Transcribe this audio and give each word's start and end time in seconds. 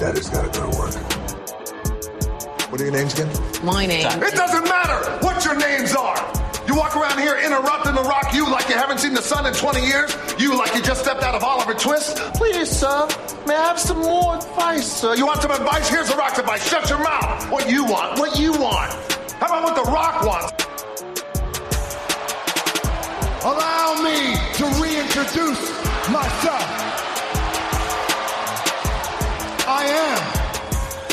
Daddy's 0.00 0.30
gotta 0.30 0.48
go 0.48 0.70
to 0.70 0.78
work. 0.78 0.94
What 2.70 2.80
are 2.80 2.84
your 2.84 2.92
names 2.94 3.12
again? 3.12 3.28
My 3.62 3.84
name. 3.84 4.06
It 4.06 4.32
doesn't 4.34 4.64
matter 4.64 5.10
what 5.20 5.44
your 5.44 5.54
names 5.58 5.94
are. 5.94 6.16
You 6.66 6.74
walk 6.74 6.96
around 6.96 7.18
here 7.18 7.36
interrupting 7.44 7.94
the 7.94 8.02
rock 8.02 8.32
you 8.32 8.50
like 8.50 8.66
you 8.70 8.76
haven't 8.76 8.96
seen 9.00 9.12
the 9.12 9.20
sun 9.20 9.44
in 9.44 9.52
20 9.52 9.84
years. 9.84 10.16
You 10.38 10.56
like 10.56 10.74
you 10.74 10.80
just 10.80 11.02
stepped 11.02 11.22
out 11.22 11.34
of 11.34 11.44
Oliver 11.44 11.74
Twist. 11.74 12.16
Please, 12.32 12.70
sir, 12.70 13.08
may 13.46 13.54
I 13.54 13.66
have 13.66 13.78
some 13.78 13.98
more 13.98 14.36
advice, 14.36 14.90
sir? 14.90 15.16
You 15.16 15.26
want 15.26 15.42
some 15.42 15.50
advice? 15.50 15.90
Here's 15.90 16.08
the 16.08 16.16
rock's 16.16 16.38
advice. 16.38 16.66
Shut 16.66 16.88
your 16.88 17.04
mouth. 17.04 17.50
What 17.50 17.68
you 17.68 17.84
want? 17.84 18.18
What 18.18 18.38
you 18.38 18.52
want? 18.52 18.92
How 19.32 19.48
about 19.48 19.64
what 19.64 19.84
the 19.84 19.90
rock 19.90 20.24
wants? 20.24 20.64
Allow 23.44 24.00
me 24.02 24.34
to 24.54 24.64
reintroduce 24.80 25.60
myself. 26.08 26.99
I 29.70 29.84
am 29.86 30.18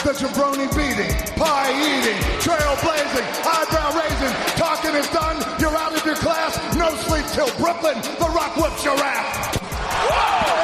the 0.01 0.13
jabroni 0.17 0.65
beating, 0.73 1.13
pie 1.37 1.69
eating, 1.77 2.17
trailblazing, 2.41 3.27
eyebrow 3.45 3.93
raising, 3.93 4.33
talking 4.57 4.95
is 4.95 5.07
done, 5.09 5.37
you're 5.59 5.77
out 5.77 5.93
of 5.93 6.03
your 6.03 6.15
class, 6.15 6.57
no 6.75 6.89
sleep 7.05 7.25
till 7.37 7.53
Brooklyn, 7.61 8.01
the 8.17 8.29
rock 8.33 8.57
whips 8.57 8.83
your 8.83 8.97
ass. 8.97 9.57
Can 10.47 10.56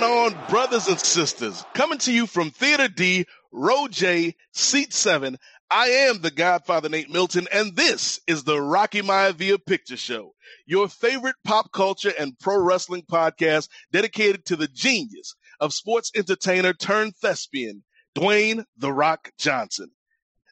going 0.00 0.34
on, 0.34 0.50
brothers 0.50 0.88
and 0.88 1.00
sisters? 1.00 1.64
Coming 1.72 1.98
to 1.98 2.12
you 2.12 2.26
from 2.26 2.50
Theater 2.50 2.86
D, 2.86 3.24
Row 3.50 3.88
J, 3.88 4.34
Seat 4.52 4.92
7. 4.92 5.38
I 5.70 5.86
am 5.88 6.20
the 6.20 6.30
Godfather 6.30 6.90
Nate 6.90 7.10
Milton, 7.10 7.48
and 7.50 7.74
this 7.74 8.20
is 8.26 8.44
the 8.44 8.60
Rocky 8.60 9.00
Maivia 9.00 9.58
Picture 9.64 9.96
Show, 9.96 10.34
your 10.66 10.88
favorite 10.88 11.36
pop 11.44 11.72
culture 11.72 12.12
and 12.18 12.38
pro 12.38 12.58
wrestling 12.58 13.04
podcast 13.10 13.68
dedicated 13.90 14.44
to 14.46 14.56
the 14.56 14.68
genius 14.68 15.34
of 15.60 15.72
sports 15.72 16.12
entertainer 16.14 16.74
turned 16.74 17.16
thespian, 17.16 17.82
Dwayne 18.14 18.64
The 18.76 18.92
Rock 18.92 19.30
Johnson. 19.38 19.90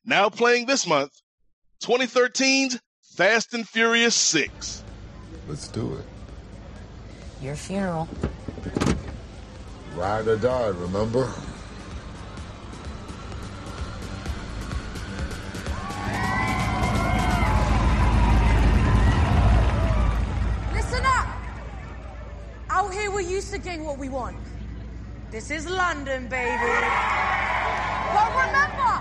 Now 0.07 0.31
playing 0.31 0.65
this 0.67 0.87
month, 0.87 1.13
2013's 1.83 2.81
Fast 3.15 3.53
and 3.53 3.69
Furious 3.69 4.15
6. 4.15 4.83
Let's 5.49 5.69
do 5.69 5.97
it. 5.97 6.05
Your 7.45 7.57
funeral. 7.57 8.09
Ride 9.97 10.27
or 10.27 10.37
die, 10.37 10.69
remember? 10.69 11.33
Listen 20.73 21.05
up! 21.07 21.29
Out 22.71 22.93
here 22.93 23.13
we're 23.13 23.21
used 23.21 23.53
to 23.53 23.59
getting 23.59 23.85
what 23.85 23.97
we 23.97 24.09
want. 24.09 24.37
This 25.31 25.53
is 25.53 25.71
London, 25.71 26.27
baby. 26.27 26.59
But 28.13 28.31
remember, 28.47 29.01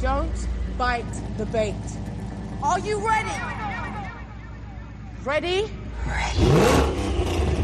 don't 0.00 0.48
bite 0.76 1.04
the 1.38 1.46
bait. 1.46 1.76
Are 2.60 2.80
you 2.80 2.98
ready? 2.98 3.30
Ready? 5.22 5.70
Ready. 6.04 7.59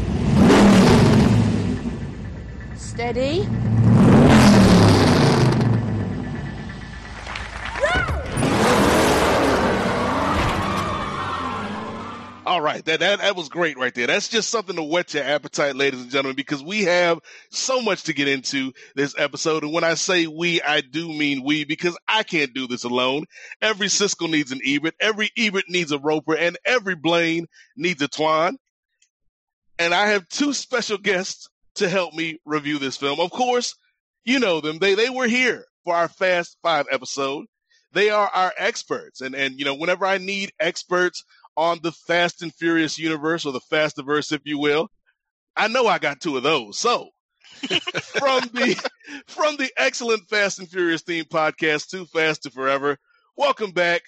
Steady. 2.77 3.47
All 12.47 12.61
right, 12.61 12.83
that, 12.85 13.01
that 13.01 13.19
that 13.19 13.35
was 13.35 13.49
great 13.49 13.77
right 13.77 13.93
there. 13.93 14.07
That's 14.07 14.29
just 14.29 14.49
something 14.49 14.77
to 14.77 14.83
whet 14.83 15.13
your 15.13 15.25
appetite, 15.25 15.75
ladies 15.75 16.01
and 16.01 16.09
gentlemen, 16.09 16.37
because 16.37 16.63
we 16.63 16.83
have 16.83 17.19
so 17.51 17.81
much 17.81 18.03
to 18.03 18.13
get 18.13 18.29
into 18.29 18.71
this 18.95 19.13
episode. 19.17 19.63
And 19.63 19.73
when 19.73 19.83
I 19.83 19.95
say 19.95 20.27
we, 20.27 20.61
I 20.61 20.79
do 20.79 21.09
mean 21.09 21.43
we, 21.43 21.65
because 21.65 21.97
I 22.07 22.23
can't 22.23 22.53
do 22.53 22.65
this 22.65 22.85
alone. 22.85 23.25
Every 23.61 23.87
Siskel 23.87 24.29
needs 24.29 24.53
an 24.53 24.61
Ebert, 24.65 24.95
every 25.01 25.29
Ebert 25.37 25.65
needs 25.67 25.91
a 25.91 25.99
Roper, 25.99 26.37
and 26.37 26.57
every 26.65 26.95
Blaine 26.95 27.47
needs 27.75 28.01
a 28.01 28.07
Twan. 28.07 28.55
And 29.77 29.93
I 29.93 30.07
have 30.07 30.29
two 30.29 30.53
special 30.53 30.97
guests 30.97 31.49
to 31.77 31.89
help 31.89 32.13
me 32.13 32.39
review 32.45 32.79
this 32.79 32.97
film. 32.97 33.19
Of 33.19 33.31
course, 33.31 33.75
you 34.25 34.39
know 34.39 34.61
them. 34.61 34.79
They 34.79 34.95
they 34.95 35.09
were 35.09 35.27
here 35.27 35.65
for 35.83 35.95
our 35.95 36.07
Fast 36.07 36.57
Five 36.61 36.85
episode. 36.91 37.45
They 37.93 38.09
are 38.09 38.27
our 38.27 38.53
experts, 38.57 39.21
and 39.21 39.35
and 39.35 39.57
you 39.57 39.65
know 39.65 39.75
whenever 39.75 40.05
I 40.05 40.17
need 40.17 40.51
experts 40.59 41.23
on 41.55 41.79
the 41.81 41.91
Fast 41.91 42.41
and 42.41 42.53
Furious 42.53 42.99
universe 42.99 43.45
or 43.45 43.51
the 43.51 43.61
Fastiverse, 43.71 44.31
if 44.31 44.41
you 44.45 44.59
will. 44.59 44.89
I 45.55 45.67
know 45.67 45.87
I 45.87 45.97
got 45.97 46.21
two 46.21 46.37
of 46.37 46.43
those. 46.43 46.77
So 46.77 47.09
from 47.61 48.41
the 48.53 48.89
from 49.27 49.55
the 49.57 49.71
excellent 49.77 50.29
Fast 50.29 50.59
and 50.59 50.69
Furious 50.69 51.01
theme 51.01 51.25
podcast, 51.25 51.89
Too 51.89 52.05
Fast 52.05 52.43
to 52.43 52.51
Forever, 52.51 52.97
welcome 53.35 53.71
back, 53.71 54.01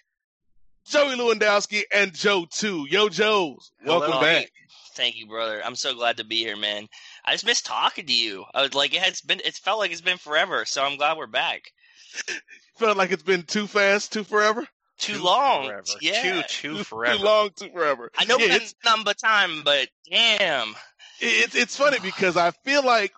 Joey 0.86 1.16
Lewandowski 1.16 1.84
and 1.94 2.14
Joe 2.14 2.46
Two. 2.52 2.86
Yo, 2.90 3.10
Joes, 3.10 3.72
welcome 3.86 4.12
Hello. 4.12 4.22
back. 4.22 4.52
Thank 5.00 5.16
you, 5.16 5.28
brother. 5.28 5.62
I'm 5.64 5.76
so 5.76 5.96
glad 5.96 6.18
to 6.18 6.26
be 6.26 6.44
here, 6.44 6.58
man. 6.58 6.90
I 7.24 7.32
just 7.32 7.46
miss 7.46 7.62
talking 7.62 8.06
to 8.06 8.14
you. 8.14 8.44
I 8.54 8.64
was 8.64 8.74
like, 8.74 8.94
it 8.94 9.00
has 9.00 9.22
been. 9.22 9.40
It's 9.46 9.58
felt 9.58 9.80
like 9.80 9.92
it's 9.92 10.02
been 10.02 10.18
forever. 10.18 10.66
So 10.66 10.84
I'm 10.84 10.98
glad 10.98 11.16
we're 11.18 11.26
back. 11.26 11.62
Felt 12.78 12.98
like 12.98 13.12
it's 13.12 13.24
been 13.24 13.44
too 13.44 13.66
fast, 13.66 14.12
too 14.12 14.26
forever. 14.26 14.68
Too, 14.98 15.24
long. 15.24 15.68
Forever. 15.68 15.86
Yeah. 16.02 16.42
Too, 16.42 16.42
too 16.50 16.84
forever. 16.84 17.18
Too 17.18 17.24
long, 17.24 17.50
too 17.56 17.70
forever. 17.70 18.12
I 18.18 18.26
know 18.26 18.38
Yeah, 18.40 18.48
yeah, 18.48 18.56
it's, 18.56 18.76
number 18.84 19.14
time, 19.14 19.62
but 19.64 19.88
damn. 20.12 20.76
it's 21.22 21.56
it's 21.56 21.78
funny 21.78 22.00
because 22.02 22.36
I 22.36 22.52
feel 22.52 22.84
like, 22.84 23.14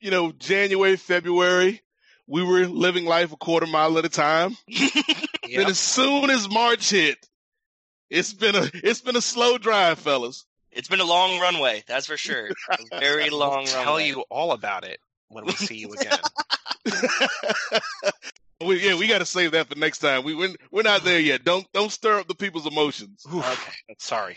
you 0.00 0.10
know, 0.10 0.30
January, 0.32 0.96
February, 0.96 1.80
we 2.26 2.42
were 2.42 2.66
living 2.66 3.06
life 3.06 3.32
a 3.32 3.36
quarter 3.38 3.66
mile 3.66 3.96
at 3.98 4.04
a 4.04 4.10
time. 4.10 4.56
Yep. 5.48 5.58
Then 5.60 5.70
as 5.70 5.78
soon 5.78 6.28
as 6.28 6.50
March 6.50 6.90
hit, 6.90 7.24
it's 8.10 8.32
been 8.32 8.56
a 8.56 8.68
it's 8.74 9.00
been 9.00 9.14
a 9.14 9.20
slow 9.20 9.58
drive, 9.58 10.00
fellas. 10.00 10.44
It's 10.76 10.88
been 10.88 11.00
a 11.00 11.04
long 11.04 11.40
runway, 11.40 11.82
that's 11.86 12.06
for 12.06 12.16
sure. 12.18 12.50
A 12.70 12.98
very 13.00 13.30
long 13.30 13.64
We'll 13.64 13.66
tell 13.66 13.84
runway. 13.94 14.08
you 14.08 14.24
all 14.30 14.52
about 14.52 14.84
it 14.84 14.98
when 15.28 15.46
we 15.46 15.52
see 15.52 15.78
you 15.78 15.92
again. 15.92 16.18
we, 18.64 18.86
yeah, 18.86 18.94
we 18.96 19.08
got 19.08 19.18
to 19.18 19.26
save 19.26 19.52
that 19.52 19.68
for 19.68 19.78
next 19.78 19.98
time. 19.98 20.22
We 20.22 20.34
we're, 20.34 20.54
we're 20.70 20.82
not 20.82 21.02
there 21.02 21.18
yet. 21.18 21.44
Don't 21.44 21.66
don't 21.72 21.90
stir 21.90 22.20
up 22.20 22.28
the 22.28 22.34
people's 22.34 22.66
emotions. 22.66 23.24
okay, 23.26 23.72
sorry. 23.98 24.36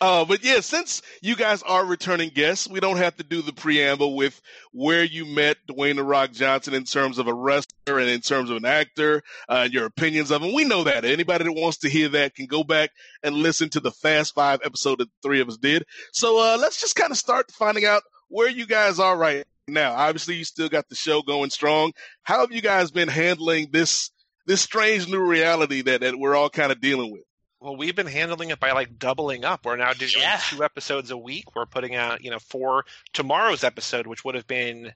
Uh, 0.00 0.24
but 0.26 0.44
yeah, 0.44 0.60
since 0.60 1.00
you 1.22 1.34
guys 1.34 1.62
are 1.62 1.84
returning 1.84 2.28
guests, 2.28 2.68
we 2.68 2.80
don't 2.80 2.98
have 2.98 3.16
to 3.16 3.22
do 3.22 3.40
the 3.40 3.52
preamble 3.52 4.14
with 4.14 4.40
where 4.72 5.02
you 5.02 5.24
met 5.24 5.56
Dwayne 5.66 5.96
the 5.96 6.04
Rock 6.04 6.32
Johnson 6.32 6.74
in 6.74 6.84
terms 6.84 7.18
of 7.18 7.28
a 7.28 7.34
wrestler 7.34 7.98
and 7.98 8.10
in 8.10 8.20
terms 8.20 8.50
of 8.50 8.58
an 8.58 8.66
actor, 8.66 9.22
uh, 9.48 9.62
and 9.64 9.72
your 9.72 9.86
opinions 9.86 10.30
of 10.30 10.42
him. 10.42 10.54
We 10.54 10.64
know 10.64 10.84
that. 10.84 11.06
Anybody 11.06 11.44
that 11.44 11.52
wants 11.52 11.78
to 11.78 11.88
hear 11.88 12.10
that 12.10 12.34
can 12.34 12.46
go 12.46 12.62
back 12.62 12.90
and 13.22 13.36
listen 13.36 13.70
to 13.70 13.80
the 13.80 13.90
Fast 13.90 14.34
Five 14.34 14.60
episode 14.62 14.98
that 14.98 15.08
the 15.08 15.28
three 15.28 15.40
of 15.40 15.48
us 15.48 15.56
did. 15.56 15.84
So 16.12 16.38
uh, 16.38 16.58
let's 16.58 16.80
just 16.80 16.96
kind 16.96 17.10
of 17.10 17.16
start 17.16 17.50
finding 17.50 17.86
out 17.86 18.02
where 18.28 18.50
you 18.50 18.66
guys 18.66 18.98
are 18.98 19.16
right 19.16 19.44
now. 19.66 19.94
Obviously, 19.94 20.34
you 20.34 20.44
still 20.44 20.68
got 20.68 20.88
the 20.90 20.94
show 20.94 21.22
going 21.22 21.48
strong. 21.48 21.92
How 22.22 22.40
have 22.40 22.52
you 22.52 22.60
guys 22.60 22.90
been 22.90 23.08
handling 23.08 23.68
this 23.72 24.10
this 24.46 24.60
strange 24.60 25.08
new 25.08 25.24
reality 25.24 25.82
that, 25.82 26.02
that 26.02 26.18
we're 26.18 26.36
all 26.36 26.50
kind 26.50 26.70
of 26.70 26.80
dealing 26.82 27.12
with? 27.12 27.22
Well, 27.60 27.76
we've 27.76 27.96
been 27.96 28.06
handling 28.06 28.50
it 28.50 28.60
by 28.60 28.72
like 28.72 28.98
doubling 28.98 29.44
up. 29.44 29.64
We're 29.64 29.76
now 29.76 29.92
doing 29.94 30.12
Yeah. 30.16 30.40
two 30.50 30.62
episodes 30.62 31.10
a 31.10 31.16
week. 31.16 31.54
We're 31.54 31.66
putting 31.66 31.94
out, 31.94 32.22
you 32.22 32.30
know, 32.30 32.38
for 32.38 32.84
tomorrow's 33.12 33.64
episode, 33.64 34.06
which 34.06 34.24
would 34.24 34.34
have 34.34 34.46
been 34.46 34.92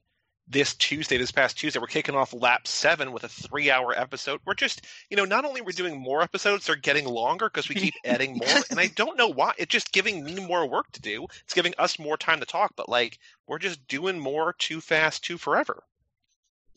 this 0.46 0.74
Tuesday, 0.74 1.16
this 1.16 1.30
past 1.30 1.56
Tuesday, 1.56 1.78
we're 1.78 1.86
kicking 1.86 2.16
off 2.16 2.32
lap 2.32 2.66
seven 2.66 3.12
with 3.12 3.22
a 3.22 3.28
three 3.28 3.70
hour 3.70 3.96
episode. 3.96 4.40
We're 4.44 4.54
just, 4.54 4.84
you 5.08 5.16
know, 5.16 5.24
not 5.24 5.44
only 5.44 5.60
we're 5.60 5.70
doing 5.72 5.96
more 5.96 6.22
episodes, 6.22 6.66
they're 6.66 6.74
getting 6.74 7.06
longer 7.06 7.48
because 7.48 7.68
we 7.68 7.76
keep 7.76 7.94
adding 8.04 8.36
more. 8.36 8.62
And 8.68 8.80
I 8.80 8.88
don't 8.88 9.16
know 9.16 9.28
why. 9.28 9.52
It's 9.58 9.70
just 9.70 9.92
giving 9.92 10.24
me 10.24 10.34
more 10.44 10.66
work 10.68 10.90
to 10.92 11.00
do. 11.00 11.26
It's 11.44 11.54
giving 11.54 11.74
us 11.78 11.98
more 12.00 12.16
time 12.16 12.40
to 12.40 12.46
talk, 12.46 12.72
but 12.76 12.88
like 12.88 13.18
we're 13.46 13.60
just 13.60 13.86
doing 13.86 14.18
more 14.18 14.52
too 14.58 14.80
fast, 14.80 15.22
too 15.24 15.38
forever. 15.38 15.84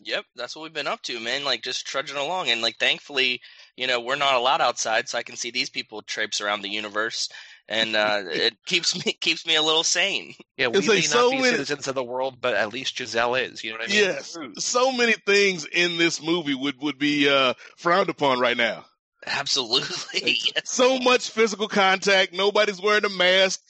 Yep, 0.05 0.25
that's 0.35 0.55
what 0.55 0.63
we've 0.63 0.73
been 0.73 0.87
up 0.87 1.01
to, 1.03 1.19
man. 1.19 1.43
Like 1.43 1.61
just 1.63 1.85
trudging 1.87 2.17
along, 2.17 2.49
and 2.49 2.61
like 2.61 2.77
thankfully, 2.77 3.41
you 3.77 3.87
know, 3.87 3.99
we're 4.01 4.15
not 4.15 4.35
allowed 4.35 4.61
outside, 4.61 5.07
so 5.09 5.17
I 5.17 5.23
can 5.23 5.35
see 5.35 5.51
these 5.51 5.69
people 5.69 6.01
traipse 6.01 6.41
around 6.41 6.61
the 6.61 6.69
universe, 6.69 7.29
and 7.67 7.95
uh, 7.95 8.21
it 8.27 8.55
keeps 8.65 9.05
me 9.05 9.13
keeps 9.21 9.45
me 9.47 9.55
a 9.55 9.61
little 9.61 9.83
sane. 9.83 10.33
Yeah, 10.57 10.67
we 10.67 10.79
It's 10.79 10.87
may 10.87 10.95
like 10.95 11.03
not 11.03 11.09
so 11.11 11.31
be 11.31 11.37
many- 11.37 11.49
citizens 11.51 11.87
of 11.87 11.95
the 11.95 12.03
world, 12.03 12.37
but 12.41 12.53
at 12.55 12.73
least 12.73 12.97
Giselle 12.97 13.35
is. 13.35 13.63
You 13.63 13.71
know 13.71 13.77
what 13.77 13.89
I 13.89 13.93
mean? 13.93 14.03
Yes, 14.03 14.37
so 14.57 14.91
many 14.91 15.13
things 15.25 15.65
in 15.65 15.97
this 15.97 16.21
movie 16.21 16.55
would 16.55 16.81
would 16.81 16.97
be 16.99 17.29
uh, 17.29 17.53
frowned 17.77 18.09
upon 18.09 18.39
right 18.39 18.57
now. 18.57 18.85
Absolutely, 19.25 20.37
yes. 20.55 20.63
So 20.65 20.99
much 20.99 21.29
physical 21.29 21.67
contact. 21.69 22.33
Nobody's 22.33 22.81
wearing 22.81 23.05
a 23.05 23.09
mask. 23.09 23.61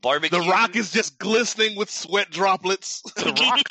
barbecue. 0.00 0.38
The 0.40 0.48
Rock 0.48 0.76
is 0.76 0.90
just 0.92 1.18
glistening 1.18 1.76
with 1.76 1.90
sweat 1.90 2.30
droplets. 2.30 3.02
The 3.16 3.32
Rock 3.38 3.62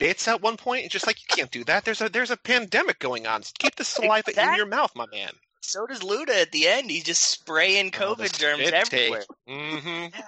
spits 0.00 0.28
at 0.28 0.40
one 0.40 0.56
point. 0.56 0.84
It's 0.84 0.92
just 0.92 1.06
like 1.06 1.20
you 1.20 1.26
can't 1.28 1.50
do 1.50 1.64
that. 1.64 1.84
There's 1.84 2.00
a 2.00 2.08
there's 2.08 2.30
a 2.30 2.36
pandemic 2.36 2.98
going 2.98 3.26
on. 3.26 3.42
Keep 3.58 3.76
the 3.76 3.84
saliva 3.84 4.30
in 4.50 4.54
your 4.56 4.66
mouth, 4.66 4.92
my 4.96 5.06
man. 5.12 5.30
So 5.60 5.86
does 5.86 6.00
Luda 6.00 6.30
at 6.30 6.52
the 6.52 6.66
end. 6.66 6.90
He's 6.90 7.04
just 7.04 7.22
spraying 7.22 7.92
Oh, 8.00 8.14
COVID 8.16 8.38
germs 8.38 8.70
everywhere. 8.72 9.24
Mm-hmm. 9.48 10.20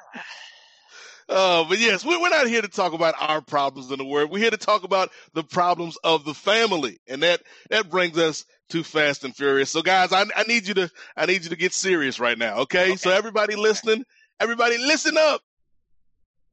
Uh, 1.28 1.64
but 1.68 1.78
yes, 1.78 2.04
we- 2.04 2.16
we're 2.18 2.28
not 2.28 2.46
here 2.46 2.60
to 2.60 2.68
talk 2.68 2.92
about 2.92 3.14
our 3.18 3.40
problems 3.40 3.90
in 3.90 3.96
the 3.98 4.04
world. 4.04 4.30
We're 4.30 4.38
here 4.40 4.50
to 4.50 4.56
talk 4.58 4.84
about 4.84 5.10
the 5.32 5.42
problems 5.42 5.96
of 6.04 6.24
the 6.24 6.34
family, 6.34 6.98
and 7.08 7.22
that 7.22 7.42
that 7.70 7.88
brings 7.88 8.18
us 8.18 8.44
to 8.70 8.82
Fast 8.84 9.24
and 9.24 9.34
Furious. 9.34 9.70
So, 9.70 9.80
guys, 9.82 10.12
I, 10.12 10.26
I 10.36 10.42
need 10.44 10.66
you 10.68 10.74
to 10.74 10.90
I 11.16 11.26
need 11.26 11.44
you 11.44 11.50
to 11.50 11.56
get 11.56 11.72
serious 11.72 12.20
right 12.20 12.36
now. 12.36 12.58
Okay, 12.58 12.96
so 12.96 13.10
everybody 13.10 13.56
listening, 13.56 14.04
everybody 14.38 14.76
listen 14.78 15.16
up, 15.16 15.40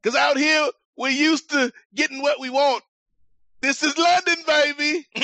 because 0.02 0.18
out 0.18 0.38
here 0.38 0.68
we're 0.96 1.10
used 1.10 1.50
to 1.50 1.70
getting 1.94 2.22
what 2.22 2.40
we 2.40 2.48
want. 2.48 2.82
This 3.60 3.82
is 3.82 3.96
London, 3.98 4.36
baby. 4.46 5.06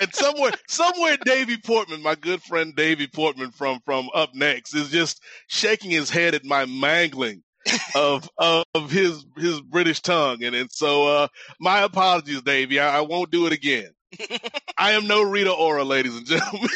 and 0.00 0.14
somewhere, 0.14 0.52
somewhere, 0.66 1.16
Davy 1.24 1.56
Portman, 1.58 2.02
my 2.02 2.16
good 2.16 2.42
friend 2.42 2.74
Davy 2.74 3.06
Portman 3.06 3.52
from 3.52 3.80
from 3.84 4.10
Up 4.14 4.34
Next, 4.34 4.74
is 4.74 4.90
just 4.90 5.22
shaking 5.46 5.90
his 5.90 6.10
head 6.10 6.34
at 6.34 6.44
my 6.44 6.66
mangling 6.66 7.42
of 7.94 8.28
of 8.38 8.90
his 8.90 9.24
his 9.36 9.60
British 9.60 10.00
tongue, 10.00 10.42
and 10.42 10.56
and 10.56 10.72
so 10.72 11.06
uh, 11.06 11.28
my 11.60 11.80
apologies, 11.82 12.42
Davy. 12.42 12.80
I, 12.80 12.98
I 12.98 13.00
won't 13.02 13.30
do 13.30 13.46
it 13.46 13.52
again. 13.52 13.90
I 14.78 14.92
am 14.92 15.06
no 15.06 15.22
Rita 15.22 15.52
Ora, 15.52 15.84
ladies 15.84 16.16
and 16.16 16.26
gentlemen. 16.26 16.68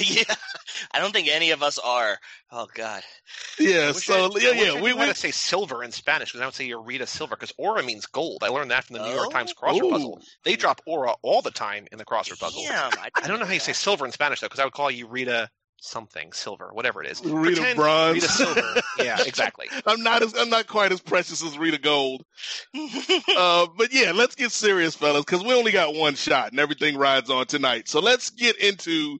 yeah, 0.28 0.34
I 0.92 1.00
don't 1.00 1.12
think 1.12 1.28
any 1.28 1.50
of 1.50 1.62
us 1.62 1.78
are. 1.78 2.18
Oh 2.50 2.66
God. 2.74 3.02
yeah, 3.58 3.92
so 3.92 4.14
I, 4.14 4.38
yeah, 4.40 4.50
I 4.50 4.52
yeah, 4.52 4.72
I 4.72 4.80
we 4.80 4.92
to 4.92 5.14
say 5.14 5.30
silver 5.30 5.82
in 5.84 5.92
Spanish 5.92 6.30
because 6.30 6.40
I 6.40 6.46
would 6.46 6.54
say 6.54 6.66
Eureka 6.66 7.06
silver 7.06 7.36
because 7.36 7.52
aura 7.58 7.82
means 7.82 8.06
gold. 8.06 8.42
I 8.42 8.48
learned 8.48 8.70
that 8.70 8.84
from 8.84 8.96
the 8.96 9.04
New 9.04 9.14
York 9.14 9.28
Oh. 9.28 9.30
Times 9.30 9.52
crossword 9.52 9.84
Ooh. 9.84 9.90
puzzle. 9.90 10.20
They 10.44 10.56
drop 10.56 10.80
aura 10.86 11.14
all 11.22 11.42
the 11.42 11.50
time 11.50 11.86
in 11.92 11.98
the 11.98 12.04
crossword 12.04 12.40
puzzle. 12.40 12.62
Yeah, 12.62 12.90
I 13.14 13.26
don't 13.26 13.38
know 13.40 13.46
how 13.46 13.52
you 13.52 13.60
say 13.60 13.72
silver 13.72 14.06
in 14.06 14.12
Spanish 14.12 14.40
though 14.40 14.46
because 14.46 14.60
I 14.60 14.64
would 14.64 14.72
call 14.72 14.90
you 14.90 15.06
Rita 15.06 15.50
something 15.80 16.32
silver, 16.32 16.70
whatever 16.72 17.02
it 17.02 17.10
is. 17.10 17.22
Rita 17.24 17.56
Pretend 17.56 17.76
bronze. 17.76 18.14
Rita 18.14 18.28
silver. 18.28 18.80
yeah, 18.98 19.22
exactly. 19.24 19.68
I'm 19.86 20.02
not 20.02 20.22
as 20.22 20.34
I'm 20.34 20.50
not 20.50 20.66
quite 20.66 20.92
as 20.92 21.00
precious 21.00 21.42
as 21.42 21.56
Rita 21.58 21.78
Gold. 21.78 22.24
uh, 22.74 23.66
but 23.76 23.92
yeah, 23.92 24.12
let's 24.12 24.34
get 24.34 24.52
serious, 24.52 24.94
fellas, 24.94 25.24
because 25.24 25.44
we 25.44 25.54
only 25.54 25.72
got 25.72 25.94
one 25.94 26.14
shot 26.14 26.50
and 26.50 26.60
everything 26.60 26.96
rides 26.96 27.30
on 27.30 27.46
tonight. 27.46 27.88
So 27.88 28.00
let's 28.00 28.30
get 28.30 28.56
into 28.56 29.18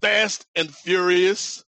Fast 0.00 0.46
and 0.54 0.74
Furious 0.74 1.64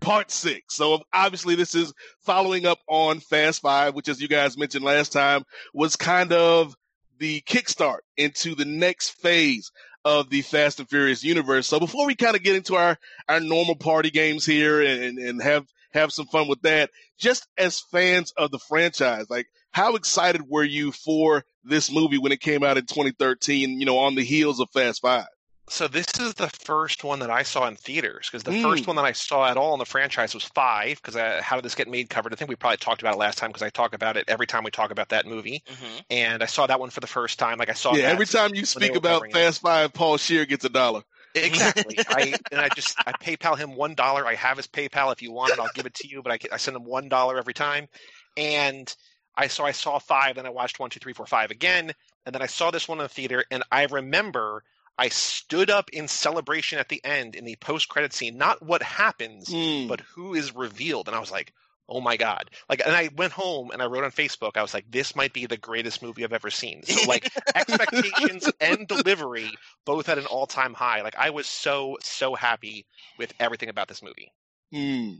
Part 0.00 0.30
Six. 0.30 0.74
So 0.74 1.02
obviously, 1.12 1.54
this 1.54 1.74
is 1.74 1.92
following 2.20 2.66
up 2.66 2.78
on 2.88 3.20
Fast 3.20 3.62
Five, 3.62 3.94
which, 3.94 4.08
as 4.08 4.20
you 4.20 4.28
guys 4.28 4.58
mentioned 4.58 4.84
last 4.84 5.12
time, 5.12 5.44
was 5.74 5.96
kind 5.96 6.32
of 6.32 6.74
the 7.18 7.40
kickstart 7.42 8.00
into 8.16 8.54
the 8.54 8.64
next 8.64 9.10
phase 9.10 9.70
of 10.04 10.30
the 10.30 10.42
Fast 10.42 10.80
and 10.80 10.88
Furious 10.88 11.22
universe. 11.22 11.66
So 11.66 11.78
before 11.78 12.06
we 12.06 12.14
kind 12.14 12.34
of 12.34 12.42
get 12.42 12.56
into 12.56 12.76
our 12.76 12.98
our 13.28 13.40
normal 13.40 13.76
party 13.76 14.10
games 14.10 14.46
here 14.46 14.80
and 14.80 15.18
and 15.18 15.42
have 15.42 15.66
have 15.92 16.12
some 16.12 16.26
fun 16.26 16.48
with 16.48 16.62
that, 16.62 16.90
just 17.18 17.46
as 17.58 17.80
fans 17.80 18.32
of 18.36 18.50
the 18.50 18.58
franchise, 18.58 19.28
like 19.28 19.46
how 19.72 19.96
excited 19.96 20.42
were 20.48 20.64
you 20.64 20.92
for 20.92 21.44
this 21.64 21.92
movie 21.92 22.18
when 22.18 22.32
it 22.32 22.40
came 22.40 22.64
out 22.64 22.78
in 22.78 22.86
2013? 22.86 23.78
You 23.78 23.86
know, 23.86 23.98
on 23.98 24.14
the 24.14 24.24
heels 24.24 24.60
of 24.60 24.70
Fast 24.70 25.02
Five. 25.02 25.26
So 25.70 25.86
this 25.88 26.06
is 26.18 26.34
the 26.34 26.48
first 26.50 27.04
one 27.04 27.20
that 27.20 27.30
I 27.30 27.44
saw 27.44 27.66
in 27.68 27.76
theaters 27.76 28.28
because 28.28 28.42
the 28.42 28.52
Mm. 28.52 28.52
first 28.52 28.86
one 28.88 28.96
that 28.96 29.04
I 29.04 29.12
saw 29.12 29.46
at 29.48 29.56
all 29.56 29.72
in 29.72 29.78
the 29.78 29.86
franchise 29.86 30.34
was 30.34 30.44
five. 30.44 30.96
Because 30.96 31.14
uh, 31.16 31.40
how 31.42 31.56
did 31.56 31.64
this 31.64 31.76
get 31.76 31.88
made? 31.88 32.10
Covered. 32.10 32.32
I 32.32 32.36
think 32.36 32.48
we 32.48 32.56
probably 32.56 32.76
talked 32.78 33.00
about 33.02 33.14
it 33.14 33.18
last 33.18 33.38
time 33.38 33.50
because 33.50 33.62
I 33.62 33.70
talk 33.70 33.94
about 33.94 34.16
it 34.16 34.24
every 34.28 34.46
time 34.48 34.64
we 34.64 34.70
talk 34.72 34.90
about 34.90 35.10
that 35.10 35.26
movie. 35.26 35.62
hmm 35.66 36.00
And 36.10 36.42
I 36.42 36.46
saw 36.46 36.66
that 36.66 36.80
one 36.80 36.90
for 36.90 37.00
the 37.00 37.06
first 37.06 37.38
time. 37.38 37.58
Like 37.58 37.70
I 37.70 37.74
saw. 37.74 37.96
yeah, 37.96 38.04
every 38.04 38.26
time 38.26 38.54
you 38.54 38.64
speak 38.64 38.94
about 38.94 39.00
covering 39.04 39.32
it. 39.32 39.44
Fast 39.46 39.60
Five, 39.62 39.92
Paul 39.92 40.16
Scheer 40.16 40.46
gets 40.46 40.64
a 40.64 40.68
dollar. 40.68 41.02
Exactly. 41.34 42.02
I 42.08 42.38
and 42.50 42.60
I 42.60 42.70
just 42.70 42.98
I 43.06 43.12
PayPal 43.12 43.56
him 43.56 43.76
one 43.76 43.94
dollar. 43.94 44.26
I 44.26 44.34
have 44.34 44.56
his 44.56 44.66
PayPal. 44.66 45.12
If 45.12 45.22
you 45.22 45.30
want 45.30 45.54
it, 45.54 45.60
I'll 45.60 45.68
give 45.68 45.86
it 45.86 45.94
to 45.94 46.08
you. 46.08 46.22
But 46.22 46.32
I, 46.32 46.54
I 46.54 46.56
send 46.56 46.76
him 46.76 46.84
one 46.84 47.08
dollar 47.08 47.38
every 47.38 47.54
time. 47.54 47.88
And 48.36 48.92
I 49.36 49.46
saw 49.46 49.64
I 49.64 49.70
saw 49.72 49.98
five, 50.00 50.34
then 50.36 50.46
I 50.46 50.50
watched 50.50 50.80
one, 50.80 50.90
two, 50.90 50.98
three, 50.98 51.12
four, 51.12 51.26
five 51.26 51.50
again, 51.52 51.92
and 52.26 52.34
then 52.34 52.42
I 52.42 52.46
saw 52.46 52.70
this 52.72 52.88
one 52.88 52.98
in 52.98 53.04
the 53.04 53.08
theater. 53.08 53.44
And 53.50 53.62
I 53.70 53.84
remember 53.86 54.64
I 55.00 55.08
stood 55.08 55.70
up 55.70 55.90
in 55.90 56.06
celebration 56.08 56.78
at 56.78 56.88
the 56.90 57.00
end 57.04 57.34
in 57.34 57.44
the 57.44 57.56
post 57.56 57.88
credit 57.88 58.12
scene. 58.12 58.36
Not 58.36 58.62
what 58.62 58.82
happens, 58.82 59.48
Mm. 59.48 59.88
but 59.88 60.00
who 60.00 60.34
is 60.34 60.54
revealed. 60.54 61.08
And 61.08 61.16
I 61.16 61.20
was 61.20 61.30
like. 61.32 61.52
Oh 61.92 62.00
my 62.00 62.16
god! 62.16 62.52
Like, 62.68 62.82
and 62.86 62.94
I 62.94 63.10
went 63.16 63.32
home 63.32 63.72
and 63.72 63.82
I 63.82 63.86
wrote 63.86 64.04
on 64.04 64.12
Facebook. 64.12 64.52
I 64.56 64.62
was 64.62 64.72
like, 64.72 64.88
"This 64.88 65.16
might 65.16 65.32
be 65.32 65.46
the 65.46 65.56
greatest 65.56 66.02
movie 66.02 66.22
I've 66.22 66.32
ever 66.32 66.48
seen." 66.48 66.84
So, 66.84 67.08
like, 67.08 67.28
expectations 67.56 68.48
and 68.60 68.86
delivery 68.86 69.50
both 69.84 70.08
at 70.08 70.16
an 70.16 70.26
all-time 70.26 70.72
high. 70.72 71.02
Like 71.02 71.16
I 71.18 71.30
was 71.30 71.48
so 71.48 71.98
so 72.00 72.36
happy 72.36 72.86
with 73.18 73.34
everything 73.40 73.70
about 73.70 73.88
this 73.88 74.04
movie. 74.04 74.30
Hmm. 74.72 75.14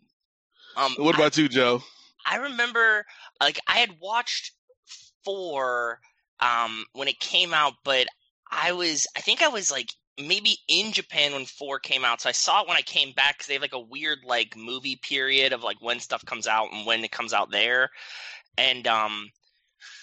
Um, 0.76 0.95
What 0.97 1.16
about 1.16 1.37
you, 1.37 1.49
Joe? 1.49 1.83
I 2.25 2.37
remember 2.37 3.05
like 3.40 3.59
I 3.66 3.78
had 3.78 3.97
watched 4.00 4.52
four 5.25 5.99
um 6.38 6.85
when 6.93 7.09
it 7.09 7.19
came 7.19 7.52
out, 7.52 7.75
but 7.85 8.07
I 8.50 8.73
was 8.73 9.07
I 9.16 9.21
think 9.21 9.42
I 9.42 9.49
was 9.49 9.71
like 9.71 9.92
maybe 10.19 10.59
in 10.69 10.92
Japan 10.92 11.33
when 11.33 11.47
four 11.47 11.78
came 11.78 12.04
out. 12.04 12.21
So 12.21 12.28
I 12.28 12.33
saw 12.33 12.62
it 12.62 12.69
when 12.69 12.76
I 12.76 12.83
came 12.83 13.12
back 13.12 13.38
because 13.38 13.47
they 13.47 13.54
have 13.54 13.62
like 13.62 13.73
a 13.73 13.80
weird 13.80 14.19
like 14.25 14.57
movie 14.57 14.97
period 14.97 15.52
of 15.52 15.62
like 15.62 15.80
when 15.80 16.00
stuff 16.00 16.25
comes 16.25 16.47
out 16.47 16.73
and 16.73 16.87
when 16.87 17.04
it 17.04 17.12
comes 17.12 17.33
out 17.33 17.50
there. 17.50 17.90
And 18.59 18.87
um 18.87 19.30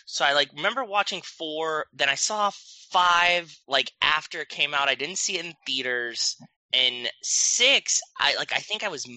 so 0.05 0.25
I 0.25 0.33
like 0.33 0.49
remember 0.55 0.83
watching 0.85 1.21
four, 1.21 1.85
then 1.93 2.09
I 2.09 2.15
saw 2.15 2.51
five 2.89 3.53
like 3.67 3.91
after 4.01 4.41
it 4.41 4.49
came 4.49 4.73
out. 4.73 4.89
I 4.89 4.95
didn't 4.95 5.17
see 5.17 5.37
it 5.37 5.45
in 5.45 5.53
theaters. 5.65 6.37
And 6.73 7.09
six, 7.21 8.01
I 8.19 8.35
like 8.35 8.53
I 8.53 8.59
think 8.59 8.83
I 8.83 8.89
was 8.89 9.07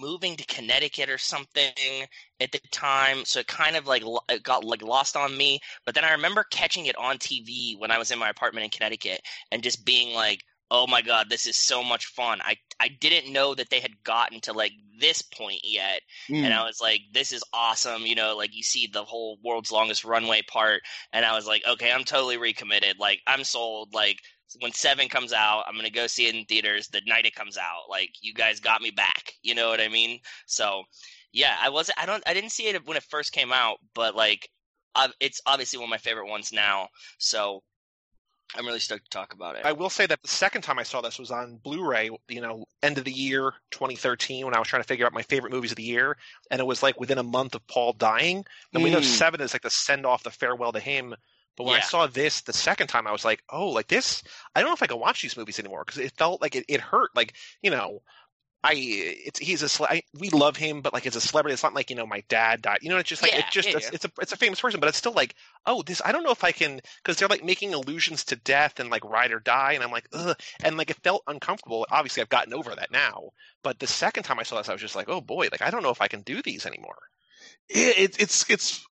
moving 0.00 0.36
to 0.36 0.44
Connecticut 0.46 1.08
or 1.10 1.18
something 1.18 2.06
at 2.40 2.52
the 2.52 2.60
time, 2.72 3.24
so 3.24 3.40
it 3.40 3.46
kind 3.46 3.76
of 3.76 3.86
like 3.86 4.02
it 4.28 4.42
got 4.42 4.64
like 4.64 4.82
lost 4.82 5.16
on 5.16 5.36
me. 5.36 5.60
But 5.86 5.94
then 5.94 6.04
I 6.04 6.12
remember 6.12 6.44
catching 6.50 6.86
it 6.86 6.96
on 6.96 7.18
TV 7.18 7.76
when 7.78 7.90
I 7.90 7.98
was 7.98 8.10
in 8.10 8.18
my 8.18 8.28
apartment 8.30 8.64
in 8.64 8.70
Connecticut 8.70 9.20
and 9.52 9.62
just 9.62 9.84
being 9.84 10.14
like, 10.14 10.40
"Oh 10.70 10.86
my 10.86 11.02
god, 11.02 11.28
this 11.30 11.46
is 11.46 11.56
so 11.56 11.82
much 11.84 12.06
fun!" 12.06 12.40
I 12.42 12.56
I 12.80 12.88
didn't 12.88 13.32
know 13.32 13.54
that 13.54 13.70
they 13.70 13.80
had 13.80 14.02
gotten 14.04 14.40
to 14.42 14.52
like 14.52 14.72
this 14.98 15.22
point 15.22 15.60
yet, 15.64 16.02
Hmm. 16.28 16.44
and 16.44 16.52
I 16.54 16.64
was 16.64 16.80
like, 16.80 17.00
"This 17.12 17.32
is 17.32 17.42
awesome!" 17.52 18.06
You 18.06 18.14
know, 18.14 18.36
like 18.36 18.54
you 18.54 18.62
see 18.62 18.86
the 18.86 19.04
whole 19.04 19.38
world's 19.42 19.72
longest 19.72 20.04
runway 20.04 20.42
part, 20.42 20.82
and 21.12 21.24
I 21.24 21.34
was 21.34 21.46
like, 21.46 21.64
"Okay, 21.66 21.92
I'm 21.92 22.04
totally 22.04 22.36
recommitted. 22.36 22.98
Like 22.98 23.20
I'm 23.26 23.44
sold. 23.44 23.94
Like 23.94 24.18
when 24.60 24.72
seven 24.72 25.08
comes 25.08 25.32
out, 25.32 25.64
I'm 25.66 25.76
gonna 25.76 25.90
go 25.90 26.06
see 26.06 26.26
it 26.26 26.34
in 26.34 26.44
theaters 26.44 26.88
the 26.88 27.00
night 27.06 27.26
it 27.26 27.34
comes 27.34 27.56
out. 27.56 27.88
Like 27.88 28.10
you 28.20 28.34
guys 28.34 28.60
got 28.60 28.82
me 28.82 28.90
back. 28.90 29.32
You 29.42 29.54
know 29.54 29.68
what 29.68 29.80
I 29.80 29.88
mean? 29.88 30.20
So 30.46 30.84
yeah, 31.32 31.56
I 31.60 31.68
was 31.70 31.90
I 31.96 32.06
don't 32.06 32.22
I 32.26 32.34
didn't 32.34 32.50
see 32.50 32.66
it 32.66 32.86
when 32.86 32.96
it 32.96 33.02
first 33.04 33.32
came 33.32 33.52
out, 33.52 33.78
but 33.94 34.14
like 34.14 34.48
it's 35.20 35.40
obviously 35.46 35.78
one 35.78 35.86
of 35.86 35.90
my 35.90 35.98
favorite 35.98 36.28
ones 36.28 36.52
now. 36.52 36.88
So 37.18 37.62
I'm 38.56 38.66
really 38.66 38.78
stoked 38.78 39.04
to 39.04 39.10
talk 39.10 39.32
about 39.32 39.56
it. 39.56 39.64
I 39.64 39.72
will 39.72 39.90
say 39.90 40.06
that 40.06 40.22
the 40.22 40.28
second 40.28 40.62
time 40.62 40.78
I 40.78 40.84
saw 40.84 41.00
this 41.00 41.18
was 41.18 41.30
on 41.30 41.56
Blu-ray, 41.56 42.10
you 42.28 42.40
know, 42.40 42.66
end 42.82 42.98
of 42.98 43.04
the 43.04 43.10
year 43.10 43.52
2013 43.72 44.44
when 44.44 44.54
I 44.54 44.58
was 44.58 44.68
trying 44.68 44.82
to 44.82 44.86
figure 44.86 45.06
out 45.06 45.12
my 45.12 45.22
favorite 45.22 45.52
movies 45.52 45.72
of 45.72 45.76
the 45.76 45.82
year, 45.82 46.16
and 46.50 46.60
it 46.60 46.64
was 46.64 46.82
like 46.82 47.00
within 47.00 47.18
a 47.18 47.22
month 47.24 47.54
of 47.54 47.66
Paul 47.66 47.94
dying. 47.94 48.44
And 48.72 48.80
mm. 48.80 48.84
we 48.84 48.90
know 48.90 48.98
hmm. 48.98 49.04
Seven 49.04 49.40
is 49.40 49.52
like 49.52 49.62
the 49.62 49.70
send 49.70 50.06
off, 50.06 50.22
the 50.22 50.30
farewell 50.30 50.72
to 50.72 50.80
him. 50.80 51.14
But 51.56 51.64
when 51.64 51.74
yeah. 51.74 51.80
I 51.80 51.82
saw 51.82 52.06
this 52.06 52.40
the 52.40 52.52
second 52.52 52.88
time, 52.88 53.06
I 53.06 53.12
was 53.12 53.24
like, 53.24 53.42
oh, 53.48 53.68
like 53.68 53.86
this. 53.88 54.22
I 54.54 54.60
don't 54.60 54.70
know 54.70 54.74
if 54.74 54.82
I 54.82 54.86
can 54.86 54.98
watch 54.98 55.22
these 55.22 55.36
movies 55.36 55.58
anymore 55.58 55.84
because 55.84 56.00
it 56.00 56.12
felt 56.16 56.42
like 56.42 56.56
it, 56.56 56.64
it 56.68 56.80
hurt. 56.80 57.10
Like 57.14 57.34
you 57.62 57.70
know, 57.70 58.02
I 58.64 58.72
it's 58.76 59.38
he's 59.38 59.62
a 59.62 59.84
I, 59.84 60.02
we 60.18 60.30
love 60.30 60.56
him, 60.56 60.80
but 60.80 60.94
like 60.94 61.06
as 61.06 61.16
a 61.16 61.20
celebrity, 61.20 61.52
it's 61.52 61.62
not 61.62 61.74
like 61.74 61.90
you 61.90 61.96
know 61.96 62.06
my 62.06 62.24
dad 62.30 62.62
died. 62.62 62.78
You 62.80 62.88
know, 62.88 62.96
it's 62.96 63.10
just 63.10 63.20
like 63.20 63.32
yeah, 63.32 63.40
it 63.40 63.44
just 63.50 63.68
yeah, 63.68 63.76
it's, 63.76 63.86
yeah. 63.86 63.90
it's, 63.92 64.04
a 64.06 64.10
it's 64.22 64.32
a 64.32 64.38
famous 64.38 64.58
person, 64.58 64.80
but 64.80 64.88
it's 64.88 64.96
still 64.96 65.12
like 65.12 65.34
oh 65.66 65.82
this 65.82 66.00
I 66.02 66.12
don't 66.12 66.24
know 66.24 66.30
if 66.30 66.42
I 66.42 66.50
can 66.50 66.80
because 67.02 67.18
they're 67.18 67.28
like 67.28 67.44
making 67.44 67.74
allusions 67.74 68.24
to 68.26 68.36
death 68.36 68.80
and 68.80 68.88
like 68.88 69.04
ride 69.04 69.32
or 69.32 69.38
die, 69.38 69.72
and 69.72 69.84
I'm 69.84 69.90
like 69.90 70.08
ugh, 70.14 70.34
and 70.62 70.78
like 70.78 70.88
it 70.88 70.96
felt 71.04 71.22
uncomfortable. 71.26 71.86
Obviously, 71.90 72.22
I've 72.22 72.30
gotten 72.30 72.54
over 72.54 72.74
that 72.74 72.90
now, 72.90 73.32
but 73.62 73.78
the 73.78 73.86
second 73.86 74.22
time 74.22 74.40
I 74.40 74.44
saw 74.44 74.56
this, 74.56 74.70
I 74.70 74.72
was 74.72 74.80
just 74.80 74.96
like 74.96 75.10
oh 75.10 75.20
boy, 75.20 75.48
like 75.52 75.60
I 75.62 75.70
don't 75.70 75.82
know 75.82 75.90
if 75.90 76.00
I 76.00 76.08
can 76.08 76.22
do 76.22 76.40
these 76.40 76.64
anymore. 76.64 76.96
Yeah, 77.68 77.92
it, 77.96 78.16
it's 78.18 78.48
it's 78.48 78.86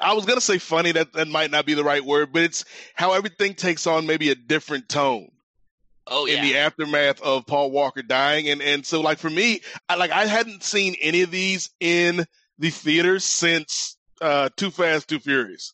I 0.00 0.12
was 0.14 0.26
gonna 0.26 0.40
say 0.40 0.58
funny 0.58 0.92
that 0.92 1.12
that 1.14 1.28
might 1.28 1.50
not 1.50 1.66
be 1.66 1.74
the 1.74 1.84
right 1.84 2.04
word, 2.04 2.32
but 2.32 2.42
it's 2.42 2.64
how 2.94 3.12
everything 3.12 3.54
takes 3.54 3.86
on 3.86 4.06
maybe 4.06 4.30
a 4.30 4.34
different 4.34 4.88
tone 4.88 5.28
Oh, 6.06 6.26
yeah. 6.26 6.36
in 6.36 6.42
the 6.44 6.56
aftermath 6.58 7.20
of 7.22 7.46
Paul 7.46 7.70
Walker 7.70 8.02
dying. 8.02 8.48
And, 8.48 8.62
and 8.62 8.84
so 8.86 9.00
like 9.00 9.18
for 9.18 9.30
me, 9.30 9.60
I 9.88 9.96
like, 9.96 10.12
I 10.12 10.26
hadn't 10.26 10.62
seen 10.62 10.94
any 11.00 11.22
of 11.22 11.30
these 11.30 11.70
in 11.80 12.24
the 12.58 12.70
theaters 12.70 13.24
since, 13.24 13.96
uh, 14.20 14.48
Too 14.56 14.70
Fast, 14.70 15.08
Too 15.08 15.18
Furious. 15.18 15.72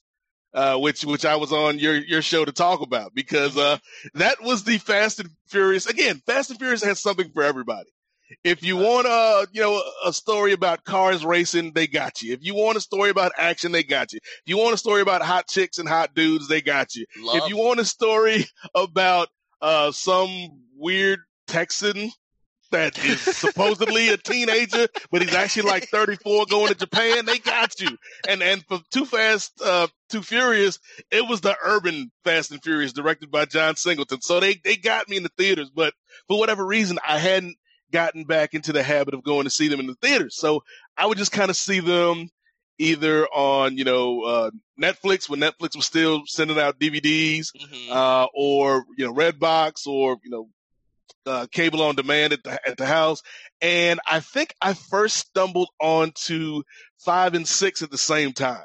Uh, 0.55 0.77
which, 0.77 1.03
which 1.05 1.25
I 1.25 1.37
was 1.37 1.51
on 1.51 1.79
your, 1.79 1.95
your 1.97 2.21
show 2.21 2.45
to 2.45 2.53
talk 2.53 2.83
about 2.83 3.15
because, 3.15 3.57
uh, 3.57 3.79
that 4.15 4.43
was 4.43 4.65
the 4.65 4.77
Fast 4.79 5.19
and 5.21 5.31
Furious. 5.47 5.87
Again, 5.87 6.21
Fast 6.27 6.51
and 6.51 6.59
Furious 6.59 6.83
has 6.85 7.01
something 7.01 7.31
for 7.33 7.43
everybody. 7.43 7.89
If 8.45 8.63
you 8.63 8.77
want 8.77 9.07
a, 9.07 9.47
you 9.53 9.63
know, 9.63 9.83
a 10.05 10.13
story 10.13 10.53
about 10.53 10.85
cars 10.85 11.25
racing, 11.25 11.73
they 11.73 11.87
got 11.87 12.23
you. 12.23 12.33
If 12.33 12.45
you 12.45 12.55
want 12.55 12.77
a 12.77 12.81
story 12.81 13.11
about 13.11 13.33
action, 13.37 13.73
they 13.73 13.83
got 13.83 14.13
you. 14.13 14.21
If 14.23 14.43
you 14.47 14.59
want 14.59 14.75
a 14.75 14.79
story 14.79 15.03
about 15.03 15.23
hot 15.23 15.49
chicks 15.49 15.79
and 15.79 15.89
hot 15.89 16.15
dudes, 16.15 16.49
they 16.49 16.61
got 16.61 16.95
you. 16.95 17.07
Love. 17.21 17.37
If 17.37 17.49
you 17.49 17.57
want 17.57 17.81
a 17.81 17.85
story 17.85 18.45
about 18.75 19.29
uh, 19.61 19.93
some 19.93 20.31
weird 20.77 21.21
Texan 21.47 22.11
that 22.73 22.99
is 23.05 23.21
supposedly 23.21 24.09
a 24.09 24.17
teenager, 24.17 24.89
but 25.11 25.23
he's 25.23 25.35
actually 25.35 25.71
like 25.71 25.89
34 25.89 26.47
going 26.47 26.69
to 26.69 26.75
Japan. 26.75 27.25
They 27.25 27.39
got 27.39 27.81
you. 27.81 27.97
And, 28.29 28.43
and 28.43 28.65
for 28.67 28.81
Too 28.91 29.05
Fast, 29.05 29.61
uh, 29.65 29.87
Too 30.09 30.23
Furious, 30.23 30.79
it 31.11 31.29
was 31.29 31.43
the 31.43 31.57
urban 31.63 32.11
Fast 32.25 32.51
and 32.51 32.63
Furious 32.63 32.93
directed 32.93 33.31
by 33.31 33.45
John 33.45 33.77
Singleton. 33.77 34.23
So 34.23 34.41
they, 34.41 34.55
they 34.65 34.77
got 34.77 35.09
me 35.09 35.19
in 35.19 35.23
the 35.23 35.31
theaters, 35.39 35.71
but 35.71 35.95
for 36.29 36.39
whatever 36.39 36.67
reason, 36.67 36.99
I 37.07 37.19
hadn't 37.19 37.57
gotten 37.93 38.25
back 38.25 38.55
into 38.55 38.73
the 38.73 38.83
habit 38.83 39.15
of 39.15 39.23
going 39.23 39.45
to 39.45 39.51
see 39.51 39.69
them 39.69 39.81
in 39.81 39.87
the 39.87 39.95
theaters. 39.95 40.37
So 40.37 40.65
I 40.97 41.07
would 41.07 41.19
just 41.19 41.33
kind 41.33 41.51
of 41.51 41.57
see 41.57 41.81
them 41.81 42.29
either 42.79 43.27
on 43.29 43.77
you 43.77 43.85
know 43.85 44.23
uh, 44.23 44.51
Netflix 44.81 45.29
when 45.29 45.41
Netflix 45.41 45.77
was 45.77 45.87
still 45.87 46.23
sending 46.27 46.59
out 46.59 46.81
DVDs, 46.81 47.49
mm-hmm. 47.53 47.93
uh, 47.93 48.27
or 48.35 48.85
you 48.97 49.07
know 49.07 49.15
Redbox, 49.15 49.87
or 49.87 50.19
you 50.25 50.31
know 50.31 50.49
uh, 51.27 51.47
cable 51.51 51.83
on 51.83 51.95
demand 51.95 52.33
at 52.33 52.43
the 52.43 52.69
at 52.69 52.77
the 52.77 52.87
house. 52.87 53.23
And 53.61 54.01
I 54.07 54.21
think 54.21 54.55
I 54.61 54.75
first 54.75 55.17
stumbled 55.17 55.69
onto 55.81 56.63
five 56.99 57.35
and 57.35 57.47
six 57.47 57.83
at 57.83 57.91
the 57.91 57.99
same 57.99 58.33
time. 58.33 58.65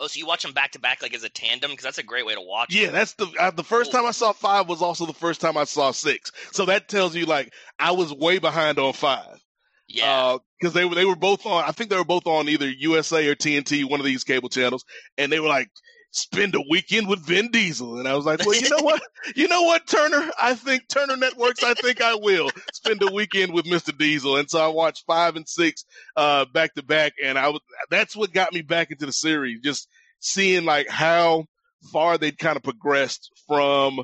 Oh, 0.00 0.06
so 0.06 0.18
you 0.18 0.26
watch 0.26 0.42
them 0.42 0.52
back 0.52 0.72
to 0.72 0.78
back 0.78 1.02
like 1.02 1.14
as 1.14 1.24
a 1.24 1.28
tandem 1.28 1.70
because 1.70 1.84
that's 1.84 1.98
a 1.98 2.04
great 2.04 2.24
way 2.24 2.34
to 2.34 2.40
watch. 2.40 2.72
Yeah, 2.72 2.90
that's 2.90 3.14
the 3.14 3.26
uh, 3.38 3.50
the 3.50 3.64
first 3.64 3.90
time 3.90 4.06
I 4.06 4.12
saw 4.12 4.32
five 4.32 4.68
was 4.68 4.80
also 4.80 5.06
the 5.06 5.12
first 5.12 5.40
time 5.40 5.56
I 5.56 5.64
saw 5.64 5.90
six. 5.90 6.30
So 6.52 6.66
that 6.66 6.88
tells 6.88 7.16
you 7.16 7.26
like 7.26 7.52
I 7.78 7.92
was 7.92 8.12
way 8.12 8.38
behind 8.38 8.78
on 8.78 8.92
five. 8.92 9.42
Yeah, 9.88 10.36
because 10.60 10.76
uh, 10.76 10.78
they 10.78 10.84
were 10.84 10.94
they 10.94 11.04
were 11.04 11.16
both 11.16 11.44
on. 11.46 11.64
I 11.64 11.72
think 11.72 11.90
they 11.90 11.96
were 11.96 12.04
both 12.04 12.26
on 12.26 12.48
either 12.48 12.68
USA 12.68 13.26
or 13.26 13.34
TNT, 13.34 13.88
one 13.88 13.98
of 14.00 14.06
these 14.06 14.22
cable 14.22 14.48
channels, 14.48 14.84
and 15.16 15.32
they 15.32 15.40
were 15.40 15.48
like, 15.48 15.70
"Spend 16.10 16.54
a 16.54 16.62
weekend 16.70 17.08
with 17.08 17.20
Vin 17.20 17.50
Diesel," 17.50 17.98
and 17.98 18.08
I 18.08 18.14
was 18.14 18.24
like, 18.24 18.44
"Well, 18.44 18.54
you 18.54 18.68
know 18.68 18.82
what? 18.82 19.02
you 19.36 19.48
know 19.48 19.62
what, 19.62 19.86
Turner? 19.86 20.30
I 20.40 20.54
think 20.54 20.88
Turner 20.88 21.16
Networks. 21.16 21.62
I 21.62 21.74
think 21.74 22.00
I 22.00 22.14
will 22.14 22.50
spend 22.72 23.02
a 23.02 23.12
weekend 23.12 23.52
with 23.52 23.66
Mr. 23.66 23.96
Diesel." 23.96 24.36
And 24.36 24.50
so 24.50 24.58
I 24.58 24.68
watched 24.68 25.04
five 25.06 25.36
and 25.36 25.48
six 25.48 25.84
uh, 26.16 26.44
back 26.46 26.74
to 26.74 26.82
back, 26.82 27.14
and 27.22 27.38
I 27.38 27.48
was 27.48 27.60
that's 27.90 28.16
what 28.16 28.32
got 28.32 28.52
me 28.52 28.62
back 28.62 28.90
into 28.90 29.06
the 29.06 29.12
series. 29.12 29.60
Just 29.60 29.88
seeing 30.20 30.64
like 30.64 30.88
how 30.88 31.46
far 31.92 32.18
they'd 32.18 32.38
kind 32.38 32.56
of 32.56 32.62
progressed 32.62 33.30
from 33.46 34.00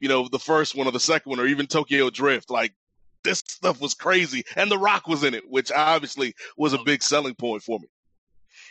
you 0.00 0.08
know, 0.08 0.28
the 0.28 0.38
first 0.38 0.74
one 0.74 0.86
or 0.86 0.92
the 0.92 1.00
second 1.00 1.30
one 1.30 1.40
or 1.40 1.46
even 1.46 1.66
Tokyo 1.66 2.10
Drift. 2.10 2.50
Like 2.50 2.72
this 3.24 3.38
stuff 3.38 3.80
was 3.80 3.94
crazy, 3.94 4.44
and 4.56 4.70
The 4.70 4.78
Rock 4.78 5.08
was 5.08 5.24
in 5.24 5.34
it, 5.34 5.44
which 5.48 5.72
obviously 5.72 6.34
was 6.56 6.72
a 6.72 6.80
oh. 6.80 6.84
big 6.84 7.02
selling 7.02 7.34
point 7.34 7.62
for 7.62 7.78
me. 7.78 7.88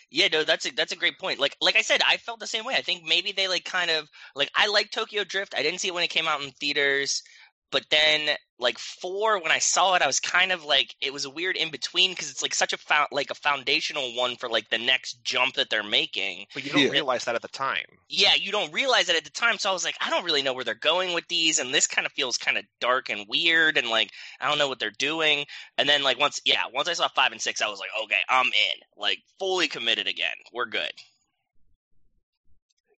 Yeah, 0.09 0.29
no, 0.31 0.43
that's 0.43 0.65
a 0.65 0.71
that's 0.71 0.93
a 0.93 0.95
great 0.95 1.19
point. 1.19 1.39
Like 1.39 1.57
like 1.61 1.75
I 1.75 1.81
said, 1.81 2.01
I 2.07 2.17
felt 2.17 2.39
the 2.39 2.47
same 2.47 2.63
way. 2.63 2.75
I 2.75 2.81
think 2.81 3.03
maybe 3.03 3.31
they 3.33 3.47
like 3.47 3.65
kind 3.65 3.91
of 3.91 4.09
like 4.35 4.49
I 4.55 4.67
like 4.67 4.91
Tokyo 4.91 5.23
Drift. 5.25 5.53
I 5.57 5.63
didn't 5.63 5.79
see 5.81 5.89
it 5.89 5.93
when 5.93 6.03
it 6.03 6.09
came 6.09 6.27
out 6.27 6.41
in 6.41 6.51
theaters. 6.51 7.23
But 7.69 7.85
then, 7.89 8.35
like 8.59 8.77
four, 8.79 9.41
when 9.41 9.51
I 9.51 9.59
saw 9.59 9.95
it, 9.95 10.01
I 10.01 10.07
was 10.07 10.21
kind 10.21 10.51
of 10.51 10.63
like 10.63 10.95
it 11.01 11.11
was 11.11 11.25
a 11.25 11.29
weird 11.29 11.57
in 11.57 11.69
between 11.69 12.11
because 12.11 12.31
it's 12.31 12.41
like 12.41 12.55
such 12.55 12.71
a 12.71 12.77
fo- 12.77 13.07
like 13.11 13.29
a 13.29 13.35
foundational 13.35 14.15
one 14.15 14.37
for 14.37 14.47
like 14.47 14.69
the 14.69 14.77
next 14.77 15.21
jump 15.23 15.55
that 15.55 15.69
they're 15.69 15.83
making. 15.83 16.45
But 16.53 16.63
you 16.63 16.71
don't 16.71 16.83
yeah. 16.83 16.89
realize 16.89 17.25
that 17.25 17.35
at 17.35 17.41
the 17.41 17.49
time. 17.49 17.85
Yeah, 18.07 18.35
you 18.35 18.51
don't 18.51 18.73
realize 18.73 19.09
it 19.09 19.17
at 19.17 19.25
the 19.25 19.31
time. 19.31 19.57
So 19.57 19.69
I 19.69 19.73
was 19.73 19.83
like, 19.83 19.97
I 19.99 20.09
don't 20.09 20.23
really 20.23 20.41
know 20.41 20.53
where 20.53 20.63
they're 20.63 20.75
going 20.75 21.13
with 21.13 21.27
these, 21.27 21.59
and 21.59 21.73
this 21.73 21.87
kind 21.87 22.05
of 22.05 22.13
feels 22.13 22.37
kind 22.37 22.57
of 22.57 22.63
dark 22.79 23.09
and 23.09 23.27
weird, 23.27 23.77
and 23.77 23.89
like 23.89 24.11
I 24.39 24.47
don't 24.47 24.57
know 24.57 24.69
what 24.69 24.79
they're 24.79 24.91
doing. 24.91 25.45
And 25.77 25.89
then 25.89 26.03
like 26.03 26.19
once, 26.19 26.39
yeah, 26.45 26.63
once 26.73 26.87
I 26.87 26.93
saw 26.93 27.09
five 27.09 27.33
and 27.33 27.41
six, 27.41 27.61
I 27.61 27.67
was 27.67 27.79
like, 27.79 27.89
okay, 28.05 28.21
I'm 28.29 28.47
in, 28.47 28.81
like 28.95 29.19
fully 29.39 29.67
committed 29.67 30.07
again. 30.07 30.35
We're 30.53 30.67
good. 30.67 30.91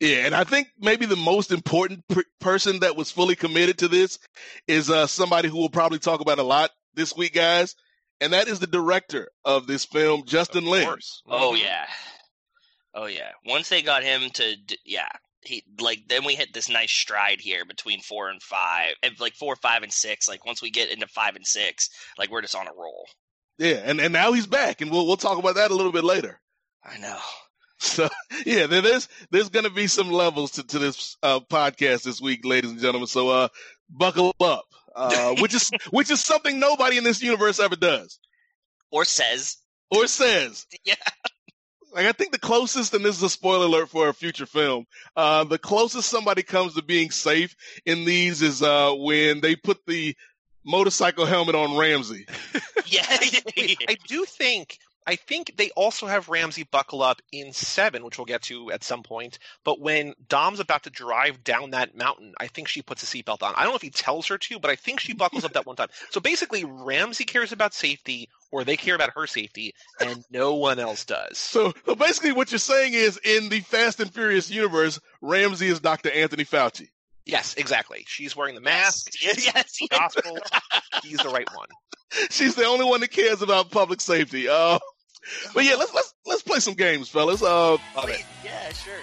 Yeah, 0.00 0.26
and 0.26 0.34
I 0.34 0.44
think 0.44 0.68
maybe 0.78 1.06
the 1.06 1.16
most 1.16 1.50
important 1.50 2.06
per- 2.08 2.24
person 2.40 2.80
that 2.80 2.96
was 2.96 3.10
fully 3.10 3.34
committed 3.34 3.78
to 3.78 3.88
this 3.88 4.18
is 4.68 4.90
uh, 4.90 5.08
somebody 5.08 5.48
who 5.48 5.56
will 5.56 5.70
probably 5.70 5.98
talk 5.98 6.20
about 6.20 6.38
a 6.38 6.44
lot 6.44 6.70
this 6.94 7.16
week, 7.16 7.34
guys, 7.34 7.74
and 8.20 8.32
that 8.32 8.46
is 8.46 8.60
the 8.60 8.68
director 8.68 9.28
of 9.44 9.66
this 9.66 9.84
film, 9.84 10.24
Justin 10.24 10.66
Lin. 10.66 10.88
Oh 11.26 11.52
mm-hmm. 11.52 11.64
yeah, 11.64 11.86
oh 12.94 13.06
yeah. 13.06 13.30
Once 13.44 13.68
they 13.68 13.82
got 13.82 14.04
him 14.04 14.30
to, 14.34 14.56
yeah, 14.84 15.08
he 15.42 15.64
like 15.80 16.04
then 16.08 16.24
we 16.24 16.36
hit 16.36 16.54
this 16.54 16.68
nice 16.68 16.92
stride 16.92 17.40
here 17.40 17.64
between 17.64 18.00
four 18.00 18.30
and 18.30 18.40
five, 18.40 18.92
and 19.02 19.18
like 19.18 19.34
four, 19.34 19.56
five, 19.56 19.82
and 19.82 19.92
six. 19.92 20.28
Like 20.28 20.46
once 20.46 20.62
we 20.62 20.70
get 20.70 20.92
into 20.92 21.08
five 21.08 21.34
and 21.34 21.46
six, 21.46 21.90
like 22.16 22.30
we're 22.30 22.42
just 22.42 22.56
on 22.56 22.68
a 22.68 22.72
roll. 22.72 23.08
Yeah, 23.58 23.80
and 23.84 24.00
and 24.00 24.12
now 24.12 24.32
he's 24.32 24.46
back, 24.46 24.80
and 24.80 24.92
we'll 24.92 25.08
we'll 25.08 25.16
talk 25.16 25.38
about 25.38 25.56
that 25.56 25.72
a 25.72 25.74
little 25.74 25.92
bit 25.92 26.04
later. 26.04 26.40
I 26.84 26.98
know. 26.98 27.18
So 27.78 28.08
yeah, 28.46 28.66
there's 28.66 29.08
there's 29.30 29.48
going 29.48 29.64
to 29.64 29.70
be 29.70 29.86
some 29.86 30.10
levels 30.10 30.52
to, 30.52 30.64
to 30.64 30.78
this 30.78 31.16
uh, 31.22 31.40
podcast 31.40 32.02
this 32.02 32.20
week, 32.20 32.44
ladies 32.44 32.70
and 32.70 32.80
gentlemen. 32.80 33.06
So 33.06 33.28
uh, 33.30 33.48
buckle 33.88 34.34
up, 34.40 34.66
uh, 34.94 35.36
which 35.40 35.54
is 35.54 35.70
which 35.90 36.10
is 36.10 36.22
something 36.22 36.58
nobody 36.58 36.98
in 36.98 37.04
this 37.04 37.22
universe 37.22 37.60
ever 37.60 37.76
does, 37.76 38.18
or 38.90 39.04
says, 39.04 39.56
or 39.90 40.06
says. 40.06 40.66
Yeah. 40.84 40.94
Like 41.90 42.04
I 42.04 42.12
think 42.12 42.32
the 42.32 42.38
closest, 42.38 42.92
and 42.92 43.02
this 43.02 43.16
is 43.16 43.22
a 43.22 43.30
spoiler 43.30 43.64
alert 43.64 43.88
for 43.88 44.10
a 44.10 44.14
future 44.14 44.44
film, 44.44 44.84
uh, 45.16 45.44
the 45.44 45.58
closest 45.58 46.10
somebody 46.10 46.42
comes 46.42 46.74
to 46.74 46.82
being 46.82 47.10
safe 47.10 47.56
in 47.86 48.04
these 48.04 48.42
is 48.42 48.62
uh, 48.62 48.92
when 48.94 49.40
they 49.40 49.56
put 49.56 49.78
the 49.86 50.14
motorcycle 50.66 51.24
helmet 51.24 51.54
on 51.54 51.78
Ramsey. 51.78 52.26
yeah, 52.86 53.06
I 53.08 53.96
do 54.06 54.26
think 54.26 54.78
I 55.08 55.16
think 55.16 55.54
they 55.56 55.70
also 55.70 56.06
have 56.06 56.28
Ramsey 56.28 56.64
buckle 56.64 57.02
up 57.02 57.22
in 57.32 57.54
seven, 57.54 58.04
which 58.04 58.18
we'll 58.18 58.26
get 58.26 58.42
to 58.42 58.70
at 58.70 58.84
some 58.84 59.02
point. 59.02 59.38
But 59.64 59.80
when 59.80 60.12
Dom's 60.28 60.60
about 60.60 60.82
to 60.82 60.90
drive 60.90 61.42
down 61.42 61.70
that 61.70 61.96
mountain, 61.96 62.34
I 62.38 62.46
think 62.48 62.68
she 62.68 62.82
puts 62.82 63.02
a 63.02 63.06
seatbelt 63.06 63.42
on. 63.42 63.54
I 63.56 63.62
don't 63.62 63.72
know 63.72 63.76
if 63.76 63.80
he 63.80 63.88
tells 63.88 64.26
her 64.26 64.36
to, 64.36 64.58
but 64.58 64.70
I 64.70 64.76
think 64.76 65.00
she 65.00 65.14
buckles 65.14 65.46
up 65.46 65.54
that 65.54 65.64
one 65.64 65.76
time. 65.76 65.88
So 66.10 66.20
basically, 66.20 66.66
Ramsey 66.66 67.24
cares 67.24 67.52
about 67.52 67.72
safety, 67.72 68.28
or 68.52 68.64
they 68.64 68.76
care 68.76 68.94
about 68.94 69.12
her 69.14 69.26
safety, 69.26 69.72
and 69.98 70.22
no 70.30 70.52
one 70.56 70.78
else 70.78 71.06
does. 71.06 71.38
So, 71.38 71.72
so 71.86 71.94
basically, 71.94 72.32
what 72.32 72.52
you're 72.52 72.58
saying 72.58 72.92
is, 72.92 73.18
in 73.24 73.48
the 73.48 73.60
Fast 73.60 74.00
and 74.00 74.12
Furious 74.12 74.50
universe, 74.50 75.00
Ramsey 75.22 75.68
is 75.68 75.80
Dr. 75.80 76.10
Anthony 76.10 76.44
Fauci. 76.44 76.88
Yes, 77.24 77.54
exactly. 77.54 78.04
She's 78.06 78.36
wearing 78.36 78.54
the 78.54 78.60
mask. 78.60 79.12
Yes, 79.22 79.46
yes. 79.46 79.78
Gospel. 79.90 80.38
He's 81.02 81.18
the 81.18 81.30
right 81.30 81.48
one. 81.54 81.68
She's 82.30 82.54
the 82.54 82.64
only 82.64 82.84
one 82.84 83.00
that 83.00 83.10
cares 83.10 83.40
about 83.40 83.70
public 83.70 84.02
safety. 84.02 84.48
Oh. 84.50 84.78
But 85.54 85.64
yeah, 85.64 85.74
let's 85.76 85.92
let's 85.94 86.14
let's 86.26 86.42
play 86.42 86.58
some 86.60 86.74
games, 86.74 87.08
fellas. 87.08 87.42
Uh, 87.42 87.76
yeah, 88.44 88.72
sure. 88.72 88.94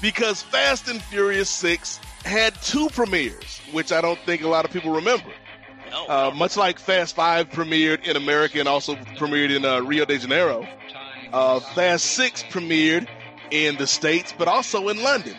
Because 0.00 0.42
Fast 0.42 0.88
and 0.88 1.02
Furious 1.02 1.48
Six 1.48 1.98
had 2.24 2.54
two 2.62 2.88
premieres, 2.90 3.60
which 3.72 3.92
I 3.92 4.00
don't 4.00 4.18
think 4.20 4.42
a 4.42 4.48
lot 4.48 4.64
of 4.64 4.70
people 4.70 4.92
remember. 4.92 5.30
No. 5.90 6.06
Uh, 6.06 6.30
much 6.34 6.56
like 6.56 6.78
Fast 6.78 7.14
Five 7.14 7.50
premiered 7.50 8.04
in 8.06 8.16
America 8.16 8.58
and 8.58 8.68
also 8.68 8.96
premiered 9.16 9.54
in 9.54 9.64
uh, 9.64 9.80
Rio 9.80 10.04
de 10.04 10.18
Janeiro, 10.18 10.66
uh, 11.32 11.60
Fast 11.60 12.06
Six 12.06 12.42
premiered 12.44 13.08
in 13.50 13.76
the 13.76 13.86
States, 13.86 14.34
but 14.36 14.48
also 14.48 14.88
in 14.88 15.02
London. 15.02 15.36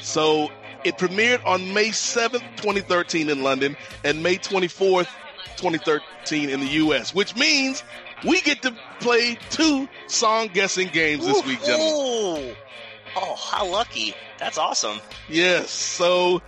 So 0.00 0.50
it 0.84 0.98
premiered 0.98 1.44
on 1.44 1.72
May 1.74 1.88
7th, 1.88 2.42
2013 2.56 3.28
in 3.28 3.42
London 3.42 3.76
and 4.04 4.22
May 4.22 4.36
24th, 4.36 5.08
2013 5.56 6.50
in 6.50 6.60
the 6.60 6.66
US, 6.66 7.14
which 7.14 7.34
means 7.36 7.82
we 8.26 8.40
get 8.40 8.62
to 8.62 8.74
play 9.00 9.38
two 9.50 9.88
song 10.06 10.48
guessing 10.48 10.88
games 10.88 11.24
this 11.24 11.44
week, 11.44 11.60
gentlemen. 11.60 11.92
Oh, 11.94 12.54
oh, 13.16 13.34
how 13.36 13.66
lucky! 13.66 14.14
That's 14.38 14.58
awesome. 14.58 15.00
Yes. 15.28 15.70
So 15.70 16.42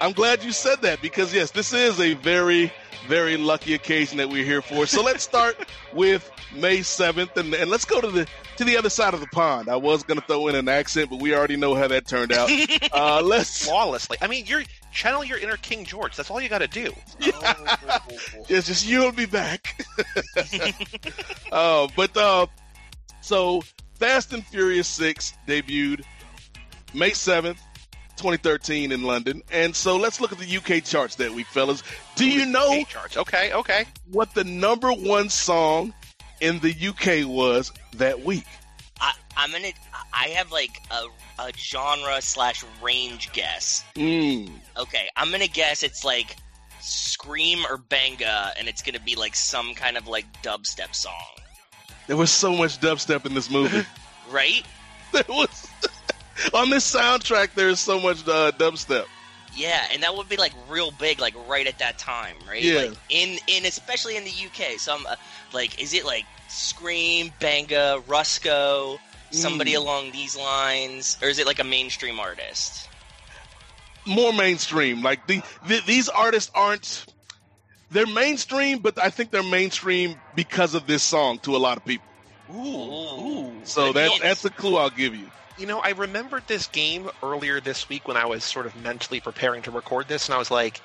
I'm 0.00 0.12
glad 0.12 0.42
you 0.44 0.52
said 0.52 0.82
that 0.82 1.00
because 1.00 1.32
yes, 1.34 1.50
this 1.50 1.72
is 1.72 2.00
a 2.00 2.14
very, 2.14 2.72
very 3.08 3.36
lucky 3.36 3.74
occasion 3.74 4.18
that 4.18 4.28
we're 4.28 4.44
here 4.44 4.62
for. 4.62 4.86
So 4.86 5.02
let's 5.02 5.22
start 5.22 5.56
with 5.92 6.30
May 6.54 6.78
7th 6.78 7.36
and, 7.36 7.54
and 7.54 7.70
let's 7.70 7.84
go 7.84 8.00
to 8.00 8.10
the 8.10 8.26
to 8.58 8.64
the 8.64 8.76
other 8.76 8.90
side 8.90 9.14
of 9.14 9.20
the 9.20 9.26
pond. 9.26 9.68
I 9.68 9.76
was 9.76 10.02
going 10.02 10.20
to 10.20 10.26
throw 10.26 10.48
in 10.48 10.54
an 10.54 10.68
accent, 10.68 11.10
but 11.10 11.20
we 11.20 11.34
already 11.34 11.56
know 11.56 11.74
how 11.74 11.88
that 11.88 12.06
turned 12.06 12.32
out. 12.32 12.50
Uh, 12.92 13.20
let's 13.22 13.66
Flawlessly. 13.66 14.16
I 14.20 14.26
mean, 14.26 14.46
you're 14.46 14.62
channel 14.92 15.24
your 15.24 15.38
inner 15.38 15.56
King 15.56 15.84
George. 15.84 16.16
That's 16.16 16.30
all 16.30 16.40
you 16.40 16.48
got 16.48 16.58
to 16.58 16.68
do. 16.68 16.92
It's 18.48 18.68
just 18.68 18.86
you'll 18.86 19.12
be 19.12 19.26
back. 19.26 19.84
uh, 21.52 21.88
but 21.96 22.16
uh, 22.16 22.46
so 23.20 23.62
Fast 23.94 24.32
and 24.32 24.46
Furious 24.46 24.88
6 24.88 25.34
debuted 25.46 26.04
May 26.94 27.10
7th, 27.10 27.58
2013 28.16 28.92
in 28.92 29.02
London. 29.02 29.42
And 29.50 29.74
so 29.74 29.96
let's 29.96 30.20
look 30.20 30.32
at 30.32 30.38
the 30.38 30.56
UK 30.56 30.84
charts 30.84 31.16
that 31.16 31.32
week, 31.32 31.46
fellas. 31.48 31.82
Do 32.14 32.28
you 32.28 32.46
know 32.46 32.84
charts. 32.84 33.16
Okay, 33.16 33.52
okay. 33.52 33.84
what 34.12 34.32
the 34.34 34.44
number 34.44 34.92
one 34.92 35.28
song 35.28 35.92
in 36.40 36.60
the 36.60 36.74
UK 36.88 37.28
was 37.28 37.72
that 37.96 38.24
week? 38.24 38.46
I, 39.00 39.12
I'm 39.36 39.52
gonna. 39.52 39.72
I 40.12 40.28
have 40.28 40.50
like 40.52 40.80
a, 40.90 41.06
a 41.42 41.52
genre 41.56 42.20
slash 42.20 42.64
range 42.82 43.32
guess. 43.32 43.84
Mm. 43.94 44.50
Okay, 44.76 45.08
I'm 45.16 45.30
gonna 45.30 45.46
guess 45.48 45.82
it's 45.82 46.04
like 46.04 46.36
Skream 46.80 47.68
or 47.68 47.76
Benga, 47.76 48.52
and 48.58 48.68
it's 48.68 48.82
gonna 48.82 49.00
be 49.00 49.16
like 49.16 49.34
some 49.34 49.74
kind 49.74 49.96
of 49.96 50.06
like 50.06 50.24
dubstep 50.42 50.94
song, 50.94 51.12
There 52.06 52.16
was 52.16 52.30
so 52.30 52.54
much 52.54 52.80
dubstep 52.80 53.26
in 53.26 53.34
this 53.34 53.50
movie. 53.50 53.84
right? 54.30 54.64
there 55.12 55.24
was 55.28 55.68
on 56.54 56.70
this 56.70 56.92
soundtrack. 56.92 57.54
There 57.54 57.68
is 57.68 57.80
so 57.80 58.00
much 58.00 58.26
uh, 58.26 58.52
dubstep. 58.52 59.06
Yeah, 59.56 59.86
and 59.92 60.02
that 60.02 60.14
would 60.14 60.28
be 60.28 60.36
like 60.36 60.52
real 60.68 60.90
big, 60.90 61.18
like 61.20 61.34
right 61.48 61.66
at 61.66 61.78
that 61.78 61.98
time, 61.98 62.36
right? 62.48 62.62
Yeah. 62.62 62.76
Like 62.76 62.92
in 63.08 63.38
in 63.46 63.64
especially 63.64 64.16
in 64.16 64.24
the 64.24 64.30
UK. 64.30 64.78
Some 64.78 65.06
uh, 65.06 65.16
like 65.52 65.80
is 65.80 65.94
it 65.94 66.04
like 66.04 66.26
Skream, 66.48 67.32
Benga, 67.40 68.02
Rusko, 68.06 68.98
somebody 69.32 69.72
Mm. 69.72 69.78
along 69.78 70.12
these 70.12 70.36
lines, 70.36 71.16
or 71.22 71.28
is 71.28 71.38
it 71.38 71.46
like 71.46 71.58
a 71.58 71.64
mainstream 71.64 72.20
artist? 72.20 72.88
more 74.06 74.32
mainstream. 74.32 75.02
Like 75.02 75.26
the, 75.26 75.42
the 75.66 75.80
these 75.86 76.08
artists 76.08 76.50
aren't 76.54 77.04
they're 77.90 78.06
mainstream, 78.06 78.78
but 78.78 78.98
I 78.98 79.10
think 79.10 79.30
they're 79.30 79.42
mainstream 79.42 80.20
because 80.34 80.74
of 80.74 80.86
this 80.86 81.02
song 81.02 81.38
to 81.40 81.56
a 81.56 81.58
lot 81.58 81.76
of 81.76 81.84
people. 81.84 82.08
Ooh, 82.48 83.62
So 83.64 83.92
Good 83.92 83.96
that 83.96 84.10
that's 84.22 84.44
a 84.44 84.50
clue 84.50 84.76
I'll 84.76 84.90
give 84.90 85.14
you. 85.14 85.30
You 85.58 85.66
know, 85.66 85.80
I 85.80 85.90
remembered 85.90 86.42
this 86.46 86.66
game 86.66 87.08
earlier 87.22 87.60
this 87.60 87.88
week 87.88 88.06
when 88.06 88.16
I 88.16 88.26
was 88.26 88.44
sort 88.44 88.66
of 88.66 88.76
mentally 88.76 89.20
preparing 89.20 89.62
to 89.62 89.70
record 89.70 90.06
this, 90.08 90.26
and 90.28 90.34
I 90.34 90.38
was 90.38 90.50
like, 90.50 90.80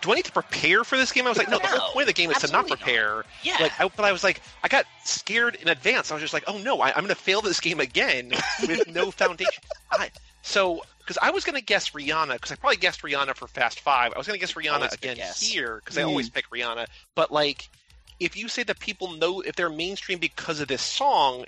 "Do 0.00 0.10
I 0.12 0.14
need 0.14 0.24
to 0.24 0.32
prepare 0.32 0.84
for 0.84 0.96
this 0.96 1.12
game?" 1.12 1.26
I 1.26 1.28
was 1.28 1.36
like, 1.38 1.50
"No, 1.50 1.58
the 1.58 1.66
whole 1.66 1.92
point 1.92 2.04
of 2.04 2.06
the 2.08 2.12
game 2.14 2.30
is 2.30 2.38
to 2.38 2.46
not 2.50 2.60
absolutely 2.64 2.70
not. 2.70 2.78
prepare." 2.78 3.24
Yeah. 3.42 3.56
Like, 3.60 3.80
I, 3.80 3.88
but 3.88 4.04
I 4.06 4.12
was 4.12 4.24
like, 4.24 4.40
I 4.62 4.68
got 4.68 4.86
scared 5.04 5.56
in 5.56 5.68
advance. 5.68 6.10
I 6.10 6.14
was 6.14 6.22
just 6.22 6.32
like, 6.32 6.44
"Oh 6.46 6.56
no, 6.58 6.80
I, 6.80 6.88
I'm 6.88 7.02
going 7.02 7.08
to 7.08 7.14
fail 7.14 7.42
this 7.42 7.60
game 7.60 7.78
again 7.80 8.32
with 8.66 8.86
no 8.88 9.10
foundation." 9.10 9.62
I, 9.90 10.10
so, 10.42 10.80
because 11.00 11.18
I 11.20 11.30
was 11.30 11.44
going 11.44 11.58
to 11.58 11.64
guess 11.64 11.90
Rihanna, 11.90 12.32
because 12.34 12.52
I 12.52 12.54
probably 12.56 12.76
guessed 12.78 13.02
Rihanna 13.02 13.34
for 13.36 13.48
Fast 13.48 13.80
Five. 13.80 14.12
I 14.14 14.18
was 14.18 14.26
going 14.26 14.38
to 14.38 14.40
guess 14.40 14.54
Rihanna 14.54 14.72
Always 14.74 14.92
a 14.94 14.96
good 14.96 15.04
again 15.04 15.16
guess. 15.16 15.40
here 15.40 15.76
because 15.84 15.98
I 15.98 16.02
Mm. 16.02 16.06
always 16.08 16.30
pick 16.30 16.48
Rihanna. 16.50 16.86
But 17.14 17.30
like, 17.32 17.68
if 18.18 18.34
you 18.36 18.48
say 18.48 18.62
that 18.62 18.78
people 18.78 19.12
know 19.12 19.40
if 19.42 19.56
they're 19.56 19.68
mainstream 19.68 20.18
because 20.18 20.60
of 20.60 20.68
this 20.68 20.80
song, 20.82 21.44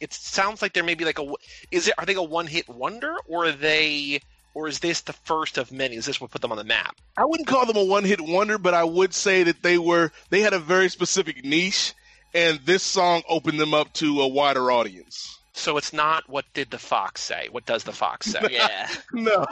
it 0.00 0.12
sounds 0.12 0.62
like 0.62 0.72
they're 0.72 0.82
maybe 0.84 1.04
like 1.04 1.18
a 1.18 1.32
is 1.70 1.88
it 1.88 1.94
are 1.98 2.04
they 2.06 2.14
a 2.14 2.22
one 2.22 2.46
hit 2.46 2.68
wonder 2.68 3.14
or 3.28 3.46
are 3.46 3.52
they 3.52 4.20
or 4.54 4.66
is 4.66 4.80
this 4.80 5.02
the 5.02 5.12
first 5.12 5.58
of 5.58 5.70
many? 5.70 5.96
Is 5.96 6.06
this 6.06 6.20
what 6.20 6.30
put 6.30 6.40
them 6.42 6.50
on 6.50 6.58
the 6.58 6.64
map? 6.64 6.96
I 7.16 7.24
wouldn't 7.24 7.46
call 7.48 7.66
them 7.66 7.76
a 7.76 7.84
one 7.84 8.04
hit 8.04 8.20
wonder, 8.20 8.58
but 8.58 8.74
I 8.74 8.82
would 8.84 9.14
say 9.14 9.44
that 9.44 9.62
they 9.62 9.78
were 9.78 10.10
they 10.30 10.40
had 10.40 10.52
a 10.54 10.58
very 10.58 10.88
specific 10.88 11.44
niche, 11.44 11.94
and 12.34 12.58
this 12.64 12.82
song 12.82 13.22
opened 13.28 13.60
them 13.60 13.74
up 13.74 13.92
to 13.94 14.20
a 14.22 14.28
wider 14.28 14.72
audience. 14.72 15.38
So 15.52 15.76
it's 15.76 15.92
not 15.92 16.28
what 16.28 16.46
did 16.54 16.70
the 16.70 16.78
fox 16.78 17.20
say? 17.22 17.48
What 17.50 17.66
does 17.66 17.84
the 17.84 17.92
fox 17.92 18.26
say? 18.26 18.40
yeah. 18.50 18.88
No, 19.12 19.46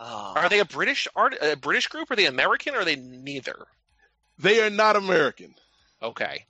Oh, 0.00 0.32
Are 0.36 0.48
they 0.48 0.60
a 0.60 0.64
British 0.64 1.08
art 1.16 1.34
a 1.40 1.56
British 1.56 1.88
group? 1.88 2.10
Are 2.10 2.16
they 2.16 2.26
American 2.26 2.74
or 2.74 2.80
are 2.80 2.84
they 2.84 2.96
neither? 2.96 3.66
they 4.38 4.62
are 4.62 4.70
not 4.70 4.94
American. 4.94 5.54
Okay. 6.02 6.44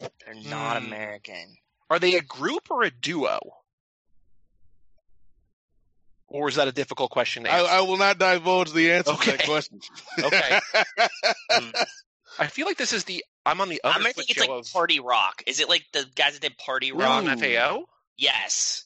They're 0.00 0.34
not 0.34 0.80
Hmm. 0.80 0.86
American. 0.86 1.56
Are 1.90 1.98
they 1.98 2.16
a 2.16 2.20
group 2.22 2.70
or 2.70 2.82
a 2.82 2.90
duo? 2.90 3.38
Or 6.28 6.48
is 6.48 6.56
that 6.56 6.66
a 6.66 6.72
difficult 6.72 7.10
question 7.12 7.44
to 7.44 7.50
I, 7.50 7.58
answer? 7.60 7.70
I 7.72 7.80
will 7.82 7.96
not 7.96 8.18
divulge 8.18 8.72
the 8.72 8.92
answer 8.92 9.12
to 9.12 9.18
that 9.26 9.34
Okay. 9.34 9.44
question. 9.46 9.80
Okay. 10.18 10.60
Hmm. 11.50 11.70
I 12.38 12.48
feel 12.48 12.66
like 12.66 12.76
this 12.76 12.92
is 12.92 13.04
the 13.04 13.24
I'm 13.46 13.60
on 13.60 13.68
the 13.68 13.80
other 13.84 13.94
I'm 13.94 14.02
gonna 14.02 14.12
think 14.12 14.28
it's 14.30 14.40
like 14.40 14.50
of 14.50 14.70
Party 14.72 15.00
Rock. 15.00 15.42
Is 15.46 15.60
it 15.60 15.68
like 15.70 15.84
the 15.92 16.04
guys 16.16 16.34
that 16.34 16.42
did 16.42 16.58
Party 16.58 16.92
Rock? 16.92 17.24
Ron 17.24 17.38
FAO. 17.38 17.84
Yes. 18.18 18.84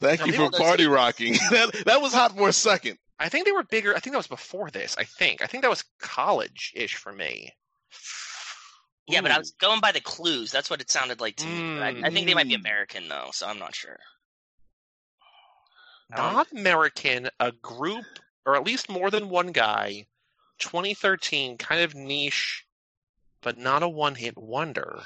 Thank 0.00 0.20
Now, 0.20 0.26
you 0.26 0.32
for 0.34 0.50
party 0.50 0.84
eight- 0.84 0.88
rocking. 0.88 1.32
that 1.50 1.82
that 1.86 2.02
was 2.02 2.12
hot 2.12 2.36
for 2.36 2.48
a 2.48 2.52
second. 2.52 2.98
I 3.18 3.28
think 3.28 3.46
they 3.46 3.52
were 3.52 3.64
bigger. 3.64 3.96
I 3.96 4.00
think 4.00 4.12
that 4.12 4.18
was 4.18 4.26
before 4.28 4.70
this. 4.70 4.94
I 4.98 5.04
think. 5.04 5.42
I 5.42 5.46
think 5.46 5.62
that 5.62 5.70
was 5.70 5.84
college 6.00 6.72
ish 6.76 6.94
for 6.96 7.12
me. 7.12 7.52
Yeah, 9.08 9.20
but 9.20 9.30
I 9.32 9.38
was 9.38 9.50
going 9.52 9.80
by 9.80 9.92
the 9.92 10.00
clues. 10.00 10.52
That's 10.52 10.70
what 10.70 10.80
it 10.80 10.90
sounded 10.90 11.20
like 11.20 11.36
to 11.36 11.46
me. 11.46 11.82
I, 11.82 11.88
I 12.04 12.10
think 12.10 12.26
they 12.26 12.34
might 12.34 12.48
be 12.48 12.54
Mm. 12.54 12.60
American 12.60 13.08
though, 13.08 13.30
so 13.32 13.46
I'm 13.46 13.58
not 13.58 13.74
sure. 13.74 13.98
Not 16.10 16.52
American, 16.52 17.30
a 17.40 17.52
group, 17.52 18.04
or 18.44 18.54
at 18.54 18.64
least 18.64 18.90
more 18.90 19.10
than 19.10 19.28
one 19.30 19.52
guy. 19.52 20.06
2013, 20.58 21.56
kind 21.58 21.80
of 21.80 21.94
niche, 21.94 22.64
but 23.40 23.58
not 23.58 23.82
a 23.82 23.88
one-hit 23.88 24.36
wonder. 24.36 25.02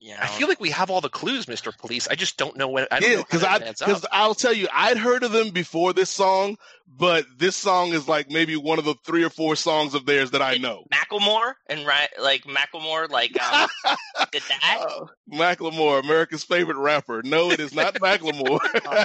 You 0.00 0.10
know, 0.10 0.20
I 0.20 0.28
feel 0.28 0.46
like 0.46 0.60
we 0.60 0.70
have 0.70 0.90
all 0.90 1.00
the 1.00 1.08
clues, 1.08 1.46
Mr. 1.46 1.76
Police. 1.76 2.06
I 2.06 2.14
just 2.14 2.36
don't 2.36 2.56
know 2.56 2.68
when. 2.68 2.86
I 2.90 3.00
don't 3.00 3.10
Yeah, 3.10 3.16
know 3.16 3.22
because 3.24 3.42
I 3.42 3.58
because 3.58 4.06
I'll 4.12 4.34
tell 4.34 4.52
you, 4.52 4.68
I'd 4.72 4.96
heard 4.96 5.24
of 5.24 5.32
them 5.32 5.50
before 5.50 5.92
this 5.92 6.08
song, 6.08 6.56
but 6.86 7.26
this 7.36 7.56
song 7.56 7.92
is 7.92 8.06
like 8.06 8.30
maybe 8.30 8.56
one 8.56 8.78
of 8.78 8.84
the 8.84 8.94
three 9.04 9.24
or 9.24 9.30
four 9.30 9.56
songs 9.56 9.94
of 9.94 10.06
theirs 10.06 10.30
that 10.30 10.42
I 10.42 10.56
know. 10.56 10.84
Macklemore 10.94 11.54
and 11.66 11.84
right, 11.84 12.08
like 12.20 12.44
Macklemore, 12.44 13.10
like 13.10 13.40
um, 13.42 13.68
did 14.32 14.42
that. 14.48 14.86
Uh, 14.88 15.06
Macklemore, 15.32 16.00
America's 16.00 16.44
favorite 16.44 16.78
rapper. 16.78 17.22
No, 17.24 17.50
it 17.50 17.58
is 17.58 17.74
not 17.74 17.94
Macklemore. 17.94 18.60
Oh. 18.86 19.04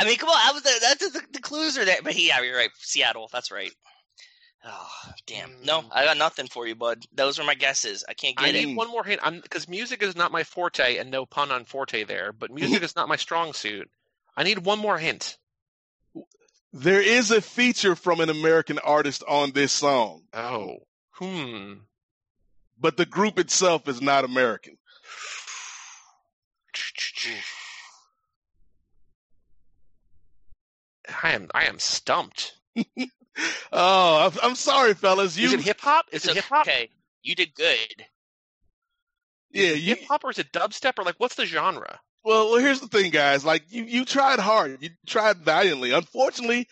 I 0.00 0.04
mean, 0.04 0.16
come 0.16 0.28
on, 0.28 0.36
I 0.38 0.52
was 0.52 0.62
that's 0.62 1.12
the, 1.12 1.20
the 1.32 1.40
clues 1.40 1.76
are 1.76 1.84
there. 1.84 1.98
But 2.02 2.16
yeah, 2.16 2.40
you're 2.40 2.56
right. 2.56 2.70
Seattle, 2.78 3.28
that's 3.32 3.50
right. 3.50 3.72
Oh 4.70 5.12
damn! 5.26 5.62
No, 5.64 5.80
Mm. 5.82 5.88
I 5.92 6.04
got 6.04 6.18
nothing 6.18 6.46
for 6.46 6.66
you, 6.66 6.74
bud. 6.74 7.04
Those 7.12 7.38
were 7.38 7.44
my 7.44 7.54
guesses. 7.54 8.04
I 8.08 8.14
can't 8.14 8.34
I 8.38 8.46
get 8.46 8.54
it. 8.56 8.66
need 8.66 8.76
one 8.76 8.90
more 8.90 9.02
hint. 9.04 9.20
Because 9.42 9.66
music 9.68 10.02
is 10.02 10.14
not 10.14 10.30
my 10.30 10.44
forte, 10.44 10.98
and 10.98 11.10
no 11.10 11.24
pun 11.24 11.50
on 11.50 11.64
forte 11.64 12.04
there. 12.04 12.32
But 12.32 12.50
music 12.50 12.82
is 12.88 12.94
not 12.94 13.08
my 13.08 13.16
strong 13.16 13.54
suit. 13.54 13.90
I 14.36 14.42
need 14.42 14.58
one 14.66 14.78
more 14.78 14.98
hint. 14.98 15.38
there 16.72 17.00
is 17.00 17.30
a 17.30 17.40
feature 17.40 17.96
from 17.96 18.20
an 18.20 18.28
American 18.28 18.78
artist 18.78 19.24
on 19.26 19.52
this 19.52 19.72
song, 19.72 20.22
Oh, 20.34 20.76
hmm. 21.12 21.72
but 22.78 22.98
the 22.98 23.06
group 23.06 23.38
itself 23.38 23.88
is 23.88 24.02
not 24.02 24.24
American. 24.24 24.76
I 31.22 31.32
am 31.32 31.48
I 31.54 31.64
am 31.64 31.78
stumped. 31.78 32.54
Oh, 33.72 34.26
I'm, 34.26 34.50
I'm 34.50 34.54
sorry, 34.56 34.94
fellas. 34.94 35.36
You... 35.36 35.48
Is 35.48 35.54
it 35.54 35.60
hip 35.60 35.80
hop? 35.80 36.06
Is 36.12 36.26
it 36.26 36.34
hip 36.34 36.44
hop? 36.44 36.66
Okay, 36.66 36.88
you 37.22 37.34
did 37.34 37.54
good. 37.54 38.04
Yeah, 39.50 39.70
you... 39.70 39.94
hip 39.94 40.04
hop 40.08 40.24
or 40.24 40.30
is 40.30 40.38
it 40.38 40.52
dubstep 40.52 40.98
or 40.98 41.04
like 41.04 41.16
what's 41.18 41.36
the 41.36 41.46
genre? 41.46 42.00
Well, 42.24 42.50
well, 42.50 42.60
here's 42.60 42.80
the 42.80 42.88
thing, 42.88 43.10
guys. 43.10 43.44
Like 43.44 43.62
you, 43.70 43.84
you 43.84 44.04
tried 44.04 44.38
hard. 44.38 44.82
You 44.82 44.90
tried 45.06 45.38
valiantly. 45.38 45.92
Unfortunately, 45.92 46.66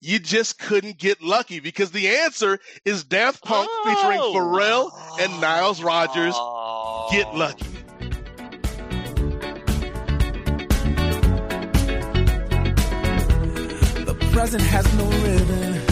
you 0.00 0.18
just 0.18 0.58
couldn't 0.58 0.98
get 0.98 1.22
lucky 1.22 1.60
because 1.60 1.92
the 1.92 2.08
answer 2.08 2.58
is 2.84 3.04
Daft 3.04 3.42
Punk 3.42 3.68
oh. 3.70 3.84
featuring 3.84 4.20
Pharrell 4.20 4.90
and 5.20 5.40
Niles 5.40 5.82
Rodgers. 5.82 6.34
Oh. 6.36 7.08
Get 7.12 7.32
lucky. 7.34 7.66
The 14.04 14.14
present 14.32 14.62
has 14.64 14.92
no 14.94 15.08
rhythm. 15.08 15.91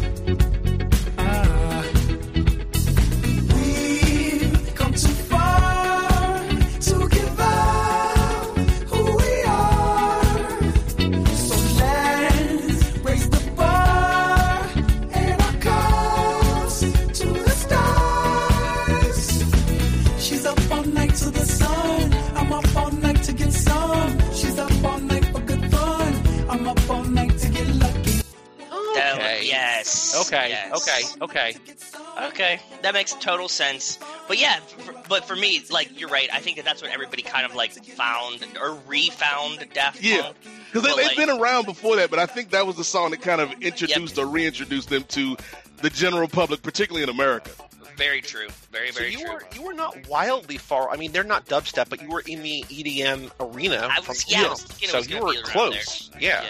Okay, 30.73 31.01
okay, 31.21 31.55
okay. 31.67 32.27
Okay, 32.27 32.59
that 32.81 32.93
makes 32.93 33.13
total 33.13 33.47
sense. 33.49 33.97
But 34.27 34.39
yeah, 34.39 34.59
for, 34.59 34.93
but 35.09 35.25
for 35.25 35.35
me, 35.35 35.63
like 35.69 35.99
you're 35.99 36.09
right. 36.09 36.29
I 36.31 36.39
think 36.39 36.57
that 36.57 36.65
that's 36.65 36.81
what 36.81 36.91
everybody 36.91 37.21
kind 37.23 37.45
of 37.45 37.55
like 37.55 37.71
found 37.73 38.45
or 38.61 38.77
refound 38.87 39.65
Daft 39.73 40.01
Yeah, 40.03 40.31
because 40.67 40.83
they, 40.83 40.89
Well, 40.89 40.97
they've 40.97 41.05
like- 41.07 41.17
been 41.17 41.29
around 41.29 41.65
before 41.65 41.95
that, 41.97 42.09
but 42.09 42.19
I 42.19 42.25
think 42.25 42.51
that 42.51 42.65
was 42.67 42.75
the 42.75 42.83
song 42.83 43.11
that 43.11 43.21
kind 43.21 43.41
of 43.41 43.51
introduced 43.61 44.17
or 44.17 44.25
reintroduced 44.27 44.89
them 44.89 45.03
to 45.05 45.35
the 45.81 45.89
general 45.89 46.27
public, 46.27 46.61
particularly 46.61 47.03
in 47.03 47.09
America. 47.09 47.51
Very 47.97 48.21
true. 48.21 48.47
Very 48.71 48.91
So 48.91 48.99
very 48.99 49.11
you 49.11 49.19
true. 49.25 49.33
were 49.33 49.43
you 49.55 49.61
were 49.63 49.73
not 49.73 50.07
wildly 50.07 50.57
far. 50.57 50.89
I 50.89 50.97
mean, 50.97 51.11
they're 51.11 51.23
not 51.23 51.45
dubstep, 51.45 51.89
but 51.89 52.01
you 52.01 52.09
were 52.09 52.23
in 52.25 52.41
the 52.43 52.63
EDM 52.69 53.31
arena. 53.39 53.87
I 53.91 53.97
from 54.01 54.07
was- 54.09 54.31
yeah, 54.31 54.43
I 54.45 54.49
was 54.49 54.63
thinking 54.63 54.89
it 54.89 55.03
so 55.03 55.15
you 55.15 55.21
were 55.21 55.31
be 55.31 55.37
around 55.37 55.45
close. 55.45 56.11
Yeah. 56.19 56.45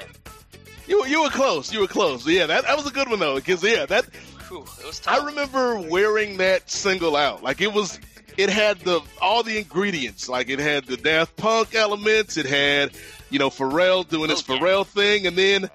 You 0.88 1.02
were, 1.02 1.08
you 1.08 1.24
were 1.24 1.30
close. 1.30 1.72
You 1.72 1.82
were 1.82 1.88
close. 1.88 2.28
Yeah, 2.28 2.46
that, 2.48 2.64
that 2.64 2.78
was 2.78 2.88
a 2.88 2.92
good 2.92 3.10
one 3.10 3.20
though, 3.20 3.36
because 3.36 3.64
yeah, 3.64 3.86
that 3.86 4.06
Whew, 4.48 4.66
it 4.80 4.86
was 4.86 5.00
tough. 5.00 5.22
I 5.22 5.26
remember 5.26 5.80
wearing 5.80 6.38
that 6.38 6.70
single 6.70 7.16
out. 7.16 7.44
Like 7.44 7.62
it 7.62 7.72
was, 7.72 8.00
it 8.38 8.50
had 8.50 8.80
the 8.80 9.02
all 9.22 9.44
the 9.44 9.58
ingredients. 9.58 10.28
Like 10.28 10.50
it 10.50 10.60
had 10.60 10.86
the 10.86 10.98
Daft 10.98 11.36
Punk 11.38 11.76
elements. 11.76 12.38
It 12.38 12.46
had, 12.46 12.92
you 13.30 13.40
know, 13.40 13.50
Pharrell 13.50 14.08
doing 14.08 14.30
his. 14.30 14.42
Pharrell 14.42 14.86
thing, 14.86 15.28
and 15.28 15.38
then 15.38 15.70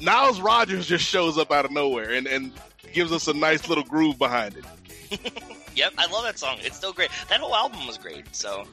Niles 0.00 0.40
Rodgers 0.40 0.86
just 0.86 1.04
shows 1.04 1.38
up 1.38 1.50
out 1.50 1.64
of 1.64 1.70
nowhere 1.70 2.10
and 2.12 2.26
and 2.26 2.52
gives 2.92 3.12
us 3.12 3.28
a 3.28 3.32
nice 3.32 3.68
little 3.68 3.84
groove 3.84 4.18
behind 4.18 4.56
it. 4.56 5.20
Yep, 5.76 5.94
I 5.98 6.06
love 6.10 6.24
that 6.24 6.38
song. 6.38 6.58
It's 6.62 6.76
still 6.76 6.92
great. 6.92 7.10
That 7.28 7.40
whole 7.40 7.54
album 7.54 7.86
was 7.86 7.96
great. 7.96 8.34
So, 8.34 8.64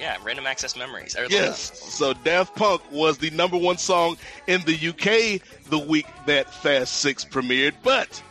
yeah, 0.00 0.16
Random 0.24 0.46
Access 0.46 0.76
Memories. 0.76 1.14
I 1.16 1.22
love 1.22 1.30
Yes. 1.30 1.70
that. 1.70 1.76
So 1.76 2.12
Daft 2.14 2.56
Punk 2.56 2.82
was 2.90 3.18
the 3.18 3.30
number 3.30 3.56
one 3.56 3.78
song 3.78 4.16
in 4.46 4.62
the 4.62 4.88
UK 4.88 5.42
the 5.68 5.78
week 5.78 6.06
that 6.26 6.52
Fast 6.52 6.94
Six 7.00 7.24
premiered. 7.24 7.74
But 7.82 8.22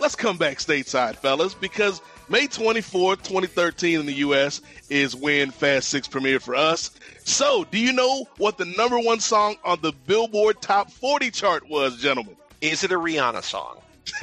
let's 0.00 0.16
come 0.16 0.36
back 0.36 0.58
stateside, 0.58 1.16
fellas, 1.16 1.54
because 1.54 2.00
May 2.28 2.46
24th, 2.48 3.22
2013 3.22 4.00
in 4.00 4.06
the 4.06 4.14
US 4.14 4.60
is 4.90 5.14
when 5.14 5.50
Fast 5.50 5.88
Six 5.88 6.08
premiered 6.08 6.42
for 6.42 6.54
us. 6.56 6.90
So, 7.24 7.64
do 7.64 7.78
you 7.78 7.92
know 7.92 8.26
what 8.38 8.58
the 8.58 8.64
number 8.64 8.98
one 8.98 9.20
song 9.20 9.54
on 9.64 9.80
the 9.80 9.92
Billboard 10.06 10.60
Top 10.60 10.90
40 10.90 11.30
chart 11.30 11.68
was, 11.68 11.98
gentlemen? 12.00 12.36
Is 12.60 12.82
it 12.84 12.90
a 12.92 12.96
Rihanna 12.98 13.42
song? 13.42 13.78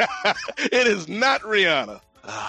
it 0.58 0.88
is 0.88 1.08
not 1.08 1.42
Rihanna. 1.42 2.02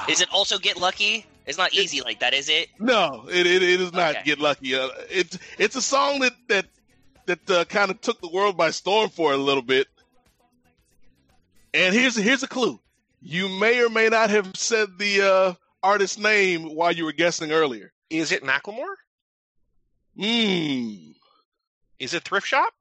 Is 0.08 0.20
it 0.20 0.28
also 0.32 0.58
Get 0.58 0.76
Lucky? 0.76 1.24
It's 1.50 1.58
not 1.58 1.74
easy 1.74 2.00
like 2.00 2.20
that, 2.20 2.32
is 2.32 2.48
it? 2.48 2.68
No, 2.78 3.26
it 3.28 3.44
it, 3.44 3.60
it 3.60 3.80
is 3.80 3.92
not 3.92 4.14
Okay. 4.14 4.22
Get 4.24 4.38
Lucky. 4.38 4.76
Uh, 4.76 4.88
it's 5.10 5.36
it's 5.58 5.74
a 5.74 5.82
song 5.82 6.20
that 6.20 6.32
that 6.46 6.66
that 7.26 7.50
uh, 7.50 7.64
kind 7.64 7.90
of 7.90 8.00
took 8.00 8.20
the 8.20 8.28
world 8.28 8.56
by 8.56 8.70
storm 8.70 9.10
for 9.10 9.32
a 9.32 9.36
little 9.36 9.62
bit. 9.62 9.88
And 11.74 11.92
here's 11.92 12.14
here's 12.14 12.44
a 12.44 12.46
clue: 12.46 12.78
you 13.20 13.48
may 13.48 13.82
or 13.84 13.88
may 13.88 14.08
not 14.08 14.30
have 14.30 14.56
said 14.56 14.96
the 14.96 15.22
uh, 15.22 15.54
artist's 15.82 16.18
name 16.18 16.76
while 16.76 16.92
you 16.92 17.04
were 17.04 17.12
guessing 17.12 17.50
earlier. 17.50 17.92
Is 18.10 18.30
it 18.30 18.44
Macklemore? 18.44 18.94
Hmm. 20.16 21.10
Is 21.98 22.14
it 22.14 22.22
Thrift 22.22 22.46
Shop? 22.46 22.72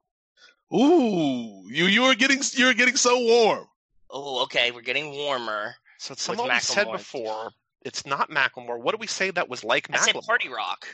Ooh, 0.72 1.64
you 1.66 1.86
you 1.86 2.02
were 2.02 2.14
getting 2.14 2.40
you 2.52 2.66
were 2.66 2.74
getting 2.74 2.94
so 2.94 3.18
warm. 3.18 3.66
Oh, 4.08 4.44
okay. 4.44 4.70
We're 4.70 4.82
getting 4.82 5.10
warmer. 5.10 5.74
So 5.98 6.12
it's 6.12 6.28
With 6.28 6.38
someone 6.38 6.54
we 6.54 6.60
said 6.60 6.92
before. 6.92 7.50
It's 7.82 8.04
not 8.04 8.30
Macklemore. 8.30 8.78
What 8.80 8.92
do 8.92 8.98
we 8.98 9.06
say 9.06 9.30
that 9.30 9.48
was 9.48 9.64
like 9.64 9.88
I 9.92 9.98
said 9.98 10.14
Macklemore? 10.14 10.26
Party 10.26 10.48
Rock. 10.48 10.86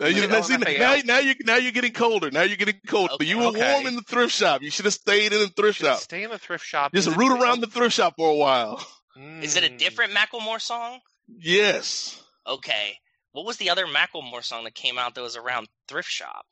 Now, 0.00 0.06
you, 0.08 0.22
it 0.22 0.30
now, 0.30 0.40
see, 0.40 0.56
LMFAO? 0.56 0.78
now, 0.78 0.96
now 1.04 1.18
you 1.20 1.34
now 1.44 1.56
you're 1.56 1.70
getting 1.70 1.92
colder. 1.92 2.30
Now 2.30 2.42
you're 2.42 2.56
getting 2.56 2.80
colder. 2.86 3.14
Okay, 3.14 3.26
you 3.26 3.38
were 3.38 3.46
okay. 3.46 3.72
warm 3.72 3.86
in 3.86 3.94
the 3.94 4.02
thrift 4.02 4.34
shop. 4.34 4.60
You 4.62 4.70
should 4.70 4.84
have 4.84 4.94
stayed 4.94 5.32
in 5.32 5.40
the 5.40 5.48
thrift 5.48 5.78
shop. 5.80 5.98
Stay 5.98 6.24
in 6.24 6.30
the 6.30 6.38
thrift 6.38 6.64
shop. 6.64 6.92
Just 6.92 7.06
Is 7.06 7.14
it- 7.14 7.16
root 7.16 7.40
around 7.40 7.60
the 7.60 7.68
thrift 7.68 7.94
shop 7.94 8.14
for 8.16 8.28
a 8.28 8.34
while. 8.34 8.84
Hmm. 9.14 9.42
Is 9.42 9.56
it 9.56 9.62
a 9.62 9.68
different 9.68 10.12
Macklemore 10.12 10.60
song? 10.60 11.00
Yes. 11.28 12.20
Okay. 12.46 12.98
What 13.32 13.46
was 13.46 13.56
the 13.58 13.70
other 13.70 13.86
Macklemore 13.86 14.42
song 14.42 14.64
that 14.64 14.74
came 14.74 14.98
out 14.98 15.14
that 15.14 15.22
was 15.22 15.36
around 15.36 15.68
Thrift 15.88 16.08
Shop? 16.08 16.46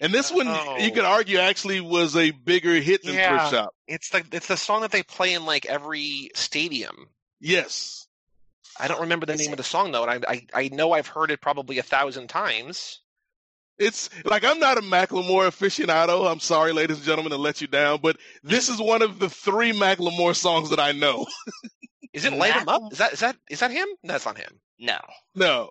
And 0.00 0.14
this 0.14 0.32
one, 0.32 0.48
Oh. 0.48 0.78
you 0.78 0.90
could 0.92 1.04
oh. 1.04 1.08
argue, 1.10 1.38
actually 1.38 1.80
was 1.80 2.16
a 2.16 2.30
bigger 2.30 2.74
hit 2.74 3.02
than 3.04 3.14
Yeah. 3.14 3.38
Thrift 3.38 3.50
Shop. 3.52 3.74
It's 3.86 4.08
the 4.10 4.24
it's 4.32 4.46
the 4.46 4.56
song 4.56 4.80
that 4.82 4.92
they 4.92 5.02
play 5.02 5.34
in 5.34 5.44
like 5.44 5.66
every 5.66 6.30
stadium. 6.34 7.08
Yes. 7.40 8.06
I 8.78 8.88
don't 8.88 9.00
remember 9.02 9.26
the 9.26 9.34
Is 9.34 9.40
name 9.40 9.50
it- 9.50 9.52
of 9.52 9.56
the 9.58 9.64
song 9.64 9.92
though, 9.92 10.04
and 10.04 10.24
I, 10.24 10.32
I 10.32 10.46
I 10.64 10.68
know 10.68 10.92
I've 10.92 11.06
heard 11.08 11.30
it 11.30 11.40
probably 11.40 11.78
a 11.78 11.82
thousand 11.82 12.28
times. 12.28 13.00
It's 13.78 14.10
like 14.24 14.44
I'm 14.44 14.58
not 14.58 14.78
a 14.78 14.82
Macklemore 14.82 15.48
aficionado. 15.48 16.30
I'm 16.30 16.40
sorry, 16.40 16.72
ladies 16.72 16.96
and 16.98 17.06
gentlemen, 17.06 17.30
to 17.32 17.38
let 17.38 17.60
you 17.62 17.66
down, 17.66 18.00
but 18.02 18.16
this 18.42 18.68
is 18.68 18.78
one 18.78 19.00
of 19.02 19.18
the 19.18 19.30
three 19.30 19.72
Macklemore 19.72 20.36
songs 20.36 20.68
that 20.70 20.80
I 20.80 20.92
know. 20.92 21.26
Is 22.12 22.24
it 22.24 22.32
Light 22.32 22.56
'Em 22.56 22.68
Up? 22.68 22.82
Is 22.92 22.98
that 22.98 23.12
is 23.12 23.20
that 23.20 23.36
is 23.48 23.60
that 23.60 23.70
him? 23.70 23.86
No, 24.02 24.12
that's 24.14 24.26
not 24.26 24.36
him. 24.36 24.60
No. 24.78 24.98
No. 25.34 25.70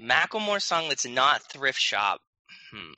Macklemore 0.00 0.60
song 0.60 0.88
that's 0.88 1.06
not 1.06 1.42
Thrift 1.50 1.78
Shop. 1.80 2.20
Hmm. 2.72 2.92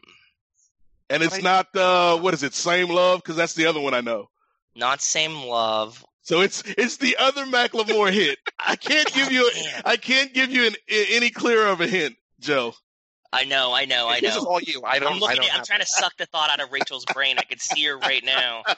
And 1.11 1.23
it's 1.23 1.35
I- 1.37 1.41
not, 1.41 1.75
uh, 1.77 2.19
what 2.19 2.35
is 2.35 2.43
it, 2.43 2.55
Same 2.55 2.89
Love? 2.89 3.23
Because 3.23 3.37
that's 3.37 3.55
the 3.55 3.67
other 3.67 3.81
one 3.81 3.95
I 3.95 4.01
know. 4.01 4.29
Not 4.75 5.01
Same 5.03 5.35
Love. 5.45 6.05
So 6.23 6.41
it's 6.41 6.63
it's 6.67 6.97
the 6.97 7.17
other 7.19 7.45
Macklemore 7.45 8.11
hit. 8.13 8.39
I 8.59 8.77
can't 8.77 9.13
give 9.13 9.31
you 9.31 9.51
Damn. 9.55 9.83
I 9.85 9.97
can't 9.97 10.33
give 10.33 10.51
you 10.51 10.67
an, 10.67 10.75
any 10.89 11.29
clearer 11.31 11.67
of 11.67 11.81
a 11.83 11.87
hint, 11.87 12.17
Joe. 12.41 12.73
I 13.33 13.45
know, 13.45 13.75
I 13.75 13.85
know, 13.85 14.09
I 14.09 14.21
know. 14.21 14.29
This 14.29 14.37
is 14.37 14.45
all 14.45 14.61
you. 14.61 14.81
I 14.87 14.99
don't. 15.01 15.09
I'm 15.09 15.17
I 15.17 15.19
looking 15.21 15.37
don't 15.37 15.45
at, 15.47 15.51
I'm 15.53 15.59
have- 15.59 15.67
trying 15.67 15.81
to 15.81 15.87
suck 15.87 16.17
the 16.17 16.27
thought 16.27 16.51
out 16.51 16.61
of 16.61 16.73
Rachel's 16.73 17.05
brain. 17.05 17.37
I 17.39 17.43
could 17.43 17.61
see 17.61 17.85
her 17.85 17.99
right 17.99 18.25
now. 18.25 18.63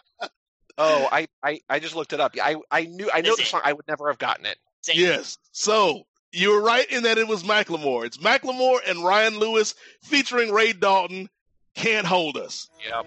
Oh, 0.78 1.09
I, 1.11 1.26
I 1.42 1.61
I 1.70 1.78
just 1.78 1.96
looked 1.96 2.12
it 2.12 2.20
up. 2.20 2.35
I 2.42 2.56
I 2.70 2.85
knew 2.85 3.09
I 3.11 3.22
know 3.22 3.30
Is 3.30 3.37
the 3.37 3.42
it? 3.44 3.46
song. 3.48 3.62
I 3.64 3.72
would 3.72 3.88
never 3.88 4.09
have 4.09 4.18
gotten 4.18 4.44
it. 4.44 4.59
Same. 4.82 5.00
Yes. 5.00 5.38
So 5.52 6.02
you 6.37 6.51
were 6.51 6.61
right 6.61 6.88
in 6.90 7.05
that 7.05 7.18
it 7.18 7.27
was 7.27 7.42
Macklemore. 7.42 8.05
It's 8.05 8.18
Macklemore 8.18 8.79
and 8.87 9.03
Ryan 9.03 9.38
Lewis 9.38 9.75
featuring 10.03 10.53
Ray 10.53 10.72
Dalton. 10.75 11.31
Can't 11.75 12.07
hold 12.07 12.37
us. 12.37 12.68
Yep. 12.87 13.07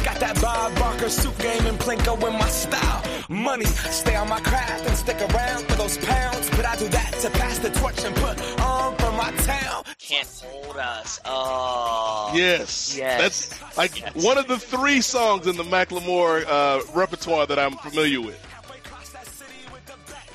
Got 0.21 0.35
that 0.35 0.41
Bob 0.43 0.75
Barker 0.75 1.09
suit 1.09 1.35
game 1.39 1.65
and 1.65 1.79
Plinko 1.79 2.15
in 2.27 2.33
my 2.37 2.47
style. 2.47 3.03
Money, 3.27 3.65
stay 3.65 4.15
on 4.15 4.29
my 4.29 4.39
craft 4.39 4.85
and 4.85 4.95
stick 4.95 5.19
around 5.19 5.65
for 5.65 5.75
those 5.77 5.97
pounds. 5.97 6.47
But 6.51 6.63
I 6.63 6.75
do 6.75 6.87
that 6.89 7.11
to 7.21 7.29
pass 7.31 7.57
the 7.57 7.71
torch 7.71 8.03
and 8.03 8.15
put 8.17 8.39
on 8.61 8.95
for 8.97 9.11
my 9.13 9.31
town. 9.43 9.83
Can't 9.97 10.27
hold 10.45 10.77
us. 10.77 11.19
Oh. 11.25 12.31
Yes. 12.35 12.95
Yes. 12.95 13.19
That's 13.49 13.77
like 13.77 13.99
Yes. 13.99 14.11
one 14.23 14.37
of 14.37 14.47
the 14.47 14.59
three 14.59 15.01
songs 15.01 15.47
in 15.47 15.57
the 15.57 15.63
Macklemore 15.63 16.45
uh, 16.47 16.81
repertoire 16.93 17.47
that 17.47 17.57
I'm 17.57 17.75
familiar 17.77 18.21
with. 18.21 18.39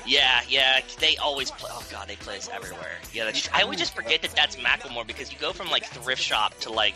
Yeah, 0.05 0.39
yeah, 0.47 0.79
they 0.99 1.17
always 1.17 1.51
play. 1.51 1.69
Oh 1.73 1.83
god, 1.91 2.07
they 2.07 2.15
play 2.15 2.37
us 2.37 2.49
everywhere. 2.53 2.95
Yeah, 3.13 3.25
that's, 3.25 3.49
I 3.53 3.61
always 3.63 3.77
just 3.79 3.93
forget 3.93 4.21
that 4.21 4.31
that's 4.31 4.55
Macklemore 4.57 5.05
because 5.05 5.33
you 5.33 5.37
go 5.39 5.51
from 5.51 5.69
like 5.69 5.85
thrift 5.85 6.21
shop 6.21 6.57
to 6.59 6.71
like 6.71 6.95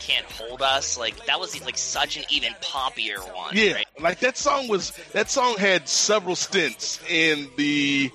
can't 0.00 0.26
hold 0.26 0.62
us. 0.62 0.98
Like 0.98 1.26
that 1.26 1.38
was 1.38 1.62
like 1.64 1.78
such 1.78 2.16
an 2.16 2.24
even 2.30 2.52
poppier 2.62 3.18
one. 3.34 3.54
Yeah, 3.54 3.74
right? 3.74 3.86
like 4.00 4.20
that 4.20 4.36
song 4.36 4.68
was 4.68 4.90
that 5.12 5.30
song 5.30 5.56
had 5.56 5.88
several 5.88 6.36
stints 6.36 7.00
in 7.08 7.48
the 7.56 8.10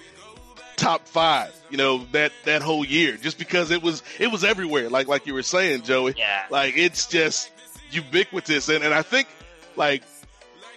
top 0.76 1.08
five. 1.08 1.56
You 1.69 1.78
know 1.78 2.06
that 2.12 2.32
that 2.43 2.62
whole 2.62 2.86
year, 2.86 3.17
just 3.17 3.38
because 3.38 3.71
it 3.71 3.82
was 3.82 4.04
it 4.19 4.28
was 4.28 4.43
everywhere. 4.43 4.89
Like 4.89 5.08
like 5.08 5.26
you 5.26 5.34
were 5.34 5.43
saying, 5.43 5.84
Joey. 5.84 6.15
Yeah. 6.17 6.45
Like 6.50 6.78
it's 6.78 7.06
just 7.08 7.52
ubiquitous, 7.91 8.69
and 8.69 8.84
and 8.84 8.93
I 8.93 9.02
think 9.02 9.28
like 9.76 10.04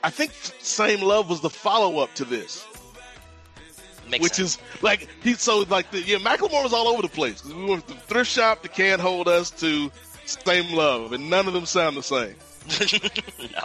I 0.03 0.11
think 0.11 0.33
"Same 0.61 1.01
Love" 1.01 1.29
was 1.29 1.40
the 1.40 1.51
follow 1.51 1.99
up 1.99 2.14
to 2.14 2.25
this. 2.25 2.64
Makes 4.11 4.23
which 4.23 4.33
sense. 4.35 4.57
is 4.57 4.83
like 4.83 5.07
he 5.23 5.35
so 5.35 5.64
like 5.68 5.90
the, 5.90 6.01
yeah 6.01 6.16
Macklemore 6.16 6.62
was 6.62 6.73
all 6.73 6.88
over 6.88 7.03
the 7.03 7.09
place. 7.09 7.44
we 7.44 7.64
went 7.66 7.87
from 7.87 7.97
thrift 7.99 8.31
shop 8.31 8.62
to 8.62 8.68
can't 8.68 9.03
hold 9.03 9.29
us 9.29 9.51
to 9.51 9.90
same 10.29 10.73
love 10.75 11.12
and 11.12 11.31
none 11.31 11.47
of 11.47 11.55
them 11.55 11.67
sound 11.67 11.97
the 11.97 12.03
same. 12.03 12.35
No, 13.55 13.64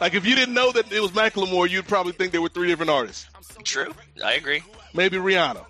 like 0.00 0.14
if 0.14 0.24
you 0.24 0.34
didn't 0.36 0.54
know 0.54 0.70
that 0.72 0.92
it 0.92 1.00
was 1.00 1.10
Macklemore 1.12 1.68
you'd 1.68 1.86
probably 1.88 2.12
think 2.12 2.32
they 2.32 2.38
were 2.38 2.48
three 2.48 2.68
different 2.68 2.90
artists. 2.90 3.26
True. 3.64 3.92
I 4.24 4.34
agree. 4.34 4.62
maybe 4.94 5.16
Rihanna. 5.16 5.64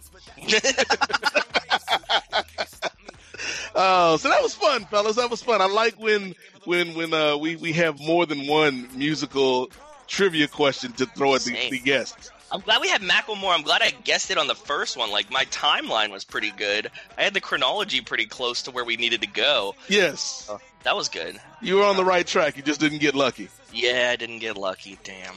Uh, 3.75 4.17
so 4.19 4.29
that 4.29 4.43
was 4.43 4.55
fun 4.55 4.85
fellas. 4.87 5.17
That 5.17 5.31
was 5.31 5.43
fun. 5.43 5.61
I 5.63 5.67
like 5.67 5.95
when 5.99 6.35
when 6.65 6.95
when 6.95 7.15
uh, 7.15 7.37
we 7.37 7.57
we 7.57 7.73
have 7.75 7.99
more 8.01 8.27
than 8.27 8.47
one 8.47 8.89
musical 8.95 9.71
trivia 10.07 10.49
question 10.49 10.93
to 10.93 11.07
throw 11.07 11.35
at 11.35 11.43
the, 11.43 11.71
the 11.71 11.79
guests 11.79 12.31
I'm 12.53 12.61
glad 12.61 12.81
we 12.83 12.89
had 12.89 13.01
Macklemore. 13.01 13.55
I'm 13.55 13.63
glad 13.63 13.81
I 13.81 13.91
guessed 13.91 14.31
it 14.31 14.37
on 14.37 14.47
the 14.47 14.55
first 14.55 14.97
one. 14.97 15.11
Like 15.11 15.31
my 15.31 15.45
timeline 15.47 16.11
was 16.11 16.23
pretty 16.25 16.51
good. 16.51 16.91
I 17.17 17.23
had 17.23 17.33
the 17.33 17.41
chronology 17.41 18.03
pretty 18.03 18.27
close 18.27 18.63
to 18.65 18.71
where 18.71 18.85
we 18.85 18.97
needed 18.97 19.23
to 19.23 19.27
go. 19.27 19.75
yes 19.89 20.51
That 20.85 20.95
was 20.95 21.09
good. 21.09 21.41
you 21.63 21.77
were 21.77 21.85
on 21.85 21.97
the 21.97 22.05
right 22.05 22.27
track 22.27 22.57
you 22.57 22.63
just 22.63 22.79
didn't 22.81 22.99
get 22.99 23.15
lucky 23.15 23.49
Yeah, 23.73 24.11
I 24.13 24.17
didn't 24.17 24.41
get 24.41 24.57
lucky. 24.59 24.99
Damn. 25.03 25.35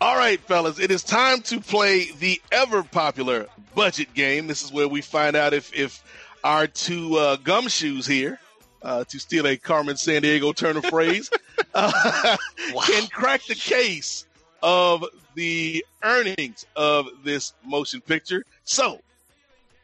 All 0.00 0.16
right, 0.16 0.40
fellas, 0.40 0.80
it 0.80 0.90
is 0.90 1.04
time 1.04 1.40
to 1.42 1.60
play 1.60 2.10
the 2.18 2.42
ever 2.50 2.82
popular 2.82 3.46
budget 3.76 4.12
game. 4.12 4.48
This 4.48 4.62
is 4.64 4.72
where 4.72 4.88
we 4.88 5.00
find 5.02 5.36
out 5.36 5.54
if 5.54 5.72
if 5.72 6.02
our 6.42 6.66
two 6.66 7.16
uh, 7.16 7.36
gumshoes 7.36 8.06
here, 8.06 8.38
uh, 8.82 9.04
to 9.04 9.18
steal 9.20 9.46
a 9.46 9.56
Carmen 9.56 9.94
Sandiego 9.94 10.54
Turner 10.54 10.82
phrase, 10.82 11.30
uh, 11.74 12.36
Wow. 12.74 12.82
can 12.82 13.06
crack 13.06 13.46
the 13.46 13.54
case 13.54 14.26
of 14.62 15.04
the 15.34 15.84
earnings 16.02 16.66
of 16.76 17.08
this 17.22 17.52
motion 17.64 18.00
picture. 18.00 18.44
So, 18.64 19.00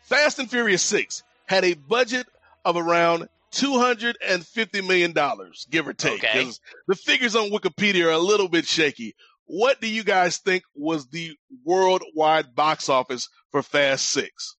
Fast 0.02 0.38
and 0.38 0.50
Furious 0.50 0.82
6 0.82 1.22
had 1.46 1.64
a 1.64 1.74
budget 1.74 2.26
of 2.64 2.76
around 2.76 3.28
$250 3.52 4.86
million, 4.86 5.14
give 5.70 5.88
or 5.88 5.92
take. 5.92 6.24
Okay. 6.24 6.50
The 6.86 6.94
figures 6.94 7.34
on 7.34 7.50
Wikipedia 7.50 8.06
are 8.06 8.10
a 8.10 8.18
little 8.18 8.48
bit 8.48 8.66
shaky. 8.66 9.14
What 9.46 9.80
do 9.80 9.88
you 9.88 10.04
guys 10.04 10.38
think 10.38 10.62
was 10.76 11.08
the 11.08 11.36
worldwide 11.64 12.54
box 12.54 12.88
office 12.88 13.28
for 13.50 13.62
Fast 13.62 14.06
6? 14.10 14.56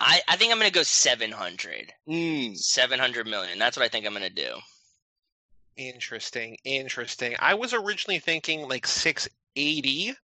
I, 0.00 0.20
I 0.28 0.36
think 0.36 0.52
I'm 0.52 0.58
gonna 0.58 0.70
go 0.70 0.82
700. 0.82 1.92
Mm. 2.08 2.56
700 2.56 3.26
million. 3.26 3.58
That's 3.58 3.76
what 3.76 3.84
I 3.84 3.88
think 3.88 4.06
I'm 4.06 4.12
gonna 4.12 4.30
do. 4.30 4.54
Interesting, 5.78 6.58
interesting. 6.64 7.36
I 7.38 7.54
was 7.54 7.72
originally 7.72 8.18
thinking 8.18 8.68
like 8.68 8.86
680. 8.86 10.14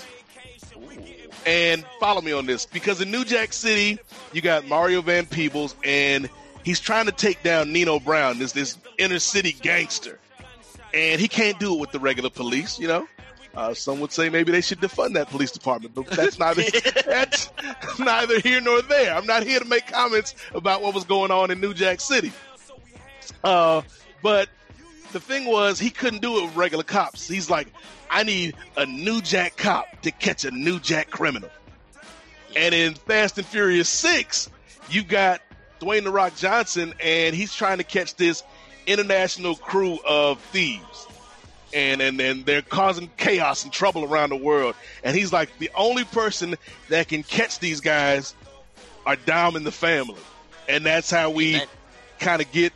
And 1.44 1.84
follow 2.00 2.20
me 2.20 2.32
on 2.32 2.46
this 2.46 2.66
because 2.66 3.00
in 3.00 3.10
New 3.12 3.24
Jack 3.24 3.52
City, 3.52 4.00
you 4.32 4.40
got 4.40 4.66
Mario 4.66 5.00
Van 5.00 5.26
Peebles 5.26 5.76
and 5.84 6.28
he's 6.64 6.80
trying 6.80 7.06
to 7.06 7.12
take 7.12 7.42
down 7.44 7.72
Nino 7.72 8.00
Brown, 8.00 8.38
this 8.38 8.52
this 8.52 8.76
inner 8.98 9.20
city 9.20 9.52
gangster. 9.52 10.18
And 10.92 11.20
he 11.20 11.28
can't 11.28 11.58
do 11.60 11.74
it 11.74 11.78
with 11.78 11.92
the 11.92 11.98
regular 12.00 12.30
police, 12.30 12.78
you 12.78 12.88
know? 12.88 13.06
Uh, 13.56 13.72
some 13.72 14.00
would 14.00 14.12
say 14.12 14.28
maybe 14.28 14.52
they 14.52 14.60
should 14.60 14.80
defund 14.80 15.14
that 15.14 15.30
police 15.30 15.50
department, 15.50 15.94
but 15.94 16.06
that's 16.08 16.38
neither 16.38 16.62
that's 17.06 17.50
neither 17.98 18.38
here 18.40 18.60
nor 18.60 18.82
there. 18.82 19.14
I'm 19.14 19.26
not 19.26 19.44
here 19.44 19.58
to 19.58 19.64
make 19.64 19.86
comments 19.86 20.34
about 20.54 20.82
what 20.82 20.94
was 20.94 21.04
going 21.04 21.30
on 21.30 21.50
in 21.50 21.60
New 21.60 21.72
Jack 21.72 22.00
City. 22.00 22.32
Uh, 23.42 23.80
but 24.22 24.48
the 25.12 25.20
thing 25.20 25.46
was, 25.46 25.78
he 25.78 25.88
couldn't 25.88 26.20
do 26.20 26.38
it 26.38 26.44
with 26.44 26.56
regular 26.56 26.84
cops. 26.84 27.26
He's 27.26 27.48
like, 27.48 27.68
I 28.10 28.22
need 28.22 28.54
a 28.76 28.84
New 28.84 29.22
Jack 29.22 29.56
cop 29.56 30.02
to 30.02 30.10
catch 30.10 30.44
a 30.44 30.50
New 30.50 30.78
Jack 30.78 31.10
criminal. 31.10 31.50
And 32.54 32.74
in 32.74 32.94
Fast 32.94 33.38
and 33.38 33.46
Furious 33.46 33.88
6, 33.88 34.50
you 34.90 35.02
got 35.02 35.40
Dwayne 35.80 36.04
The 36.04 36.10
Rock 36.10 36.36
Johnson, 36.36 36.94
and 37.02 37.34
he's 37.34 37.54
trying 37.54 37.78
to 37.78 37.84
catch 37.84 38.16
this 38.16 38.42
international 38.86 39.56
crew 39.56 39.98
of 40.06 40.40
thieves. 40.40 41.06
And, 41.76 42.00
and, 42.00 42.18
and 42.20 42.46
they're 42.46 42.62
causing 42.62 43.10
chaos 43.18 43.64
and 43.64 43.72
trouble 43.72 44.04
around 44.04 44.30
the 44.30 44.36
world. 44.36 44.74
And 45.04 45.14
he's 45.14 45.32
like, 45.32 45.56
the 45.58 45.70
only 45.74 46.04
person 46.04 46.56
that 46.88 47.08
can 47.08 47.22
catch 47.22 47.58
these 47.58 47.80
guys 47.80 48.34
are 49.04 49.16
Dom 49.16 49.56
and 49.56 49.66
the 49.66 49.72
family. 49.72 50.20
And 50.68 50.86
that's 50.86 51.10
how 51.10 51.30
we 51.30 51.60
kind 52.18 52.40
of 52.40 52.50
get 52.50 52.72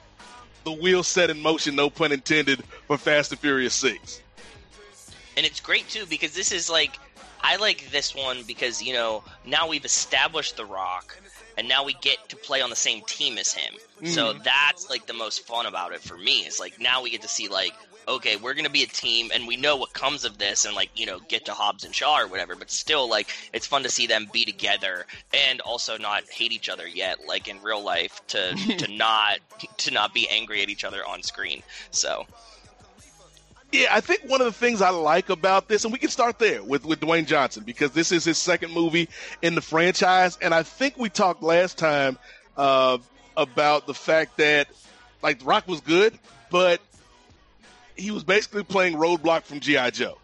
the 0.65 0.73
wheel 0.73 1.03
set 1.03 1.31
in 1.31 1.41
motion, 1.41 1.75
no 1.75 1.89
pun 1.89 2.13
intended, 2.13 2.63
for 2.87 2.99
Fast 2.99 3.33
and 3.33 3.41
Furious 3.41 3.75
6. 3.75 4.21
and 5.37 5.47
it's 5.47 5.61
great 5.61 5.89
too 5.89 6.05
because 6.07 6.35
this 6.35 6.53
is 6.53 6.69
like 6.69 6.99
I 7.43 7.57
like 7.57 7.91
this 7.91 8.15
one 8.15 8.43
because 8.47 8.83
you 8.83 8.93
know 8.93 9.25
now 9.47 9.69
we've 9.69 9.85
established 9.85 10.57
The 10.57 10.67
Rock, 10.67 11.17
and 11.57 11.69
now 11.69 11.85
we 11.85 11.95
get 11.95 12.29
to 12.29 12.37
play 12.37 12.61
on 12.61 12.71
the 12.71 12.77
same 12.77 13.03
team 13.07 13.39
as 13.39 13.53
him. 13.53 13.75
So 14.05 14.33
mm-hmm. 14.33 14.43
that's 14.43 14.91
like 14.91 15.07
the 15.07 15.15
most 15.15 15.47
fun 15.47 15.67
about 15.67 15.93
it 15.93 16.01
for 16.01 16.17
me. 16.17 16.41
Is 16.41 16.61
like 16.61 16.81
now 16.81 17.03
we 17.03 17.11
get 17.11 17.23
to 17.23 17.29
see 17.29 17.49
like 17.49 17.75
okay, 18.17 18.37
we're 18.37 18.55
gonna 18.55 18.71
be 18.71 18.83
a 18.83 18.87
team, 18.87 19.31
and 19.35 19.47
we 19.47 19.57
know 19.57 19.77
what 19.77 19.93
comes 19.93 20.25
of 20.25 20.39
this, 20.39 20.65
and 20.65 20.75
like 20.75 20.91
you 20.95 21.07
know, 21.07 21.21
get 21.29 21.47
to 21.47 21.53
Hobbs 21.53 21.85
and 21.85 21.95
Shaw 21.95 22.21
or 22.21 22.27
whatever. 22.27 22.55
But 22.55 22.71
still, 22.71 23.09
like 23.09 23.29
it's 23.53 23.67
fun 23.67 23.83
to 23.83 23.89
see 23.91 24.07
them 24.07 24.29
be 24.33 24.45
together 24.45 25.07
and 25.33 25.61
also 25.61 25.99
not 25.99 26.25
hate 26.29 26.53
each 26.53 26.69
other 26.69 26.87
yet, 26.87 27.27
like 27.27 27.49
in 27.49 27.63
real 27.63 27.83
life, 27.83 28.21
to 28.29 28.55
to 28.79 28.89
not 28.89 29.39
to 29.79 29.91
not 29.91 30.15
be 30.15 30.29
angry 30.29 30.63
at 30.63 30.69
each 30.69 30.85
other 30.85 31.07
on 31.07 31.23
screen. 31.23 31.63
So 31.91 32.27
Yeah, 33.73 33.89
I 33.91 34.01
think 34.01 34.23
one 34.27 34.41
of 34.41 34.47
the 34.47 34.53
things 34.53 34.83
I 34.83 34.91
like 34.91 35.31
about 35.31 35.69
this, 35.69 35.85
and 35.85 35.93
we 35.93 35.99
can 35.99 36.11
start 36.11 36.39
there 36.39 36.63
with, 36.63 36.85
with 36.85 37.01
Dwayne 37.01 37.27
Johnson 37.27 37.63
because 37.65 37.93
this 37.93 38.13
is 38.13 38.25
his 38.25 38.39
second 38.39 38.73
movie 38.73 39.09
in 39.43 39.55
the 39.55 39.63
franchise, 39.63 40.39
and 40.43 40.53
I 40.53 40.63
think 40.63 40.99
we 40.99 41.09
talked 41.09 41.43
last 41.43 41.79
time 41.79 42.19
uh, 42.57 42.99
about 43.37 43.87
the 43.87 43.95
fact 43.95 44.37
that 44.39 44.69
like 45.23 45.41
The 45.41 45.45
Rock 45.45 45.69
was 45.69 45.81
good, 45.81 46.19
but 46.51 46.81
he 47.97 48.11
was 48.11 48.25
basically 48.25 48.63
playing 48.65 48.95
Roadblock 48.95 49.43
from 49.45 49.61
GI 49.61 49.91
Joe. 49.93 50.19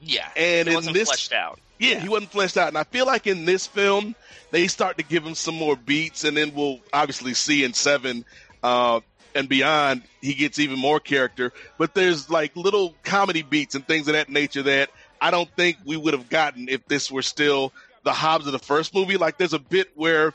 yeah, 0.00 0.28
And 0.36 0.68
in 0.68 0.74
wasn't 0.74 0.94
this- 0.94 1.08
fleshed 1.08 1.32
out. 1.32 1.58
Yeah, 1.78 1.98
he 2.00 2.10
wasn't 2.10 2.30
fleshed 2.30 2.58
out, 2.58 2.68
and 2.68 2.76
I 2.76 2.84
feel 2.84 3.06
like 3.06 3.26
in 3.26 3.46
this 3.46 3.66
film 3.66 4.14
they 4.50 4.68
start 4.68 4.98
to 4.98 5.02
give 5.04 5.24
him 5.24 5.34
some 5.34 5.54
more 5.54 5.76
beats, 5.76 6.24
and 6.24 6.36
then 6.36 6.52
we'll 6.54 6.78
obviously 6.92 7.32
see 7.32 7.64
in 7.64 7.72
seven 7.72 8.26
uh, 8.62 9.00
and 9.34 9.48
beyond 9.48 10.02
he 10.20 10.34
gets 10.34 10.58
even 10.58 10.78
more 10.78 11.00
character. 11.00 11.54
But 11.78 11.94
there's 11.94 12.28
like 12.28 12.54
little 12.54 12.94
comedy 13.02 13.40
beats 13.40 13.74
and 13.74 13.86
things 13.86 14.08
of 14.08 14.12
that 14.12 14.28
nature 14.28 14.62
that 14.64 14.90
I 15.22 15.30
don't 15.30 15.48
think 15.56 15.78
we 15.86 15.96
would 15.96 16.12
have 16.12 16.28
gotten 16.28 16.68
if 16.68 16.84
this 16.86 17.10
were 17.10 17.22
still 17.22 17.72
the 18.02 18.12
Hobbs 18.12 18.44
of 18.46 18.52
the 18.52 18.58
first 18.58 18.94
movie. 18.94 19.16
Like 19.16 19.38
there's 19.38 19.54
a 19.54 19.58
bit 19.58 19.88
where 19.94 20.34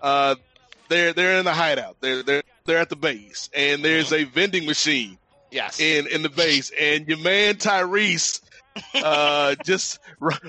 uh, 0.00 0.36
they're 0.88 1.12
they're 1.12 1.38
in 1.40 1.44
the 1.44 1.52
hideout, 1.52 1.96
they're 2.00 2.22
they're 2.22 2.42
they're 2.64 2.78
at 2.78 2.88
the 2.88 2.96
base, 2.96 3.50
and 3.52 3.84
there's 3.84 4.14
a 4.14 4.24
vending 4.24 4.64
machine 4.64 5.18
Yes. 5.50 5.80
in 5.80 6.06
in 6.06 6.22
the 6.22 6.28
base, 6.28 6.70
and 6.78 7.06
your 7.08 7.18
man 7.18 7.56
Tyrese, 7.56 8.40
uh, 8.94 9.56
just 9.64 9.98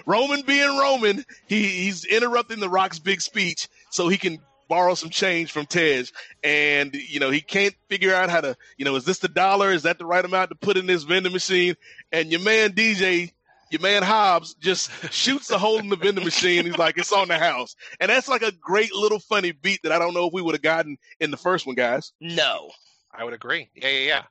Roman 0.06 0.42
being 0.44 0.78
Roman, 0.78 1.26
he 1.48 1.64
he's 1.68 2.06
interrupting 2.06 2.60
the 2.60 2.70
Rock's 2.70 3.00
big 3.00 3.22
speech 3.22 3.68
so 3.90 4.08
he 4.08 4.18
can 4.18 4.40
borrow 4.72 4.96
some 4.96 5.10
change 5.10 5.52
from 5.52 5.66
Tej, 5.66 6.06
and 6.44 6.96
you 6.96 7.20
know 7.20 7.30
he 7.30 7.42
can't 7.42 7.76
figure 7.90 8.14
out 8.16 8.30
how 8.30 8.42
to, 8.42 8.56
you 8.78 8.86
know, 8.86 8.96
is 8.96 9.06
this 9.06 9.20
the 9.20 9.28
dollar? 9.28 9.72
Is 9.72 9.84
that 9.84 9.98
the 9.98 10.06
right 10.06 10.24
amount 10.24 10.50
to 10.50 10.56
put 10.56 10.78
in 10.78 10.86
this 10.86 11.04
vending 11.04 11.34
machine? 11.34 11.76
And 12.12 12.32
your 12.32 12.42
man 12.42 12.72
DJ. 12.72 13.32
Your 13.70 13.80
man 13.80 14.04
Hobbs 14.04 14.54
just 14.56 14.92
shoots 15.14 15.50
a 15.50 15.58
hole 15.58 15.80
in 15.80 15.88
the 15.88 15.96
vending 15.96 16.26
machine. 16.26 16.66
He's 16.66 16.78
like, 16.78 16.98
"It's 16.98 17.14
on 17.14 17.30
the 17.30 17.38
house," 17.38 17.78
and 18.02 18.10
that's 18.10 18.28
like 18.28 18.42
a 18.42 18.52
great 18.52 18.94
little 18.94 19.20
funny 19.20 19.54
beat 19.54 19.80
that 19.84 19.94
I 19.94 19.98
don't 19.98 20.14
know 20.14 20.28
if 20.28 20.34
we 20.34 20.42
would 20.42 20.56
have 20.56 20.62
gotten 20.62 20.98
in 21.22 21.32
the 21.32 21.38
first 21.38 21.66
one, 21.66 21.76
guys. 21.76 22.12
No, 22.20 22.70
I 23.14 23.24
would 23.24 23.34
agree. 23.34 23.70
Yeah, 23.74 23.88
yeah, 23.88 24.08
yeah. 24.08 24.24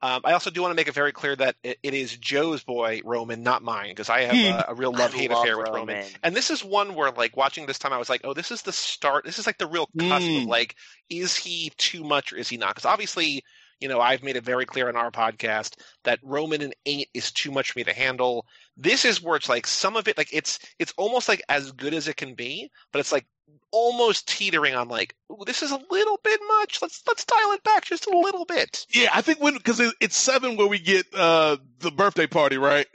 Um, 0.00 0.20
I 0.24 0.32
also 0.32 0.50
do 0.50 0.62
want 0.62 0.70
to 0.70 0.76
make 0.76 0.86
it 0.86 0.94
very 0.94 1.10
clear 1.10 1.34
that 1.36 1.56
it, 1.64 1.78
it 1.82 1.92
is 1.92 2.16
Joe's 2.16 2.62
boy 2.62 3.00
Roman, 3.04 3.42
not 3.42 3.62
mine, 3.62 3.90
because 3.90 4.08
I 4.08 4.22
have 4.22 4.36
a, 4.36 4.66
a 4.68 4.74
real 4.74 4.92
love 4.92 5.12
hate 5.12 5.30
love 5.30 5.40
affair 5.40 5.58
with 5.58 5.66
Roman. 5.66 5.96
Roman. 5.96 6.10
And 6.22 6.36
this 6.36 6.50
is 6.50 6.64
one 6.64 6.94
where, 6.94 7.10
like, 7.10 7.36
watching 7.36 7.66
this 7.66 7.78
time, 7.78 7.92
I 7.92 7.98
was 7.98 8.08
like, 8.08 8.20
oh, 8.22 8.32
this 8.32 8.52
is 8.52 8.62
the 8.62 8.72
start. 8.72 9.24
This 9.24 9.38
is 9.40 9.46
like 9.46 9.58
the 9.58 9.66
real 9.66 9.88
cusp 9.98 10.28
of 10.36 10.44
Mm. 10.44 10.46
like, 10.46 10.76
is 11.10 11.36
he 11.36 11.72
too 11.78 12.04
much 12.04 12.32
or 12.32 12.36
is 12.36 12.48
he 12.48 12.56
not? 12.56 12.70
Because 12.70 12.86
obviously, 12.86 13.42
you 13.80 13.88
know, 13.88 14.00
I've 14.00 14.22
made 14.22 14.36
it 14.36 14.44
very 14.44 14.66
clear 14.66 14.88
on 14.88 14.96
our 14.96 15.10
podcast 15.10 15.74
that 16.04 16.18
Roman 16.22 16.62
and 16.62 16.74
eight 16.86 17.08
is 17.14 17.30
too 17.30 17.50
much 17.50 17.72
for 17.72 17.78
me 17.78 17.84
to 17.84 17.92
handle. 17.92 18.46
This 18.76 19.04
is 19.04 19.22
where 19.22 19.36
it's 19.36 19.48
like 19.48 19.66
some 19.66 19.96
of 19.96 20.08
it, 20.08 20.18
like 20.18 20.30
it's 20.32 20.58
it's 20.78 20.94
almost 20.96 21.28
like 21.28 21.42
as 21.48 21.72
good 21.72 21.94
as 21.94 22.08
it 22.08 22.16
can 22.16 22.34
be, 22.34 22.70
but 22.92 23.00
it's 23.00 23.12
like 23.12 23.26
almost 23.70 24.28
teetering 24.28 24.74
on 24.74 24.88
like, 24.88 25.14
this 25.46 25.62
is 25.62 25.70
a 25.70 25.80
little 25.90 26.18
bit 26.22 26.40
much. 26.60 26.80
Let's 26.82 27.02
let's 27.06 27.24
dial 27.24 27.52
it 27.52 27.62
back 27.64 27.84
just 27.84 28.06
a 28.06 28.18
little 28.18 28.44
bit. 28.44 28.86
Yeah, 28.92 29.10
I 29.14 29.22
think 29.22 29.40
when 29.40 29.54
because 29.54 29.80
it, 29.80 29.94
it's 30.00 30.16
seven 30.16 30.56
where 30.56 30.66
we 30.66 30.78
get 30.78 31.06
uh 31.14 31.56
the 31.80 31.90
birthday 31.90 32.26
party, 32.26 32.58
right? 32.58 32.86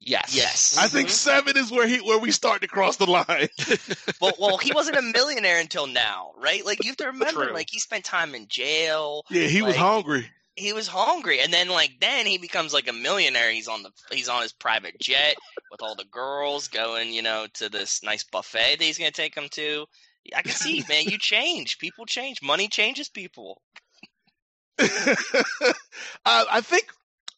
Yes. 0.00 0.36
Yes. 0.36 0.76
I 0.78 0.88
think 0.88 1.08
mm-hmm. 1.08 1.14
seven 1.14 1.56
is 1.56 1.70
where 1.70 1.86
he 1.86 1.98
where 1.98 2.18
we 2.18 2.30
start 2.30 2.62
to 2.62 2.68
cross 2.68 2.96
the 2.96 3.06
line. 3.06 3.48
well, 4.20 4.34
well, 4.38 4.58
he 4.58 4.72
wasn't 4.72 4.96
a 4.96 5.02
millionaire 5.02 5.58
until 5.58 5.86
now, 5.86 6.32
right? 6.40 6.64
Like 6.64 6.84
you 6.84 6.90
have 6.90 6.96
to 6.98 7.06
remember, 7.12 7.46
True. 7.46 7.54
like 7.54 7.68
he 7.70 7.78
spent 7.78 8.04
time 8.04 8.34
in 8.34 8.46
jail. 8.48 9.24
yeah, 9.30 9.46
he 9.46 9.62
was 9.62 9.76
hungry. 9.76 10.26
He 10.54 10.72
was 10.72 10.88
hungry, 10.88 11.40
and 11.40 11.52
then 11.52 11.68
like 11.68 11.96
then 12.00 12.24
he 12.24 12.38
becomes 12.38 12.72
like 12.72 12.88
a 12.88 12.92
millionaire. 12.92 13.50
He's 13.50 13.68
on 13.68 13.82
the 13.82 13.90
he's 14.10 14.28
on 14.28 14.42
his 14.42 14.52
private 14.52 14.98
jet 15.00 15.36
with 15.70 15.82
all 15.82 15.94
the 15.94 16.04
girls 16.04 16.68
going, 16.68 17.12
you 17.12 17.22
know, 17.22 17.46
to 17.54 17.68
this 17.68 18.02
nice 18.02 18.24
buffet 18.24 18.78
that 18.78 18.84
he's 18.84 18.98
gonna 18.98 19.10
take 19.10 19.34
them 19.34 19.48
to. 19.50 19.86
I 20.34 20.42
can 20.42 20.52
see, 20.52 20.84
man, 20.88 21.04
you 21.04 21.18
change. 21.18 21.78
People 21.78 22.06
change. 22.06 22.42
Money 22.42 22.68
changes 22.68 23.08
people. 23.08 23.60
I, 24.78 25.74
I 26.24 26.60
think 26.60 26.86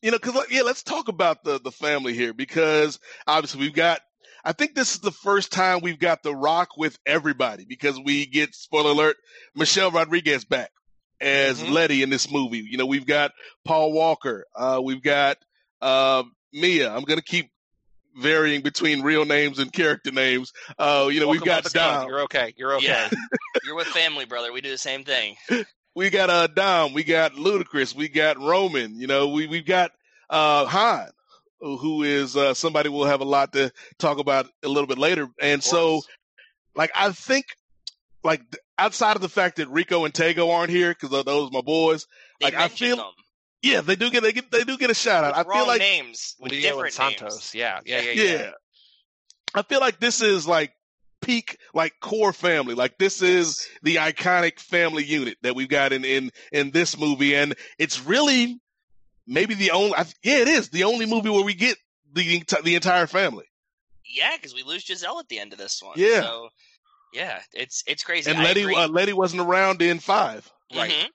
you 0.02 0.10
know 0.10 0.18
because 0.18 0.44
yeah, 0.50 0.62
let's 0.62 0.82
talk 0.82 1.08
about 1.08 1.44
the 1.44 1.60
the 1.60 1.72
family 1.72 2.14
here 2.14 2.32
because 2.32 2.98
obviously 3.26 3.60
we've 3.60 3.74
got. 3.74 4.00
I 4.44 4.52
think 4.52 4.74
this 4.74 4.94
is 4.94 5.00
the 5.00 5.10
first 5.10 5.50
time 5.50 5.80
we've 5.82 5.98
got 5.98 6.22
The 6.22 6.34
Rock 6.34 6.76
with 6.76 6.96
everybody 7.04 7.64
because 7.68 7.98
we 8.02 8.24
get 8.24 8.54
spoiler 8.54 8.92
alert 8.92 9.16
Michelle 9.54 9.90
Rodriguez 9.90 10.44
back 10.44 10.70
as 11.20 11.60
Mhm. 11.60 11.72
Letty 11.72 12.02
in 12.04 12.08
this 12.10 12.30
movie. 12.30 12.64
You 12.66 12.78
know 12.78 12.86
we've 12.86 13.04
got 13.04 13.32
Paul 13.64 13.92
Walker. 13.92 14.46
Uh, 14.54 14.80
we've 14.82 15.02
got 15.02 15.38
uh, 15.82 16.22
Mia. 16.52 16.88
I'm 16.94 17.02
gonna 17.02 17.20
keep 17.20 17.50
varying 18.16 18.62
between 18.62 19.02
real 19.02 19.24
names 19.24 19.58
and 19.58 19.72
character 19.72 20.12
names. 20.12 20.52
Uh, 20.78 21.08
you 21.12 21.20
know 21.20 21.28
we've 21.28 21.44
got. 21.44 21.64
Dom. 21.64 22.08
You're 22.08 22.20
okay. 22.22 22.54
You're 22.56 22.74
okay. 22.76 22.86
Yeah, 22.86 23.10
you're 23.64 23.74
with 23.74 23.88
family, 23.88 24.24
brother. 24.24 24.52
We 24.52 24.60
do 24.60 24.70
the 24.70 24.78
same 24.78 25.04
thing. 25.04 25.36
We 25.98 26.10
got 26.10 26.30
uh 26.30 26.46
Dom, 26.46 26.94
we 26.94 27.02
got 27.02 27.32
Ludacris, 27.34 27.94
we 27.94 28.08
got 28.08 28.38
Roman, 28.38 28.98
you 29.00 29.06
know, 29.08 29.28
we 29.28 29.46
we've 29.48 29.66
got 29.66 29.90
uh 30.30 30.64
Han, 30.66 31.08
who 31.60 32.04
is 32.04 32.36
uh 32.36 32.54
somebody 32.54 32.88
we'll 32.88 33.04
have 33.06 33.20
a 33.20 33.24
lot 33.24 33.52
to 33.54 33.72
talk 33.98 34.18
about 34.18 34.46
a 34.62 34.68
little 34.68 34.86
bit 34.86 34.98
later. 34.98 35.28
And 35.40 35.62
so 35.62 36.02
like 36.76 36.92
I 36.94 37.10
think 37.10 37.46
like 38.22 38.42
outside 38.78 39.16
of 39.16 39.22
the 39.22 39.28
fact 39.28 39.56
that 39.56 39.68
Rico 39.68 40.04
and 40.04 40.14
Tego 40.14 40.54
aren't 40.54 40.70
here 40.70 40.90
because 40.94 41.10
those 41.24 41.48
are 41.48 41.52
my 41.52 41.62
boys, 41.62 42.06
They 42.40 42.46
Like, 42.46 42.54
I 42.54 42.68
feel- 42.68 42.96
them 42.96 43.06
yeah, 43.60 43.80
they 43.80 43.96
do 43.96 44.08
get 44.08 44.22
they 44.22 44.32
get 44.32 44.52
they 44.52 44.62
do 44.62 44.78
get 44.78 44.88
a 44.90 44.94
shout 44.94 45.24
out. 45.24 45.36
with 45.36 45.48
I 45.48 45.58
feel 45.58 45.66
like 45.66 45.80
names 45.80 46.36
with 46.38 46.52
Leo 46.52 46.60
different 46.60 46.84
and 46.86 46.94
Santos. 46.94 47.32
names. 47.32 47.54
Yeah, 47.56 47.80
yeah, 47.84 48.00
yeah, 48.02 48.12
yeah. 48.12 48.32
yeah. 48.38 48.50
I 49.52 49.62
feel 49.62 49.80
like 49.80 49.98
this 49.98 50.22
is 50.22 50.46
like 50.46 50.72
peak 51.20 51.58
like 51.74 51.94
core 52.00 52.32
family. 52.32 52.74
Like 52.74 52.98
this 52.98 53.22
is 53.22 53.66
the 53.82 53.96
iconic 53.96 54.60
family 54.60 55.04
unit 55.04 55.36
that 55.42 55.54
we've 55.54 55.68
got 55.68 55.92
in 55.92 56.04
in 56.04 56.30
in 56.52 56.70
this 56.70 56.98
movie 56.98 57.34
and 57.34 57.54
it's 57.78 58.04
really 58.04 58.60
maybe 59.26 59.54
the 59.54 59.70
only 59.72 59.94
yeah 60.22 60.38
it 60.38 60.48
is 60.48 60.70
the 60.70 60.84
only 60.84 61.06
movie 61.06 61.30
where 61.30 61.44
we 61.44 61.54
get 61.54 61.76
the 62.12 62.42
the 62.64 62.74
entire 62.74 63.06
family. 63.06 63.44
Yeah, 64.04 64.34
because 64.36 64.54
we 64.54 64.62
lose 64.62 64.84
Giselle 64.84 65.18
at 65.18 65.28
the 65.28 65.38
end 65.38 65.52
of 65.52 65.58
this 65.58 65.82
one. 65.82 65.94
Yeah. 65.96 66.22
So, 66.22 66.48
yeah, 67.12 67.40
it's 67.52 67.84
it's 67.86 68.02
crazy. 68.02 68.30
And 68.30 68.40
I 68.40 68.44
Letty 68.44 68.64
uh, 68.74 68.88
Letty 68.88 69.12
wasn't 69.12 69.42
around 69.42 69.82
in 69.82 69.98
5. 69.98 70.50
right. 70.74 70.90
Mhm. 70.90 71.08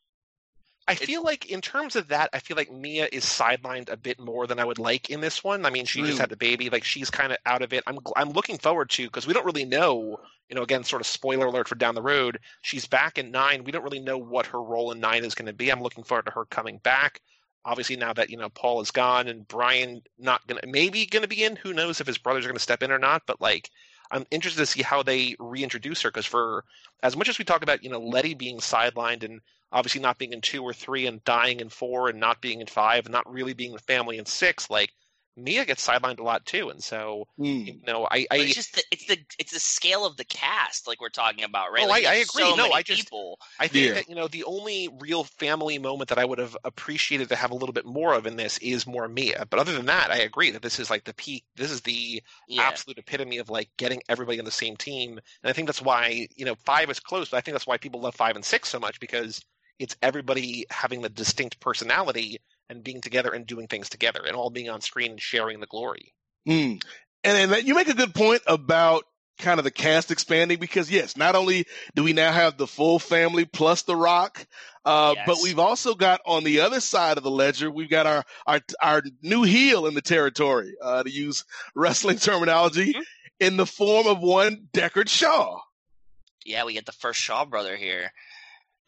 I 0.87 0.95
feel 0.95 1.23
like 1.23 1.45
in 1.45 1.61
terms 1.61 1.95
of 1.95 2.09
that, 2.09 2.29
I 2.33 2.39
feel 2.39 2.57
like 2.57 2.71
Mia 2.71 3.07
is 3.11 3.23
sidelined 3.23 3.89
a 3.89 3.95
bit 3.95 4.19
more 4.19 4.47
than 4.47 4.59
I 4.59 4.65
would 4.65 4.79
like 4.79 5.09
in 5.09 5.21
this 5.21 5.43
one. 5.43 5.65
I 5.65 5.69
mean, 5.69 5.85
she 5.85 6.01
just 6.01 6.17
Mm. 6.17 6.21
had 6.21 6.29
the 6.29 6.35
baby; 6.35 6.69
like 6.69 6.83
she's 6.83 7.09
kind 7.09 7.31
of 7.31 7.37
out 7.45 7.61
of 7.61 7.71
it. 7.71 7.83
I'm 7.87 7.99
I'm 8.15 8.31
looking 8.31 8.57
forward 8.57 8.89
to 8.91 9.05
because 9.05 9.25
we 9.25 9.33
don't 9.33 9.45
really 9.45 9.65
know. 9.65 10.19
You 10.49 10.55
know, 10.55 10.61
again, 10.63 10.83
sort 10.83 11.01
of 11.01 11.07
spoiler 11.07 11.47
alert 11.47 11.69
for 11.69 11.75
down 11.75 11.95
the 11.95 12.01
road. 12.01 12.39
She's 12.61 12.85
back 12.85 13.17
in 13.17 13.31
nine. 13.31 13.63
We 13.63 13.71
don't 13.71 13.83
really 13.83 14.01
know 14.01 14.17
what 14.17 14.47
her 14.47 14.61
role 14.61 14.91
in 14.91 14.99
nine 14.99 15.23
is 15.23 15.35
going 15.35 15.45
to 15.47 15.53
be. 15.53 15.71
I'm 15.71 15.81
looking 15.81 16.03
forward 16.03 16.25
to 16.25 16.31
her 16.31 16.45
coming 16.45 16.77
back. 16.79 17.21
Obviously, 17.65 17.95
now 17.95 18.11
that 18.13 18.29
you 18.29 18.37
know 18.37 18.49
Paul 18.49 18.81
is 18.81 18.91
gone 18.91 19.29
and 19.29 19.47
Brian 19.47 20.01
not 20.19 20.45
gonna 20.47 20.61
maybe 20.67 21.05
gonna 21.05 21.27
be 21.29 21.45
in. 21.45 21.55
Who 21.55 21.73
knows 21.73 22.01
if 22.01 22.07
his 22.07 22.17
brothers 22.17 22.43
are 22.45 22.49
gonna 22.49 22.59
step 22.59 22.83
in 22.83 22.91
or 22.91 22.99
not? 22.99 23.23
But 23.25 23.39
like, 23.39 23.69
I'm 24.11 24.25
interested 24.31 24.59
to 24.59 24.65
see 24.65 24.81
how 24.81 25.01
they 25.01 25.37
reintroduce 25.39 26.01
her 26.01 26.09
because 26.11 26.25
for 26.25 26.65
as 27.01 27.15
much 27.15 27.29
as 27.29 27.39
we 27.39 27.45
talk 27.45 27.63
about 27.63 27.83
you 27.83 27.89
know 27.89 28.01
Letty 28.01 28.33
being 28.33 28.57
sidelined 28.57 29.23
and 29.23 29.39
obviously 29.73 29.99
not 30.01 30.17
being 30.17 30.31
in 30.33 30.39
two 30.41 30.63
or 30.63 30.71
three 30.73 31.07
and 31.07 31.23
dying 31.25 31.59
in 31.59 31.67
four 31.69 32.07
and 32.09 32.19
not 32.19 32.39
being 32.41 32.61
in 32.61 32.67
five 32.67 33.05
and 33.05 33.11
not 33.11 33.29
really 33.31 33.53
being 33.53 33.73
with 33.73 33.81
family 33.81 34.17
in 34.17 34.25
six, 34.25 34.69
like 34.69 34.91
Mia 35.35 35.65
gets 35.65 35.83
sidelined 35.87 36.19
a 36.19 36.23
lot 36.23 36.45
too. 36.45 36.69
And 36.69 36.83
so, 36.83 37.27
Mm. 37.39 37.65
you 37.65 37.81
know, 37.87 38.05
I, 38.11 38.27
I 38.29 38.35
it's 38.37 38.53
just 38.53 38.75
the, 38.75 38.83
it's 38.91 39.07
the 39.07 39.17
it's 39.39 39.51
the 39.51 39.59
scale 39.59 40.05
of 40.05 40.15
the 40.15 40.25
cast 40.25 40.87
like 40.87 41.01
we're 41.01 41.09
talking 41.09 41.43
about, 41.43 41.71
right? 41.71 41.85
Oh, 41.85 41.87
Like, 41.87 42.05
I- 42.05 42.11
I 42.11 42.15
agree. 42.17 42.43
So 42.43 42.53
No, 42.55 42.71
I 42.71 42.83
just- 42.83 43.05
people. 43.05 43.39
I 43.59 43.67
think 43.67 43.87
Yeah. 43.87 43.93
that 43.95 44.07
you 44.07 44.13
know 44.13 44.27
the 44.27 44.43
only 44.43 44.89
real 44.99 45.23
family 45.23 45.79
moment 45.79 46.09
that 46.09 46.19
I 46.19 46.25
would 46.25 46.37
have 46.37 46.55
appreciated 46.63 47.29
to 47.29 47.35
have 47.35 47.49
a 47.49 47.55
little 47.55 47.73
bit 47.73 47.85
more 47.87 48.13
of 48.13 48.27
in 48.27 48.35
this 48.35 48.59
is 48.59 48.85
more 48.85 49.07
Mia. 49.07 49.47
But 49.49 49.57
other 49.59 49.73
than 49.73 49.87
that, 49.87 50.11
I 50.11 50.17
agree 50.17 50.51
that 50.51 50.61
this 50.61 50.77
is 50.79 50.91
like 50.91 51.03
the 51.05 51.15
peak. 51.15 51.45
This 51.55 51.71
is 51.71 51.81
the 51.81 52.21
Yeah. 52.47 52.61
absolute 52.61 52.99
epitome 52.99 53.39
of 53.39 53.49
like 53.49 53.71
getting 53.77 54.03
everybody 54.07 54.37
on 54.37 54.45
the 54.45 54.51
same 54.51 54.77
team. 54.77 55.13
And 55.13 55.49
I 55.49 55.53
think 55.53 55.67
that's 55.67 55.81
why 55.81 56.27
you 56.35 56.45
know 56.45 56.53
five 56.63 56.91
is 56.91 56.99
close, 56.99 57.29
but 57.29 57.37
I 57.37 57.41
think 57.41 57.53
that's 57.55 57.65
why 57.65 57.77
people 57.79 58.01
love 58.01 58.13
five 58.13 58.35
and 58.35 58.45
six 58.45 58.69
so 58.69 58.79
much 58.79 58.99
because 58.99 59.41
it's 59.79 59.95
everybody 60.01 60.65
having 60.69 61.01
the 61.01 61.09
distinct 61.09 61.59
personality 61.59 62.39
and 62.69 62.83
being 62.83 63.01
together 63.01 63.31
and 63.31 63.45
doing 63.45 63.67
things 63.67 63.89
together 63.89 64.21
and 64.25 64.35
all 64.35 64.49
being 64.49 64.69
on 64.69 64.81
screen 64.81 65.11
and 65.11 65.21
sharing 65.21 65.59
the 65.59 65.67
glory. 65.67 66.13
Mm. 66.47 66.83
And, 67.23 67.53
and 67.53 67.67
you 67.67 67.75
make 67.75 67.89
a 67.89 67.93
good 67.93 68.13
point 68.13 68.41
about 68.47 69.05
kind 69.39 69.59
of 69.59 69.63
the 69.63 69.71
cast 69.71 70.11
expanding 70.11 70.59
because 70.59 70.91
yes, 70.91 71.17
not 71.17 71.35
only 71.35 71.65
do 71.95 72.03
we 72.03 72.13
now 72.13 72.31
have 72.31 72.57
the 72.57 72.67
full 72.67 72.99
family 72.99 73.45
plus 73.45 73.81
The 73.81 73.95
Rock, 73.95 74.45
uh, 74.85 75.13
Yes. 75.15 75.23
but 75.25 75.37
we've 75.41 75.59
also 75.59 75.95
got 75.95 76.21
on 76.25 76.43
the 76.43 76.59
other 76.61 76.79
side 76.79 77.17
of 77.17 77.23
the 77.23 77.31
ledger, 77.31 77.71
we've 77.71 77.89
got 77.89 78.05
our 78.05 78.23
our 78.45 78.61
our 78.81 79.01
new 79.21 79.43
heel 79.43 79.87
in 79.87 79.95
the 79.95 80.01
territory, 80.01 80.75
uh, 80.81 81.03
to 81.03 81.09
use 81.09 81.45
wrestling 81.73 82.17
terminology, 82.19 82.93
Mhm. 82.93 83.03
in 83.39 83.57
the 83.57 83.65
form 83.65 84.07
of 84.07 84.19
one 84.19 84.67
Deckard 84.73 85.09
Shaw. 85.09 85.59
Yeah, 86.45 86.65
we 86.65 86.73
get 86.73 86.85
the 86.85 86.91
first 86.91 87.19
Shaw 87.19 87.45
brother 87.45 87.75
here. 87.75 88.11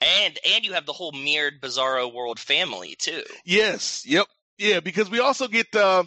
And 0.01 0.37
and 0.53 0.65
you 0.65 0.73
have 0.73 0.85
the 0.85 0.93
whole 0.93 1.11
mirrored 1.13 1.61
Bizarro 1.61 2.13
World 2.13 2.39
family 2.39 2.95
too. 2.99 3.23
Yes, 3.45 4.03
yep, 4.05 4.27
yeah, 4.57 4.79
because 4.81 5.09
we 5.09 5.19
also 5.19 5.47
get 5.47 5.73
uh, 5.75 6.03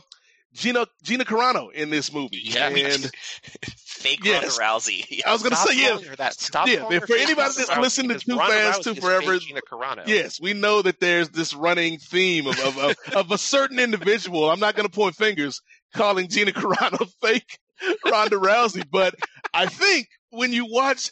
Gina 0.53 0.87
Gina 1.03 1.25
Carano 1.25 1.73
in 1.73 1.91
this 1.91 2.13
movie, 2.13 2.41
Yeah. 2.45 2.69
and 2.69 3.11
Fake 3.77 4.21
Yes. 4.25 4.59
Ronda 4.59 4.79
Rousey. 4.81 5.23
I 5.27 5.33
was 5.33 5.43
gonna 5.43 5.57
Stop 5.57 5.69
say 5.69 5.81
yeah. 5.81 5.89
calling 5.91 6.05
her 6.05 6.17
that. 6.17 6.35
Stop 6.35 6.69
Yeah, 6.69 6.77
calling 6.81 7.01
her 7.01 7.07
for 7.07 7.17
anybody 7.17 7.53
that's 7.57 7.71
Rousey, 7.71 7.81
listened 7.81 8.09
to 8.11 8.15
because 8.15 8.25
Too 8.25 8.37
Ronda 8.39 8.53
Fast, 8.55 8.81
Rousey 8.83 8.95
Too 8.95 9.01
Forever- 9.01 9.39
Gina 9.39 9.61
Carano. 9.63 10.07
Yes, 10.07 10.41
we 10.41 10.53
know 10.55 10.83
that 10.83 11.01
there's 11.01 11.31
this 11.31 11.55
running 11.55 11.99
theme 11.99 12.47
of 12.47 12.59
of, 12.61 12.79
of, 12.79 12.97
of 13.17 13.31
a 13.33 13.39
certain 13.39 13.79
individual. 13.79 14.51
I'm 14.51 14.61
not 14.61 14.77
going 14.77 14.87
to 14.89 14.95
point 14.95 15.17
fingers 15.17 15.61
calling 15.95 16.29
Gina 16.29 16.53
Carano 16.53 17.09
fake 17.23 17.59
Ronda 18.05 18.37
Rousey, 18.37 18.85
but 18.91 19.15
I 19.55 19.67
think 19.67 20.09
when 20.31 20.53
you 20.53 20.67
watch 20.67 21.11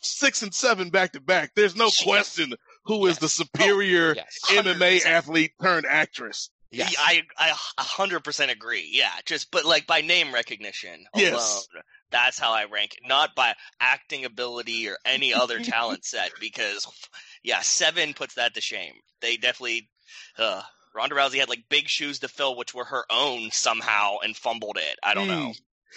six 0.00 0.42
and 0.42 0.54
seven 0.54 0.90
back 0.90 1.12
to 1.12 1.20
back, 1.20 1.52
there's 1.54 1.76
no 1.76 1.90
She- 1.90 2.04
question 2.04 2.54
who 2.84 3.06
is 3.06 3.14
Yes. 3.16 3.20
the 3.20 3.28
superior 3.28 4.14
Yes. 4.14 4.38
MMA 4.48 5.04
athlete 5.04 5.52
turned 5.62 5.86
actress. 5.86 6.50
Yes. 6.72 6.94
I 6.98 7.22
I 7.36 7.50
a 7.78 7.82
hundred 7.82 8.20
percent 8.20 8.50
agree. 8.52 8.88
Yeah, 8.92 9.12
just 9.26 9.50
but 9.50 9.64
like 9.64 9.86
by 9.88 10.02
name 10.02 10.32
recognition 10.32 11.04
alone, 11.12 11.26
Yes. 11.32 11.66
that's 12.10 12.38
how 12.38 12.52
I 12.52 12.64
rank 12.66 12.94
it. 12.94 13.00
Not 13.08 13.34
by 13.34 13.54
acting 13.80 14.24
ability 14.24 14.88
or 14.88 14.96
any 15.04 15.34
other 15.34 15.58
talent 15.64 16.04
set. 16.04 16.30
Because 16.38 16.86
yeah, 17.42 17.60
seven 17.62 18.14
puts 18.14 18.34
that 18.34 18.54
to 18.54 18.60
shame. 18.60 18.94
They 19.20 19.36
definitely. 19.36 19.90
Uh, 20.38 20.62
Ronda 20.94 21.14
Rousey 21.16 21.38
had 21.38 21.48
like 21.48 21.64
big 21.68 21.88
shoes 21.88 22.20
to 22.20 22.28
fill, 22.28 22.56
which 22.56 22.72
were 22.74 22.84
her 22.84 23.04
own 23.10 23.50
somehow, 23.50 24.18
and 24.24 24.36
fumbled 24.36 24.76
it. 24.76 24.98
I 25.02 25.14
don't 25.14 25.28
know. 25.28 25.52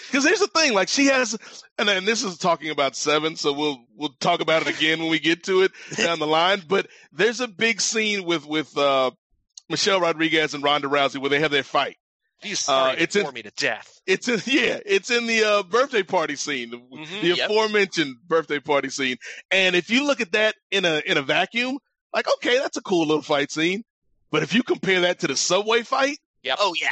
Because 0.08 0.24
there's 0.24 0.40
the 0.40 0.48
thing, 0.48 0.74
like 0.74 0.88
she 0.90 1.06
has, 1.08 1.38
and 1.78 1.88
then 1.88 2.06
this 2.06 2.24
is 2.24 2.38
talking 2.38 2.70
about 2.72 2.96
seven, 2.96 3.36
so 3.36 3.54
we'll 3.54 3.86
we'll 3.96 4.14
talk 4.20 4.42
about 4.42 4.62
it 4.64 4.68
again 4.76 5.00
when 5.00 5.10
we 5.10 5.20
get 5.20 5.44
to 5.44 5.62
it 5.64 5.72
down 5.96 6.20
the 6.20 6.28
line. 6.28 6.62
But 6.68 6.88
there's 7.12 7.40
a 7.42 7.48
big 7.48 7.80
scene 7.82 8.24
with 8.26 8.46
with 8.46 8.76
uh, 8.78 9.12
Michelle 9.70 10.00
Rodriguez 10.02 10.54
and 10.54 10.64
Ronda 10.64 10.88
Rousey 10.88 11.18
where 11.20 11.30
they 11.30 11.40
have 11.40 11.52
their 11.52 11.64
fight. 11.64 11.98
He's 12.42 12.62
Uh, 12.68 12.72
sorry 12.92 12.98
it's 13.00 13.14
to 13.14 13.20
in- 13.20 13.24
bore 13.26 13.32
me 13.32 13.44
to 13.44 13.52
death. 13.52 14.02
It's 14.06 14.28
in 14.28 14.42
yeah, 14.46 14.80
it's 14.86 15.10
in 15.12 15.28
the 15.28 15.44
uh, 15.44 15.64
birthday 15.64 16.04
party 16.04 16.36
scene, 16.36 16.72
the, 16.72 16.78
Mhm. 16.78 17.22
the 17.22 17.28
Yep. 17.36 17.50
aforementioned 17.50 18.16
birthday 18.28 18.60
party 18.60 18.90
scene. 18.90 19.18
And 19.52 19.76
if 19.76 19.90
you 19.90 20.06
look 20.06 20.20
at 20.22 20.32
that 20.34 20.56
in 20.72 20.86
a 20.86 21.02
in 21.06 21.18
a 21.18 21.22
vacuum, 21.22 21.78
like 22.14 22.28
okay, 22.36 22.58
that's 22.60 22.78
a 22.78 22.82
cool 22.82 23.06
little 23.06 23.22
fight 23.22 23.52
scene. 23.52 23.84
But 24.32 24.42
if 24.44 24.54
you 24.56 24.64
compare 24.64 25.02
that 25.02 25.20
to 25.20 25.28
the 25.28 25.38
subway 25.38 25.84
fight 25.84 26.18
Oh 26.60 26.74
yeah, 26.80 26.90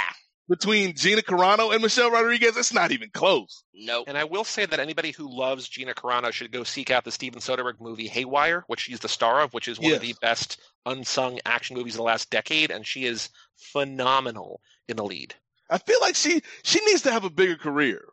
between 0.52 0.94
Gina 0.96 1.22
Carano 1.22 1.72
and 1.74 1.82
Michelle 1.82 2.12
Rodriguez, 2.12 2.58
it's 2.58 2.74
not 2.74 2.92
even 2.92 3.10
close. 3.12 3.64
nope. 3.74 4.04
And 4.08 4.18
I 4.18 4.26
will 4.26 4.44
say 4.44 4.66
that 4.66 4.80
anybody 4.80 5.12
who 5.12 5.28
loves 5.34 5.68
Gina 5.68 5.94
Carano 5.94 6.32
should 6.32 6.52
go 6.52 6.64
seek 6.64 6.92
out 6.92 7.06
the 7.06 7.12
Steven 7.12 7.40
Soderbergh 7.40 7.80
movie 7.80 8.08
Haywire, 8.08 8.64
which 8.68 8.82
she's 8.82 9.00
the 9.00 9.08
star 9.10 9.42
of, 9.42 9.54
which 9.54 9.68
is 9.68 9.80
one 9.80 9.94
of 9.94 10.02
the 10.02 10.14
best 10.22 10.60
unsung 10.86 11.40
action 11.46 11.76
movies 11.78 11.94
of 11.94 11.98
the 12.00 12.04
last 12.04 12.30
decade, 12.30 12.70
and 12.70 12.86
she 12.86 13.06
is 13.06 13.30
phenomenal 13.56 14.62
in 14.88 14.98
the 14.98 15.04
lead. 15.06 15.34
I 15.70 15.78
feel 15.78 15.98
like 16.02 16.16
she 16.16 16.42
she 16.64 16.84
needs 16.86 17.02
to 17.04 17.12
have 17.12 17.24
a 17.24 17.30
bigger 17.30 17.56
career. 17.56 18.04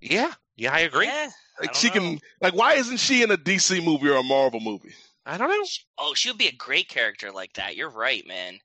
Yeah, 0.00 0.32
yeah, 0.56 0.72
I 0.72 0.80
agree. 0.80 1.06
Yeah, 1.06 1.30
Like 1.58 1.72
don't 1.72 1.76
she 1.76 1.88
know. 1.88 1.94
can 1.94 2.18
like 2.40 2.54
why 2.54 2.74
isn't 2.74 2.98
she 2.98 3.22
in 3.22 3.30
a 3.30 3.36
DC 3.36 3.84
movie 3.84 4.08
or 4.08 4.16
a 4.16 4.22
Marvel 4.22 4.60
movie? 4.60 4.94
I 5.26 5.36
don't 5.36 5.48
know. 5.50 5.64
Oh, 5.98 6.14
she 6.14 6.30
would 6.30 6.38
be 6.38 6.46
a 6.48 6.52
great 6.52 6.88
character 6.88 7.30
like 7.32 7.52
that. 7.54 7.76
You're 7.76 7.90
right, 7.90 8.26
man. 8.26 8.58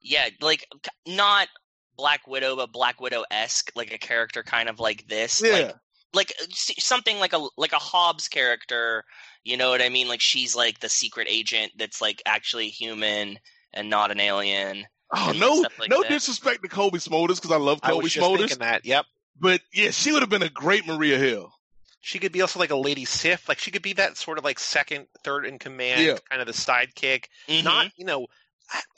Yeah, 0.00 0.28
like 0.40 0.66
not 1.06 1.48
Black 1.96 2.26
Widow, 2.26 2.56
but 2.56 2.72
Black 2.72 3.00
Widow 3.00 3.24
esque, 3.30 3.70
like 3.76 3.92
a 3.92 3.98
character 3.98 4.42
kind 4.42 4.68
of 4.68 4.80
like 4.80 5.06
this. 5.08 5.42
Yeah. 5.44 5.52
Like, 5.52 5.74
like 6.12 6.32
uh, 6.42 6.46
something 6.78 7.18
like 7.18 7.32
a 7.32 7.46
like 7.56 7.72
a 7.72 7.76
Hobbs 7.78 8.28
character. 8.28 9.04
You 9.42 9.56
know 9.56 9.70
what 9.70 9.82
I 9.82 9.88
mean? 9.88 10.08
Like 10.08 10.20
she's 10.20 10.54
like 10.56 10.80
the 10.80 10.88
secret 10.88 11.26
agent 11.30 11.72
that's 11.76 12.00
like 12.00 12.22
actually 12.26 12.68
human 12.68 13.38
and 13.72 13.90
not 13.90 14.10
an 14.10 14.20
alien. 14.20 14.86
Oh 15.14 15.32
no, 15.36 15.64
like 15.78 15.90
no 15.90 16.02
that. 16.02 16.08
disrespect 16.10 16.62
to 16.62 16.68
Cobie 16.68 16.98
Smulders 16.98 17.36
because 17.36 17.50
I 17.52 17.56
love 17.56 17.80
I 17.82 17.90
Cobie 17.90 18.04
was 18.04 18.12
just 18.12 18.24
Smulders, 18.26 18.38
thinking 18.38 18.58
that. 18.60 18.84
Yep. 18.86 19.04
but 19.38 19.60
yeah, 19.72 19.90
she 19.90 20.12
would 20.12 20.22
have 20.22 20.30
been 20.30 20.42
a 20.42 20.48
great 20.48 20.86
Maria 20.86 21.18
Hill. 21.18 21.52
She 22.00 22.18
could 22.18 22.32
be 22.32 22.42
also 22.42 22.58
like 22.58 22.70
a 22.70 22.76
lady 22.76 23.04
Sif. 23.04 23.48
Like 23.48 23.58
she 23.58 23.70
could 23.70 23.82
be 23.82 23.94
that 23.94 24.16
sort 24.16 24.38
of 24.38 24.44
like 24.44 24.58
second, 24.58 25.06
third 25.24 25.46
in 25.46 25.58
command, 25.58 26.02
Yeah. 26.02 26.18
kind 26.30 26.40
of 26.40 26.46
the 26.46 26.52
sidekick. 26.52 27.26
Mhm. 27.48 27.64
Not, 27.64 27.92
you 27.96 28.04
know, 28.04 28.26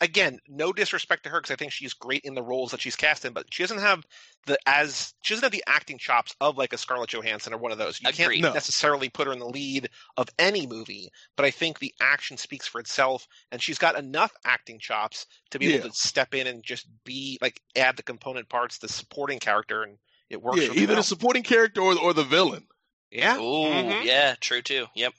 again, 0.00 0.38
no 0.48 0.72
disrespect 0.72 1.24
to 1.24 1.28
her 1.30 1.40
because 1.40 1.50
I 1.52 1.56
think 1.56 1.72
she's 1.72 1.92
great 1.94 2.22
in 2.24 2.34
the 2.34 2.42
roles 2.42 2.70
that 2.70 2.80
she's 2.80 2.96
cast 2.96 3.24
in, 3.24 3.32
but 3.32 3.46
she 3.52 3.62
doesn't 3.62 3.78
have 3.80 4.04
the 4.46 4.58
as 4.66 5.12
she 5.22 5.34
doesn't 5.34 5.44
have 5.44 5.52
the 5.52 5.64
acting 5.66 5.98
chops 5.98 6.34
of 6.40 6.56
like 6.56 6.72
a 6.72 6.78
Scarlett 6.78 7.10
Johansson 7.10 7.52
or 7.52 7.58
one 7.58 7.72
of 7.72 7.78
those. 7.78 8.00
You 8.00 8.08
Agreed. 8.08 8.40
can't 8.40 8.40
No. 8.42 8.52
necessarily 8.52 9.08
put 9.08 9.26
her 9.26 9.32
in 9.32 9.38
the 9.38 9.46
lead 9.48 9.88
of 10.16 10.28
any 10.38 10.66
movie, 10.66 11.10
but 11.36 11.44
I 11.46 11.50
think 11.50 11.78
the 11.78 11.92
action 12.00 12.36
speaks 12.36 12.66
for 12.66 12.80
itself, 12.80 13.26
and 13.50 13.60
she's 13.60 13.78
got 13.78 13.98
enough 13.98 14.32
acting 14.44 14.78
chops 14.78 15.26
to 15.50 15.58
be 15.58 15.74
able 15.74 15.88
to 15.90 15.94
step 15.94 16.34
in 16.34 16.46
and 16.46 16.62
just 16.62 16.86
be 17.04 17.38
like 17.42 17.60
add 17.76 17.96
the 17.96 18.02
component 18.02 18.48
parts, 18.48 18.78
the 18.78 18.88
supporting 18.88 19.38
character, 19.40 19.82
and 19.82 19.98
it 20.30 20.40
works. 20.42 20.58
Yeah, 20.58 20.72
either 20.74 20.86
well. 20.88 20.96
the 20.96 21.02
supporting 21.02 21.42
character 21.42 21.80
or 21.80 21.98
or 21.98 22.12
the 22.14 22.24
villain. 22.24 22.66
yeah. 23.10 23.36
Ooh, 23.36 23.40
Mhm. 23.40 24.04
yeah, 24.04 24.34
true 24.40 24.62
too. 24.62 24.86
Yep. 24.94 25.12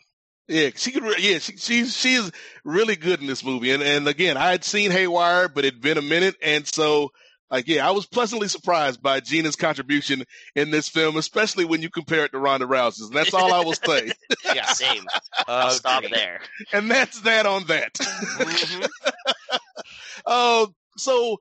Yeah, 0.47 0.69
she 0.75 0.91
could. 0.91 1.03
Yeah, 1.19 1.39
she, 1.39 1.57
she's 1.57 1.95
she 1.95 2.13
is 2.13 2.31
really 2.63 2.95
good 2.95 3.19
in 3.21 3.27
this 3.27 3.43
movie. 3.43 3.71
And 3.71 3.83
and 3.83 4.07
again, 4.07 4.37
I 4.37 4.51
had 4.51 4.63
seen 4.63 4.91
Haywire, 4.91 5.49
but 5.49 5.65
it'd 5.65 5.81
been 5.81 5.97
a 5.97 6.01
minute, 6.01 6.35
and 6.41 6.65
so 6.65 7.11
like 7.51 7.67
yeah, 7.67 7.87
I 7.87 7.91
was 7.91 8.05
pleasantly 8.05 8.47
surprised 8.47 9.01
by 9.01 9.19
Gina's 9.19 9.55
contribution 9.57 10.23
in 10.55 10.71
this 10.71 10.87
film, 10.89 11.17
especially 11.17 11.65
when 11.65 11.81
you 11.81 11.89
compare 11.89 12.25
it 12.25 12.31
to 12.31 12.39
Ronda 12.39 12.65
Rousey's. 12.65 13.01
And 13.07 13.13
that's 13.15 13.33
all 13.33 13.53
I 13.53 13.63
will 13.63 13.73
say. 13.73 14.11
Yeah. 14.55 14.65
Same. 14.67 15.03
I'll 15.47 15.69
stop 15.71 16.03
there. 16.11 16.39
and 16.73 16.89
that's 16.89 17.21
that 17.21 17.45
on 17.45 17.65
that. 17.65 17.93
Mhm. 17.95 18.87
Uh, 20.25 20.65
so 20.97 21.37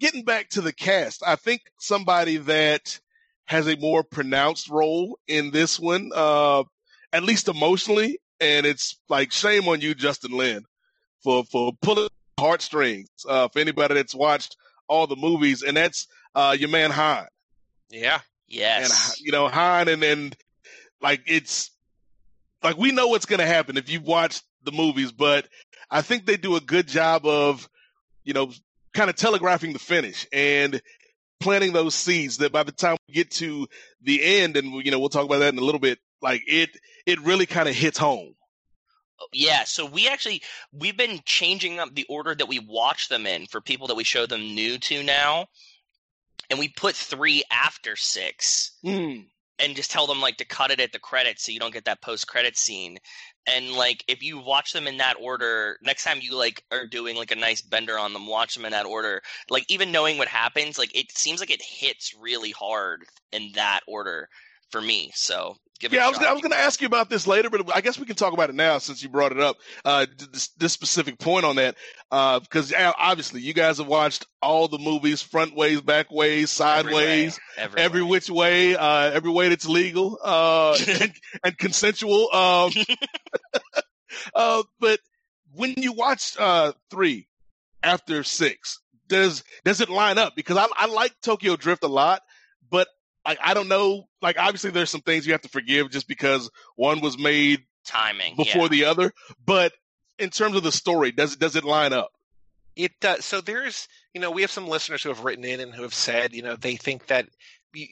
getting 0.00 0.24
back 0.24 0.48
to 0.50 0.60
the 0.60 0.72
cast, 0.72 1.22
I 1.24 1.36
think 1.36 1.60
somebody 1.78 2.38
that 2.38 2.98
has 3.44 3.68
a 3.68 3.76
more 3.76 4.02
pronounced 4.02 4.68
role 4.70 5.18
in 5.28 5.50
this 5.52 5.78
one, 5.78 6.10
uh, 6.14 6.64
at 7.12 7.22
least 7.24 7.48
emotionally, 7.48 8.18
and 8.40 8.66
it's 8.66 8.98
like 9.08 9.32
shame 9.32 9.68
on 9.68 9.80
you, 9.80 9.94
Justin 9.94 10.32
Lin, 10.32 10.64
for 11.22 11.44
for 11.44 11.72
pulling 11.82 12.08
heartstrings. 12.38 13.08
Uh, 13.28 13.48
for 13.48 13.58
anybody 13.58 13.94
that's 13.94 14.14
watched 14.14 14.56
all 14.88 15.06
the 15.06 15.16
movies, 15.16 15.62
and 15.62 15.76
that's 15.76 16.06
uh, 16.34 16.56
your 16.58 16.68
man 16.68 16.90
Han, 16.90 17.26
Yeah. 17.90 18.20
Yes. 18.48 19.16
and 19.18 19.26
you 19.26 19.32
know 19.32 19.48
Han, 19.48 19.88
and 19.88 20.02
then 20.02 20.32
like 21.00 21.22
it's 21.26 21.70
like 22.62 22.76
we 22.76 22.92
know 22.92 23.08
what's 23.08 23.26
going 23.26 23.40
to 23.40 23.46
happen 23.46 23.76
if 23.76 23.90
you've 23.90 24.02
watched 24.06 24.42
the 24.64 24.72
movies, 24.72 25.12
but 25.12 25.48
I 25.90 26.02
think 26.02 26.26
they 26.26 26.36
do 26.36 26.56
a 26.56 26.60
good 26.60 26.86
job 26.88 27.26
of, 27.26 27.68
you 28.24 28.32
know, 28.32 28.50
kind 28.94 29.10
of 29.10 29.16
telegraphing 29.16 29.72
the 29.72 29.78
finish 29.78 30.26
and 30.32 30.80
planting 31.40 31.72
those 31.72 31.94
seeds 31.94 32.38
that 32.38 32.52
by 32.52 32.62
the 32.62 32.72
time 32.72 32.96
we 33.08 33.14
get 33.14 33.30
to 33.32 33.66
the 34.02 34.22
end, 34.22 34.56
and 34.56 34.84
you 34.84 34.90
know, 34.90 34.98
we'll 35.00 35.08
talk 35.08 35.24
about 35.24 35.38
that 35.40 35.52
in 35.52 35.58
a 35.58 35.64
little 35.64 35.80
bit. 35.80 35.98
Like 36.20 36.42
it, 36.46 36.70
it 37.06 37.20
really 37.20 37.46
kind 37.46 37.68
of 37.68 37.74
hits 37.74 37.98
home. 37.98 38.34
Yeah, 39.32 39.64
so 39.64 39.86
we 39.86 40.08
actually 40.08 40.42
we've 40.72 40.96
been 40.96 41.20
changing 41.24 41.78
up 41.78 41.94
the 41.94 42.06
order 42.08 42.34
that 42.34 42.48
we 42.48 42.58
watch 42.58 43.08
them 43.08 43.26
in 43.26 43.46
for 43.46 43.60
people 43.60 43.86
that 43.86 43.94
we 43.94 44.04
show 44.04 44.26
them 44.26 44.40
new 44.40 44.78
to 44.78 45.02
now. 45.02 45.46
And 46.50 46.58
we 46.58 46.68
put 46.68 46.96
3 46.96 47.44
after 47.50 47.96
6 47.96 48.72
Mm. 48.84 49.26
and 49.58 49.76
just 49.76 49.90
tell 49.90 50.06
them 50.06 50.20
like 50.20 50.38
to 50.38 50.44
cut 50.44 50.70
it 50.72 50.80
at 50.80 50.92
the 50.92 50.98
credits 50.98 51.44
so 51.44 51.52
you 51.52 51.60
don't 51.60 51.72
get 51.72 51.84
that 51.84 52.02
post 52.02 52.26
credit 52.26 52.56
scene. 52.56 52.98
And 53.46 53.72
like 53.72 54.04
if 54.08 54.22
you 54.22 54.38
watch 54.38 54.72
them 54.72 54.86
in 54.86 54.98
that 54.98 55.16
order, 55.20 55.78
next 55.82 56.04
time 56.04 56.18
you 56.20 56.34
like 56.36 56.64
are 56.72 56.86
doing 56.86 57.16
like 57.16 57.30
a 57.30 57.36
nice 57.36 57.62
bender 57.62 57.98
on 57.98 58.12
them, 58.12 58.26
watch 58.26 58.54
them 58.54 58.64
in 58.64 58.72
that 58.72 58.86
order. 58.86 59.22
Like 59.48 59.64
even 59.68 59.92
knowing 59.92 60.18
what 60.18 60.28
happens, 60.28 60.78
like 60.78 60.94
it 60.96 61.16
seems 61.16 61.40
like 61.40 61.50
it 61.50 61.62
hits 61.62 62.14
really 62.20 62.50
hard 62.50 63.04
in 63.30 63.52
that 63.54 63.80
order 63.86 64.28
for 64.70 64.80
me. 64.80 65.12
So 65.14 65.56
give 65.82 65.92
Yeah, 65.92 66.06
I 66.06 66.08
was. 66.08 66.18
I 66.18 66.32
was 66.32 66.40
going 66.40 66.52
to 66.52 66.58
ask 66.58 66.80
you 66.80 66.86
about 66.86 67.10
this 67.10 67.26
later, 67.26 67.50
but 67.50 67.74
I 67.74 67.80
guess 67.80 67.98
we 67.98 68.06
can 68.06 68.16
talk 68.16 68.32
about 68.32 68.48
it 68.48 68.54
now 68.54 68.78
since 68.78 69.02
you 69.02 69.08
brought 69.08 69.32
it 69.32 69.40
up. 69.40 69.56
Uh, 69.84 70.06
this, 70.32 70.48
this 70.56 70.72
specific 70.72 71.18
point 71.18 71.44
on 71.44 71.56
that, 71.56 71.76
because 72.10 72.72
obviously 72.76 73.42
you 73.42 73.52
guys 73.52 73.78
have 73.78 73.86
watched 73.86 74.26
all 74.40 74.68
the 74.68 74.78
movies, 74.78 75.20
front 75.20 75.54
ways, 75.54 75.80
back 75.80 76.10
ways, 76.10 76.50
sideways, 76.50 77.38
Every 77.58 77.76
way. 77.76 77.84
every 77.84 78.02
which 78.02 78.30
way, 78.30 78.76
uh, 78.76 79.10
every 79.10 79.30
way 79.30 79.48
that's 79.48 79.68
legal 79.68 80.18
uh, 80.24 80.76
and, 80.88 81.12
and 81.44 81.58
consensual. 81.58 82.32
Um, 82.32 82.72
uh, 84.34 84.62
but 84.80 85.00
when 85.54 85.74
you 85.76 85.92
watch 85.92 86.36
uh, 86.38 86.72
three 86.90 87.28
after 87.82 88.22
six, 88.22 88.80
does 89.08 89.44
does 89.64 89.80
it 89.80 89.90
line 89.90 90.18
up? 90.18 90.34
Because 90.36 90.56
I, 90.56 90.66
I 90.76 90.86
like 90.86 91.12
Tokyo 91.22 91.56
Drift 91.56 91.82
a 91.84 91.88
lot, 91.88 92.22
like 93.26 93.38
I 93.42 93.54
don't 93.54 93.68
know. 93.68 94.08
Like 94.20 94.38
obviously, 94.38 94.70
there's 94.70 94.90
some 94.90 95.00
things 95.00 95.26
you 95.26 95.32
have 95.32 95.42
to 95.42 95.48
forgive 95.48 95.90
just 95.90 96.08
because 96.08 96.50
one 96.76 97.00
was 97.00 97.18
made 97.18 97.62
Timing 97.84 98.36
before 98.36 98.62
yeah. 98.62 98.68
the 98.68 98.84
other. 98.84 99.12
But 99.44 99.72
in 100.18 100.30
terms 100.30 100.56
of 100.56 100.62
the 100.62 100.72
story, 100.72 101.12
does 101.12 101.34
it 101.34 101.38
does 101.38 101.56
it 101.56 101.64
line 101.64 101.92
up? 101.92 102.12
It 102.74 102.92
does. 103.00 103.24
So 103.24 103.40
there's, 103.40 103.86
you 104.14 104.20
know, 104.20 104.30
we 104.30 104.42
have 104.42 104.50
some 104.50 104.66
listeners 104.66 105.02
who 105.02 105.10
have 105.10 105.24
written 105.24 105.44
in 105.44 105.60
and 105.60 105.74
who 105.74 105.82
have 105.82 105.94
said, 105.94 106.34
you 106.34 106.42
know, 106.42 106.56
they 106.56 106.76
think 106.76 107.06
that 107.08 107.28
you, 107.74 107.86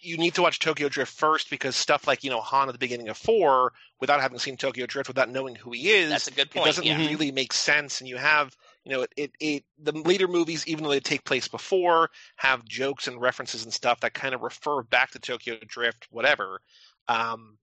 you 0.00 0.16
need 0.16 0.34
to 0.34 0.42
watch 0.42 0.58
Tokyo 0.58 0.88
Drift 0.88 1.12
first 1.12 1.50
because 1.50 1.76
stuff 1.76 2.06
like, 2.06 2.24
you 2.24 2.30
know, 2.30 2.40
Han 2.40 2.68
at 2.68 2.72
the 2.72 2.78
beginning 2.78 3.08
of 3.08 3.16
four, 3.16 3.72
without 4.00 4.20
having 4.20 4.38
seen 4.38 4.56
Tokyo 4.56 4.86
Drift, 4.86 5.08
without 5.08 5.30
knowing 5.30 5.54
who 5.54 5.70
he 5.70 5.88
is, 5.88 6.10
That's 6.10 6.26
a 6.26 6.32
good 6.32 6.50
point. 6.50 6.66
it 6.66 6.68
doesn't 6.68 6.84
yeah. 6.84 6.96
really 6.96 7.30
make 7.30 7.52
sense. 7.52 8.00
And 8.00 8.08
you 8.08 8.16
have, 8.16 8.56
you 8.84 8.92
know, 8.92 9.02
it, 9.02 9.12
it, 9.16 9.30
it, 9.40 9.64
the 9.82 9.92
later 9.92 10.28
movies, 10.28 10.66
even 10.66 10.84
though 10.84 10.90
they 10.90 11.00
take 11.00 11.24
place 11.24 11.48
before, 11.48 12.10
have 12.36 12.64
jokes 12.64 13.08
and 13.08 13.20
references 13.20 13.64
and 13.64 13.72
stuff 13.72 14.00
that 14.00 14.14
kind 14.14 14.34
of 14.34 14.42
refer 14.42 14.82
back 14.82 15.10
to 15.12 15.18
Tokyo 15.18 15.56
Drift, 15.66 16.06
whatever. 16.10 16.60
Um, 17.08 17.58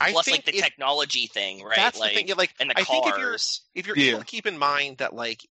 I 0.00 0.12
Plus, 0.12 0.26
think 0.26 0.38
like 0.38 0.44
the 0.44 0.58
it- 0.58 0.64
technology 0.64 1.26
thing, 1.26 1.62
right? 1.62 1.76
That's 1.76 1.98
like, 1.98 2.12
the 2.12 2.18
thing. 2.20 2.28
Yeah, 2.28 2.34
like 2.36 2.54
and 2.60 2.70
the 2.70 2.74
I 2.74 2.84
think 2.84 3.06
if 3.06 3.16
you're 3.16 3.32
cars. 3.32 3.62
if 3.74 3.86
you're 3.86 3.96
Yeah. 3.96 4.10
able 4.10 4.20
to 4.20 4.26
keep 4.26 4.46
in 4.46 4.58
mind 4.58 4.98
that 4.98 5.14
like 5.14 5.46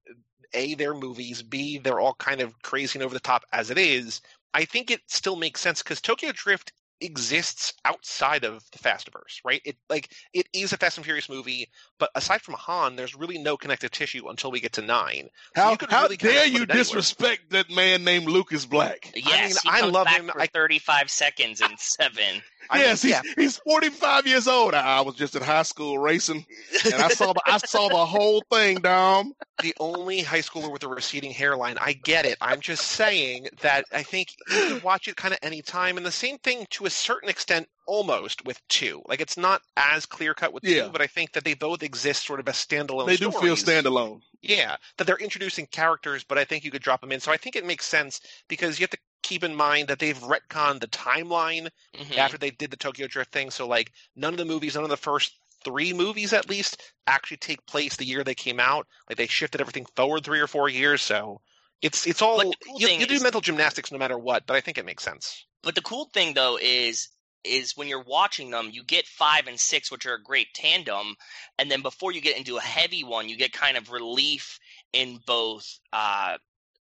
a 0.53 0.76
they're 0.76 0.93
movies, 0.93 1.41
b 1.41 1.78
they're 1.78 1.99
all 1.99 2.15
kind 2.15 2.41
of 2.41 2.61
crazy 2.61 2.99
and 2.99 3.05
over 3.05 3.13
the 3.13 3.19
top 3.19 3.43
as 3.53 3.69
it 3.71 3.78
is. 3.78 4.21
I 4.53 4.65
think 4.65 4.91
it 4.91 5.01
still 5.07 5.36
makes 5.36 5.61
sense 5.61 5.82
because 5.82 6.01
Tokyo 6.01 6.32
Drift 6.34 6.74
exists 7.03 7.73
outside 7.85 8.43
of 8.43 8.63
the 8.71 8.77
Fastiverse, 8.79 9.39
right? 9.45 9.61
It 9.65 9.77
like 9.89 10.11
it 10.33 10.47
is 10.53 10.73
a 10.73 10.77
Fast 10.77 10.97
and 10.97 11.05
Furious 11.05 11.29
movie, 11.29 11.69
but 11.99 12.09
aside 12.15 12.41
from 12.41 12.55
Han, 12.55 12.95
there's 12.95 13.15
really 13.15 13.37
no 13.37 13.57
connective 13.57 13.91
tissue 13.91 14.27
until 14.29 14.51
we 14.51 14.59
get 14.59 14.73
to 14.73 14.81
nine. 14.81 15.29
How 15.55 15.71
you 15.71 15.77
could 15.77 15.91
how 15.91 16.03
really 16.03 16.17
dare 16.17 16.45
you 16.47 16.65
disrespect 16.65 17.49
that 17.51 17.69
man 17.69 18.03
named 18.03 18.27
Lucas 18.27 18.65
Black? 18.65 19.11
Yes, 19.15 19.61
he 19.61 19.69
I 19.69 19.81
comes 19.81 19.93
love 19.93 20.05
back 20.05 20.19
him. 20.19 20.29
for 20.31 20.41
I- 20.41 20.47
35 20.47 21.09
seconds 21.09 21.61
in 21.61 21.69
seven. 21.77 22.41
I 22.69 22.77
mean, 22.77 22.85
yes, 22.85 23.01
he's, 23.01 23.11
yeah. 23.11 23.21
he's 23.35 23.57
45 23.57 24.25
years 24.25 24.47
old. 24.47 24.73
I, 24.73 24.99
I 24.99 25.01
was 25.01 25.15
just 25.15 25.35
in 25.35 25.41
high 25.43 25.63
school 25.63 25.99
racing, 25.99 26.45
and 26.85 26.93
I 26.93 27.09
saw 27.09 27.33
the 27.33 27.41
I 27.45 27.57
saw 27.57 27.89
the 27.89 28.05
whole 28.05 28.41
thing, 28.49 28.77
Dom. 28.79 29.33
the 29.61 29.75
only 29.81 30.21
high 30.21 30.39
schooler 30.39 30.71
with 30.71 30.81
a 30.83 30.87
receding 30.87 31.31
hairline. 31.31 31.77
I 31.81 31.91
get 31.91 32.25
it. 32.25 32.37
I'm 32.39 32.61
just 32.61 32.83
saying 32.87 33.47
that 33.61 33.83
I 33.91 34.03
think 34.03 34.29
you 34.49 34.55
can 34.75 34.81
watch 34.81 35.09
it 35.09 35.17
kind 35.17 35.33
of 35.33 35.39
any 35.43 35.61
time, 35.61 35.97
and 35.97 36.05
the 36.05 36.11
same 36.11 36.37
thing 36.37 36.65
to 36.71 36.85
a 36.85 36.89
certain 36.93 37.29
extent, 37.29 37.67
almost 37.87 38.45
with 38.45 38.61
two. 38.67 39.01
Like 39.05 39.21
it's 39.21 39.37
not 39.37 39.61
as 39.77 40.05
clear 40.05 40.33
cut 40.33 40.53
with 40.53 40.63
Yeah. 40.63 40.83
two, 40.83 40.89
but 40.91 41.01
I 41.01 41.07
think 41.07 41.33
that 41.33 41.43
they 41.43 41.53
both 41.53 41.83
exist 41.83 42.25
sort 42.25 42.39
of 42.39 42.47
as 42.47 42.55
standalone. 42.55 43.07
They 43.07 43.17
do 43.17 43.31
feel 43.31 43.55
standalone. 43.55 44.21
Yeah, 44.41 44.75
that 44.97 45.05
they're 45.07 45.17
introducing 45.17 45.67
characters, 45.67 46.23
but 46.23 46.37
I 46.37 46.43
think 46.43 46.63
you 46.65 46.71
could 46.71 46.81
drop 46.81 47.01
them 47.01 47.11
in. 47.11 47.19
So 47.19 47.31
I 47.31 47.37
think 47.37 47.55
it 47.55 47.65
makes 47.65 47.85
sense 47.85 48.19
because 48.49 48.79
you 48.79 48.83
have 48.83 48.89
to 48.91 48.97
keep 49.21 49.43
in 49.43 49.55
mind 49.55 49.87
that 49.87 49.99
they've 49.99 50.17
retconned 50.19 50.81
the 50.81 50.87
timeline 50.87 51.69
Mhm. 51.93 52.17
after 52.17 52.37
they 52.37 52.51
did 52.51 52.69
the 52.69 52.77
Tokyo 52.77 53.07
Drift 53.07 53.31
thing. 53.31 53.49
So 53.51 53.67
like 53.67 53.91
none 54.15 54.33
of 54.33 54.37
the 54.37 54.45
movies, 54.45 54.75
none 54.75 54.83
of 54.83 54.89
the 54.89 54.97
first 54.97 55.39
three 55.63 55.93
movies 55.93 56.33
at 56.33 56.49
least 56.49 56.81
actually 57.07 57.37
take 57.37 57.65
place 57.65 57.95
the 57.95 58.05
year 58.05 58.23
they 58.23 58.35
came 58.35 58.59
out. 58.59 58.85
Like 59.07 59.17
they 59.17 59.27
shifted 59.27 59.61
everything 59.61 59.85
forward 59.95 60.25
three 60.25 60.41
or 60.41 60.47
four 60.47 60.67
years. 60.69 61.01
So 61.01 61.41
it's 61.81 62.05
it's 62.05 62.21
all 62.21 62.37
But 62.37 62.55
cool 62.65 62.79
you, 62.79 62.89
you 62.89 63.05
do 63.05 63.19
mental 63.19 63.41
gymnastics 63.41 63.91
no 63.91 63.97
matter 63.97 64.17
what. 64.17 64.45
But 64.45 64.55
I 64.57 64.61
think 64.61 64.77
it 64.77 64.85
makes 64.85 65.03
sense. 65.03 65.45
But 65.64 65.76
the 65.76 65.82
cool 65.82 66.05
thing 66.14 66.34
though 66.34 66.57
is 66.61 67.09
is 67.43 67.76
when 67.76 67.88
you're 67.88 68.03
watching 68.03 68.51
them, 68.51 68.70
you 68.72 68.84
get 68.84 69.05
five 69.05 69.47
and 69.47 69.59
six, 69.59 69.91
which 69.91 70.05
are 70.05 70.14
a 70.14 70.22
great 70.22 70.53
tandem, 70.53 71.16
and 71.57 71.70
then 71.70 71.82
before 71.82 72.11
you 72.11 72.22
get 72.22 72.38
into 72.38 72.57
a 72.57 72.61
heavy 72.61 73.03
one, 73.03 73.28
you 73.28 73.36
get 73.36 73.51
kind 73.51 73.76
of 73.76 73.91
relief 73.91 74.59
in 74.93 75.20
both 75.26 75.80
uh, 75.91 76.38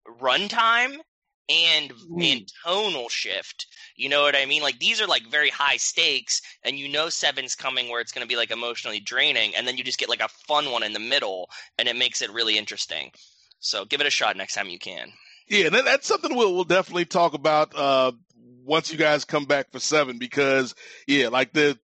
runtime 0.07 0.97
and 1.49 1.93
and 2.21 2.51
tonal 2.65 3.09
shift. 3.09 3.67
You 3.95 4.09
know 4.09 4.21
what 4.21 4.35
I 4.35 4.45
mean? 4.45 4.61
Like 4.61 4.79
these 4.79 5.01
are 5.01 5.07
like 5.07 5.27
very 5.27 5.49
high 5.49 5.77
stakes, 5.77 6.41
and 6.63 6.77
you 6.77 6.89
know 6.89 7.09
seven's 7.09 7.55
coming 7.55 7.89
where 7.89 8.01
it's 8.01 8.11
going 8.11 8.25
to 8.25 8.31
be 8.31 8.37
like 8.37 8.51
emotionally 8.51 8.99
draining, 8.99 9.55
and 9.55 9.67
then 9.67 9.77
you 9.77 9.83
just 9.83 9.99
get 9.99 10.09
like 10.09 10.21
a 10.21 10.29
fun 10.47 10.71
one 10.71 10.83
in 10.83 10.93
the 10.93 10.99
middle, 10.99 11.49
and 11.77 11.87
it 11.87 11.95
makes 11.95 12.21
it 12.21 12.31
really 12.31 12.57
interesting. 12.57 13.11
So 13.59 13.85
give 13.85 14.01
it 14.01 14.07
a 14.07 14.11
shot 14.11 14.37
next 14.37 14.53
time 14.53 14.69
you 14.69 14.79
can. 14.79 15.11
Yeah, 15.47 15.69
that's 15.69 16.07
something 16.07 16.35
we'll 16.35 16.55
we'll 16.55 16.63
definitely 16.63 17.05
talk 17.05 17.33
about 17.33 17.73
uh, 17.75 18.13
once 18.65 18.91
you 18.91 18.97
guys 18.97 19.25
come 19.25 19.45
back 19.45 19.71
for 19.71 19.79
seven 19.79 20.17
because 20.17 20.73
yeah, 21.07 21.27
like 21.29 21.53
the 21.53 21.77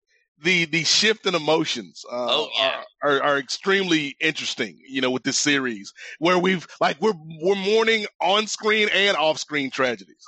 the 0.43 0.65
the 0.65 0.83
shift 0.83 1.25
in 1.27 1.35
emotions 1.35 2.03
uh, 2.11 2.27
Oh, 2.29 2.49
yeah. 2.57 2.81
are, 3.03 3.11
are 3.11 3.23
are 3.23 3.37
extremely 3.37 4.15
interesting. 4.19 4.79
You 4.87 5.01
know, 5.01 5.11
with 5.11 5.23
this 5.23 5.39
series 5.39 5.93
where 6.19 6.39
we've 6.39 6.67
like 6.79 6.99
we're 6.99 7.13
we're 7.41 7.55
mourning 7.55 8.05
on 8.19 8.47
screen 8.47 8.89
and 8.93 9.15
off 9.17 9.37
screen 9.37 9.69
tragedies. 9.71 10.25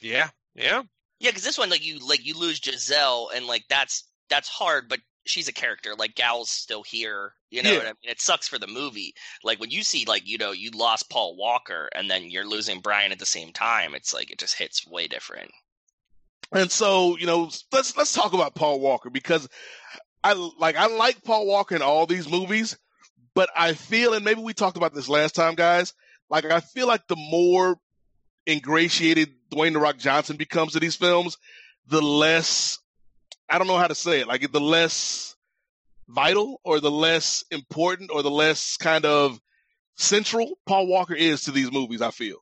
Yeah, 0.00 0.28
yeah. 0.54 0.82
Yeah, 1.20 1.30
because 1.30 1.42
this 1.42 1.58
one, 1.58 1.70
like 1.70 1.84
you, 1.84 1.98
like 1.98 2.24
you 2.24 2.38
lose 2.38 2.60
Giselle, 2.62 3.30
and 3.34 3.46
like 3.46 3.64
that's 3.68 4.04
that's 4.30 4.48
hard, 4.48 4.88
but 4.88 5.00
she's 5.26 5.48
a 5.48 5.52
character. 5.52 5.96
Like 5.98 6.14
Gal's 6.14 6.48
still 6.50 6.84
here. 6.84 7.32
You 7.50 7.64
know 7.64 7.70
Yeah. 7.72 7.78
what 7.78 7.86
I 7.86 7.88
mean? 7.88 7.96
It 8.12 8.20
sucks 8.20 8.46
for 8.46 8.58
the 8.60 8.68
movie. 8.68 9.14
Like 9.42 9.58
when 9.58 9.70
you 9.70 9.82
see, 9.82 10.04
like 10.06 10.28
you 10.28 10.38
know, 10.38 10.52
you 10.52 10.70
lost 10.70 11.10
Paul 11.10 11.36
Walker, 11.36 11.88
and 11.96 12.08
then 12.08 12.30
you're 12.30 12.46
losing 12.46 12.78
Brian 12.80 13.10
at 13.10 13.18
the 13.18 13.26
same 13.26 13.52
time. 13.52 13.96
It's 13.96 14.14
like 14.14 14.30
it 14.30 14.38
just 14.38 14.56
hits 14.56 14.86
way 14.86 15.08
different. 15.08 15.50
And 16.52 16.70
so, 16.70 17.16
you 17.18 17.26
know, 17.26 17.50
let's 17.72 17.96
let's 17.96 18.12
talk 18.12 18.32
about 18.32 18.54
Paul 18.54 18.80
Walker 18.80 19.10
because 19.10 19.48
I 20.24 20.32
like 20.32 20.76
I 20.76 20.86
like 20.86 21.22
Paul 21.22 21.46
Walker 21.46 21.76
in 21.76 21.82
all 21.82 22.06
these 22.06 22.28
movies, 22.30 22.78
but 23.34 23.50
I 23.54 23.74
feel 23.74 24.14
and 24.14 24.24
maybe 24.24 24.40
we 24.40 24.54
talked 24.54 24.76
about 24.76 24.94
this 24.94 25.08
last 25.08 25.34
time, 25.34 25.54
guys. 25.54 25.92
Like 26.30 26.44
I 26.46 26.60
feel 26.60 26.86
like 26.86 27.06
the 27.06 27.16
more 27.16 27.76
ingratiated 28.48 29.34
Dwayne 29.50 29.74
the 29.74 29.78
Rock 29.78 29.98
Johnson 29.98 30.36
becomes 30.36 30.74
in 30.74 30.80
these 30.80 30.96
films, 30.96 31.36
the 31.86 32.00
less 32.00 32.78
I 33.48 33.58
don't 33.58 33.66
know 33.66 33.76
how 33.76 33.88
to 33.88 33.94
say 33.94 34.20
it, 34.20 34.28
like 34.28 34.50
the 34.50 34.60
less 34.60 35.36
vital 36.08 36.60
or 36.64 36.80
the 36.80 36.90
less 36.90 37.44
important 37.50 38.10
or 38.10 38.22
the 38.22 38.30
less 38.30 38.76
kind 38.78 39.04
of 39.04 39.38
central 39.96 40.58
Paul 40.66 40.86
Walker 40.86 41.14
is 41.14 41.42
to 41.42 41.50
these 41.50 41.70
movies, 41.70 42.00
I 42.00 42.10
feel. 42.10 42.38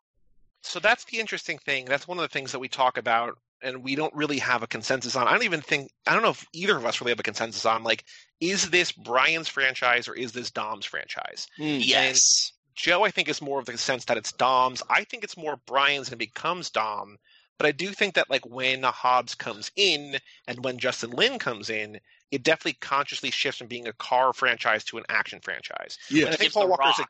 So 0.63 0.81
that's 0.81 1.05
the 1.05 1.19
interesting 1.19 1.59
thing. 1.59 1.85
That's 1.85 2.09
one 2.09 2.19
of 2.19 2.23
the 2.23 2.29
things 2.29 2.53
that 2.53 2.59
we 2.59 2.69
talk 2.69 2.99
about, 2.99 3.39
and 3.63 3.83
we 3.83 3.95
don't 3.95 4.15
really 4.15 4.39
have 4.39 4.63
a 4.63 4.67
consensus 4.67 5.17
on. 5.17 5.27
I 5.27 5.33
don't 5.33 5.45
even 5.45 5.61
think 5.61 5.91
I 6.07 6.13
don't 6.13 6.23
know 6.23 6.31
if 6.31 6.47
either 6.53 6.77
of 6.77 6.85
us 6.85 7.01
really 7.01 7.13
have 7.13 7.21
a 7.21 7.25
consensus 7.25 7.65
on. 7.65 7.83
Like, 7.83 8.05
is 8.41 8.71
this 8.71 8.93
Brian's 8.93 9.49
franchise 9.49 10.09
or 10.09 10.15
is 10.15 10.33
this 10.33 10.51
Dom's 10.51 10.85
franchise? 10.85 11.47
Hmm. 11.57 11.79
Yes. 11.81 12.53
Joe, 12.75 13.05
I 13.05 13.11
think, 13.11 13.29
is 13.29 13.41
more 13.41 13.59
of 13.59 13.65
the 13.65 13.79
sense 13.79 14.05
that 14.05 14.19
it's 14.19 14.33
Dom's. 14.33 14.83
I 14.91 15.05
think 15.05 15.25
it's 15.25 15.37
more 15.37 15.59
Brian's 15.67 16.11
and 16.11 16.19
becomes 16.19 16.71
Dom. 16.71 17.17
But 17.59 17.67
I 17.67 17.73
do 17.73 17.89
think 17.89 18.15
that 18.15 18.29
like 18.29 18.45
when 18.45 18.83
Hobbs 18.83 19.35
comes 19.35 19.71
in 19.77 20.17
and 20.47 20.63
when 20.63 20.79
Justin 20.79 21.11
Lin 21.11 21.39
comes 21.39 21.71
in, 21.71 21.99
it 22.31 22.43
definitely 22.43 22.77
consciously 22.81 23.31
shifts 23.31 23.59
from 23.59 23.69
being 23.69 23.89
a 23.89 23.95
car 23.95 24.35
franchise 24.35 24.85
to 24.85 24.99
an 24.99 25.05
action 25.09 25.41
franchise. 25.43 25.97
Yeah. 26.11 26.27
And 26.27 26.35
I 26.35 26.37
think 26.37 26.53
Paul 26.53 26.69
Walker's 26.69 26.99
a, 26.99 27.07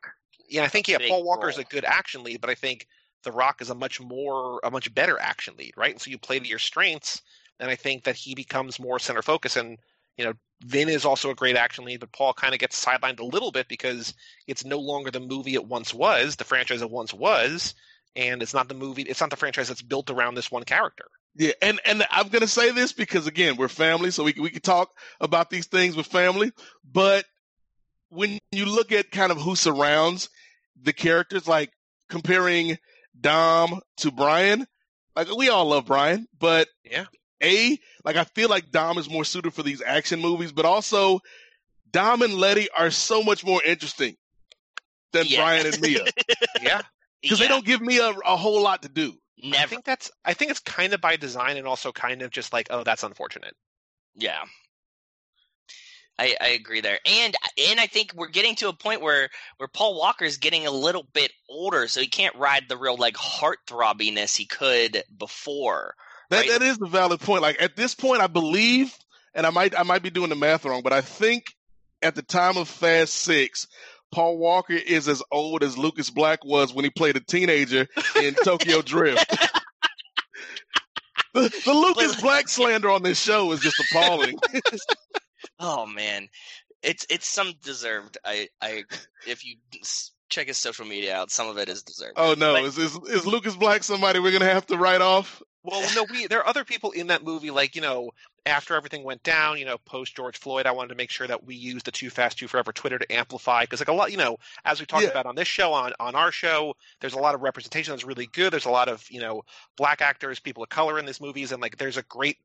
yeah, 0.49 0.63
I 0.63 0.69
think 0.69 0.87
yeah, 0.87 0.99
Paul 1.09 1.25
Walker's 1.25 1.57
role. 1.57 1.67
a 1.69 1.73
good 1.73 1.85
action 1.85 2.23
lead, 2.23 2.41
but 2.41 2.51
I 2.51 2.55
think 2.55 2.87
The 3.27 3.33
Rock 3.33 3.61
is 3.61 3.71
a 3.71 3.75
much 3.75 4.01
more 4.01 4.61
a 4.63 4.71
much 4.71 4.95
better 4.95 5.19
action 5.19 5.55
lead, 5.59 5.75
right? 5.77 5.91
And 5.91 6.01
so 6.01 6.11
you 6.11 6.17
play 6.17 6.37
to 6.37 6.45
mm-hmm. 6.45 6.51
your 6.51 6.61
strengths, 6.61 7.21
and 7.59 7.69
I 7.69 7.75
think 7.75 8.05
that 8.05 8.15
he 8.15 8.37
becomes 8.37 8.79
more 8.79 9.01
center 9.01 9.21
focus. 9.21 9.57
And 9.57 9.79
you 10.17 10.25
know, 10.25 10.35
Vin 10.65 10.89
is 10.89 11.05
also 11.05 11.31
a 11.31 11.35
great 11.35 11.57
action 11.57 11.85
lead, 11.85 11.99
but 11.99 12.13
Paul 12.13 12.33
kind 12.33 12.55
of 12.55 12.61
gets 12.61 12.83
sidelined 12.83 13.19
a 13.19 13.25
little 13.25 13.51
bit 13.51 13.67
because 13.67 14.15
it's 14.47 14.65
no 14.65 14.79
longer 14.79 15.11
the 15.11 15.19
movie 15.19 15.55
it 15.55 15.67
once 15.67 15.93
was, 15.93 16.37
the 16.37 16.45
franchise 16.45 16.83
it 16.83 16.91
once 16.91 17.13
was, 17.13 17.75
and 18.15 18.43
it's 18.43 18.55
not 18.55 18.69
the 18.69 18.75
movie, 18.75 19.03
it's 19.03 19.21
not 19.21 19.31
the 19.31 19.37
franchise 19.37 19.67
that's 19.67 19.83
built 19.83 20.09
around 20.09 20.37
this 20.37 20.53
one 20.53 20.63
character. 20.63 21.07
Yeah, 21.35 21.53
and 21.61 21.81
and 21.85 22.07
I'm 22.13 22.29
gonna 22.29 22.47
say 22.47 22.71
this 22.71 22.93
because 22.93 23.27
again, 23.27 23.57
we're 23.57 23.67
family, 23.67 24.13
so 24.13 24.23
we 24.23 24.35
we 24.41 24.51
can 24.51 24.63
talk 24.63 24.91
about 25.21 25.51
these 25.51 25.67
things 25.67 25.97
with 25.97 26.07
family. 26.07 26.53
But 26.91 27.25
when 28.09 28.39
you 28.53 28.67
look 28.67 28.93
at 28.93 29.11
kind 29.11 29.33
of 29.33 29.39
who 29.39 29.57
surrounds 29.57 30.31
the 30.81 30.93
characters, 30.93 31.49
like 31.49 31.73
comparing 32.09 32.79
Dom 33.21 33.81
to 33.99 34.11
Brian, 34.11 34.67
like 35.15 35.29
we 35.35 35.49
all 35.49 35.67
love 35.67 35.87
Brian, 35.87 36.27
but 36.39 36.69
Yeah. 36.85 37.05
a 37.43 37.79
like 38.05 38.17
I 38.17 38.25
feel 38.25 38.49
like 38.49 38.71
Dom 38.71 38.99
is 38.99 39.09
more 39.11 39.25
suited 39.25 39.53
for 39.55 39.63
these 39.63 39.83
action 39.83 40.21
movies, 40.21 40.53
but 40.53 40.65
also 40.65 41.21
Dom 41.91 42.23
and 42.23 42.35
Letty 42.35 42.69
are 42.77 42.91
so 42.91 43.23
much 43.23 43.45
more 43.45 43.63
interesting 43.63 44.17
than 45.13 45.27
Yeah. 45.27 45.41
Brian 45.41 45.67
and 45.67 45.81
Mia 45.81 46.05
Yeah. 46.63 46.83
because 47.23 47.39
they 47.39 47.49
don't 47.49 47.65
give 47.65 47.81
me 47.81 47.99
a 47.99 48.11
a 48.25 48.37
whole 48.37 48.61
lot 48.63 48.83
to 48.83 48.89
do. 48.89 49.15
Never. 49.43 49.63
I 49.63 49.67
think 49.67 49.85
that's 49.85 50.11
I 50.25 50.35
think 50.35 50.51
it's 50.51 50.61
kind 50.61 50.93
of 50.95 51.01
by 51.01 51.17
design 51.17 51.57
and 51.57 51.67
also 51.67 51.93
kind 51.93 52.23
of 52.23 52.31
just 52.31 52.53
like, 52.53 52.69
oh, 52.71 52.85
that's 52.85 53.03
unfortunate. 53.03 53.55
Yeah. 54.15 54.43
I, 56.19 56.35
I 56.41 56.49
agree 56.49 56.81
there, 56.81 56.99
and 57.05 57.35
and 57.69 57.79
I 57.79 57.87
think 57.87 58.13
we're 58.15 58.29
getting 58.29 58.55
to 58.57 58.69
a 58.69 58.73
point 58.73 59.03
where 59.03 59.29
where 59.59 59.69
Paul 59.69 59.99
Walker 59.99 60.25
is 60.25 60.39
getting 60.39 60.67
a 60.67 60.71
little 60.71 61.07
bit 61.13 61.31
older, 61.49 61.89
so 61.89 62.01
he 62.01 62.07
can't 62.07 62.35
ride 62.37 62.65
the 62.69 62.77
real 62.77 62.97
like 62.97 63.17
heart 63.17 63.59
throbbiness 63.67 64.35
he 64.37 64.47
could 64.47 65.03
before. 65.19 65.95
That 66.31 66.41
Right. 66.41 66.49
that 66.49 66.63
is 66.63 66.79
a 66.81 66.87
valid 66.87 67.21
point. 67.21 67.43
Like 67.43 67.61
at 67.61 67.77
this 67.77 67.95
point, 67.95 68.23
I 68.23 68.29
believe, 68.29 68.95
and 69.35 69.47
I 69.47 69.51
might 69.51 69.79
I 69.79 69.83
might 69.83 70.03
be 70.03 70.11
doing 70.11 70.31
the 70.31 70.37
math 70.37 70.65
wrong, 70.65 70.83
but 70.83 70.93
I 70.95 71.03
think 71.03 71.55
at 72.03 72.15
the 72.15 72.23
time 72.23 72.57
of 72.57 72.69
Fast 72.69 73.13
Six, 73.13 73.67
Paul 74.11 74.39
Walker 74.39 74.73
is 74.73 75.09
as 75.09 75.23
old 75.31 75.63
as 75.63 75.77
Lucas 75.77 76.09
Black 76.11 76.45
was 76.45 76.73
when 76.73 76.85
he 76.85 76.91
played 76.91 77.17
a 77.17 77.21
teenager 77.21 77.87
in 78.21 78.35
Tokyo 78.45 78.81
Drift. 78.81 79.31
The, 81.35 81.53
the 81.67 81.75
Lucas 81.75 82.19
Black 82.21 82.49
slander 82.49 82.89
on 82.89 83.03
this 83.03 83.21
show 83.21 83.53
is 83.53 83.61
just 83.61 83.79
appalling. 83.79 84.39
oh 85.59 85.87
man, 85.87 86.29
it's 86.83 87.07
it's 87.11 87.27
some 87.27 87.53
deserved. 87.63 88.19
I 88.25 88.49
I 88.61 88.85
if 89.27 89.45
you 89.45 89.57
check 90.29 90.49
his 90.49 90.59
social 90.59 90.85
media 90.87 91.15
out, 91.17 91.31
some 91.31 91.49
of 91.49 91.59
it 91.59 91.69
is 91.69 91.83
deserved. 91.83 92.15
oh 92.17 92.35
no, 92.37 92.55
But- 92.55 92.65
is, 92.65 92.79
is 92.79 92.97
is 93.09 93.27
Lucas 93.27 93.57
Black 93.57 93.85
somebody 93.85 94.19
we're 94.19 94.33
gonna 94.33 94.45
have 94.53 94.67
to 94.67 94.77
write 94.77 95.01
off? 95.01 95.43
Well, 95.63 95.83
no, 95.97 96.07
we 96.09 96.29
there 96.29 96.39
are 96.39 96.47
other 96.47 96.63
people 96.65 96.93
in 96.93 97.09
that 97.09 97.25
movie, 97.25 97.51
like 97.51 97.75
you 97.75 97.83
know, 97.83 98.11
after 98.45 98.75
everything 98.77 99.03
went 99.03 99.25
down, 99.25 99.59
you 99.59 99.65
know, 99.65 99.79
post 99.79 100.15
George 100.15 100.39
Floyd, 100.39 100.65
I 100.65 100.71
wanted 100.71 100.91
to 100.91 100.95
make 100.95 101.11
sure 101.11 101.27
that 101.27 101.45
we 101.45 101.57
used 101.57 101.87
the 101.87 101.91
Too 101.91 102.09
Fast 102.09 102.39
Too 102.39 102.47
Forever 102.47 102.73
Twitter 102.73 103.01
to 103.01 103.13
amplify 103.13 103.63
because, 103.65 103.81
like 103.81 103.89
a 103.89 103.93
lot, 103.93 104.13
you 104.13 104.17
know, 104.17 104.37
as 104.65 104.79
we 104.79 104.87
talked 104.87 105.03
Yeah. 105.03 105.11
about 105.11 105.27
on 105.27 105.35
this 105.35 105.49
show, 105.49 105.73
on 105.73 105.93
on 105.99 106.15
our 106.15 106.31
show, 106.31 106.75
there's 107.01 107.15
a 107.15 107.19
lot 107.19 107.35
of 107.35 107.41
representation 107.43 107.93
that's 107.93 108.05
really 108.05 108.29
good. 108.29 108.53
There's 108.53 108.67
a 108.67 108.71
lot 108.71 108.89
of 108.89 109.05
you 109.11 109.21
know 109.21 109.43
black 109.77 110.01
actors, 110.01 110.39
people 110.39 110.63
of 110.63 110.69
color 110.69 111.01
in 111.01 111.05
these 111.07 111.21
movies, 111.21 111.51
and 111.51 111.61
like 111.61 111.79
there's 111.79 111.97
a 111.97 112.03
great 112.05 112.37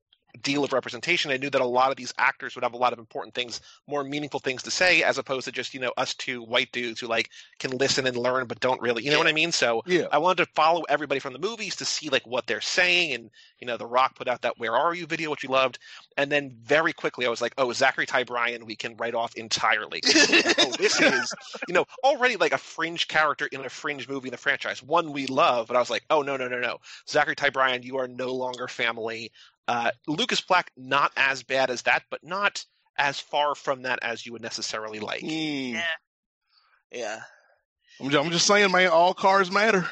deal 0.41 0.63
of 0.63 0.73
representation. 0.73 1.31
I 1.31 1.37
knew 1.37 1.49
that 1.49 1.61
a 1.61 1.65
lot 1.65 1.91
of 1.91 1.97
these 1.97 2.13
actors 2.17 2.55
would 2.55 2.63
have 2.63 2.73
a 2.73 2.77
lot 2.77 2.93
of 2.93 2.99
important 2.99 3.33
things, 3.33 3.61
more 3.87 4.03
meaningful 4.03 4.39
things 4.39 4.63
to 4.63 4.71
say, 4.71 5.03
as 5.03 5.17
opposed 5.17 5.45
to 5.45 5.51
just 5.51 5.73
you 5.73 5.79
know 5.79 5.93
us 5.97 6.13
two 6.13 6.41
white 6.43 6.71
dudes 6.71 6.99
who 6.99 7.07
like 7.07 7.29
can 7.59 7.71
listen 7.71 8.07
and 8.07 8.17
learn 8.17 8.47
but 8.47 8.59
don't 8.59 8.81
really, 8.81 9.03
you 9.03 9.11
know 9.11 9.17
what 9.17 9.27
I 9.27 9.33
mean? 9.33 9.51
So 9.51 9.83
Yeah. 9.85 10.07
I 10.11 10.17
wanted 10.17 10.45
to 10.45 10.51
follow 10.53 10.83
everybody 10.83 11.19
from 11.19 11.33
the 11.33 11.39
movies 11.39 11.75
to 11.77 11.85
see 11.85 12.09
like 12.09 12.25
what 12.25 12.47
they're 12.47 12.61
saying, 12.61 13.13
and 13.13 13.29
you 13.59 13.67
know, 13.67 13.77
The 13.77 13.85
Rock 13.85 14.15
put 14.15 14.27
out 14.27 14.41
that 14.41 14.57
"Where 14.57 14.75
Are 14.75 14.93
You" 14.93 15.05
video, 15.05 15.29
which 15.31 15.43
we 15.43 15.49
loved, 15.49 15.79
and 16.17 16.31
then 16.31 16.55
very 16.63 16.93
quickly 16.93 17.25
I 17.25 17.29
was 17.29 17.41
like, 17.41 17.53
"Oh, 17.57 17.71
Zachary 17.73 18.05
Ty 18.05 18.23
Bryan, 18.23 18.65
we 18.65 18.75
can 18.75 18.95
write 18.97 19.15
off 19.15 19.35
entirely." 19.35 20.01
oh, 20.05 20.73
this 20.77 20.99
is 20.99 21.33
you 21.67 21.73
know 21.73 21.85
already 22.03 22.35
like 22.35 22.53
a 22.53 22.57
fringe 22.57 23.07
character 23.07 23.47
in 23.51 23.65
a 23.65 23.69
fringe 23.69 24.07
movie 24.07 24.29
in 24.29 24.31
the 24.31 24.37
franchise, 24.37 24.81
one 24.83 25.11
we 25.11 25.27
love, 25.27 25.67
but 25.67 25.75
I 25.75 25.79
was 25.79 25.89
like, 25.89 26.03
"Oh 26.09 26.21
no, 26.21 26.37
no, 26.37 26.47
no, 26.47 26.59
no, 26.59 26.77
Zachary 27.07 27.35
Ty 27.35 27.49
Bryan, 27.49 27.83
you 27.83 27.97
are 27.97 28.07
no 28.07 28.33
longer 28.33 28.67
family." 28.67 29.31
Uh, 29.67 29.91
Lucas 30.07 30.41
Black, 30.41 30.71
not 30.75 31.11
as 31.15 31.43
bad 31.43 31.69
as 31.69 31.83
that, 31.83 32.03
but 32.09 32.23
not 32.23 32.65
as 32.97 33.19
far 33.19 33.55
from 33.55 33.83
that 33.83 33.99
as 34.01 34.25
you 34.25 34.33
would 34.33 34.41
necessarily 34.41 34.99
like. 34.99 35.21
Mm. 35.21 35.73
Yeah. 35.73 35.83
Yeah. 36.91 37.21
I'm, 37.99 38.09
just, 38.09 38.25
I'm 38.25 38.31
just 38.31 38.47
saying, 38.47 38.71
man. 38.71 38.89
All 38.89 39.13
cars 39.13 39.51
matter. 39.51 39.87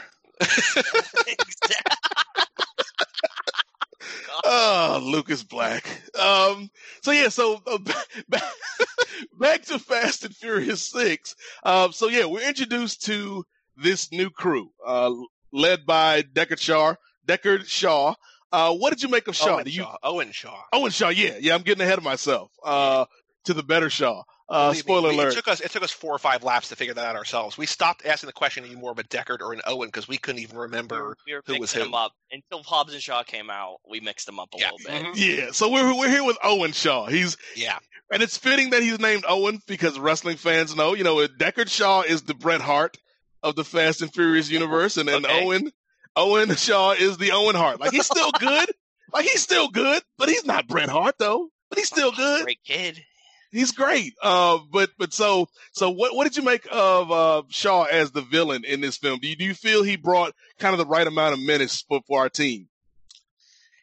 Oh, 4.44 5.00
Lucas 5.04 5.44
Black. 5.44 5.86
Um, 6.20 6.70
so 7.04 7.12
yeah, 7.12 7.30
so 7.30 7.62
uh, 7.68 7.78
back, 7.78 8.44
back 9.40 9.64
to 9.66 9.80
Fast 9.80 10.26
and 10.26 10.36
Furious 10.36 10.82
Six. 10.82 11.36
Um, 11.64 11.92
so 11.92 12.08
yeah, 12.10 12.26
we're 12.26 12.48
introduced 12.48 13.06
to 13.06 13.46
this 13.78 14.12
new 14.12 14.30
crew, 14.30 14.72
uh, 14.86 15.12
led 15.52 15.86
by 15.86 16.24
Deckard 16.24 16.60
Shaw. 16.60 16.96
Deckard 17.28 17.68
Shaw. 17.68 18.16
Uh, 18.52 18.74
what 18.76 18.90
did 18.92 19.02
you 19.04 19.10
make 19.10 19.28
of 19.28 19.36
Shaw? 19.36 19.56
Owen 19.58 19.66
you, 19.68 19.72
Shaw. 19.72 19.96
Owen 20.04 20.32
Shaw. 20.32 20.62
Owen 20.74 20.92
Shaw. 20.92 21.10
Yeah, 21.10 21.38
yeah. 21.40 21.54
I'm 21.56 21.62
getting 21.62 21.82
ahead 21.84 21.98
of 21.98 22.04
myself. 22.04 22.52
Uh, 22.64 23.06
to 23.46 23.54
the 23.54 23.64
better 23.64 23.90
Shaw. 23.90 24.24
Uh, 24.50 24.70
Believe 24.72 24.76
me, 24.78 24.80
spoiler 24.82 25.10
alert. 25.12 25.32
It 25.34 25.36
took 25.36 25.48
us 25.48 25.60
it 25.62 25.70
took 25.70 25.84
us 25.84 25.92
four 25.92 26.12
or 26.12 26.18
five 26.18 26.44
laps 26.44 26.70
to 26.70 26.76
figure 26.76 26.96
that 26.96 27.06
out 27.06 27.16
ourselves. 27.16 27.56
We 27.58 27.68
stopped 27.68 28.04
asking 28.06 28.26
the 28.28 28.34
question: 28.34 28.64
Are 28.64 28.68
you 28.68 28.78
more 28.78 28.90
of 28.92 28.98
a 28.98 29.04
Deckard 29.04 29.42
or 29.42 29.54
an 29.54 29.62
Owen? 29.68 29.88
Because 29.90 30.08
we 30.08 30.18
couldn't 30.18 30.42
even 30.42 30.58
we 30.58 30.64
remember 30.64 30.96
were, 31.10 31.18
we 31.28 31.34
were 31.36 31.42
who 31.46 31.54
was 31.54 31.60
mixing 31.62 31.80
who. 31.82 31.86
them 31.86 31.94
up 31.94 32.14
until 32.32 32.64
Hobbs 32.64 32.94
and 32.94 33.02
Shaw 33.02 33.22
came 33.22 33.52
out. 33.52 33.78
We 33.88 34.00
mixed 34.00 34.26
them 34.26 34.40
up 34.40 34.50
a 34.56 34.58
Yeah. 34.60 34.72
little 34.72 35.12
bit. 35.14 35.18
yeah. 35.18 35.52
So 35.52 35.70
we're 35.70 35.96
we're 35.96 36.10
here 36.10 36.24
with 36.24 36.38
Owen 36.44 36.72
Shaw. 36.72 37.06
He's 37.06 37.38
Yeah, 37.56 37.78
And 38.12 38.24
it's 38.24 38.38
fitting 38.38 38.72
that 38.72 38.82
he's 38.82 39.00
named 39.00 39.24
Owen 39.28 39.62
because 39.68 40.00
wrestling 40.00 40.38
fans 40.38 40.76
know, 40.76 40.96
you 40.96 41.04
know, 41.04 41.18
Deckard 41.28 41.70
Shaw 41.70 42.02
is 42.02 42.24
the 42.24 42.34
Bret 42.34 42.62
Hart 42.62 42.98
of 43.44 43.56
the 43.56 43.64
Fast 43.64 44.02
and 44.02 44.12
Furious 44.12 44.50
universe, 44.50 44.98
and 44.98 45.08
then 45.08 45.26
Okay. 45.28 45.44
Owen 45.46 45.72
Owen 46.20 46.56
Shaw 46.56 46.92
is 46.92 47.18
the 47.18 47.32
Owen 47.32 47.56
Hart. 47.56 47.80
Like 47.80 47.92
he's 47.92 48.06
still 48.06 48.32
good, 48.32 48.70
like 49.14 49.26
he's 49.26 49.42
still 49.42 49.70
good, 49.70 50.04
but 50.18 50.30
he's 50.30 50.46
not 50.46 50.68
Bret 50.68 50.90
Hart 50.90 51.16
though. 51.18 51.50
But 51.70 51.80
he's 51.80 51.88
still 51.88 52.12
good. 52.12 52.44
Great 52.44 52.64
kid. 52.66 53.04
He's 53.52 53.72
great. 53.72 54.14
Uh, 54.22 54.60
but 54.72 54.92
but 55.00 55.14
so 55.14 55.48
so 55.72 55.90
what 55.90 56.16
what 56.16 56.26
did 56.26 56.38
you 56.38 56.44
make 56.44 56.68
of 56.72 57.12
uh, 57.12 57.44
Shaw 57.50 57.84
as 57.84 58.12
the 58.12 58.22
villain 58.22 58.64
in 58.64 58.82
this 58.82 58.98
film? 58.98 59.20
Do 59.20 59.28
you, 59.28 59.36
do 59.36 59.44
you 59.46 59.54
feel 59.56 59.82
he 59.84 59.96
brought 59.96 60.34
kind 60.60 60.74
of 60.74 60.78
the 60.78 60.86
right 60.86 61.08
amount 61.08 61.34
of 61.34 61.40
menace 61.40 61.82
for, 61.88 62.02
for 62.08 62.20
our 62.20 62.30
team? 62.30 62.68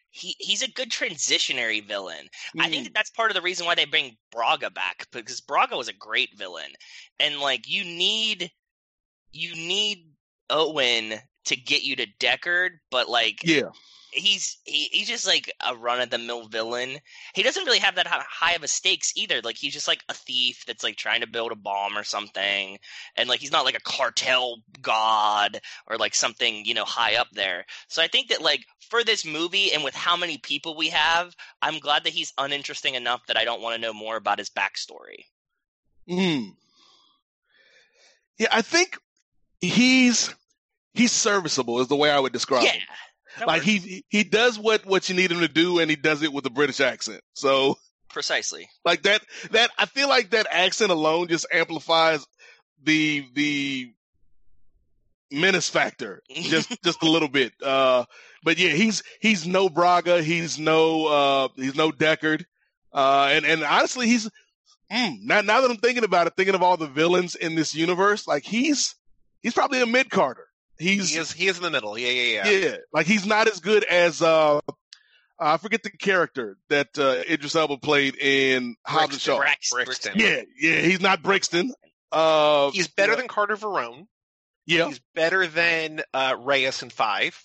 He 0.09 0.35
he's 0.39 0.63
a 0.63 0.71
good 0.71 0.89
transitionary 0.89 1.85
villain. 1.85 2.27
I 2.59 2.67
Mm. 2.67 2.69
think 2.71 2.83
that 2.85 2.93
that's 2.93 3.09
part 3.09 3.29
of 3.29 3.35
the 3.35 3.41
reason 3.41 3.65
why 3.65 3.75
they 3.75 3.85
bring 3.85 4.17
Braga 4.31 4.69
back 4.69 5.05
because 5.11 5.41
Braga 5.41 5.75
was 5.77 5.89
a 5.89 5.93
great 5.93 6.29
villain, 6.37 6.71
and 7.19 7.39
like 7.39 7.67
you 7.67 7.83
need 7.83 8.49
you 9.31 9.53
need 9.53 10.07
Owen 10.49 11.15
to 11.47 11.55
get 11.55 11.83
you 11.83 11.95
to 11.97 12.07
Deckard, 12.19 12.71
but 12.91 13.09
like 13.09 13.43
Yeah. 13.43 13.69
he's 14.11 14.57
he, 14.63 14.85
he's 14.91 15.07
just 15.07 15.27
like 15.27 15.51
a 15.65 15.75
run 15.75 16.01
of 16.01 16.09
the 16.09 16.17
mill 16.17 16.47
villain. 16.47 16.97
He 17.33 17.43
doesn't 17.43 17.65
really 17.65 17.79
have 17.79 17.95
that 17.95 18.07
high 18.07 18.53
of 18.53 18.63
a 18.63 18.67
stakes 18.67 19.11
either. 19.15 19.41
Like 19.43 19.57
he's 19.57 19.73
just 19.73 19.87
like 19.87 20.03
a 20.09 20.13
thief 20.13 20.63
that's 20.65 20.83
like 20.83 20.95
trying 20.95 21.21
to 21.21 21.27
build 21.27 21.51
a 21.51 21.55
bomb 21.55 21.97
or 21.97 22.03
something, 22.03 22.77
and 23.15 23.29
like 23.29 23.39
he's 23.39 23.51
not 23.51 23.65
like 23.65 23.77
a 23.77 23.81
cartel 23.81 24.57
god 24.81 25.59
or 25.87 25.97
like 25.97 26.15
something 26.15 26.65
you 26.65 26.73
know 26.73 26.85
high 26.85 27.15
up 27.15 27.27
there. 27.33 27.65
So 27.87 28.01
I 28.01 28.07
think 28.07 28.29
that 28.29 28.41
like 28.41 28.65
for 28.89 29.03
this 29.03 29.25
movie 29.25 29.73
and 29.73 29.83
with 29.83 29.95
how 29.95 30.15
many 30.15 30.37
people 30.37 30.75
we 30.77 30.89
have, 30.89 31.35
I'm 31.61 31.79
glad 31.79 32.05
that 32.05 32.13
he's 32.13 32.33
uninteresting 32.37 32.95
enough 32.95 33.25
that 33.27 33.37
I 33.37 33.43
don't 33.45 33.61
want 33.61 33.75
to 33.75 33.81
know 33.81 33.93
more 33.93 34.15
about 34.15 34.39
his 34.39 34.49
backstory. 34.49 35.25
Mm. 36.09 36.55
Yeah, 38.37 38.47
I 38.51 38.61
think 38.61 38.97
he's 39.61 40.33
he's 40.97 41.11
serviceable 41.11 41.79
is 41.79 41.87
the 41.87 41.95
way 41.95 42.11
I 42.11 42.19
would 42.19 42.33
describe 42.33 42.63
yeah, 42.63 42.71
him. 42.71 42.81
Like 43.45 43.61
works. 43.61 43.65
he 43.65 44.05
he 44.09 44.23
does 44.23 44.57
what 44.57 44.85
what 44.85 45.09
you 45.09 45.15
need 45.15 45.31
him 45.31 45.41
to 45.41 45.47
do, 45.47 45.79
and 45.79 45.89
he 45.89 45.95
does 45.95 46.23
it 46.23 46.33
with 46.33 46.45
a 46.45 46.49
British 46.49 46.79
accent. 46.79 47.21
So 47.33 47.77
precisely. 48.09 48.67
like 48.83 49.03
that 49.03 49.21
that 49.51 49.69
I 49.77 49.85
feel 49.85 50.09
like 50.09 50.31
that 50.31 50.47
accent 50.49 50.91
alone 50.91 51.27
just 51.27 51.45
amplifies 51.53 52.25
the 52.83 53.25
the 53.33 53.93
menace 55.31 55.69
factor 55.69 56.21
just 56.29 56.81
just 56.83 57.03
a 57.03 57.09
little 57.09 57.29
bit. 57.29 57.53
Uh, 57.61 58.05
but 58.43 58.57
yeah, 58.57 58.71
he's 58.71 59.03
he's 59.19 59.45
no 59.45 59.69
Braga, 59.69 60.23
he's 60.23 60.57
no 60.57 61.05
uh 61.07 61.47
he's 61.55 61.75
no 61.75 61.91
Deckard, 61.91 62.45
uh, 62.91 63.29
and 63.31 63.45
and 63.45 63.63
honestly, 63.63 64.07
he's 64.07 64.29
mm, 64.91 65.17
now 65.21 65.41
now 65.41 65.61
that 65.61 65.69
I'm 65.69 65.77
thinking 65.77 66.03
about 66.03 66.27
it, 66.27 66.33
thinking 66.35 66.55
of 66.55 66.63
all 66.63 66.77
the 66.77 66.87
villains 66.87 67.35
in 67.35 67.55
this 67.55 67.75
universe, 67.75 68.27
like 68.27 68.43
he's 68.43 68.95
he's 69.41 69.53
probably 69.53 69.81
a 69.81 69.85
mid 69.85 70.09
carder. 70.09 70.46
He's 70.79 71.09
he 71.09 71.19
is 71.19 71.31
he 71.31 71.47
is 71.47 71.57
in 71.57 71.63
the 71.63 71.71
middle. 71.71 71.97
Yeah, 71.97 72.09
yeah, 72.09 72.49
yeah. 72.49 72.57
yeah. 72.59 72.75
like 72.93 73.07
he's 73.07 73.25
not 73.25 73.47
as 73.47 73.59
good 73.59 73.83
as 73.83 74.21
uh 74.21 74.59
I 75.39 75.57
forget 75.57 75.83
the 75.83 75.91
character 75.91 76.57
that 76.69 76.97
uh 76.97 77.23
Idris 77.29 77.55
Elba 77.55 77.77
played 77.77 78.15
in 78.15 78.75
Hobbs 78.85 79.13
and 79.13 79.21
Shaw. 79.21 79.39
Brax- 79.41 79.71
Brixton. 79.71 80.13
Yeah, 80.15 80.41
yeah, 80.59 80.79
he's 80.81 81.01
not 81.01 81.23
Brixton. 81.23 81.73
Uh 82.11 82.71
He's 82.71 82.87
better 82.87 83.13
yeah, 83.13 83.17
than 83.17 83.27
Carter 83.27 83.55
Verone. 83.57 84.07
yeah, 84.65 84.87
He's 84.87 85.01
better 85.13 85.47
than 85.47 86.01
uh, 86.13 86.35
Reyes 86.39 86.81
in 86.83 86.89
Five. 86.89 87.37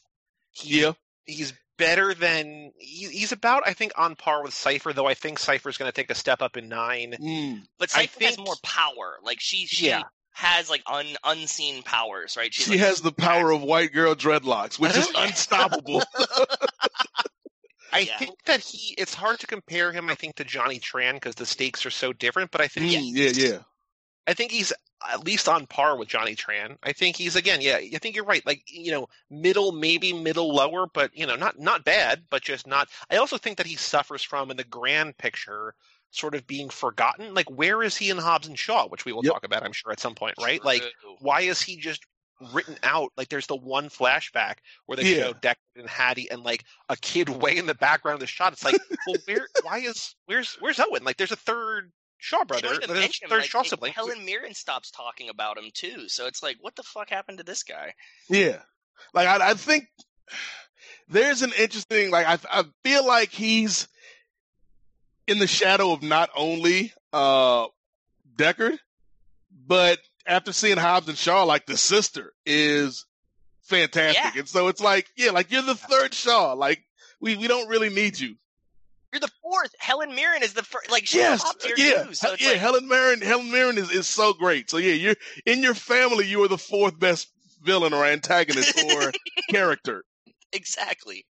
He's, 0.52 0.76
yeah. 0.82 0.92
He's 1.24 1.52
better 1.78 2.14
than 2.14 2.72
he, 2.78 3.06
he's 3.08 3.32
about 3.32 3.62
I 3.66 3.72
think 3.72 3.92
on 3.96 4.14
par 4.14 4.42
with 4.42 4.54
Cipher, 4.54 4.92
though 4.92 5.06
I 5.06 5.14
think 5.14 5.38
Cipher's 5.38 5.78
going 5.78 5.88
to 5.88 5.94
take 5.94 6.10
a 6.10 6.14
step 6.14 6.42
up 6.42 6.56
in 6.56 6.68
nine. 6.68 7.16
Mm. 7.20 7.62
But 7.78 7.90
I 7.96 8.02
Cipher 8.06 8.24
has 8.24 8.38
more 8.38 8.54
power. 8.62 9.18
Like 9.22 9.40
she, 9.40 9.66
she 9.66 9.86
Yeah. 9.86 10.02
Has 10.32 10.70
like 10.70 10.82
un, 10.86 11.06
unseen 11.24 11.82
powers, 11.82 12.36
right? 12.36 12.52
She's 12.52 12.66
She 12.66 12.70
like, 12.70 12.78
has 12.78 13.00
the 13.00 13.12
power 13.12 13.50
of 13.50 13.62
white 13.62 13.92
girl 13.92 14.14
dreadlocks, 14.14 14.78
which 14.78 14.96
is 14.96 15.10
unstoppable. 15.14 16.02
I 17.92 18.04
Yeah. 18.06 18.16
think 18.18 18.42
that 18.44 18.60
he 18.60 18.94
it's 18.98 19.14
hard 19.14 19.40
to 19.40 19.46
compare 19.46 19.92
him 19.92 20.08
I 20.10 20.14
think 20.14 20.36
to 20.36 20.44
Johnny 20.44 20.80
Tran 20.80 21.14
because 21.14 21.34
the 21.36 21.46
stakes 21.46 21.84
are 21.86 21.90
so 21.90 22.12
different, 22.12 22.50
but 22.50 22.60
I 22.60 22.68
think 22.68 22.88
Mm, 22.88 23.14
yeah, 23.14 23.30
yeah. 23.30 23.58
I 24.26 24.34
think 24.34 24.52
he's 24.52 24.72
at 25.10 25.24
least 25.24 25.48
on 25.48 25.66
par 25.66 25.96
with 25.96 26.08
Johnny 26.08 26.36
Tran. 26.36 26.76
I 26.82 26.92
think 26.92 27.16
he's 27.16 27.34
again, 27.36 27.60
yeah. 27.60 27.76
I 27.76 27.98
think 28.00 28.14
you're 28.14 28.24
right. 28.24 28.44
Like 28.46 28.62
you 28.66 28.92
know, 28.92 29.08
middle, 29.30 29.72
maybe 29.72 30.12
middle 30.12 30.54
lower, 30.54 30.86
but 30.86 31.16
you 31.16 31.26
know, 31.26 31.36
not 31.36 31.58
not 31.58 31.84
bad, 31.84 32.24
but 32.30 32.42
just 32.42 32.66
not. 32.66 32.88
I 33.10 33.16
also 33.16 33.36
think 33.38 33.58
that 33.58 33.66
he 33.66 33.76
suffers 33.76 34.22
from 34.22 34.50
in 34.50 34.56
the 34.56 34.64
grand 34.64 35.18
picture, 35.18 35.74
sort 36.12 36.34
of 36.36 36.46
being 36.46 36.68
forgotten. 36.70 37.34
Like 37.34 37.50
where 37.50 37.82
is 37.82 37.96
he 37.96 38.10
in 38.10 38.18
Hobbs 38.18 38.46
and 38.46 38.58
Shaw, 38.58 38.86
which 38.88 39.04
we 39.04 39.12
will 39.12 39.24
Yep. 39.24 39.32
talk 39.32 39.44
about, 39.44 39.64
I'm 39.64 39.72
sure, 39.72 39.90
at 39.92 39.98
some 40.00 40.14
point, 40.14 40.34
right? 40.40 40.64
Like 40.64 40.84
why 41.18 41.40
is 41.42 41.60
he 41.60 41.76
just 41.76 42.02
written 42.52 42.76
out? 42.82 43.12
Like 43.16 43.28
there's 43.28 43.46
the 43.46 43.56
one 43.56 43.88
flashback 43.88 44.56
where 44.86 44.96
they 44.96 45.14
Yeah. 45.16 45.22
show 45.24 45.32
Deckard 45.34 45.56
and 45.76 45.88
Hattie 45.88 46.30
and 46.30 46.42
like 46.42 46.64
a 46.88 46.96
kid 46.96 47.28
way 47.42 47.56
in 47.56 47.66
the 47.66 47.74
background 47.74 48.14
of 48.14 48.20
the 48.20 48.26
shot. 48.26 48.52
It's 48.52 48.64
like, 48.64 48.80
well, 49.06 49.16
where? 49.26 49.48
Why 49.62 49.78
is 49.78 50.14
where's 50.26 50.54
where's 50.60 50.78
Owen? 50.80 51.02
Like 51.04 51.16
there's 51.16 51.32
a 51.32 51.36
third 51.36 51.90
Shaw 52.18 52.44
brother, 52.44 52.68
don't 52.68 52.86
there's 52.88 53.20
a 53.24 53.28
third 53.28 53.40
like, 53.40 53.50
Shaw 53.50 53.62
it- 53.62 53.66
sibling. 53.68 53.92
Helen 53.94 54.24
Mirren 54.24 54.54
stops 54.54 54.92
talking 54.92 55.28
about 55.28 55.58
him 55.58 55.70
too, 55.74 56.08
so 56.08 56.26
it's 56.26 56.40
like, 56.42 56.56
what 56.60 56.76
the 56.76 56.84
fuck 56.84 57.10
happened 57.10 57.38
to 57.38 57.44
this 57.44 57.64
guy? 57.64 57.94
Yeah. 58.28 58.60
Like 59.12 59.26
I, 59.26 59.50
I 59.50 59.54
think 59.54 59.86
there's 61.08 61.42
an 61.42 61.52
interesting 61.58 62.10
like 62.10 62.26
I 62.26 62.38
I 62.60 62.64
feel 62.84 63.06
like 63.06 63.30
he's 63.30 63.88
in 65.26 65.38
the 65.38 65.46
shadow 65.46 65.92
of 65.92 66.02
not 66.02 66.30
only 66.36 66.92
uh 67.12 67.66
Deckard, 68.36 68.78
but 69.66 69.98
after 70.26 70.52
seeing 70.52 70.78
Hobbs 70.78 71.08
and 71.08 71.18
Shaw, 71.18 71.44
like 71.44 71.66
the 71.66 71.76
sister 71.76 72.32
is 72.46 73.06
fantastic. 73.62 74.34
Yeah. 74.34 74.40
And 74.40 74.48
so 74.48 74.68
it's 74.68 74.80
like, 74.80 75.08
yeah, 75.16 75.30
like 75.30 75.50
you're 75.50 75.62
the 75.62 75.74
third 75.74 76.14
Shaw. 76.14 76.52
Like 76.52 76.82
we 77.20 77.36
we 77.36 77.48
don't 77.48 77.68
really 77.68 77.90
need 77.90 78.18
you. 78.18 78.36
You're 79.12 79.20
the 79.20 79.30
fourth. 79.42 79.74
Helen 79.78 80.14
Mirren 80.14 80.42
is 80.42 80.54
the 80.54 80.62
first. 80.62 80.90
Like 80.90 81.06
she's 81.06 81.20
Yes, 81.20 81.44
yeah, 81.76 82.02
too. 82.04 82.14
So 82.14 82.34
yeah. 82.38 82.48
like, 82.48 82.56
Helen 82.58 82.88
Mirren, 82.88 83.20
Helen 83.20 83.50
Mirren 83.50 83.76
is, 83.76 83.90
is 83.90 84.06
so 84.06 84.32
great. 84.32 84.70
So 84.70 84.78
yeah, 84.78 84.94
you're 84.94 85.16
in 85.44 85.62
your 85.62 85.74
family. 85.74 86.26
You 86.26 86.42
are 86.44 86.48
the 86.48 86.56
fourth 86.56 86.98
best 86.98 87.28
villain 87.62 87.92
or 87.92 88.04
antagonist 88.04 88.82
or 88.82 89.12
character. 89.50 90.04
exactly. 90.52 91.26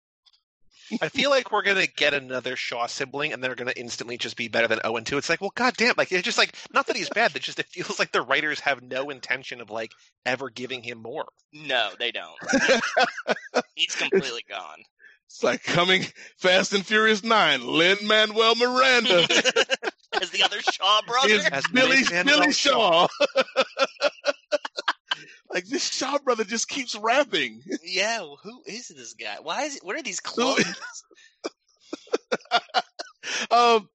I 1.02 1.08
feel 1.08 1.30
like 1.30 1.52
we're 1.52 1.62
gonna 1.62 1.86
get 1.86 2.14
another 2.14 2.56
Shaw 2.56 2.86
sibling, 2.86 3.32
and 3.32 3.42
they're 3.42 3.54
gonna 3.54 3.72
instantly 3.76 4.18
just 4.18 4.36
be 4.36 4.48
better 4.48 4.68
than 4.68 4.80
Owen 4.84 5.04
two. 5.04 5.18
It's 5.18 5.28
like, 5.28 5.40
well, 5.40 5.52
goddamn, 5.54 5.94
like 5.96 6.12
it's 6.12 6.22
just 6.22 6.38
like 6.38 6.54
not 6.72 6.86
that 6.86 6.96
he's 6.96 7.08
bad. 7.10 7.34
It 7.36 7.42
just 7.42 7.58
it 7.58 7.66
feels 7.66 7.98
like 7.98 8.12
the 8.12 8.22
writers 8.22 8.60
have 8.60 8.82
no 8.82 9.10
intention 9.10 9.60
of 9.60 9.70
like 9.70 9.92
ever 10.24 10.50
giving 10.50 10.82
him 10.82 10.98
more. 11.02 11.26
No, 11.52 11.90
they 11.98 12.10
don't. 12.12 12.36
He's 13.74 13.94
completely 13.94 14.44
gone. 14.48 14.82
It's 15.26 15.42
like 15.42 15.62
coming 15.62 16.04
Fast 16.38 16.72
and 16.72 16.84
Furious 16.84 17.22
Nine. 17.22 17.66
Lin 17.66 17.98
Manuel 18.04 18.54
Miranda 18.54 19.26
As 20.20 20.30
the 20.30 20.42
other 20.42 20.60
Shaw 20.60 21.02
brother. 21.06 21.28
is 21.28 21.46
As 21.46 21.64
Billy 21.72 22.02
Lin-Manuel 22.04 22.40
Billy 22.40 22.52
Shaw. 22.52 23.06
like 25.50 25.66
this 25.66 25.88
Shaw 25.88 26.18
brother 26.18 26.44
just 26.44 26.68
keeps 26.68 26.94
rapping. 26.94 27.62
yeah, 27.82 28.20
well, 28.20 28.38
who 28.42 28.62
is 28.66 28.88
this 28.88 29.14
guy? 29.14 29.36
Why 29.42 29.62
is 29.62 29.76
it? 29.76 29.84
What 29.84 29.96
are 29.96 30.02
these 30.02 30.20
clothes? 30.20 30.64
Um, 33.50 33.88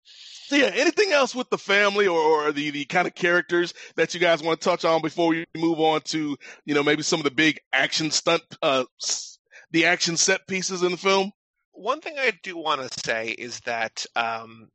so 0.48 0.57
yeah, 0.57 0.70
anything 0.74 1.12
else 1.12 1.34
with 1.34 1.48
the 1.51 1.59
family 1.59 2.07
or, 2.07 2.18
or 2.18 2.53
the, 2.53 2.70
the 2.70 2.84
kind 2.84 3.07
of 3.07 3.14
characters 3.14 3.72
that 3.96 4.14
you 4.14 4.20
guys 4.20 4.42
want 4.42 4.61
to 4.61 4.64
touch 4.68 4.84
on 4.84 5.03
before 5.03 5.28
we 5.28 5.46
move 5.57 5.78
on 5.78 6.01
to, 6.03 6.36
you 6.64 6.74
know, 6.74 6.82
maybe 6.82 7.03
some 7.03 7.20
of 7.20 7.24
the 7.24 7.30
big 7.30 7.61
action 7.72 8.11
stunt, 8.11 8.42
uh, 8.62 8.84
the 9.70 9.86
action 9.86 10.16
set 10.16 10.46
pieces 10.46 10.82
in 10.82 10.90
the 10.90 10.96
film? 10.96 11.30
One 11.72 12.01
thing 12.01 12.16
I 12.18 12.32
do 12.42 12.57
want 12.57 12.80
to 12.80 13.01
say 13.01 13.28
is 13.28 13.61
that 13.61 14.05
um, 14.16 14.68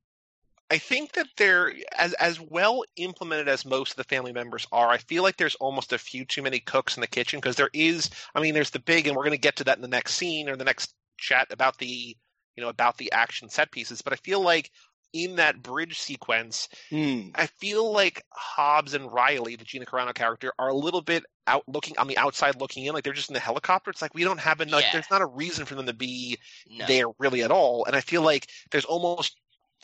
I 0.76 0.78
think 0.78 1.14
that 1.14 1.28
they're 1.38 1.74
as 1.98 2.12
as 2.16 2.42
well 2.42 2.84
implemented 2.98 3.48
as 3.48 3.64
most 3.64 3.92
of 3.92 3.96
the 3.96 4.04
family 4.04 4.34
members 4.34 4.68
are. 4.74 4.90
I 4.90 4.98
feel 4.98 5.24
like 5.24 5.38
there's 5.38 5.56
almost 5.56 5.94
a 5.94 5.98
few 5.98 6.26
too 6.26 6.42
many 6.42 6.60
cooks 6.60 6.98
in 6.98 7.02
the 7.02 7.08
kitchen 7.08 7.40
because 7.40 7.56
there 7.56 7.70
is. 7.72 8.10
I 8.36 8.42
mean, 8.42 8.54
there's 8.54 8.72
the 8.72 8.80
big, 8.80 9.08
and 9.08 9.16
we're 9.16 9.24
going 9.24 9.32
to 9.32 9.38
get 9.38 9.56
to 9.58 9.64
that 9.64 9.78
in 9.78 9.82
the 9.82 9.88
next 9.88 10.16
scene 10.16 10.50
or 10.50 10.58
the 10.58 10.66
next 10.66 10.94
chat 11.18 11.48
about 11.50 11.78
the 11.78 12.18
you 12.58 12.62
know 12.64 12.68
about 12.68 12.98
the 12.98 13.10
action 13.14 13.48
set 13.48 13.72
pieces. 13.72 14.02
But 14.02 14.12
I 14.12 14.18
feel 14.18 14.42
like 14.42 14.70
in 15.14 15.38
that 15.38 15.62
bridge 15.64 15.98
sequence, 15.98 16.68
Hmm. 16.90 17.30
I 17.36 17.46
feel 17.48 17.94
like 17.94 18.22
Hobbs 18.34 18.94
and 18.94 19.10
Riley, 19.10 19.56
the 19.56 19.64
Gina 19.64 19.86
Carano 19.86 20.14
character, 20.14 20.52
are 20.60 20.68
a 20.68 20.76
little 20.76 21.02
bit 21.02 21.24
out 21.48 21.64
looking 21.68 21.98
on 21.98 22.08
the 22.08 22.18
outside 22.18 22.60
looking 22.60 22.86
in, 22.86 22.94
like 22.94 23.06
they're 23.06 23.14
just 23.14 23.30
in 23.30 23.34
the 23.34 23.40
helicopter. 23.40 23.92
It's 23.92 24.02
like 24.02 24.14
we 24.14 24.26
don't 24.26 24.42
have 24.42 24.60
enough. 24.60 24.82
Yeah. 24.82 24.92
There's 24.92 25.10
not 25.10 25.22
a 25.22 25.26
reason 25.26 25.66
for 25.66 25.76
them 25.76 25.86
to 25.86 25.94
be 25.94 26.38
No. 26.68 26.86
there 26.86 27.06
really 27.18 27.44
at 27.44 27.52
all. 27.52 27.86
And 27.86 27.96
I 27.96 28.02
feel 28.02 28.24
like 28.24 28.50
there's 28.72 28.84
almost 28.84 29.38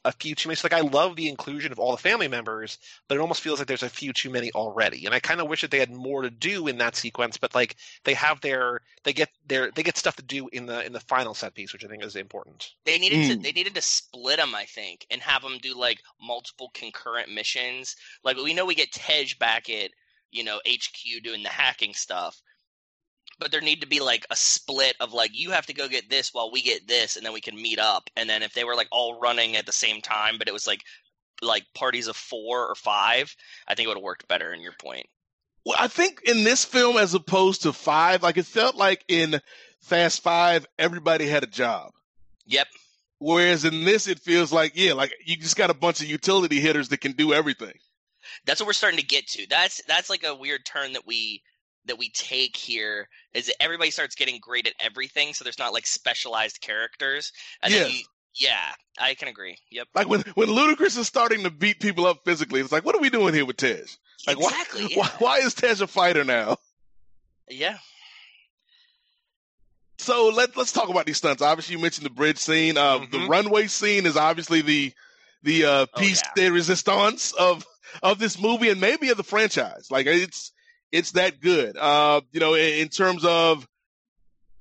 a 0.06 0.12
few 0.12 0.36
too 0.36 0.49
many. 0.49 0.56
So 0.56 0.66
like 0.66 0.74
I 0.74 0.82
love 0.82 1.16
the 1.16 1.30
inclusion 1.30 1.72
of 1.72 1.80
all 1.80 1.91
the 1.91 1.97
family 1.97 2.28
members, 2.28 2.78
but 3.08 3.16
it 3.16 3.22
almost 3.22 3.41
feels 3.41 3.60
like 3.60 3.68
there's 3.68 3.84
a 3.84 3.89
few 3.89 4.14
too 4.14 4.30
many 4.30 4.52
already. 4.54 5.06
And 5.06 5.14
I 5.16 5.20
kind 5.20 5.39
of 5.41 5.47
wish 5.47 5.62
that 5.62 5.72
they 5.72 5.80
had 5.80 5.91
more 5.91 6.22
to 6.24 6.30
do 6.30 6.68
in 6.68 6.78
that 6.80 6.95
sequence. 6.95 7.38
But 7.38 7.54
like 7.56 7.76
they 8.04 8.14
have 8.16 8.41
their, 8.41 8.82
they 9.04 9.14
get 9.14 9.30
their, 9.47 9.72
they 9.72 9.84
get 9.84 9.97
stuff 9.97 10.16
to 10.18 10.24
do 10.24 10.47
in 10.49 10.66
the 10.66 10.86
in 10.86 10.93
the 10.93 10.99
final 11.02 11.34
set 11.34 11.54
piece, 11.54 11.74
which 11.74 11.86
I 11.86 11.88
think 11.88 12.04
is 12.04 12.16
important. 12.16 12.74
They 12.86 12.97
needed 12.99 13.24
to 13.24 13.38
Mm. 13.38 13.43
they 13.43 13.52
needed 13.52 13.76
to 13.76 13.82
split 13.82 14.38
them, 14.38 14.56
I 14.56 14.66
think, 14.66 15.06
and 15.12 15.22
have 15.22 15.41
them 15.43 15.58
do 15.60 15.76
like 15.78 16.02
multiple 16.22 16.70
concurrent 16.74 17.32
missions. 17.32 17.95
Like 18.24 18.38
we 18.38 18.54
know 18.54 18.66
we 18.66 18.76
get 18.76 18.91
Tej 18.91 19.36
back 19.39 19.70
at 19.70 19.91
you 20.32 20.43
know 20.43 20.60
HQ 20.68 21.24
doing 21.24 21.43
the 21.43 21.49
hacking 21.49 21.93
stuff, 21.93 22.41
but 23.41 23.51
there 23.51 23.59
need 23.59 23.81
to 23.81 23.87
be 23.87 23.99
like 23.99 24.25
a 24.29 24.35
split 24.35 24.95
of 25.01 25.11
like 25.13 25.31
you 25.33 25.49
have 25.51 25.65
to 25.65 25.73
go 25.73 25.89
get 25.89 26.09
this 26.09 26.33
while 26.33 26.51
we 26.51 26.61
get 26.61 26.87
this, 26.87 27.17
and 27.17 27.25
then 27.25 27.33
we 27.33 27.41
can 27.41 27.59
meet 27.61 27.79
up. 27.79 28.09
And 28.15 28.29
then 28.29 28.43
if 28.43 28.53
they 28.53 28.63
were 28.63 28.75
like 28.75 28.87
all 28.91 29.19
running 29.19 29.57
at 29.57 29.65
the 29.65 29.71
same 29.73 29.99
time, 29.99 30.37
but 30.37 30.47
it 30.47 30.53
was 30.53 30.67
like 30.67 30.83
like 31.41 31.65
parties 31.73 32.07
of 32.07 32.15
four 32.15 32.67
or 32.67 32.75
five, 32.75 33.35
I 33.67 33.73
think 33.73 33.85
it 33.85 33.89
would 33.89 33.97
have 33.97 34.03
worked 34.03 34.27
better. 34.27 34.53
In 34.53 34.61
your 34.61 34.73
point, 34.79 35.07
Well, 35.65 35.75
I 35.79 35.87
think 35.87 36.21
in 36.23 36.43
this 36.43 36.63
film, 36.63 36.97
as 36.97 37.15
opposed 37.15 37.63
to 37.63 37.73
five, 37.73 38.21
like 38.21 38.37
it 38.37 38.45
felt 38.45 38.75
like 38.75 39.03
in 39.07 39.41
Fast 39.79 40.21
Five, 40.21 40.67
everybody 40.77 41.25
had 41.25 41.43
a 41.43 41.47
job. 41.47 41.91
yep, 42.45 42.67
Whereas 43.17 43.65
in 43.65 43.83
this, 43.85 44.07
it 44.07 44.19
feels 44.19 44.51
like, 44.51 44.73
yeah, 44.75 44.93
like 44.93 45.13
you 45.25 45.35
just 45.37 45.55
got 45.57 45.69
a 45.71 45.75
bunch 45.75 46.01
of 46.01 46.07
utility 46.07 46.59
hitters 46.59 46.89
that 46.89 47.01
can 47.01 47.13
do 47.13 47.33
everything. 47.33 47.73
that's 48.45 48.59
what 48.59 48.67
we're 48.67 48.73
starting 48.73 48.99
to 48.99 49.05
get 49.05 49.27
to. 49.29 49.47
That's 49.49 49.81
that's 49.87 50.09
like 50.11 50.23
a 50.23 50.35
weird 50.35 50.63
turn 50.65 50.93
that 50.93 51.07
we 51.07 51.41
that 51.86 51.97
we 51.97 52.09
take 52.11 52.55
here 52.55 53.07
is 53.34 53.47
that 53.47 53.55
everybody 53.61 53.91
starts 53.91 54.15
getting 54.15 54.39
great 54.39 54.67
at 54.67 54.73
everything, 54.79 55.34
so 55.34 55.43
there's 55.43 55.59
not 55.59 55.73
like 55.73 55.88
specialized 55.88 56.61
characters. 56.61 57.32
And 57.63 57.73
Yeah. 57.73 57.88
you, 57.88 58.03
yeah, 58.36 58.71
I 58.99 59.13
can 59.15 59.27
agree. 59.27 59.57
Yep. 59.71 59.88
Like 59.95 60.07
when 60.07 60.21
when 60.36 60.47
Ludacris 60.49 60.97
is 60.97 61.07
starting 61.07 61.43
to 61.43 61.49
beat 61.49 61.79
people 61.79 62.05
up 62.05 62.19
physically, 62.23 62.61
it's 62.61 62.71
like, 62.71 62.86
what 62.86 62.95
are 62.95 63.01
we 63.01 63.09
doing 63.09 63.34
here 63.34 63.45
with 63.45 63.57
Tej? 63.57 63.82
Like, 64.27 64.38
exactly. 64.38 64.84
why, 64.84 64.88
yeah. 64.89 64.97
why 64.97 65.07
why 65.19 65.38
is 65.39 65.53
Tej 65.53 65.82
a 65.82 65.88
fighter 65.88 66.23
now? 66.23 66.57
yeah. 67.49 67.77
So 69.99 70.29
let 70.29 70.57
let's 70.57 70.71
talk 70.71 70.89
about 70.89 71.05
these 71.05 71.17
stunts. 71.17 71.41
Obviously, 71.41 71.75
you 71.75 71.82
mentioned 71.82 72.05
the 72.05 72.09
bridge 72.11 72.38
scene. 72.39 72.77
Uh, 72.77 72.99
The 72.99 73.17
Mhm. 73.17 73.29
runway 73.29 73.67
scene 73.67 74.05
is 74.05 74.17
obviously 74.17 74.61
the 74.61 74.93
the 75.43 75.65
uh, 75.65 75.86
Oh, 75.93 75.99
piece 75.99 76.21
yeah. 76.23 76.43
de 76.45 76.51
resistance 76.51 77.34
of 77.34 77.65
of 78.01 78.17
this 78.19 78.39
movie 78.39 78.69
and 78.69 78.79
maybe 78.82 79.09
of 79.09 79.17
the 79.17 79.23
franchise. 79.23 79.88
Like 79.91 80.07
it's 80.07 80.51
it's 80.91 81.11
that 81.11 81.39
good. 81.39 81.77
Uh, 81.77 82.21
you 82.31 82.39
know, 82.39 82.53
in, 82.55 82.81
in 82.81 82.87
terms 82.89 83.23
of 83.25 83.67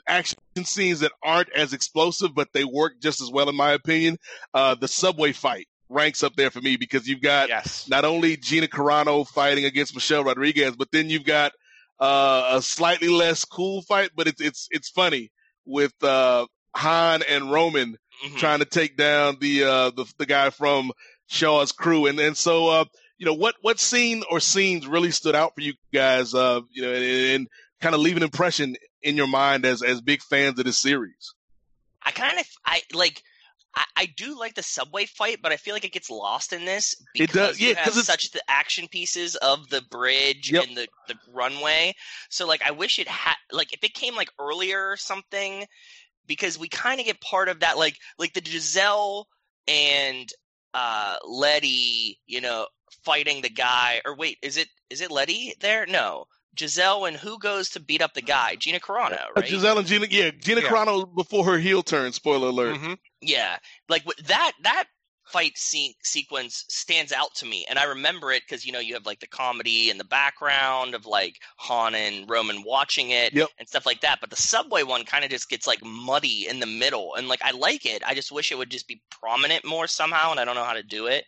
action 0.06 0.36
scenes 0.64 1.00
that 1.00 1.12
aren't 1.22 1.50
as 1.52 1.72
explosive, 1.72 2.34
but 2.34 2.48
they 2.52 2.64
work 2.64 2.94
just 3.00 3.20
as 3.20 3.30
well, 3.30 3.48
in 3.48 3.54
my 3.56 3.72
opinion. 3.72 4.18
Uh, 4.52 4.74
the 4.74 4.88
subway 4.88 5.32
fight 5.32 5.66
ranks 5.88 6.22
up 6.22 6.34
there 6.36 6.50
for 6.50 6.60
me 6.60 6.76
because 6.76 7.06
you've 7.08 7.20
got 7.22 7.48
Yes. 7.48 7.88
not 7.88 8.04
only 8.04 8.36
Gina 8.36 8.66
Carano 8.68 9.26
fighting 9.26 9.64
against 9.64 9.94
Michelle 9.94 10.24
Rodriguez, 10.24 10.76
but 10.76 10.88
then 10.92 11.08
you've 11.10 11.24
got 11.24 11.52
uh, 12.00 12.52
a 12.56 12.62
slightly 12.62 13.08
less 13.08 13.44
cool 13.44 13.82
fight, 13.82 14.10
but 14.16 14.26
it's 14.26 14.40
it's 14.40 14.68
it's 14.70 14.88
funny 14.88 15.30
with 15.66 15.92
uh, 16.02 16.46
Han 16.76 17.22
and 17.28 17.50
Roman 17.52 17.96
Mhm. 18.24 18.36
trying 18.36 18.58
to 18.58 18.66
take 18.66 18.96
down 18.98 19.38
the 19.40 19.64
uh, 19.64 19.90
the 19.90 20.04
the 20.18 20.26
guy 20.26 20.50
from 20.50 20.92
Shaw's 21.28 21.72
crew, 21.72 22.06
and 22.06 22.20
and 22.20 22.36
so 22.36 22.68
uh, 22.68 22.84
you 23.20 23.26
know 23.26 23.34
what 23.34 23.54
what 23.60 23.78
scene 23.78 24.24
or 24.30 24.40
scenes 24.40 24.86
really 24.88 25.10
stood 25.12 25.36
out 25.36 25.54
for 25.54 25.60
you 25.60 25.74
guys, 25.94 26.34
uh, 26.34 26.60
you 26.72 26.82
know, 26.82 26.92
and, 26.92 27.04
and 27.04 27.48
kind 27.80 27.94
of 27.94 28.00
leave 28.00 28.16
an 28.16 28.22
impression 28.24 28.74
in 29.02 29.16
your 29.16 29.28
mind 29.28 29.64
as 29.66 29.82
as 29.82 30.00
big 30.00 30.22
fans 30.22 30.58
of 30.58 30.64
this 30.64 30.78
series. 30.78 31.34
I 32.02 32.10
kind 32.10 32.38
of 32.40 32.46
I 32.64 32.80
like. 32.92 33.22
I, 33.72 33.84
I 33.94 34.06
do 34.16 34.36
like 34.36 34.54
the 34.54 34.64
subway 34.64 35.04
fight, 35.04 35.38
but 35.42 35.52
I 35.52 35.56
feel 35.56 35.74
like 35.74 35.84
it 35.84 35.92
gets 35.92 36.10
lost 36.10 36.52
in 36.52 36.64
this 36.64 36.96
It 37.14 37.20
because 37.28 37.32
does, 37.50 37.60
you 37.60 37.68
yeah, 37.68 37.74
have 37.76 37.84
'cause 37.84 37.92
it's- 37.98 38.06
such 38.06 38.32
the 38.32 38.42
action 38.48 38.88
pieces 38.88 39.36
of 39.36 39.68
the 39.68 39.80
bridge 39.92 40.50
Yep. 40.50 40.64
and 40.66 40.76
the, 40.76 40.88
the 41.06 41.14
runway. 41.32 41.94
So 42.30 42.48
like, 42.48 42.62
I 42.66 42.72
wish 42.72 42.98
it 42.98 43.06
had 43.06 43.36
like 43.52 43.72
if 43.72 43.84
it 43.84 43.94
came 43.94 44.16
like 44.16 44.30
earlier 44.40 44.90
or 44.90 44.96
something, 44.96 45.66
because 46.26 46.58
we 46.58 46.68
kind 46.68 46.98
of 46.98 47.06
get 47.06 47.20
part 47.20 47.48
of 47.48 47.60
that 47.60 47.78
like 47.78 47.96
like 48.18 48.32
the 48.32 48.42
Giselle 48.44 49.28
and 49.68 50.28
uh 50.74 51.16
Letty, 51.24 52.18
you 52.26 52.40
know, 52.40 52.66
fighting 53.04 53.42
the 53.42 53.50
guy. 53.50 54.00
Or 54.04 54.14
wait, 54.16 54.38
is 54.42 54.56
it 54.56 54.68
is 54.90 55.00
it 55.00 55.10
Letty 55.10 55.54
there? 55.60 55.86
No. 55.86 56.26
Giselle 56.58 57.04
and 57.04 57.16
who 57.16 57.38
goes 57.38 57.68
to 57.70 57.80
beat 57.80 58.02
up 58.02 58.14
the 58.14 58.22
guy? 58.22 58.56
Gina 58.56 58.80
Carano, 58.80 59.12
Uh, 59.20 59.26
right? 59.36 59.46
Giselle 59.46 59.78
and 59.78 59.86
Gina, 59.86 60.06
yeah, 60.10 60.30
Gina 60.32 60.60
Yeah. 60.62 60.68
Carano 60.68 61.14
before 61.14 61.44
her 61.44 61.58
heel 61.58 61.82
turn. 61.84 62.12
Spoiler 62.12 62.48
alert. 62.48 62.76
Mhm. 62.80 62.98
Yeah, 63.20 63.58
like 63.88 64.04
that 64.24 64.52
that 64.62 64.84
fight 65.26 65.56
scene 65.56 65.94
sequence 66.02 66.64
stands 66.68 67.12
out 67.12 67.32
to 67.36 67.46
me, 67.46 67.64
and 67.70 67.78
I 67.78 67.84
remember 67.84 68.32
it 68.32 68.42
because 68.42 68.66
you 68.66 68.72
know 68.72 68.80
you 68.80 68.94
have 68.94 69.06
like 69.06 69.20
the 69.20 69.28
comedy 69.28 69.88
in 69.90 69.96
the 69.96 70.02
background 70.04 70.96
of 70.96 71.06
like 71.06 71.40
Han 71.58 71.94
and 71.94 72.28
Roman 72.28 72.64
watching 72.64 73.10
it 73.10 73.32
Yep. 73.32 73.48
and 73.58 73.68
stuff 73.68 73.86
like 73.86 74.00
that. 74.00 74.18
But 74.20 74.30
the 74.30 74.36
subway 74.36 74.82
one 74.82 75.04
kind 75.04 75.24
of 75.24 75.30
just 75.30 75.48
gets 75.48 75.68
like 75.68 75.84
muddy 75.84 76.48
in 76.48 76.58
the 76.58 76.66
middle, 76.66 77.14
and 77.14 77.28
like 77.28 77.42
I 77.44 77.52
like 77.52 77.86
it. 77.86 78.02
I 78.04 78.14
just 78.14 78.32
wish 78.32 78.50
it 78.50 78.56
would 78.58 78.70
just 78.70 78.88
be 78.88 79.00
prominent 79.08 79.64
more 79.64 79.86
somehow, 79.86 80.32
and 80.32 80.40
I 80.40 80.44
don't 80.44 80.56
know 80.56 80.64
how 80.64 80.72
to 80.74 80.82
do 80.82 81.06
it. 81.06 81.26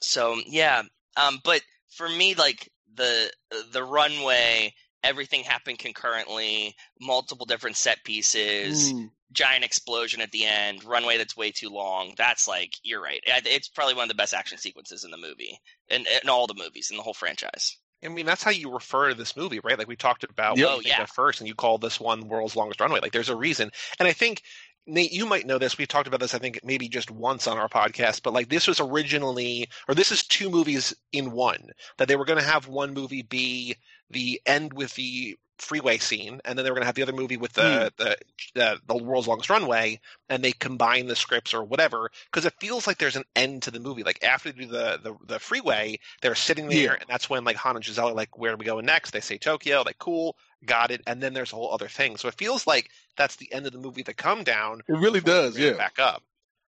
So 0.00 0.40
yeah, 0.46 0.82
um, 1.16 1.40
but 1.44 1.62
for 1.90 2.08
me, 2.08 2.34
like 2.34 2.70
the 2.94 3.30
the 3.72 3.84
runway. 3.84 4.74
Everything 5.04 5.44
happened 5.44 5.78
concurrently, 5.78 6.74
multiple 7.00 7.46
different 7.46 7.76
set 7.76 8.02
pieces 8.02 8.92
Mm. 8.92 9.10
giant 9.30 9.64
explosion 9.64 10.20
at 10.20 10.32
the 10.32 10.44
end, 10.44 10.82
runway 10.82 11.16
that's 11.16 11.36
way 11.36 11.52
too 11.52 11.68
long. 11.70 12.14
That's 12.18 12.48
like 12.48 12.74
you're 12.82 13.00
right. 13.00 13.20
It's 13.24 13.68
probably 13.68 13.94
one 13.94 14.02
of 14.02 14.08
the 14.08 14.16
best 14.16 14.34
action 14.34 14.58
sequences 14.58 15.04
in 15.04 15.12
the 15.12 15.16
movie, 15.16 15.56
and 15.88 16.04
in, 16.04 16.20
in 16.24 16.28
all 16.28 16.48
the 16.48 16.54
movies 16.54 16.90
in 16.90 16.96
the 16.96 17.04
whole 17.04 17.14
franchise. 17.14 17.76
I 18.04 18.08
mean, 18.08 18.26
that's 18.26 18.42
how 18.42 18.50
you 18.50 18.72
refer 18.72 19.08
to 19.08 19.14
this 19.14 19.36
movie, 19.36 19.60
right? 19.60 19.78
Like 19.78 19.88
we 19.88 19.96
talked 19.96 20.24
about. 20.24 20.58
Oh, 20.60 20.80
yeah. 20.84 21.04
first, 21.06 21.40
and 21.40 21.48
you 21.48 21.54
call 21.54 21.78
this 21.78 22.00
one 22.00 22.28
world's 22.28 22.56
longest 22.56 22.80
runway. 22.80 23.00
Like 23.00 23.12
there's 23.12 23.28
a 23.28 23.36
reason. 23.36 23.70
And 23.98 24.08
I 24.08 24.12
think 24.12 24.42
Nate, 24.88 25.12
you 25.12 25.26
might 25.26 25.46
know 25.46 25.58
this. 25.58 25.76
We've 25.78 25.86
talked 25.88 26.08
about 26.08 26.20
this, 26.20 26.34
I 26.34 26.38
think, 26.38 26.60
maybe 26.64 26.88
just 26.88 27.10
once 27.10 27.46
on 27.46 27.58
our 27.58 27.68
podcast, 27.68 28.22
but 28.22 28.32
like 28.32 28.48
this 28.48 28.66
was 28.66 28.80
originally, 28.80 29.68
or 29.86 29.94
this 29.94 30.10
is 30.10 30.24
two 30.24 30.50
movies 30.50 30.94
in 31.12 31.32
one. 31.32 31.70
That 31.98 32.08
they 32.08 32.16
were 32.16 32.24
going 32.24 32.38
to 32.38 32.44
have 32.44 32.68
one 32.68 32.94
movie 32.94 33.22
be 33.22 33.76
the 34.10 34.40
end 34.46 34.72
with 34.72 34.94
the 34.94 35.36
freeway 35.58 35.98
scene, 35.98 36.40
and 36.44 36.56
then 36.56 36.64
they 36.64 36.70
were 36.70 36.76
going 36.76 36.82
to 36.82 36.86
have 36.86 36.94
the 36.94 37.02
other 37.02 37.12
movie 37.12 37.36
with 37.36 37.52
the, 37.52 37.92
hmm. 37.98 38.02
the 38.02 38.16
the 38.54 38.80
the 38.86 38.96
world's 38.96 39.28
longest 39.28 39.50
runway, 39.50 40.00
and 40.28 40.42
they 40.42 40.52
combine 40.52 41.06
the 41.06 41.16
scripts 41.16 41.52
or 41.52 41.62
whatever 41.64 42.10
because 42.26 42.44
it 42.46 42.54
feels 42.60 42.86
like 42.86 42.98
there's 42.98 43.16
an 43.16 43.24
end 43.36 43.62
to 43.64 43.70
the 43.70 43.80
movie. 43.80 44.02
Like 44.04 44.22
after 44.24 44.50
they 44.52 44.60
do 44.64 44.66
the 44.70 44.98
the, 45.02 45.14
the 45.26 45.38
freeway, 45.38 45.98
they're 46.22 46.34
sitting 46.34 46.68
there, 46.68 46.92
Yeah. 46.92 46.96
and 47.00 47.08
that's 47.08 47.28
when 47.28 47.44
like 47.44 47.56
Han 47.56 47.76
and 47.76 47.84
Giselle 47.84 48.08
are 48.08 48.14
like, 48.14 48.38
"Where 48.38 48.52
are 48.52 48.56
we 48.56 48.64
going 48.64 48.86
next?" 48.86 49.10
They 49.10 49.20
say 49.20 49.36
Tokyo, 49.38 49.82
like 49.84 49.98
cool, 49.98 50.36
got 50.64 50.90
it, 50.90 51.02
and 51.06 51.22
then 51.22 51.34
there's 51.34 51.52
a 51.52 51.56
whole 51.56 51.72
other 51.72 51.88
thing. 51.88 52.16
So 52.16 52.28
it 52.28 52.34
feels 52.34 52.66
like 52.66 52.90
that's 53.16 53.36
the 53.36 53.52
end 53.52 53.66
of 53.66 53.72
the 53.72 53.78
movie. 53.78 54.02
The 54.02 54.14
come 54.14 54.44
down, 54.44 54.80
It 54.88 54.92
really 54.92 55.20
does, 55.20 55.58
yeah. 55.58 55.72
Back 55.74 55.98
up. 55.98 56.22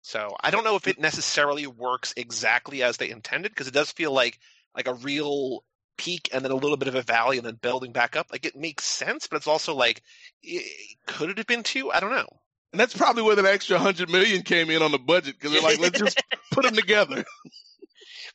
So 0.03 0.37
I 0.41 0.51
don't 0.51 0.65
know 0.65 0.77
if 0.77 0.87
it 0.87 0.99
necessarily 0.99 1.67
works 1.67 2.15
exactly 2.17 2.83
as 2.83 2.97
they 2.97 3.11
intended 3.11 3.51
because 3.53 3.69
it 3.69 3.75
does 3.75 3.91
feel 3.93 4.13
like 4.13 4.39
like 4.75 4.87
a 4.89 4.95
real 4.95 5.65
peak 5.97 6.29
and 6.33 6.45
then 6.45 6.53
a 6.53 6.57
little 6.57 6.77
bit 6.77 6.89
of 6.89 6.95
a 6.95 7.03
valley 7.03 7.37
and 7.39 7.47
then 7.47 7.57
building 7.57 7.93
back 7.93 8.15
up. 8.17 8.29
Like 8.31 8.47
it 8.47 8.57
makes 8.57 8.85
sense, 8.85 9.27
but 9.27 9.37
it's 9.37 9.49
also 9.49 9.75
like, 9.75 10.03
i- 10.49 10.65
could 11.07 11.31
it 11.31 11.39
have 11.39 11.47
been 11.47 11.65
two? 11.65 11.91
I 11.91 12.01
don't 12.01 12.13
know. 12.13 12.29
And 12.73 12.79
that's 12.79 12.97
probably 12.97 13.23
where 13.23 13.35
that 13.37 13.47
extra 13.47 13.79
hundred 13.79 14.09
million 14.11 14.43
came 14.43 14.71
in 14.71 14.83
on 14.83 14.93
the 14.93 14.99
budget 14.99 15.35
because 15.37 15.53
they're 15.53 15.63
like, 15.63 15.81
let's 15.81 15.99
just 15.99 16.23
put 16.53 16.65
them 16.65 16.75
together. 16.75 17.25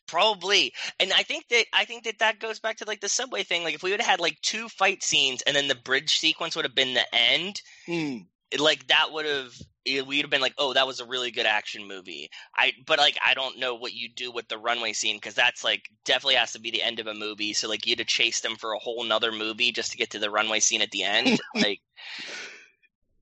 Probably, 0.08 0.74
and 1.00 1.12
I 1.14 1.24
think 1.24 1.48
that 1.50 1.66
I 1.74 1.86
think 1.86 2.04
that 2.04 2.20
that 2.20 2.40
goes 2.40 2.60
back 2.60 2.78
to 2.78 2.86
like 2.86 3.02
the 3.02 3.10
subway 3.10 3.44
thing. 3.44 3.64
Like 3.64 3.76
if 3.76 3.84
we 3.84 3.92
would 3.92 4.02
have 4.02 4.10
had 4.10 4.20
like 4.20 4.38
two 4.42 4.68
fight 4.70 5.02
scenes 5.04 5.42
and 5.44 5.56
then 5.56 5.68
the 5.68 5.76
bridge 5.76 6.18
sequence 6.20 6.56
would 6.56 6.66
have 6.66 6.76
been 6.76 6.94
the 6.94 7.16
end, 7.16 7.62
hmm. 7.86 8.18
it- 8.52 8.60
like 8.60 8.88
that 8.88 9.12
would 9.12 9.26
have 9.26 9.54
we'd 9.86 10.22
have 10.22 10.30
been 10.30 10.42
like, 10.42 10.54
oh, 10.58 10.74
that 10.74 10.88
was 10.88 11.00
a 11.00 11.06
really 11.06 11.32
good 11.32 11.46
action 11.46 11.88
movie. 11.88 12.30
I 12.56 12.74
but 12.86 13.00
like 13.00 13.18
I 13.26 13.34
don't 13.34 13.60
know 13.60 13.76
what 13.76 13.94
you 13.94 14.10
do 14.14 14.32
with 14.32 14.48
the 14.48 14.58
runway 14.58 14.94
scene 14.94 15.18
because 15.18 15.36
that's 15.36 15.64
like 15.64 15.84
definitely 16.06 16.36
has 16.36 16.54
to 16.54 16.60
be 16.60 16.72
the 16.72 16.84
end 16.84 17.00
of 17.00 17.08
a 17.08 17.14
movie. 17.14 17.54
So 17.54 17.68
like 17.68 17.86
you 17.86 17.92
had 17.92 18.00
to 18.00 18.06
chase 18.06 18.42
them 18.42 18.56
for 18.56 18.74
a 18.74 18.80
whole 18.80 19.04
nother 19.04 19.32
movie 19.32 19.72
just 19.72 19.92
to 19.92 19.98
get 19.98 20.12
to 20.12 20.20
the 20.20 20.30
runway 20.30 20.60
scene 20.60 20.82
at 20.82 20.92
the 20.92 21.04
end. 21.04 21.40
like 21.56 21.82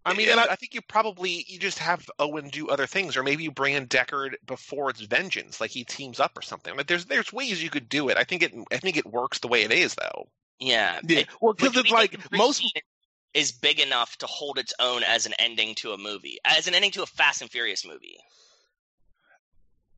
I 0.06 0.14
mean, 0.16 0.30
And 0.30 0.40
I, 0.40 0.46
I- 0.46 0.52
I 0.54 0.56
think 0.56 0.74
you 0.74 0.82
probably 0.82 1.46
you 1.48 1.60
just 1.60 1.78
have 1.80 2.10
Owen 2.20 2.50
do 2.50 2.70
other 2.70 2.88
things, 2.88 3.16
or 3.16 3.24
maybe 3.24 3.44
you 3.44 3.52
bring 3.52 3.76
in 3.76 3.88
Deckard 3.88 4.34
before 4.48 4.90
it's 4.90 5.02
vengeance, 5.02 5.62
like 5.62 5.70
he 5.72 5.84
teams 5.84 6.20
up 6.20 6.38
or 6.38 6.42
something. 6.42 6.76
Like 6.76 6.88
there's 6.88 7.06
there's 7.06 7.32
ways 7.32 7.62
you 7.64 7.70
could 7.70 7.88
do 7.90 8.10
it. 8.10 8.18
I 8.18 8.24
think 8.24 8.42
it 8.44 8.54
I 8.72 8.78
think 8.78 8.98
it 8.98 9.06
works 9.06 9.40
the 9.40 9.48
way 9.48 9.62
it 9.64 9.72
is 9.72 9.94
though. 9.96 10.28
yeah, 10.60 11.00
Yeah. 11.08 11.20
It- 11.20 11.28
Well, 11.40 11.54
because 11.54 11.78
it's 11.78 11.92
like 11.92 12.12
think 12.12 12.24
the 12.24 12.30
bridge 12.30 12.40
most. 12.40 12.80
is 13.36 13.52
big 13.52 13.80
enough 13.80 14.18
to 14.18 14.26
hold 14.28 14.58
its 14.58 14.74
own 14.80 15.04
as 15.04 15.26
an 15.28 15.34
ending 15.40 15.76
to 15.76 15.92
a 15.94 15.98
movie, 15.98 16.40
as 16.46 16.68
an 16.68 16.74
ending 16.74 16.92
to 16.92 17.04
a 17.04 17.06
Fast 17.06 17.42
and 17.42 17.52
Furious 17.52 17.86
movie. 17.86 18.18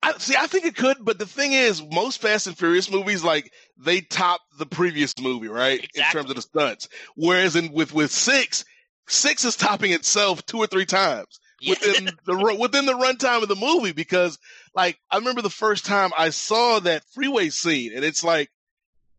I, 0.06 0.18
see, 0.18 0.36
I 0.38 0.48
think 0.48 0.66
it 0.66 0.76
could, 0.76 0.98
but 1.00 1.18
the 1.18 1.26
thing 1.26 1.54
is, 1.54 1.82
most 1.82 2.22
Fast 2.22 2.46
and 2.48 2.58
Furious 2.58 2.92
movies, 2.92 3.24
like 3.24 3.52
they 3.78 4.02
top 4.02 4.42
the 4.60 4.66
previous 4.66 5.14
movie, 5.18 5.48
right? 5.48 5.80
In 5.96 6.04
terms 6.12 6.30
of 6.30 6.36
the 6.36 6.42
stunts. 6.42 6.90
Whereas 7.16 7.56
in 7.56 7.72
with 7.72 7.94
with 7.94 8.12
six, 8.12 8.66
six 9.08 9.46
is 9.46 9.56
topping 9.56 9.92
itself 9.92 10.46
two 10.46 10.58
or 10.58 10.68
three 10.68 10.86
times 10.86 11.40
Yeah. 11.60 11.72
within 11.72 12.10
the 12.26 12.58
within 12.60 12.86
the 12.86 12.94
runtime 12.94 13.42
of 13.44 13.50
the 13.50 13.56
movie. 13.56 13.92
Because, 13.94 14.38
like, 14.76 15.00
I 15.12 15.18
remember 15.18 15.42
the 15.42 15.50
first 15.50 15.86
time 15.86 16.12
I 16.18 16.30
saw 16.30 16.80
that 16.80 17.04
freeway 17.14 17.50
scene, 17.50 17.94
and 17.96 18.04
it's 18.06 18.24
like, 18.24 18.50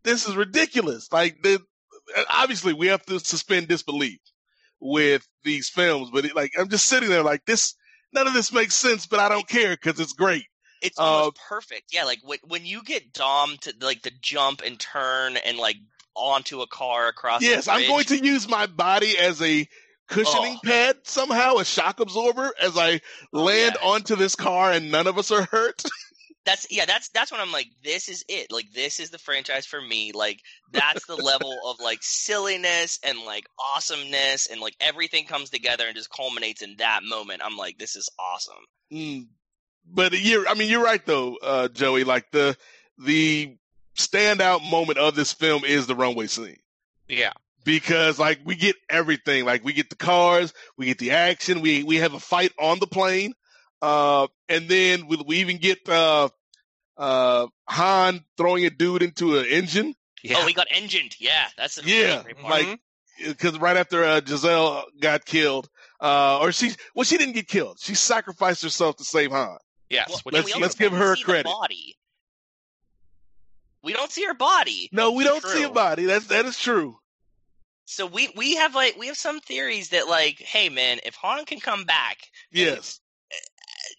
this 0.02 0.28
is 0.28 0.36
ridiculous. 0.36 1.12
Like, 1.12 1.42
the 1.42 1.60
obviously 2.30 2.72
we 2.72 2.88
have 2.88 3.04
to 3.06 3.18
suspend 3.18 3.68
disbelief 3.68 4.18
with 4.80 5.26
these 5.44 5.68
films, 5.68 6.10
but 6.12 6.24
it, 6.24 6.36
like, 6.36 6.52
I'm 6.58 6.68
just 6.68 6.86
sitting 6.86 7.08
there 7.08 7.22
like 7.22 7.44
this. 7.46 7.74
None 8.12 8.26
of 8.26 8.34
this 8.34 8.52
makes 8.52 8.74
sense, 8.76 9.06
but 9.06 9.18
I 9.18 9.28
don't 9.28 9.48
care 9.48 9.70
because 9.70 9.98
it's 9.98 10.12
great. 10.12 10.44
It's 10.82 10.98
Uh, 10.98 11.30
perfect. 11.48 11.92
Yeah, 11.92 12.04
like 12.04 12.20
when 12.22 12.38
when 12.46 12.66
you 12.66 12.82
get 12.82 13.12
Dom 13.12 13.56
to 13.62 13.72
like 13.80 14.02
the 14.02 14.12
jump 14.20 14.60
and 14.64 14.78
turn 14.78 15.36
and 15.38 15.56
like 15.56 15.76
onto 16.14 16.60
a 16.62 16.66
car 16.66 17.08
across. 17.08 17.40
the 17.40 17.46
Yes, 17.46 17.68
I'm 17.68 17.86
going 17.86 18.04
to 18.04 18.16
use 18.24 18.48
my 18.48 18.66
body 18.66 19.16
as 19.18 19.40
a 19.42 19.68
cushioning 20.08 20.58
Oh. 20.58 20.66
pad 20.68 20.96
somehow, 21.04 21.56
a 21.56 21.64
shock 21.64 22.00
absorber, 22.00 22.52
as 22.60 22.76
I 22.76 23.00
land 23.32 23.76
yeah. 23.80 23.88
onto 23.88 24.16
this 24.16 24.36
car 24.36 24.72
and 24.72 24.90
none 24.90 25.06
of 25.06 25.18
us 25.18 25.30
are 25.30 25.44
hurt. 25.44 25.82
That's 26.44 26.66
yeah. 26.70 26.84
That's 26.84 27.08
that's 27.08 27.32
when 27.32 27.40
I'm 27.40 27.52
like, 27.52 27.68
this 27.82 28.10
is 28.10 28.22
it. 28.28 28.52
Like 28.52 28.70
this 28.74 29.00
is 29.00 29.08
the 29.08 29.16
franchise 29.16 29.64
for 29.64 29.80
me. 29.80 30.12
Like 30.12 30.40
that's 30.72 31.06
the 31.06 31.16
level 31.16 31.56
of 31.66 31.80
like 31.80 32.00
silliness 32.02 32.98
and 33.02 33.18
like 33.20 33.46
awesomeness 33.74 34.48
and 34.48 34.60
like 34.60 34.74
everything 34.78 35.24
comes 35.24 35.48
together 35.48 35.86
and 35.86 35.96
just 35.96 36.10
culminates 36.10 36.60
in 36.60 36.76
that 36.80 37.00
moment. 37.02 37.40
I'm 37.42 37.56
like, 37.56 37.78
this 37.78 37.96
is 37.96 38.10
awesome. 38.18 38.62
Mm. 38.92 39.28
But 39.90 40.12
you're, 40.20 40.46
I 40.46 40.52
mean, 40.52 40.68
you're 40.68 40.84
right 40.84 41.04
though, 41.06 41.36
uh, 41.42 41.68
Joey. 41.68 42.04
Like 42.04 42.30
the 42.30 42.58
the 42.98 43.56
standout 43.96 44.68
moment 44.70 44.98
of 44.98 45.14
this 45.14 45.32
film 45.32 45.64
is 45.64 45.86
the 45.86 45.94
runway 45.94 46.26
scene. 46.26 46.56
Yeah. 47.08 47.32
because 47.64 48.18
like 48.18 48.40
we 48.44 48.54
get 48.54 48.76
everything 48.90 49.44
like 49.44 49.64
we 49.64 49.72
get 49.72 49.88
the 49.90 49.96
cars 49.96 50.52
we 50.78 50.86
get 50.86 50.98
the 50.98 51.12
action 51.12 51.60
we 51.60 51.82
we 51.82 51.96
have 51.96 52.12
a 52.14 52.20
fight 52.20 52.52
on 52.58 52.78
the 52.78 52.86
plane 52.86 53.32
uh 53.82 54.26
and 54.48 54.68
then 54.68 55.06
we, 55.06 55.16
we 55.26 55.36
even 55.38 55.58
get 55.58 55.86
uh 55.88 56.28
uh 56.96 57.46
han 57.68 58.24
throwing 58.36 58.64
a 58.66 58.70
dude 58.70 59.02
into 59.02 59.38
an 59.38 59.46
engine 59.46 59.94
Yeah. 60.22 60.36
Oh, 60.38 60.46
he 60.46 60.54
got 60.54 60.66
engined. 60.70 61.14
Yeah, 61.18 61.46
that's 61.56 61.78
a 61.78 61.82
Yeah, 61.84 62.22
great 62.22 62.38
part. 62.38 62.50
like 62.66 62.80
because 63.26 63.58
right 63.58 63.76
after 63.76 64.02
uh, 64.04 64.20
giselle 64.24 64.84
got 65.00 65.24
killed 65.24 65.68
uh 66.00 66.38
or 66.40 66.52
she 66.52 66.72
well 66.94 67.04
she 67.04 67.16
didn't 67.18 67.34
get 67.34 67.48
killed 67.48 67.78
she 67.80 67.94
sacrificed 67.94 68.62
herself 68.62 68.96
to 68.96 69.04
save 69.04 69.30
han 69.30 69.56
yes. 69.90 70.08
Well, 70.08 70.20
let's- 70.32 70.54
we 70.54 70.60
let's 70.60 70.74
give 70.74 70.92
her 70.92 71.16
see 71.16 71.22
credit. 71.22 71.44
body. 71.44 71.96
We 73.84 73.92
don't 73.92 74.10
see 74.10 74.24
her 74.24 74.34
body. 74.34 74.88
no 74.92 75.12
we 75.12 75.24
don't 75.24 75.44
see 75.44 75.62
a 75.62 75.68
body 75.68 76.06
that's 76.06 76.26
that 76.28 76.46
is 76.46 76.58
true 76.58 76.98
So 77.84 78.06
we 78.06 78.30
we 78.36 78.56
have 78.56 78.74
like 78.74 78.96
we 78.98 79.06
have 79.08 79.16
some 79.16 79.40
theories 79.40 79.90
that 79.90 80.08
like, 80.08 80.38
hey 80.40 80.68
man, 80.70 81.00
if 81.04 81.14
Han 81.16 81.44
can 81.44 81.60
come 81.60 81.84
back, 81.84 82.18
yes 82.50 83.00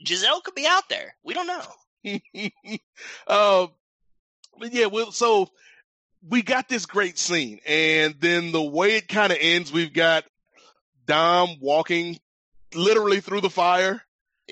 Giselle 0.05 0.41
could 0.41 0.55
be 0.55 0.67
out 0.67 0.89
there. 0.89 1.15
We 1.23 1.33
don't 1.33 1.47
know. 1.47 2.19
uh, 3.27 3.67
but 4.59 4.73
yeah, 4.73 4.87
well, 4.87 5.11
so 5.11 5.49
we 6.27 6.41
got 6.41 6.67
this 6.67 6.85
great 6.85 7.17
scene, 7.17 7.59
and 7.67 8.15
then 8.19 8.51
the 8.51 8.61
way 8.63 8.95
it 8.95 9.07
kind 9.07 9.31
of 9.31 9.37
ends, 9.39 9.71
we've 9.71 9.93
got 9.93 10.25
Dom 11.05 11.57
walking 11.61 12.19
literally 12.73 13.21
through 13.21 13.41
the 13.41 13.49
fire 13.49 14.01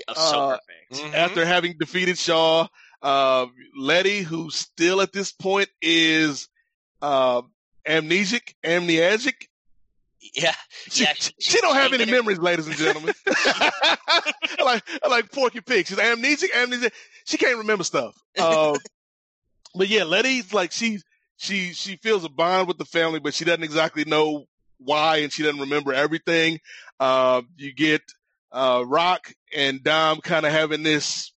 Oh, 0.07 0.13
so 0.13 0.39
Uh, 0.39 0.57
perfect. 0.57 1.13
Mhm. 1.13 1.13
after 1.15 1.45
having 1.45 1.77
defeated 1.77 2.17
Shaw. 2.17 2.67
Uh, 3.03 3.47
Letty, 3.77 4.21
who 4.21 4.49
still 4.49 5.01
at 5.01 5.11
this 5.11 5.33
point 5.33 5.67
is 5.81 6.47
uh, 7.01 7.41
amnesic, 7.85 8.53
amnesiac. 8.63 9.33
Yeah, 10.35 10.53
She, 10.89 11.03
yeah. 11.03 11.11
she, 11.15 11.33
she 11.37 11.59
don't 11.59 11.75
have 11.75 11.91
any 11.91 12.09
memories, 12.09 12.39
ladies 12.39 12.65
and 12.65 12.77
gentlemen. 12.77 13.13
like 14.63 14.83
like 15.07 15.31
Porky 15.33 15.59
Pig. 15.59 15.85
She's 15.85 15.97
amnesic, 15.97 16.49
amnesic. 16.51 16.93
She 17.25 17.37
can't 17.37 17.57
remember 17.57 17.83
stuff. 17.83 18.15
Uh, 18.39 18.77
but 19.75 19.89
yeah, 19.89 20.05
Letty's 20.05 20.53
like 20.53 20.71
she 20.71 20.99
she 21.35 21.73
she 21.73 21.97
feels 21.97 22.23
a 22.23 22.29
bond 22.29 22.69
with 22.69 22.77
the 22.77 22.85
family, 22.85 23.19
but 23.19 23.33
she 23.33 23.43
doesn't 23.43 23.63
exactly 23.63 24.05
know 24.05 24.45
why, 24.77 25.17
and 25.17 25.31
she 25.31 25.43
doesn't 25.43 25.59
remember 25.59 25.93
everything. 25.93 26.59
Uh, 27.01 27.41
you 27.57 27.73
get 27.73 28.01
uh, 28.53 28.81
Rock 28.87 29.33
and 29.53 29.83
Dom 29.83 30.21
kind 30.21 30.45
of 30.45 30.53
having 30.53 30.83
this 30.83 31.32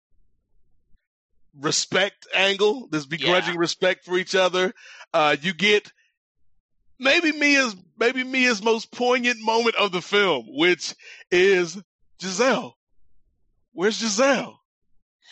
respect 1.60 2.28
angle, 2.34 2.88
this 2.92 3.06
begrudging 3.06 3.58
respect 3.58 4.06
for 4.06 4.18
each 4.18 4.36
other. 4.36 4.74
Uh, 5.14 5.36
you 5.42 5.54
get 5.54 5.92
maybe 7.00 7.32
Mia's 7.32 7.76
maybe 7.98 8.24
Mia's 8.24 8.64
most 8.64 8.92
poignant 8.92 9.40
moment 9.42 9.76
of 9.76 9.92
the 9.92 10.02
film, 10.02 10.46
which 10.50 10.96
is 11.32 11.82
Giselle. 12.22 12.78
Where's 13.74 13.98
Giselle? 14.00 14.60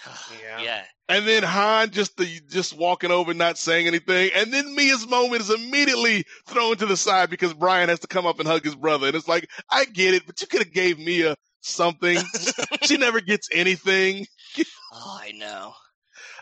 Yeah. 0.41 0.61
Yeah. 0.61 0.84
And 1.09 1.28
then 1.28 1.43
Han 1.43 1.91
just 1.91 2.17
the, 2.17 2.26
just 2.49 2.78
walking 2.78 3.11
over, 3.11 3.34
not 3.34 3.57
saying 3.57 3.88
anything. 3.88 4.32
And 4.36 4.53
then 4.53 4.74
Mia's 4.76 5.07
moment 5.07 5.41
is 5.41 5.49
immediately 5.49 6.26
thrown 6.47 6.78
to 6.78 6.86
the 6.86 6.97
side 6.97 7.30
because 7.30 7.53
Brian 7.53 7.89
has 7.89 7.99
to 7.99 8.07
come 8.07 8.26
up 8.26 8.39
and 8.39 8.47
hug 8.47 8.63
his 8.63 8.76
brother. 8.76 9.07
And 9.07 9.15
it's 9.15 9.28
like, 9.28 9.49
I 9.69 9.86
get 9.86 10.13
it, 10.13 10.26
but 10.26 10.39
you 10.41 10.47
could 10.47 10.63
have 10.63 10.74
gave 10.74 10.97
Mia 10.97 11.36
something. 11.61 12.17
she 12.84 12.97
never 12.97 13.21
gets 13.21 13.49
anything. 13.51 14.26
Oh, 14.93 15.19
I 15.21 15.32
know. 15.34 15.74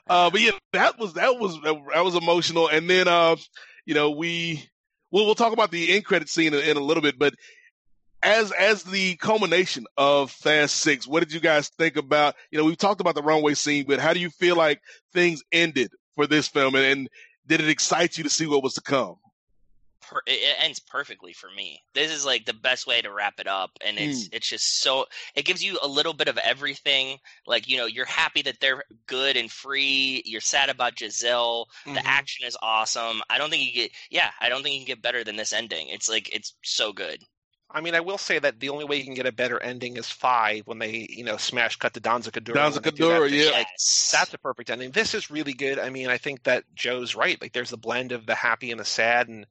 Uh, 0.10 0.30
but 0.30 0.42
yeah, 0.42 0.52
that 0.74 1.00
was 1.00 1.14
that 1.14 1.40
was 1.40 1.60
that 1.62 2.04
was 2.04 2.16
emotional. 2.16 2.68
And 2.68 2.90
then, 2.90 3.08
uh, 3.08 3.36
you 3.86 3.94
know, 3.94 4.12
we 4.12 4.64
we'll 5.12 5.26
we'll 5.26 5.36
talk 5.36 5.54
about 5.54 5.72
the 5.72 5.94
end 5.94 6.06
credit 6.06 6.30
scene 6.30 6.54
in, 6.54 6.60
in 6.60 6.78
a 6.78 6.82
little 6.82 7.04
bit. 7.04 7.18
But 7.18 7.34
as 8.24 8.52
as 8.52 8.84
the 8.84 9.16
culmination 9.18 9.86
of 9.98 10.32
Fast 10.32 10.76
Six, 10.76 11.08
what 11.08 11.22
did 11.22 11.34
you 11.34 11.40
guys 11.40 11.70
think 11.78 11.96
about? 11.96 12.36
You 12.52 12.60
know, 12.60 12.66
we've 12.66 12.78
talked 12.78 13.02
about 13.02 13.16
the 13.16 13.24
runway 13.24 13.54
scene, 13.54 13.86
but 13.88 14.00
how 14.00 14.14
do 14.14 14.20
you 14.20 14.30
feel 14.30 14.56
like 14.56 14.82
things 15.14 15.44
ended 15.52 15.92
for 16.16 16.28
this 16.28 16.48
film? 16.48 16.76
And, 16.76 16.86
and 16.86 17.10
did 17.48 17.62
it 17.62 17.70
excite 17.70 18.18
you 18.18 18.24
to 18.24 18.30
see 18.30 18.46
what 18.46 18.64
was 18.64 18.74
to 18.76 18.82
come? 18.82 19.16
Per- 20.12 20.22
it, 20.28 20.34
it 20.34 20.56
ends 20.60 20.80
perfectly 20.80 21.32
for 21.32 21.50
me. 21.50 21.82
This 21.94 22.12
is 22.12 22.26
like 22.26 22.46
the 22.46 22.54
best 22.54 22.86
way 22.86 23.02
to 23.02 23.12
wrap 23.12 23.40
it 23.40 23.48
up, 23.48 23.72
and 23.80 23.98
it's 23.98 24.28
it's 24.34 24.50
just 24.50 24.82
so 24.82 25.06
it 25.36 25.46
gives 25.46 25.64
you 25.64 25.80
a 25.82 25.88
little 25.88 26.14
bit 26.14 26.28
of 26.28 26.38
everything. 26.38 27.18
Like 27.48 27.70
you 27.70 27.78
know, 27.78 27.86
you're 27.86 28.06
happy 28.06 28.42
that 28.42 28.60
they're 28.60 28.84
good 29.08 29.38
and 29.38 29.50
free. 29.50 30.22
You're 30.26 30.42
sad 30.42 30.70
about 30.70 31.00
Giselle. 31.00 31.70
The 31.86 31.92
Mhm. 31.92 32.02
action 32.04 32.46
is 32.46 32.58
awesome. 32.62 33.22
I 33.30 33.38
don't 33.38 33.50
think 33.50 33.66
you 33.66 33.72
get 33.72 33.92
yeah. 34.10 34.32
I 34.42 34.50
don't 34.50 34.64
think 34.64 34.74
you 34.74 34.82
can 34.82 34.88
get 34.88 35.02
better 35.02 35.24
than 35.24 35.38
this 35.38 35.54
ending. 35.54 35.88
It's 35.88 36.10
like 36.10 36.34
it's 36.36 36.56
so 36.62 36.92
good. 36.92 37.24
I 37.74 37.80
mean, 37.80 37.96
I 37.96 38.02
will 38.02 38.18
say 38.18 38.38
that 38.38 38.60
the 38.60 38.68
only 38.68 38.84
way 38.84 38.98
you 38.98 39.06
can 39.06 39.14
get 39.14 39.26
a 39.26 39.32
better 39.32 39.62
ending 39.62 39.96
is 39.96 40.10
five 40.10 40.68
when 40.68 40.78
they, 40.78 41.08
you 41.10 41.24
know, 41.24 41.38
smash 41.38 41.78
cut 41.78 41.94
to 41.94 42.02
Danza 42.02 42.30
Kuduro. 42.30 42.56
Danza 42.56 42.82
when 42.82 42.84
they 42.84 42.92
do 42.92 43.08
that 43.08 43.32
yeah. 43.32 43.52
Like, 43.60 43.68
that's 44.12 44.34
a 44.34 44.38
perfect 44.38 44.70
ending. 44.70 44.92
This 44.92 45.14
is 45.14 45.32
really 45.32 45.54
good. 45.54 45.80
I 45.80 45.90
mean, 45.90 46.10
I 46.10 46.18
think 46.18 46.44
that 46.44 46.66
Joe's 46.76 47.16
right. 47.16 47.42
Like, 47.42 47.54
there's 47.54 47.70
the 47.70 47.78
blend 47.78 48.12
of 48.12 48.26
the 48.26 48.36
happy 48.36 48.72
and 48.72 48.80
the 48.80 48.84
sad, 48.86 49.30
and 49.30 49.46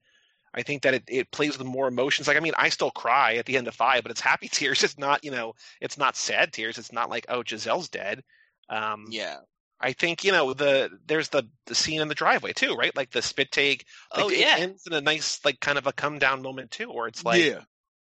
I 0.55 0.63
think 0.63 0.83
that 0.83 0.95
it, 0.95 1.05
it 1.07 1.31
plays 1.31 1.57
with 1.57 1.67
more 1.67 1.87
emotions. 1.89 2.27
Like, 2.27 2.37
I 2.37 2.41
mean, 2.41 2.55
I 2.57 2.71
still 2.71 2.91
cry 2.91 3.35
at 3.37 3.47
the 3.47 3.57
end 3.57 3.69
of 3.69 3.75
five, 3.75 4.03
but 4.03 4.11
it's 4.11 4.21
happy 4.21 4.49
tears. 4.53 4.83
It's 4.83 4.99
not, 4.99 5.25
you 5.25 5.31
know, 5.31 5.55
it's 5.81 5.97
not 5.99 6.17
sad 6.17 6.53
tears. 6.53 6.79
It's 6.79 6.93
not 6.93 7.09
like, 7.11 7.27
oh, 7.29 7.43
Giselle's 7.43 7.89
dead. 7.89 8.23
Um, 8.69 9.07
yeah. 9.11 9.37
I 9.83 9.93
think 9.95 10.25
you 10.25 10.33
know 10.33 10.53
the 10.53 10.91
there's 11.07 11.31
the 11.31 11.45
the 11.65 11.75
scene 11.75 12.03
in 12.03 12.09
the 12.09 12.15
driveway 12.15 12.53
too, 12.53 12.75
right? 12.75 12.95
Like 12.95 13.11
the 13.13 13.23
spit 13.23 13.51
take. 13.51 13.87
Like, 14.15 14.25
Oh, 14.27 14.29
it 14.29 14.39
yeah. 14.39 14.57
ends 14.59 14.87
in 14.87 14.93
a 14.93 15.01
nice 15.01 15.43
like 15.43 15.59
kind 15.61 15.79
of 15.79 15.87
a 15.87 15.93
come 15.93 16.19
down 16.19 16.43
moment 16.43 16.71
too, 16.71 16.93
where 16.93 17.07
it's 17.09 17.25
like, 17.25 17.43
yeah. 17.43 17.61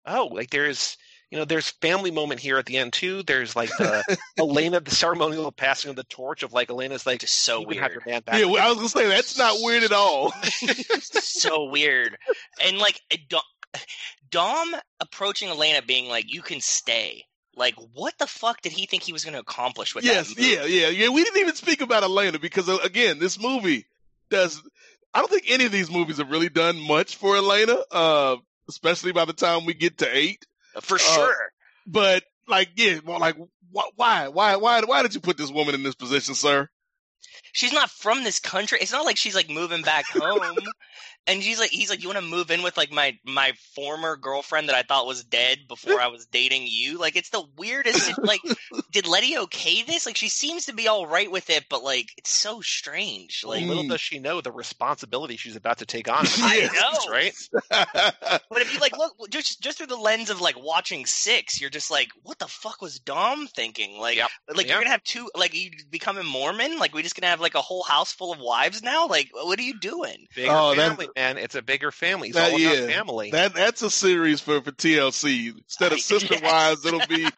oh, 0.07 0.29
like 0.33 0.49
there's 0.49 0.97
you 1.31 1.39
know 1.39 1.45
there's 1.45 1.71
family 1.71 2.11
moment 2.11 2.41
here 2.41 2.59
at 2.59 2.67
the 2.67 2.77
end 2.77 2.93
too. 2.93 3.23
There's 3.23 3.57
like 3.57 3.71
the 3.71 4.19
Elena, 4.39 4.81
the 4.81 4.91
ceremonial 4.91 5.51
passing 5.53 5.91
of 5.91 5.97
the 5.97 6.05
torch 6.05 6.43
of 6.43 6.53
like 6.53 6.71
Elena's 6.71 7.07
like 7.07 7.21
Just 7.21 7.43
so 7.43 7.61
you 7.61 7.67
can 7.67 7.79
have 7.79 7.91
weird. 7.91 7.93
your 7.93 8.01
band 8.03 8.25
back. 8.25 8.39
Yeah, 8.41 8.47
well, 8.47 8.65
I 8.65 8.69
was 8.69 8.77
gonna 8.77 8.89
say 8.89 9.09
that's 9.09 9.37
not 9.39 9.57
weird 9.61 9.83
at 9.83 9.93
all. 9.93 10.33
so 11.01 11.65
weird. 11.65 12.17
And 12.65 12.79
like 12.79 13.01
Dom, 13.29 13.43
Dom 14.31 14.75
approaching 15.01 15.49
Elena, 15.49 15.83
being 15.83 16.09
like, 16.09 16.33
"You 16.33 16.43
can 16.43 16.61
stay." 16.61 17.25
Like, 17.59 17.75
what 17.95 18.13
the 18.19 18.27
fuck 18.27 18.61
did 18.61 18.73
he 18.73 18.85
think 18.85 19.03
he 19.03 19.15
was 19.15 19.25
going 19.25 19.33
to 19.33 19.41
accomplish 19.41 19.95
with 19.95 20.05
yes, 20.05 20.29
that? 20.29 20.39
move? 20.39 20.47
yeah, 20.47 20.65
yeah, 20.67 20.89
yeah. 20.89 21.09
We 21.09 21.25
didn't 21.25 21.41
even 21.41 21.55
speak 21.55 21.81
about 21.81 22.03
Elena 22.03 22.39
because 22.39 22.69
uh, 22.69 22.77
again, 22.85 23.19
this 23.19 23.41
movie 23.41 23.87
does. 24.29 24.63
I 25.15 25.21
don't 25.21 25.31
think 25.31 25.45
any 25.49 25.65
of 25.65 25.73
these 25.73 25.91
movies 25.91 26.19
have 26.19 26.31
really 26.31 26.51
done 26.51 26.79
much 26.79 27.17
for 27.17 27.35
Elena, 27.35 27.79
uh, 27.91 28.37
especially 28.69 29.13
by 29.13 29.25
the 29.25 29.33
time 29.33 29.65
we 29.65 29.73
get 29.73 29.99
to 29.99 30.17
eight. 30.17 30.47
For 30.81 30.97
Uh, 30.97 30.99
sure. 30.99 31.51
But 31.87 32.25
like, 32.49 32.71
yeah, 32.77 33.01
well, 33.05 33.21
like, 33.21 33.37
wh- 33.37 33.97
why, 33.97 34.29
why, 34.29 34.57
why, 34.57 34.81
why 34.81 35.03
did 35.03 35.15
you 35.15 35.21
put 35.21 35.37
this 35.37 35.51
woman 35.51 35.75
in 35.75 35.83
this 35.83 35.95
position, 35.95 36.35
sir? 36.35 36.69
She's 37.53 37.73
not 37.73 37.91
from 37.91 38.25
this 38.25 38.39
country. 38.39 38.79
It's 38.81 38.93
not 38.93 39.05
like 39.05 39.17
she's 39.17 39.35
like 39.35 39.49
moving 39.49 39.83
back 39.83 40.05
home. 40.07 40.59
and 41.27 41.43
she's 41.43 41.59
like, 41.59 41.71
he's 41.71 41.91
like, 41.91 42.03
you 42.03 42.09
want 42.09 42.19
to 42.21 42.25
move 42.25 42.51
in 42.51 42.63
with 42.63 42.77
like 42.77 42.93
my 42.93 43.19
my 43.25 43.53
former 43.75 44.17
girlfriend 44.17 44.69
that 44.69 44.77
I 44.77 44.83
thought 44.83 45.07
was 45.07 45.25
dead 45.25 45.61
before 45.69 46.01
I 46.01 46.07
was 46.09 46.27
dating 46.27 46.65
you. 46.69 46.99
Like, 46.99 47.17
it's 47.17 47.31
the 47.31 47.45
weirdest. 47.57 48.11
it- 48.11 48.17
like, 48.25 48.41
did 48.93 49.07
Letty 49.07 49.37
okay 49.39 49.83
this? 49.83 50.07
Like, 50.07 50.17
she 50.17 50.29
seems 50.29 50.67
to 50.67 50.73
be 50.75 50.89
all 50.89 51.07
right 51.07 51.31
with 51.31 51.51
it, 51.51 51.65
but 51.69 51.83
like, 51.83 52.09
it's 52.17 52.31
so 52.31 52.61
strange. 52.61 53.43
Like, 53.45 53.65
Mm. 53.65 53.69
Little 53.69 53.89
does 53.89 54.01
she 54.01 54.19
know 54.19 54.41
the 54.41 54.53
responsibility 54.53 55.37
she's 55.37 55.57
about 55.57 55.79
to 55.79 55.87
take 55.87 56.09
on. 56.09 56.25
I 56.39 56.69
know. 56.73 57.11
right? 57.13 57.35
But 58.49 58.63
if 58.63 58.73
you 58.73 58.81
like 58.81 58.97
look 58.97 59.15
just 59.31 59.61
just 59.61 59.79
through 59.79 59.89
the 59.89 59.97
lens 59.97 60.31
of 60.31 60.41
like 60.41 60.57
watching 60.63 61.07
six, 61.07 61.61
you're 61.61 61.71
just 61.71 61.91
like, 61.91 62.09
what 62.23 62.39
the 62.39 62.47
fuck 62.47 62.81
was 62.81 62.99
Dom 62.99 63.47
thinking? 63.49 63.99
Like, 63.99 64.17
Yep. 64.17 64.29
like 64.55 64.67
Yeah. 64.67 64.73
you're 64.75 64.81
gonna 64.81 64.91
have 64.91 65.03
two, 65.05 65.29
like 65.37 65.55
you 65.55 65.71
becoming 65.91 66.25
Mormon? 66.27 66.79
Like 66.79 66.95
we 66.95 67.03
just 67.03 67.17
gonna 67.19 67.31
have 67.31 67.41
like 67.41 67.55
a 67.55 67.61
whole 67.61 67.83
house 67.83 68.13
full 68.13 68.33
of 68.33 68.39
wives 68.39 68.83
now? 68.83 69.07
Like, 69.09 69.31
what 69.33 69.59
are 69.59 69.63
you 69.63 69.79
doing? 69.79 70.27
Bigger 70.35 70.51
Oh, 70.53 70.75
that- 70.75 70.89
family, 70.91 71.09
man. 71.17 71.39
It's 71.39 71.55
a 71.55 71.63
bigger 71.63 71.91
family. 71.91 72.29
It's 72.29 72.37
That- 72.37 72.53
all 72.53 72.59
yeah. 72.59 72.87
family. 72.87 73.31
That 73.31 73.55
that's 73.55 73.83
a 73.83 73.91
series 73.91 74.41
for 74.41 74.61
for 74.61 74.71
TLC. 74.71 75.55
Instead 75.57 75.93
of 75.93 75.99
I- 75.99 76.01
sister 76.03 76.35
yes. 76.35 76.43
wives, 76.43 76.87
it'll 76.87 77.07
be 77.07 77.29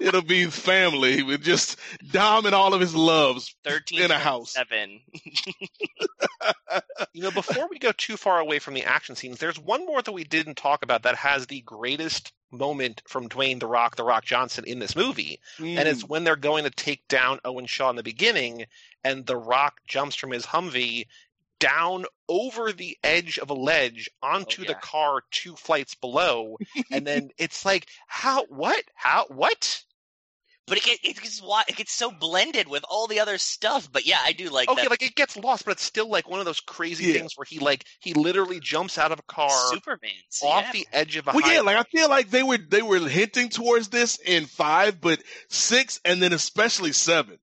it'll 0.00 0.22
be 0.22 0.46
family 0.46 1.22
with 1.22 1.42
just 1.42 1.78
Dom 2.10 2.46
and 2.46 2.54
all 2.54 2.74
of 2.74 2.80
his 2.80 2.94
loves 2.94 3.54
Thirteen 3.62 4.02
in 4.02 4.10
a 4.10 4.18
house. 4.18 4.52
seven. 4.52 5.00
You 7.12 7.22
know, 7.22 7.30
before 7.30 7.68
we 7.68 7.78
go 7.78 7.92
too 7.92 8.16
far 8.16 8.38
away 8.38 8.58
from 8.58 8.74
the 8.74 8.84
action 8.84 9.16
scenes, 9.16 9.38
there's 9.38 9.58
one 9.58 9.86
more 9.86 10.02
that 10.02 10.12
we 10.12 10.24
didn't 10.24 10.56
talk 10.56 10.82
about 10.82 11.02
that 11.02 11.16
has 11.16 11.46
the 11.46 11.62
greatest 11.62 12.32
moment 12.50 13.02
from 13.08 13.28
Dwayne 13.28 13.60
the 13.60 13.66
Rock, 13.66 13.96
the 13.96 14.04
Rock 14.04 14.24
Johnson 14.24 14.64
in 14.66 14.78
this 14.78 14.94
movie. 14.94 15.40
And 15.58 15.88
it's 15.88 16.02
mm. 16.02 16.08
when 16.08 16.24
they're 16.24 16.36
going 16.36 16.64
to 16.64 16.70
take 16.70 17.06
down 17.08 17.40
Owen 17.44 17.66
Shaw 17.66 17.90
in 17.90 17.96
the 17.96 18.02
beginning, 18.02 18.66
and 19.04 19.24
the 19.26 19.36
Rock 19.36 19.80
jumps 19.86 20.16
from 20.16 20.30
his 20.30 20.46
Humvee 20.46 21.06
down 21.66 22.04
over 22.28 22.72
the 22.72 22.96
edge 23.02 23.38
of 23.38 23.50
a 23.50 23.54
ledge 23.54 24.08
oh, 24.22 24.28
onto 24.28 24.62
the 24.62 24.72
yeah. 24.72 24.78
car 24.80 25.22
two 25.30 25.56
flights 25.56 25.94
below. 25.94 26.56
and 26.92 27.06
then 27.06 27.30
it's 27.38 27.64
like, 27.64 27.86
how, 28.06 28.44
what, 28.46 28.82
how, 28.94 29.26
what? 29.28 29.82
But 30.68 30.78
it 30.78 30.84
get, 30.84 30.98
it 31.04 31.20
gets 31.20 31.40
it 31.68 31.76
gets 31.76 31.92
so 31.92 32.10
blended 32.10 32.66
with 32.66 32.84
all 32.88 33.06
the 33.06 33.20
other 33.20 33.38
stuff. 33.38 33.88
But 33.90 34.04
yeah, 34.04 34.18
I 34.20 34.32
do 34.32 34.48
like 34.48 34.68
Okay, 34.68 34.82
that. 34.82 34.90
like 34.90 35.02
it 35.02 35.14
gets 35.14 35.36
lost, 35.36 35.64
but 35.64 35.70
it's 35.72 35.84
still 35.84 36.08
like 36.10 36.28
one 36.28 36.40
of 36.40 36.46
those 36.46 36.58
crazy 36.58 37.04
Yeah. 37.04 37.12
things 37.20 37.34
where 37.36 37.44
he 37.48 37.60
like 37.60 37.84
he 38.00 38.14
literally 38.14 38.58
jumps 38.58 38.98
out 38.98 39.12
of 39.12 39.20
a 39.20 39.32
car 39.32 39.48
Superman's 39.72 40.40
off 40.42 40.64
yeah. 40.64 40.72
the 40.72 40.86
edge 40.92 41.16
of 41.16 41.28
a 41.28 41.32
Well, 41.32 41.40
high 41.40 41.54
yeah, 41.54 41.60
like 41.60 41.76
I 41.76 41.84
feel 41.84 42.08
like 42.08 42.30
they 42.30 42.42
were 42.42 42.58
they 42.58 42.82
were 42.82 42.98
hinting 42.98 43.48
towards 43.48 43.88
this 43.88 44.18
in 44.18 44.46
five, 44.46 45.00
but 45.00 45.22
six 45.48 46.00
and 46.04 46.20
then 46.20 46.32
especially 46.32 46.90
seven 46.92 47.38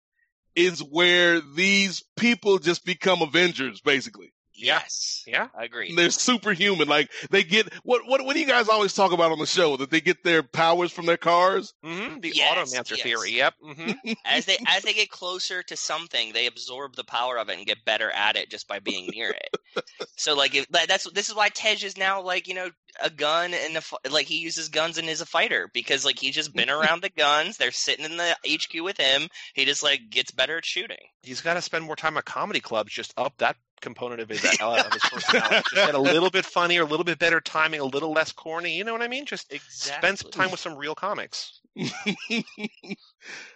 is 0.55 0.81
where 0.81 1.41
these 1.41 2.03
people 2.17 2.59
just 2.59 2.85
become 2.85 3.23
Avengers, 3.23 3.81
basically. 3.81 4.33
Yes, 4.67 5.25
Yeah. 5.27 5.49
I 5.57 5.65
agree. 5.65 5.95
They're 5.95 6.11
superhuman. 6.11 6.89
Like 6.89 7.11
they 7.31 7.45
get 7.45 7.73
what 7.85 8.07
what 8.07 8.25
what 8.25 8.35
do 8.35 8.41
you 8.41 8.47
guys 8.47 8.69
always 8.69 8.95
talk 8.95 9.13
about 9.13 9.33
on 9.33 9.39
the 9.39 9.47
show? 9.47 9.77
That 9.77 9.91
they 9.91 10.01
get 10.01 10.25
their 10.25 10.43
powers 10.43 10.93
from 10.93 11.07
their 11.07 11.17
cars? 11.17 11.75
hmm 11.83 12.21
the 12.21 12.33
Yes, 12.35 12.73
automancer 12.73 12.97
yes. 12.97 13.03
theory. 13.03 13.33
Yep. 13.33 13.55
hmm 13.63 13.91
as 14.25 14.45
they 14.47 14.59
as 14.67 14.83
they 14.83 14.93
get 14.93 15.11
closer 15.11 15.63
to 15.65 15.77
something, 15.77 16.33
they 16.33 16.47
absorb 16.47 16.97
the 16.97 17.05
power 17.05 17.39
of 17.39 17.49
it 17.49 17.59
and 17.59 17.67
get 17.67 17.85
better 17.85 18.11
at 18.11 18.37
it 18.37 18.51
just 18.51 18.69
by 18.69 18.79
being 18.79 19.09
near 19.11 19.31
it. 19.31 19.85
so 20.17 20.35
like 20.35 20.55
if, 20.55 20.67
that's 20.69 21.11
this 21.13 21.29
is 21.29 21.35
why 21.35 21.49
Tej 21.49 21.85
is 21.85 21.97
now 21.97 22.23
like 22.23 22.49
you 22.49 22.55
know 22.55 22.71
a 23.03 23.11
gun 23.11 23.55
and 23.55 23.77
a, 23.77 24.11
like 24.11 24.27
he 24.27 24.39
uses 24.39 24.69
guns 24.69 24.99
and 24.99 25.09
is 25.09 25.21
a 25.21 25.27
fighter 25.27 25.71
because 25.73 26.05
like 26.05 26.19
he's 26.19 26.35
just 26.35 26.55
been 26.55 26.71
around 26.71 27.03
the 27.03 27.11
guns. 27.11 27.57
They're 27.57 27.71
sitting 27.71 28.05
in 28.05 28.17
the 28.17 28.37
HQ 28.47 28.83
with 28.83 28.99
him. 28.99 29.29
He 29.55 29.65
just 29.65 29.83
like 29.83 30.11
gets 30.11 30.31
better 30.31 30.59
at 30.59 30.65
shooting. 30.65 30.99
He's 31.23 31.41
got 31.41 31.55
to 31.55 31.63
spend 31.63 31.85
more 31.85 31.97
time 31.97 32.17
at 32.17 32.25
comedy 32.25 32.61
clubs. 32.61 32.93
Just 32.93 33.15
up 33.17 33.35
that 33.39 33.57
component 33.81 34.21
of 34.21 34.29
his 34.29 34.45
uh, 34.61 34.83
of 34.87 34.93
his 34.93 35.03
personality. 35.03 35.57
Just 35.57 35.75
get 35.75 35.95
a 35.95 36.01
little 36.01 36.31
bit 36.31 36.45
funnier, 36.45 36.83
a 36.83 36.87
little 36.87 37.05
bit 37.05 37.19
better 37.19 37.41
timing, 37.41 37.81
a 37.81 37.85
little 37.85 38.13
less 38.13 38.33
corny. 38.33 38.77
You 38.77 38.85
know 38.85 38.93
what 38.93 39.03
I 39.03 39.09
mean? 39.09 39.27
Just 39.27 39.53
spend 39.69 40.19
some 40.19 40.31
time 40.31 40.51
with 40.51 40.61
some 40.61 40.77
real 40.77 40.95
comics. 40.95 41.61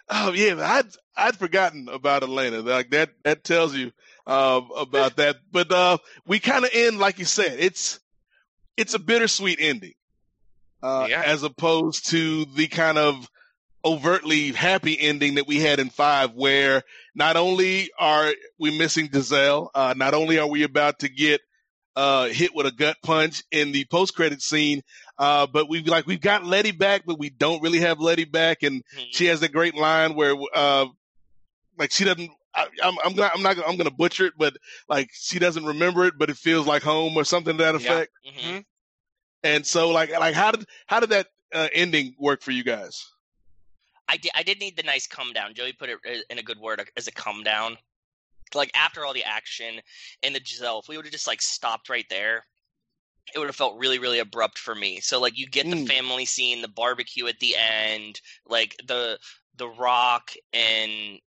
oh 0.09 0.31
yeah, 0.33 0.55
I'd 0.59 0.87
I'd 1.15 1.35
forgotten 1.35 1.89
about 1.89 2.23
Elena. 2.23 2.59
Like 2.61 2.91
that 2.91 3.11
that 3.23 3.43
tells 3.43 3.75
you 3.75 3.91
uh, 4.27 4.61
about 4.77 5.17
that. 5.17 5.37
But 5.51 5.71
uh, 5.71 5.97
we 6.25 6.39
kind 6.39 6.63
of 6.65 6.71
end 6.73 6.99
like 6.99 7.19
you 7.19 7.25
said. 7.25 7.57
It's 7.59 7.99
it's 8.77 8.93
a 8.93 8.99
bittersweet 8.99 9.59
ending, 9.61 9.93
uh, 10.83 11.07
Yeah. 11.09 11.23
as 11.25 11.43
opposed 11.43 12.09
to 12.11 12.45
the 12.45 12.67
kind 12.67 12.97
of 12.97 13.29
overtly 13.85 14.51
happy 14.51 14.99
ending 14.99 15.35
that 15.35 15.47
we 15.47 15.59
had 15.59 15.79
in 15.79 15.89
five, 15.89 16.31
where 16.33 16.81
not 17.13 17.37
only 17.37 17.91
are 17.99 18.33
we 18.59 18.75
missing 18.77 19.09
Giselle, 19.13 19.69
uh, 19.75 19.93
not 19.95 20.13
only 20.15 20.39
are 20.39 20.47
we 20.47 20.63
about 20.63 20.99
to 20.99 21.09
get 21.09 21.41
uh, 21.95 22.25
hit 22.27 22.53
with 22.53 22.65
a 22.65 22.71
gut 22.71 22.97
punch 23.03 23.43
in 23.51 23.71
the 23.71 23.85
post 23.85 24.15
credit 24.15 24.41
scene, 24.41 24.81
uh, 25.17 25.47
but 25.47 25.69
we've 25.69 25.87
like 25.87 26.07
we've 26.07 26.19
got 26.19 26.43
Letty 26.45 26.71
back, 26.71 27.03
but 27.05 27.19
we 27.19 27.29
don't 27.29 27.61
really 27.61 27.79
have 27.79 27.99
Letty 27.99 28.25
back, 28.25 28.63
and 28.63 28.83
she 29.11 29.27
has 29.27 29.41
a 29.43 29.47
great 29.47 29.75
line 29.75 30.15
where 30.15 30.35
uh, 30.53 30.87
like 31.77 31.91
she 31.91 32.03
doesn't. 32.03 32.31
I, 32.53 32.67
I'm 32.83 32.95
I'm 33.03 33.15
not 33.15 33.31
I'm 33.35 33.43
not 33.43 33.57
I'm 33.67 33.77
gonna 33.77 33.91
butcher 33.91 34.25
it, 34.25 34.33
but 34.37 34.55
like 34.89 35.09
she 35.13 35.39
doesn't 35.39 35.65
remember 35.65 36.05
it, 36.05 36.15
but 36.17 36.29
it 36.29 36.37
feels 36.37 36.65
like 36.65 36.83
home 36.83 37.15
or 37.15 37.23
something 37.23 37.57
to 37.57 37.63
that 37.63 37.75
Yeah. 37.81 37.91
effect. 37.91 38.11
hmm 38.25 38.57
And 39.43 39.65
so 39.65 39.89
like 39.89 40.11
like 40.11 40.33
how 40.35 40.51
did 40.51 40.65
how 40.87 40.99
did 40.99 41.09
that 41.09 41.27
uh, 41.53 41.69
ending 41.73 42.15
work 42.19 42.41
for 42.41 42.51
you 42.51 42.63
guys? 42.63 43.05
I 44.07 44.17
did 44.17 44.31
I 44.35 44.43
did 44.43 44.59
need 44.59 44.77
the 44.77 44.83
nice 44.83 45.07
come 45.07 45.33
down. 45.33 45.53
Joey 45.53 45.73
put 45.73 45.89
it 45.89 45.99
in 46.29 46.39
a 46.39 46.43
good 46.43 46.59
word 46.59 46.83
as 46.97 47.07
a 47.07 47.11
come 47.11 47.43
down. 47.43 47.77
Like 48.53 48.71
after 48.75 49.05
all 49.05 49.13
the 49.13 49.23
action 49.23 49.81
in 50.21 50.33
the 50.33 50.41
Giselle, 50.43 50.79
if 50.79 50.87
we 50.87 50.97
would 50.97 51.05
have 51.05 51.11
just 51.11 51.27
like 51.27 51.41
stopped 51.41 51.89
right 51.89 52.05
there, 52.09 52.43
it 53.33 53.39
would 53.39 53.47
have 53.47 53.55
felt 53.55 53.79
really 53.79 53.99
really 53.99 54.19
abrupt 54.19 54.57
for 54.59 54.75
me. 54.75 54.99
So 54.99 55.19
like 55.19 55.37
you 55.37 55.47
get 55.47 55.69
the 55.69 55.75
Mm. 55.75 55.87
family 55.87 56.25
scene, 56.25 56.61
the 56.61 56.67
barbecue 56.67 57.27
at 57.27 57.39
the 57.39 57.55
end, 57.55 58.21
like 58.45 58.75
the 58.85 59.19
the 59.55 59.67
Rock 59.67 60.31
and 60.53 61.19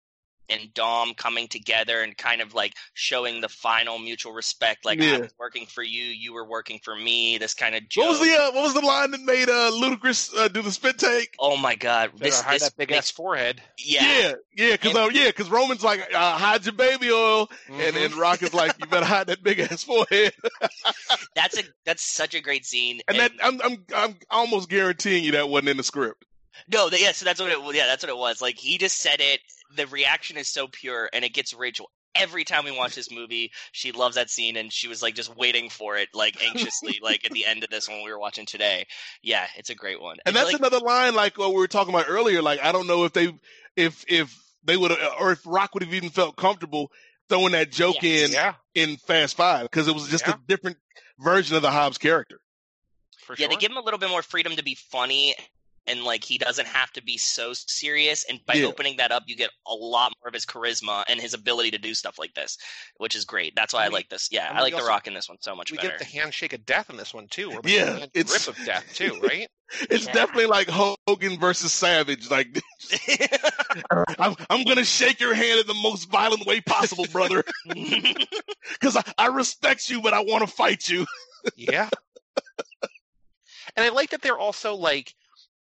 and 0.49 0.73
Dom 0.75 1.15
coming 1.15 1.49
together 1.49 2.01
and 2.03 2.17
kind 2.17 2.41
of 2.41 2.55
like 2.55 2.75
showing 2.95 3.41
the 3.41 3.49
final 3.49 3.99
mutual 3.99 4.33
respect. 4.33 4.85
Like 4.85 5.01
I 5.01 5.19
was 5.21 5.35
working 5.39 5.67
for 5.67 5.83
you, 5.83 6.05
you 6.05 6.33
were 6.33 6.45
working 6.47 6.81
for 6.83 6.95
me. 6.97 7.39
This 7.39 7.55
kind 7.55 7.75
of 7.75 7.89
joke. 7.89 8.05
What 8.05 8.11
was 8.11 8.29
the 8.29 8.35
uh, 8.35 8.51
what 8.53 8.63
was 8.63 8.75
the 8.75 8.81
line 8.81 9.11
that 9.13 9.21
made 9.23 9.49
uh, 9.49 9.71
Ludacris 9.73 10.37
uh, 10.37 10.49
do 10.49 10.63
the 10.63 10.71
spit 10.73 10.99
take? 10.99 11.35
oh 11.39 11.57
my 11.57 11.75
god! 11.75 12.11
This 12.17 12.41
hide 12.41 12.55
this 12.57 12.63
that 12.65 12.77
big 12.77 12.91
makes 12.91 13.07
ass 13.07 13.11
forehead. 13.11 13.61
yeah. 13.79 14.03
Yeah, 14.03 14.33
yeah, 14.57 14.73
because 14.73 14.91
And- 14.95 14.99
uh, 14.99 15.09
yeah, 15.13 15.27
because 15.29 15.51
Roman's 15.51 15.83
like 15.85 16.01
uh, 16.15 16.33
hide 16.39 16.65
your 16.65 16.75
baby 16.75 17.11
oil, 17.11 17.49
and 17.69 17.95
Mhm. 17.97 18.05
and 18.07 18.15
Rock 18.15 18.43
is 18.43 18.55
like 18.55 18.75
you 18.79 18.87
better 18.87 19.07
hide 19.07 19.27
that 19.29 19.43
big 19.43 19.59
ass 19.61 19.83
forehead. 19.85 20.33
That's 21.35 21.59
a 21.59 21.63
that's 21.85 22.03
such 22.03 22.35
a 22.35 22.41
great 22.41 22.65
scene. 22.65 23.01
And 23.09 23.19
that 23.19 23.33
I'm 23.43 23.61
I'm 23.63 23.85
I'm 23.95 24.17
almost 24.31 24.69
guaranteeing 24.69 25.25
you 25.25 25.33
that 25.33 25.49
wasn't 25.49 25.69
in 25.71 25.77
the 25.77 25.83
script. 25.83 26.25
No, 26.73 26.89
th- 26.89 27.03
yeah, 27.03 27.13
so 27.13 27.25
that's 27.27 27.41
what 27.41 27.51
it. 27.51 27.59
Yeah, 27.75 27.87
that's 27.87 28.03
what 28.03 28.11
it 28.11 28.17
was. 28.17 28.41
Like 28.41 28.57
he 28.57 28.79
just 28.79 28.99
said 28.99 29.21
it. 29.21 29.41
The 29.75 29.87
reaction 29.87 30.37
is 30.37 30.49
so 30.49 30.69
pure, 30.69 31.09
and 31.13 31.25
it 31.25 31.33
gets 31.35 31.53
Rachel 31.55 31.91
every 32.15 32.45
time 32.45 32.65
we 32.65 32.71
watch 32.71 32.95
this 32.95 33.11
movie. 33.11 33.53
She 33.73 33.93
loves 33.93 34.15
that 34.17 34.31
scene, 34.31 34.57
and 34.57 34.73
she 34.73 34.89
was 34.89 35.03
like 35.03 35.15
just 35.15 35.37
waiting 35.37 35.69
for 35.71 35.97
it, 35.97 36.09
like 36.15 36.43
anxiously, 36.43 36.99
like 37.03 37.25
at 37.25 37.33
the 37.33 37.45
end 37.47 37.63
of 37.65 37.71
this 37.71 37.89
one 37.89 38.03
we 38.03 38.11
were 38.11 38.19
watching 38.19 38.47
today. 38.47 38.87
Yeah, 39.23 39.47
it's 39.57 39.71
a 39.71 39.75
great 39.75 40.01
one. 40.01 40.17
And 40.25 40.37
I 40.37 40.41
that's 40.41 40.51
feel 40.53 40.61
another 40.61 40.79
line 40.81 41.15
like 41.15 41.37
what 41.39 41.51
we 41.51 41.57
were 41.57 41.67
talking 41.67 41.93
about 41.95 42.07
earlier. 42.09 42.43
Like 42.43 42.61
I 42.63 42.73
don't 42.73 42.87
know 42.87 43.05
if 43.05 43.13
they 43.13 43.33
if 43.77 44.05
if 44.09 44.35
they 44.65 44.77
would 44.77 44.93
or 45.21 45.33
if 45.33 45.41
Rock 45.47 45.75
would 45.75 45.83
have 45.83 45.93
even 45.95 46.11
felt 46.11 46.37
comfortable 46.37 46.91
throwing 47.29 47.53
that 47.53 47.71
joke 47.73 47.97
Yes. 48.03 48.29
in 48.29 48.33
Yeah, 48.33 48.55
in 48.75 48.97
Fast 48.97 49.37
Five 49.37 49.65
because 49.65 49.89
it 49.89 49.95
was 49.95 50.09
just 50.09 50.27
Yeah. 50.27 50.35
a 50.35 50.41
different 50.47 50.79
version 51.19 51.57
of 51.57 51.63
the 51.63 51.71
Hobbs 51.71 51.99
character. 51.99 52.41
for 53.19 53.35
yeah, 53.35 53.47
sure. 53.47 53.49
they 53.49 53.57
give 53.57 53.71
him 53.73 53.77
a 53.79 53.83
little 53.83 53.99
bit 53.99 54.09
more 54.11 54.23
freedom 54.23 54.55
to 54.57 54.63
be 54.63 54.77
funny. 54.77 55.35
And 55.89 56.03
like 56.03 56.25
he 56.25 56.37
doesn't 56.37 56.67
have 56.67 56.91
to 56.95 57.03
be 57.03 57.17
so 57.17 57.53
serious, 57.53 58.25
and 58.29 58.41
by 58.45 58.55
Yeah. 58.55 58.67
opening 58.67 58.97
that 58.97 59.13
up, 59.13 59.23
you 59.27 59.37
get 59.37 59.51
a 59.69 59.73
lot 59.75 60.13
more 60.21 60.29
of 60.29 60.35
his 60.35 60.45
charisma 60.45 61.05
and 61.09 61.21
his 61.21 61.33
ability 61.33 61.71
to 61.73 61.79
do 61.79 61.95
stuff 61.95 62.19
like 62.19 62.35
this, 62.35 62.59
which 62.97 63.15
is 63.15 63.25
great. 63.25 63.55
That's 63.55 63.73
why 63.73 63.83
I 63.83 63.85
And 63.85 63.93
we- 63.93 63.99
like 63.99 64.09
this. 64.09 64.29
Yeah, 64.33 64.49
and 64.49 64.59
I 64.59 64.63
like 64.63 64.73
the 64.73 64.79
also- 64.79 64.89
Rock 64.89 65.07
in 65.07 65.15
this 65.15 65.29
one 65.29 65.39
so 65.41 65.55
much 65.55 65.71
we 65.71 65.77
better. 65.77 65.91
get 65.91 65.99
the 66.01 66.05
handshake 66.07 66.53
of 66.55 66.67
death 66.67 66.91
in 66.91 66.97
this 66.97 67.15
one 67.15 67.29
too. 67.29 67.53
Or 67.53 67.61
Yeah, 67.65 67.85
the 67.93 68.11
it's- 68.15 68.45
grip 68.45 68.57
of 68.59 68.65
death 68.67 68.85
too, 68.95 69.21
right? 69.23 69.49
It's 69.91 70.07
Yeah. 70.07 70.13
definitely 70.13 70.47
like 70.47 70.69
Hogan 70.69 71.39
versus 71.39 71.73
Savage. 71.73 72.31
Like 72.31 72.49
I'm, 74.19 74.35
I'm 74.51 74.65
gonna 74.65 74.85
shake 74.85 75.21
your 75.21 75.35
hand 75.35 75.61
in 75.61 75.67
the 75.67 75.75
most 75.75 76.11
violent 76.11 76.47
way 76.47 76.61
possible, 76.61 77.07
brother, 77.13 77.45
because 77.69 78.97
I, 78.97 79.05
I 79.19 79.27
respect 79.29 79.89
you, 79.89 80.01
but 80.03 80.15
I 80.15 80.21
want 80.21 80.47
to 80.49 80.53
fight 80.53 80.89
you. 80.89 81.07
yeah. 81.57 81.89
And 83.77 83.85
I 83.85 83.91
like 83.91 84.11
that 84.11 84.23
they're 84.23 84.39
also 84.39 84.75
like, 84.75 85.15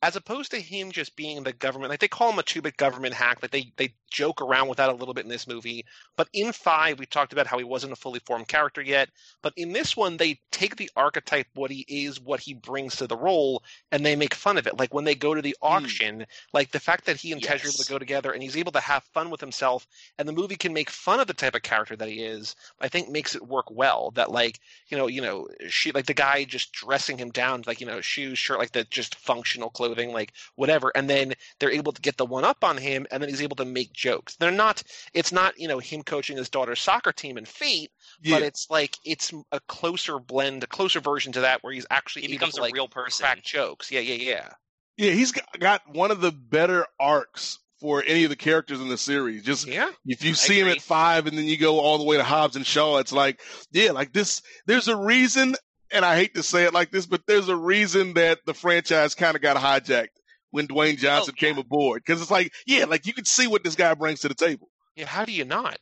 as 0.03 0.17
opposed 0.17 0.51
to 0.51 0.61
him 0.61 0.91
just 0.91 1.15
being 1.15 1.45
the 1.45 1.53
government, 1.53 1.91
like 1.91 2.01
they 2.01 2.09
call 2.09 2.31
him 2.31 2.39
a 2.39 2.43
two-bit 2.43 2.77
government 2.77 3.15
hack. 3.15 3.39
Like 3.41 3.53
they 3.53 3.73
they 3.77 3.95
joke 4.11 4.43
around 4.43 4.69
with 4.69 4.77
that 4.77 4.91
a 4.91 4.93
little 4.93 5.15
bit 5.15 5.25
in 5.25 5.31
this 5.31 5.47
movie. 5.47 5.85
But 6.17 6.29
in 6.33 6.53
five, 6.53 6.99
we 6.99 7.07
talked 7.07 7.33
about 7.33 7.47
how 7.47 7.57
he 7.57 7.65
wasn't 7.65 7.93
a 7.93 7.97
fully 7.97 8.21
formed 8.21 8.49
character 8.49 8.83
yet. 8.83 9.09
But 9.43 9.55
in 9.57 9.73
this 9.73 9.97
one, 9.97 10.17
they 10.17 10.39
take 10.51 10.77
the 10.77 10.91
archetype, 10.97 11.47
what 11.55 11.71
he 11.71 11.87
is, 11.89 12.21
what 12.21 12.41
he 12.41 12.53
brings 12.53 12.97
to 12.97 13.07
the 13.07 13.17
role, 13.17 13.63
and 13.91 14.05
they 14.05 14.17
make 14.17 14.35
fun 14.35 14.59
of 14.59 14.67
it. 14.67 14.79
Like 14.79 14.93
when 14.93 15.05
they 15.05 15.15
go 15.15 15.35
to 15.35 15.43
the 15.43 15.57
hmm. 15.61 15.67
auction, 15.67 16.27
like 16.53 16.73
the 16.73 16.81
fact 16.81 17.07
that 17.07 17.17
he 17.17 17.33
and 17.33 17.43
Tej 17.43 17.55
are 17.55 17.69
able 17.69 17.73
to 17.73 17.91
go 17.91 17.99
together 17.99 18.33
and 18.33 18.43
he's 18.43 18.57
able 18.57 18.73
to 18.73 18.81
have 18.81 19.05
fun 19.15 19.31
with 19.31 19.41
himself, 19.41 19.87
and 20.19 20.29
the 20.29 20.33
movie 20.33 20.57
can 20.57 20.73
make 20.73 20.91
fun 20.91 21.21
of 21.21 21.29
the 21.29 21.35
type 21.35 21.55
of 21.55 21.63
character 21.63 21.97
that 21.97 22.09
he 22.09 22.23
is. 22.23 22.57
I 22.81 22.89
think 22.89 23.09
makes 23.09 23.35
it 23.35 23.47
work 23.47 23.71
well. 23.71 24.11
That 24.13 24.33
like 24.33 24.59
you 24.89 24.97
know 24.97 25.07
you 25.07 25.21
know 25.21 25.49
she 25.69 25.93
like 25.93 26.07
the 26.07 26.15
guy 26.15 26.45
just 26.45 26.73
dressing 26.73 27.19
him 27.19 27.31
down 27.31 27.63
like 27.67 27.81
you 27.81 27.87
know 27.87 28.01
shoes, 28.01 28.39
shirt, 28.39 28.59
like 28.59 28.73
the 28.73 28.85
just 28.85 29.15
functional 29.15 29.71
like 30.01 30.33
whatever, 30.57 30.91
and 30.95 31.09
then 31.11 31.35
they're 31.61 31.71
able 31.71 31.93
to 31.93 32.01
get 32.01 32.17
the 32.17 32.25
one 32.25 32.45
up 32.45 32.65
on 32.65 32.77
him, 32.79 33.07
and 33.11 33.23
then 33.23 33.29
he's 33.29 33.43
able 33.43 33.57
to 33.57 33.65
make 33.65 33.93
jokes. 33.93 34.37
They're 34.37 34.51
not. 34.51 34.83
It's 35.13 35.33
not 35.33 35.59
you 35.59 35.69
know 35.69 35.79
him 35.79 36.03
coaching 36.03 36.37
his 36.37 36.49
daughter's 36.49 36.81
soccer 36.81 37.13
team 37.13 37.37
in 37.39 37.45
Fate, 37.45 37.91
Yeah, 38.23 38.37
but 38.37 38.43
it's 38.43 38.67
like 38.71 38.97
it's 39.05 39.33
a 39.53 39.61
closer 39.69 40.19
blend, 40.19 40.65
a 40.65 40.67
closer 40.67 41.01
version 41.01 41.33
to 41.33 41.41
that 41.43 41.63
where 41.63 41.73
he's 41.73 41.87
actually 41.91 42.23
he 42.23 42.29
becomes 42.29 42.55
to, 42.55 42.61
a 42.61 42.63
like, 42.63 42.75
real 42.75 42.89
person. 42.89 43.25
crack 43.25 43.43
jokes. 43.45 43.91
Yeah, 43.91 44.01
yeah, 44.01 44.15
yeah. 44.15 44.49
yeah, 44.97 45.13
he's 45.13 45.33
got, 45.33 45.45
got 45.59 45.83
one 45.95 46.11
of 46.11 46.21
the 46.21 46.33
better 46.33 46.87
arcs 46.99 47.59
for 47.81 48.03
any 48.07 48.23
of 48.23 48.31
the 48.31 48.37
characters 48.37 48.81
in 48.81 48.89
the 48.89 48.97
series. 48.97 49.43
Just 49.43 49.67
Yeah. 49.67 49.91
if 50.07 50.23
you 50.25 50.35
see 50.35 50.61
him 50.61 50.69
at 50.69 50.81
five 50.81 51.27
and 51.27 51.37
then 51.37 51.47
you 51.47 51.57
go 51.59 51.81
all 51.81 51.99
the 51.99 52.05
way 52.05 52.17
to 52.17 52.23
Hobbs 52.23 52.55
and 52.55 52.65
Shaw, 52.65 52.99
it's 52.99 53.13
like, 53.13 53.41
yeah, 53.73 53.91
like 53.91 54.13
this. 54.13 54.41
There's 54.67 54.87
a 54.87 54.97
reason, 54.97 55.57
and 55.93 56.05
I 56.05 56.17
hate 56.17 56.35
to 56.35 56.43
say 56.43 56.65
it 56.65 56.75
like 56.75 56.91
this, 56.91 57.07
but 57.07 57.23
there's 57.27 57.49
a 57.49 57.57
reason 57.57 58.15
that 58.15 58.41
the 58.47 58.55
franchise 58.55 59.15
kind 59.15 59.37
of 59.37 59.43
got 59.43 59.57
hijacked 59.57 60.09
when 60.51 60.67
Dwayne 60.69 60.95
oh, 60.95 60.97
Johnson 60.97 61.35
Oh, 61.37 61.41
yeah. 61.41 61.49
came 61.49 61.59
aboard 61.59 62.03
because 62.05 62.21
it's 62.21 62.31
like, 62.31 62.53
yeah, 62.67 62.85
like 62.85 63.07
you 63.07 63.13
can 63.13 63.25
see 63.25 63.47
what 63.47 63.65
this 63.65 63.75
guy 63.77 63.95
brings 63.95 64.21
to 64.21 64.29
the 64.29 64.35
table. 64.35 64.69
Yeah, 64.97 65.07
how 65.07 65.25
do 65.25 65.33
you 65.33 65.45
not? 65.45 65.79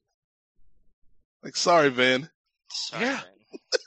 Like, 1.42 1.56
sorry, 1.56 1.88
Vin. 1.88 2.28
Sorry, 2.70 3.04
Yeah. 3.04 3.12
man. 3.14 3.24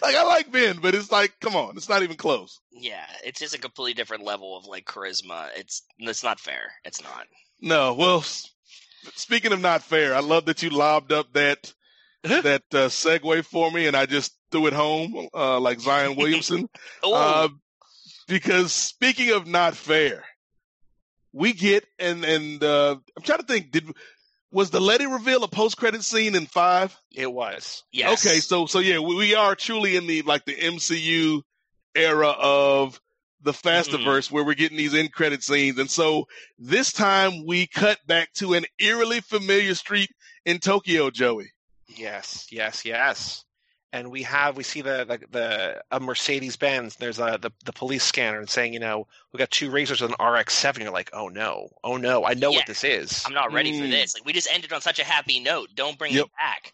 Like, 0.00 0.14
I 0.16 0.22
like 0.24 0.48
Vin, 0.48 0.78
but 0.80 0.94
it's 0.94 1.12
like, 1.12 1.34
come 1.42 1.54
on, 1.54 1.76
it's 1.76 1.90
not 1.90 2.02
even 2.02 2.16
close. 2.16 2.58
Yeah, 2.72 3.04
it's 3.22 3.38
just 3.40 3.54
a 3.54 3.58
completely 3.58 3.92
different 3.92 4.24
level 4.24 4.56
of 4.56 4.64
like 4.64 4.86
charisma. 4.86 5.48
It's 5.56 5.82
it's 5.98 6.24
not 6.24 6.40
fair. 6.40 6.72
It's 6.86 7.02
not. 7.02 7.26
No, 7.60 7.92
well, 7.92 8.22
speaking 9.14 9.52
of 9.52 9.60
not 9.60 9.82
fair, 9.82 10.14
I 10.14 10.20
love 10.20 10.46
that 10.46 10.62
you 10.62 10.70
lobbed 10.70 11.12
up 11.12 11.34
that 11.34 11.70
that 12.24 12.62
uh, 12.72 12.88
segue 12.88 13.44
for 13.44 13.70
me, 13.70 13.86
and 13.86 13.96
I 13.96 14.06
just 14.06 14.36
threw 14.50 14.66
it 14.66 14.72
home 14.72 15.28
uh, 15.34 15.60
like 15.60 15.80
Zion 15.80 16.16
Williamson. 16.16 16.68
Oh, 17.02 17.14
Uh, 17.14 17.48
because 18.26 18.72
speaking 18.72 19.30
of 19.30 19.46
not 19.46 19.76
fair, 19.76 20.24
we 21.32 21.52
get 21.52 21.84
and 21.98 22.24
and 22.24 22.62
uh, 22.62 22.96
I'm 23.16 23.22
trying 23.22 23.40
to 23.40 23.46
think. 23.46 23.70
Did 23.70 23.90
was 24.50 24.70
the 24.70 24.80
Letty 24.80 25.06
reveal 25.06 25.42
a 25.44 25.48
post 25.48 25.76
credit 25.76 26.04
scene 26.04 26.34
in 26.34 26.46
five? 26.46 26.96
It 27.12 27.30
was. 27.30 27.82
yes. 27.92 28.24
Okay, 28.24 28.38
so 28.40 28.66
so 28.66 28.78
yeah, 28.78 29.00
we, 29.00 29.16
we 29.16 29.34
are 29.34 29.54
truly 29.54 29.96
in 29.96 30.06
the 30.06 30.22
like 30.22 30.44
the 30.44 30.54
MCU 30.54 31.42
era 31.94 32.28
of 32.28 33.00
the 33.42 33.52
Fastiverse 33.52 34.30
where 34.30 34.42
we're 34.44 34.54
getting 34.54 34.78
these 34.78 34.94
end 34.94 35.12
credit 35.12 35.42
scenes, 35.42 35.78
and 35.78 35.90
so 35.90 36.26
this 36.58 36.92
time 36.92 37.44
we 37.44 37.66
cut 37.66 37.98
back 38.06 38.32
to 38.34 38.54
an 38.54 38.64
eerily 38.78 39.20
familiar 39.20 39.74
street 39.74 40.08
in 40.46 40.58
Tokyo, 40.58 41.10
Joey. 41.10 41.50
Yes, 41.88 42.48
yes, 42.50 42.84
yes. 42.84 43.44
And 43.92 44.10
we 44.10 44.22
have 44.24 44.56
we 44.56 44.64
see 44.64 44.80
the 44.80 45.04
the, 45.04 45.20
the 45.30 45.82
a 45.92 46.00
Mercedes 46.00 46.56
Benz. 46.56 46.96
There's 46.96 47.20
a 47.20 47.38
the, 47.40 47.52
the 47.64 47.72
police 47.72 48.02
scanner 48.02 48.40
and 48.40 48.50
saying, 48.50 48.72
you 48.72 48.80
know, 48.80 49.06
we 49.32 49.38
got 49.38 49.50
two 49.52 49.70
racers 49.70 50.00
with 50.00 50.12
an 50.18 50.24
RX 50.26 50.52
seven. 50.52 50.82
You're 50.82 50.90
like, 50.90 51.10
oh 51.12 51.28
no, 51.28 51.68
oh 51.84 51.96
no, 51.96 52.24
I 52.24 52.34
know 52.34 52.50
Yeah. 52.50 52.58
what 52.58 52.66
this 52.66 52.82
is. 52.82 53.22
I'm 53.24 53.34
not 53.34 53.52
ready 53.52 53.78
for 53.78 53.86
Mm. 53.86 53.90
this. 53.90 54.14
Like 54.16 54.24
we 54.24 54.32
just 54.32 54.48
ended 54.52 54.72
on 54.72 54.80
such 54.80 54.98
a 54.98 55.04
happy 55.04 55.38
note. 55.38 55.68
Don't 55.76 55.96
bring 55.96 56.12
Yep. 56.12 56.24
it 56.26 56.30
back. 56.36 56.72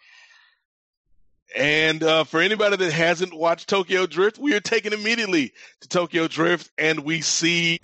And 1.56 2.02
uh, 2.04 2.24
for 2.24 2.40
anybody 2.40 2.76
that 2.76 2.92
hasn't 2.92 3.34
watched 3.34 3.68
Tokyo 3.68 4.06
Drift, 4.06 4.38
we 4.38 4.54
are 4.54 4.60
taken 4.60 4.92
immediately 4.92 5.52
to 5.80 5.88
Tokyo 5.88 6.28
Drift, 6.28 6.70
and 6.78 7.00
we 7.00 7.22
see 7.22 7.78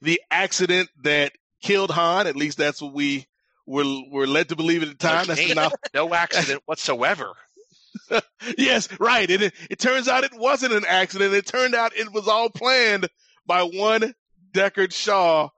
the 0.00 0.20
accident 0.30 0.88
that 1.04 1.32
killed 1.62 1.92
Han. 1.92 2.26
At 2.26 2.34
least 2.34 2.58
that's 2.58 2.82
what 2.82 2.92
we 2.92 3.26
were 3.66 3.84
were 4.10 4.26
led 4.26 4.48
to 4.50 4.56
believe 4.56 4.82
at 4.82 4.88
the 4.88 4.94
time. 4.94 5.26
That's 5.26 5.40
Okay. 5.40 5.54
not. 5.54 5.72
no 5.94 6.12
accident 6.14 6.62
whatsoever. 6.66 7.32
yes, 8.58 8.88
right. 8.98 9.30
And 9.30 9.42
it, 9.42 9.54
it 9.70 9.78
turns 9.78 10.08
out 10.08 10.24
it 10.24 10.32
wasn't 10.34 10.72
an 10.72 10.84
accident. 10.86 11.34
It 11.34 11.46
turned 11.46 11.74
out 11.74 11.96
it 11.96 12.12
was 12.12 12.28
all 12.28 12.50
planned 12.50 13.08
by 13.46 13.62
one 13.62 14.14
Deckard 14.52 14.92
Shaw, 14.92 15.48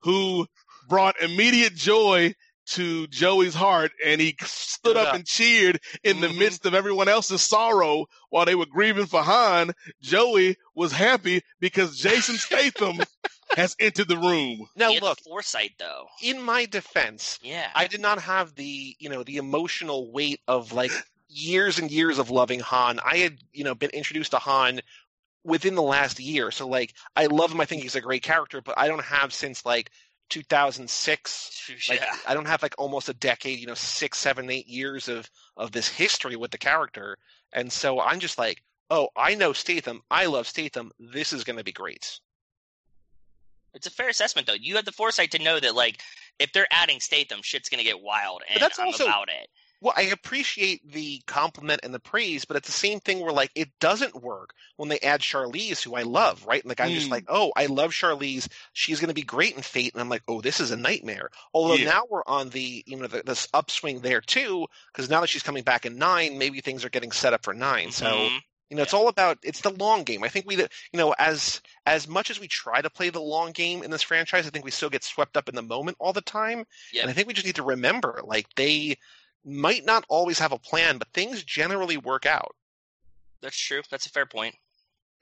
who 0.00 0.46
brought 0.88 1.20
immediate 1.20 1.74
joy 1.74 2.34
to 2.70 3.06
Joey's 3.06 3.54
heart, 3.54 3.92
and 4.04 4.20
he 4.20 4.36
stood 4.42 4.96
up 4.96 5.14
and 5.14 5.24
cheered 5.24 5.80
in 6.02 6.20
the 6.20 6.26
Mhm. 6.26 6.38
midst 6.38 6.66
of 6.66 6.74
everyone 6.74 7.08
else's 7.08 7.42
sorrow 7.42 8.06
while 8.30 8.44
they 8.44 8.56
were 8.56 8.66
grieving 8.66 9.06
for 9.06 9.22
Han. 9.22 9.72
Joey 10.02 10.56
was 10.74 10.90
happy 10.92 11.42
because 11.60 11.96
Jason 11.96 12.36
Statham 12.36 12.98
has 13.54 13.76
entered 13.78 14.08
the 14.08 14.16
room. 14.16 14.66
Now 14.74 14.88
He 14.88 14.94
had 14.94 15.02
the 15.02 15.06
look, 15.08 15.20
foresight 15.20 15.72
though. 15.78 16.06
in 16.22 16.42
my 16.42 16.66
defense, 16.66 17.38
Yeah. 17.42 17.70
I 17.74 17.86
did 17.86 18.00
not 18.00 18.20
have 18.20 18.54
the 18.54 18.96
you 18.98 19.08
know 19.08 19.22
the 19.22 19.36
emotional 19.36 20.10
weight 20.10 20.40
of 20.48 20.72
like 20.72 20.92
years 21.28 21.78
and 21.78 21.90
years 21.90 22.18
of 22.18 22.30
loving 22.30 22.60
Han. 22.60 23.00
I 23.04 23.18
had 23.18 23.38
you 23.52 23.64
know 23.64 23.74
been 23.74 23.90
introduced 23.90 24.32
to 24.32 24.38
Han 24.38 24.80
within 25.44 25.74
the 25.76 25.82
last 25.82 26.18
year, 26.18 26.50
so 26.50 26.66
like 26.66 26.94
I 27.14 27.26
love 27.26 27.52
him. 27.52 27.60
I 27.60 27.66
think 27.66 27.82
he's 27.82 27.94
a 27.94 28.00
great 28.00 28.22
character, 28.22 28.60
but 28.60 28.78
I 28.78 28.88
don't 28.88 29.04
have 29.04 29.32
since 29.32 29.64
like 29.64 29.90
2006. 30.30 31.70
Like 31.88 32.00
yeah. 32.00 32.16
I 32.26 32.34
don't 32.34 32.46
have 32.46 32.62
like 32.62 32.74
almost 32.78 33.08
a 33.08 33.14
decade, 33.14 33.58
you 33.58 33.66
know, 33.66 33.74
six, 33.74 34.18
seven, 34.18 34.50
eight 34.50 34.66
years 34.66 35.08
of 35.08 35.30
of 35.56 35.72
this 35.72 35.88
history 35.88 36.36
with 36.36 36.50
the 36.50 36.58
character, 36.58 37.16
and 37.52 37.72
so 37.72 38.00
I'm 38.00 38.20
just 38.20 38.38
like, 38.38 38.62
oh, 38.90 39.08
I 39.16 39.34
know 39.34 39.52
Statham. 39.52 40.02
I 40.10 40.26
love 40.26 40.46
Statham. 40.46 40.90
This 40.98 41.32
is 41.32 41.44
going 41.44 41.58
to 41.58 41.64
be 41.64 41.72
great. 41.72 42.18
It's 43.76 43.86
a 43.86 43.90
fair 43.90 44.08
assessment 44.08 44.46
though. 44.46 44.54
You 44.54 44.76
had 44.76 44.84
the 44.86 44.92
foresight 44.92 45.30
to 45.32 45.38
know 45.38 45.60
that 45.60 45.74
like 45.74 46.00
if 46.38 46.52
they're 46.52 46.66
adding 46.70 46.98
Statham, 47.00 47.40
shit's 47.42 47.68
gonna 47.68 47.84
get 47.84 48.00
wild, 48.00 48.42
and 48.48 48.60
that's 48.60 48.78
I'm 48.78 48.86
also- 48.86 49.04
about 49.04 49.28
it. 49.28 49.48
Well, 49.82 49.92
I 49.94 50.04
appreciate 50.04 50.90
the 50.90 51.20
compliment 51.26 51.80
and 51.84 51.92
the 51.92 52.00
praise, 52.00 52.46
but 52.46 52.56
it's 52.56 52.66
the 52.66 52.72
same 52.72 52.98
thing 52.98 53.20
where 53.20 53.30
like 53.30 53.50
it 53.54 53.68
doesn't 53.78 54.22
work 54.22 54.54
when 54.76 54.88
they 54.88 54.98
add 55.00 55.20
Charlize, 55.20 55.82
who 55.82 55.94
I 55.94 56.00
love, 56.02 56.46
right? 56.46 56.64
Like 56.64 56.80
I'm 56.80 56.92
just 56.94 57.08
Mm. 57.08 57.10
like, 57.10 57.24
oh, 57.28 57.52
I 57.56 57.66
love 57.66 57.92
Charlize. 57.92 58.48
She's 58.72 59.00
going 59.00 59.08
to 59.10 59.14
be 59.14 59.20
great 59.22 59.54
in 59.54 59.60
Fate, 59.60 59.92
and 59.92 60.00
I'm 60.00 60.08
like, 60.08 60.22
oh, 60.28 60.40
this 60.40 60.60
is 60.60 60.70
a 60.70 60.76
nightmare. 60.78 61.28
Although 61.52 61.74
Yeah. 61.74 61.90
now 61.90 62.02
we're 62.08 62.24
on 62.26 62.48
the 62.48 62.82
you 62.86 62.96
know 62.96 63.06
the, 63.06 63.22
this 63.22 63.48
upswing 63.52 64.00
there 64.00 64.22
too, 64.22 64.66
because 64.92 65.10
now 65.10 65.20
that 65.20 65.26
she's 65.28 65.42
coming 65.42 65.62
back 65.62 65.84
in 65.84 65.98
nine, 65.98 66.38
maybe 66.38 66.62
things 66.62 66.82
are 66.82 66.88
getting 66.90 67.12
set 67.12 67.34
up 67.34 67.44
for 67.44 67.52
9 67.52 67.92
So 67.92 68.06
Mhm. 68.06 68.40
You 68.70 68.76
know, 68.76 68.82
it's 68.82 68.94
all 68.94 69.08
about 69.08 69.38
it's 69.42 69.60
the 69.60 69.70
long 69.70 70.02
game. 70.02 70.24
I 70.24 70.28
think 70.28 70.46
we, 70.46 70.56
you 70.56 70.68
know, 70.94 71.14
as 71.18 71.60
as 71.86 72.08
much 72.08 72.30
as 72.30 72.40
we 72.40 72.48
try 72.48 72.80
to 72.80 72.90
play 72.90 73.10
the 73.10 73.20
long 73.20 73.52
game 73.52 73.82
in 73.82 73.90
this 73.90 74.02
franchise, 74.02 74.46
I 74.46 74.50
think 74.50 74.64
we 74.64 74.70
still 74.70 74.90
get 74.90 75.04
swept 75.04 75.36
up 75.36 75.48
in 75.48 75.54
the 75.54 75.62
moment 75.62 75.96
all 76.00 76.12
the 76.12 76.20
time. 76.20 76.64
Yeah. 76.92 77.02
And 77.02 77.10
I 77.10 77.14
think 77.14 77.28
we 77.28 77.34
just 77.34 77.46
need 77.46 77.56
to 77.56 77.62
remember, 77.62 78.20
like 78.24 78.46
they 78.56 78.96
might 79.44 79.84
not 79.84 80.04
always 80.08 80.40
have 80.40 80.52
a 80.52 80.58
plan, 80.58 80.98
but 80.98 81.08
things 81.08 81.44
generally 81.44 81.96
work 81.96 82.26
out. 82.26 82.56
That's 83.40 83.56
true. 83.56 83.82
That's 83.90 84.06
a 84.06 84.10
fair 84.10 84.26
point. 84.26 84.56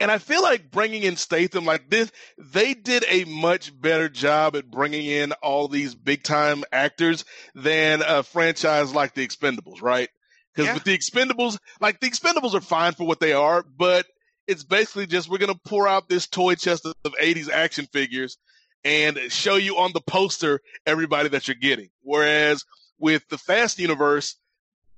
And 0.01 0.11
I 0.11 0.19
feel 0.19 0.43
like 0.43 0.71
bringing 0.71 1.05
in 1.05 1.17
Statham 1.17 1.65
like 1.65 1.89
this, 1.89 2.11
they 2.37 2.75
did 2.75 3.05
a 3.09 3.25
much 3.25 3.79
better 3.79 4.09
job 4.09 4.57
at 4.57 4.71
bringing 4.71 5.07
in 5.07 5.33
all 5.33 5.69
these 5.69 5.95
big 5.95 6.25
time 6.25 6.65
actors 6.73 7.25
than 7.55 8.03
a 8.03 8.23
franchise 8.23 8.93
like 8.93 9.15
The 9.15 9.27
Expendables, 9.27 9.83
right? 9.83 10.09
Because 10.55 10.69
Yeah. 10.69 10.75
with 10.75 10.85
The 10.85 10.97
Expendables, 10.97 11.59
like 11.81 12.01
The 12.01 12.09
Expendables 12.09 12.55
are 12.55 12.61
fine 12.61 12.93
for 12.93 13.07
what 13.07 13.21
they 13.21 13.33
are, 13.33 13.63
but 13.77 14.07
it's 14.47 14.63
basically 14.63 15.07
just 15.07 15.29
we're 15.29 15.39
gonna 15.39 15.55
pour 15.67 15.89
out 15.89 16.09
this 16.09 16.27
toy 16.27 16.55
chest 16.55 16.85
of, 16.87 16.95
of 17.05 17.15
80s 17.21 17.49
action 17.51 17.87
figures 17.93 18.37
and 18.85 19.19
show 19.31 19.57
you 19.57 19.79
on 19.79 19.93
the 19.93 20.01
poster 20.01 20.61
everybody 20.87 21.29
that 21.31 21.49
you're 21.49 21.55
getting. 21.55 21.89
Whereas 22.03 22.65
with 22.99 23.27
the 23.29 23.39
Fast 23.39 23.79
universe, 23.79 24.37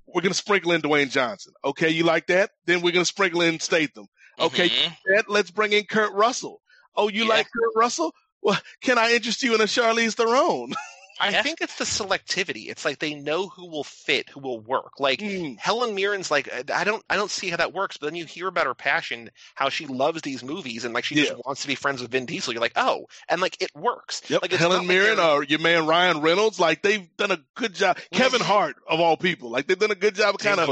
we're 0.05 0.21
gonna 0.21 0.33
sprinkle 0.33 0.73
in 0.73 0.81
Dwayne 0.81 1.09
Johnson. 1.09 1.53
Okay, 1.65 1.89
you 1.89 2.03
like 2.03 2.27
that? 2.27 2.51
Then 2.65 2.81
we're 2.81 2.91
gonna 2.93 3.05
sprinkle 3.05 3.41
in 3.41 3.59
Statham. 3.59 4.07
Okay, 4.39 4.69
Mhm. 4.69 4.95
that, 5.15 5.29
let's 5.29 5.49
bring 5.49 5.73
in 5.73 5.85
Kurt 5.85 6.13
Russell. 6.13 6.61
Oh, 6.95 7.07
you 7.07 7.23
Yeah. 7.23 7.29
like 7.29 7.45
Kurt 7.47 7.73
Russell? 7.75 8.13
Well, 8.41 8.59
can 8.81 8.97
I 8.97 9.13
interest 9.13 9.41
you 9.43 9.55
in 9.55 9.61
a 9.61 9.65
Charlize 9.65 10.13
Theron? 10.13 10.73
I 11.19 11.29
Yeah. 11.29 11.41
think 11.43 11.61
it's 11.61 11.77
the 11.77 11.83
selectivity. 11.85 12.69
It's 12.69 12.85
like 12.85 12.99
they 12.99 13.13
know 13.15 13.47
who 13.47 13.67
will 13.69 13.83
fit, 13.83 14.29
who 14.29 14.39
will 14.39 14.59
work. 14.59 14.99
Like 14.99 15.19
Mm. 15.19 15.57
Helen 15.57 15.95
Mirren's 15.95 16.29
like 16.29 16.49
I 16.71 16.83
don't 16.83 17.03
I 17.09 17.15
don't 17.15 17.31
see 17.31 17.49
how 17.49 17.57
that 17.57 17.73
works, 17.73 17.97
but 17.97 18.07
then 18.07 18.15
you 18.15 18.25
hear 18.25 18.47
about 18.47 18.65
her 18.65 18.73
passion, 18.75 19.31
how 19.55 19.69
she 19.69 19.85
loves 19.87 20.21
these 20.21 20.43
movies 20.43 20.85
and 20.85 20.93
like 20.93 21.05
she 21.05 21.15
Yeah. 21.15 21.25
just 21.25 21.45
wants 21.45 21.61
to 21.61 21.67
be 21.67 21.75
friends 21.75 22.01
with 22.01 22.11
Vin 22.11 22.25
Diesel. 22.25 22.53
You're 22.53 22.61
like, 22.61 22.73
"Oh." 22.75 23.07
And 23.29 23.41
like 23.41 23.61
it 23.61 23.71
works. 23.75 24.21
Yep. 24.27 24.41
Like 24.41 24.51
Helen 24.51 24.77
not 24.77 24.79
like 24.79 24.87
Mirren 24.87 25.19
or 25.19 25.43
your 25.43 25.59
man 25.59 25.85
Ryan 25.87 26.21
Reynolds, 26.21 26.59
like 26.59 26.81
they've 26.83 27.07
done 27.17 27.31
a 27.31 27.39
good 27.55 27.73
job. 27.73 27.97
Kevin 28.11 28.41
Hart 28.41 28.75
of 28.87 28.99
all 28.99 29.17
people, 29.17 29.49
like 29.49 29.67
they've 29.67 29.79
done 29.79 29.91
a 29.91 29.95
good 29.95 30.15
job 30.15 30.35
of 30.35 30.41
kind 30.41 30.59
of 30.59 30.69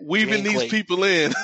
weaving 0.00 0.44
these 0.44 0.54
Clay. 0.58 0.68
people 0.68 1.02
in. 1.04 1.32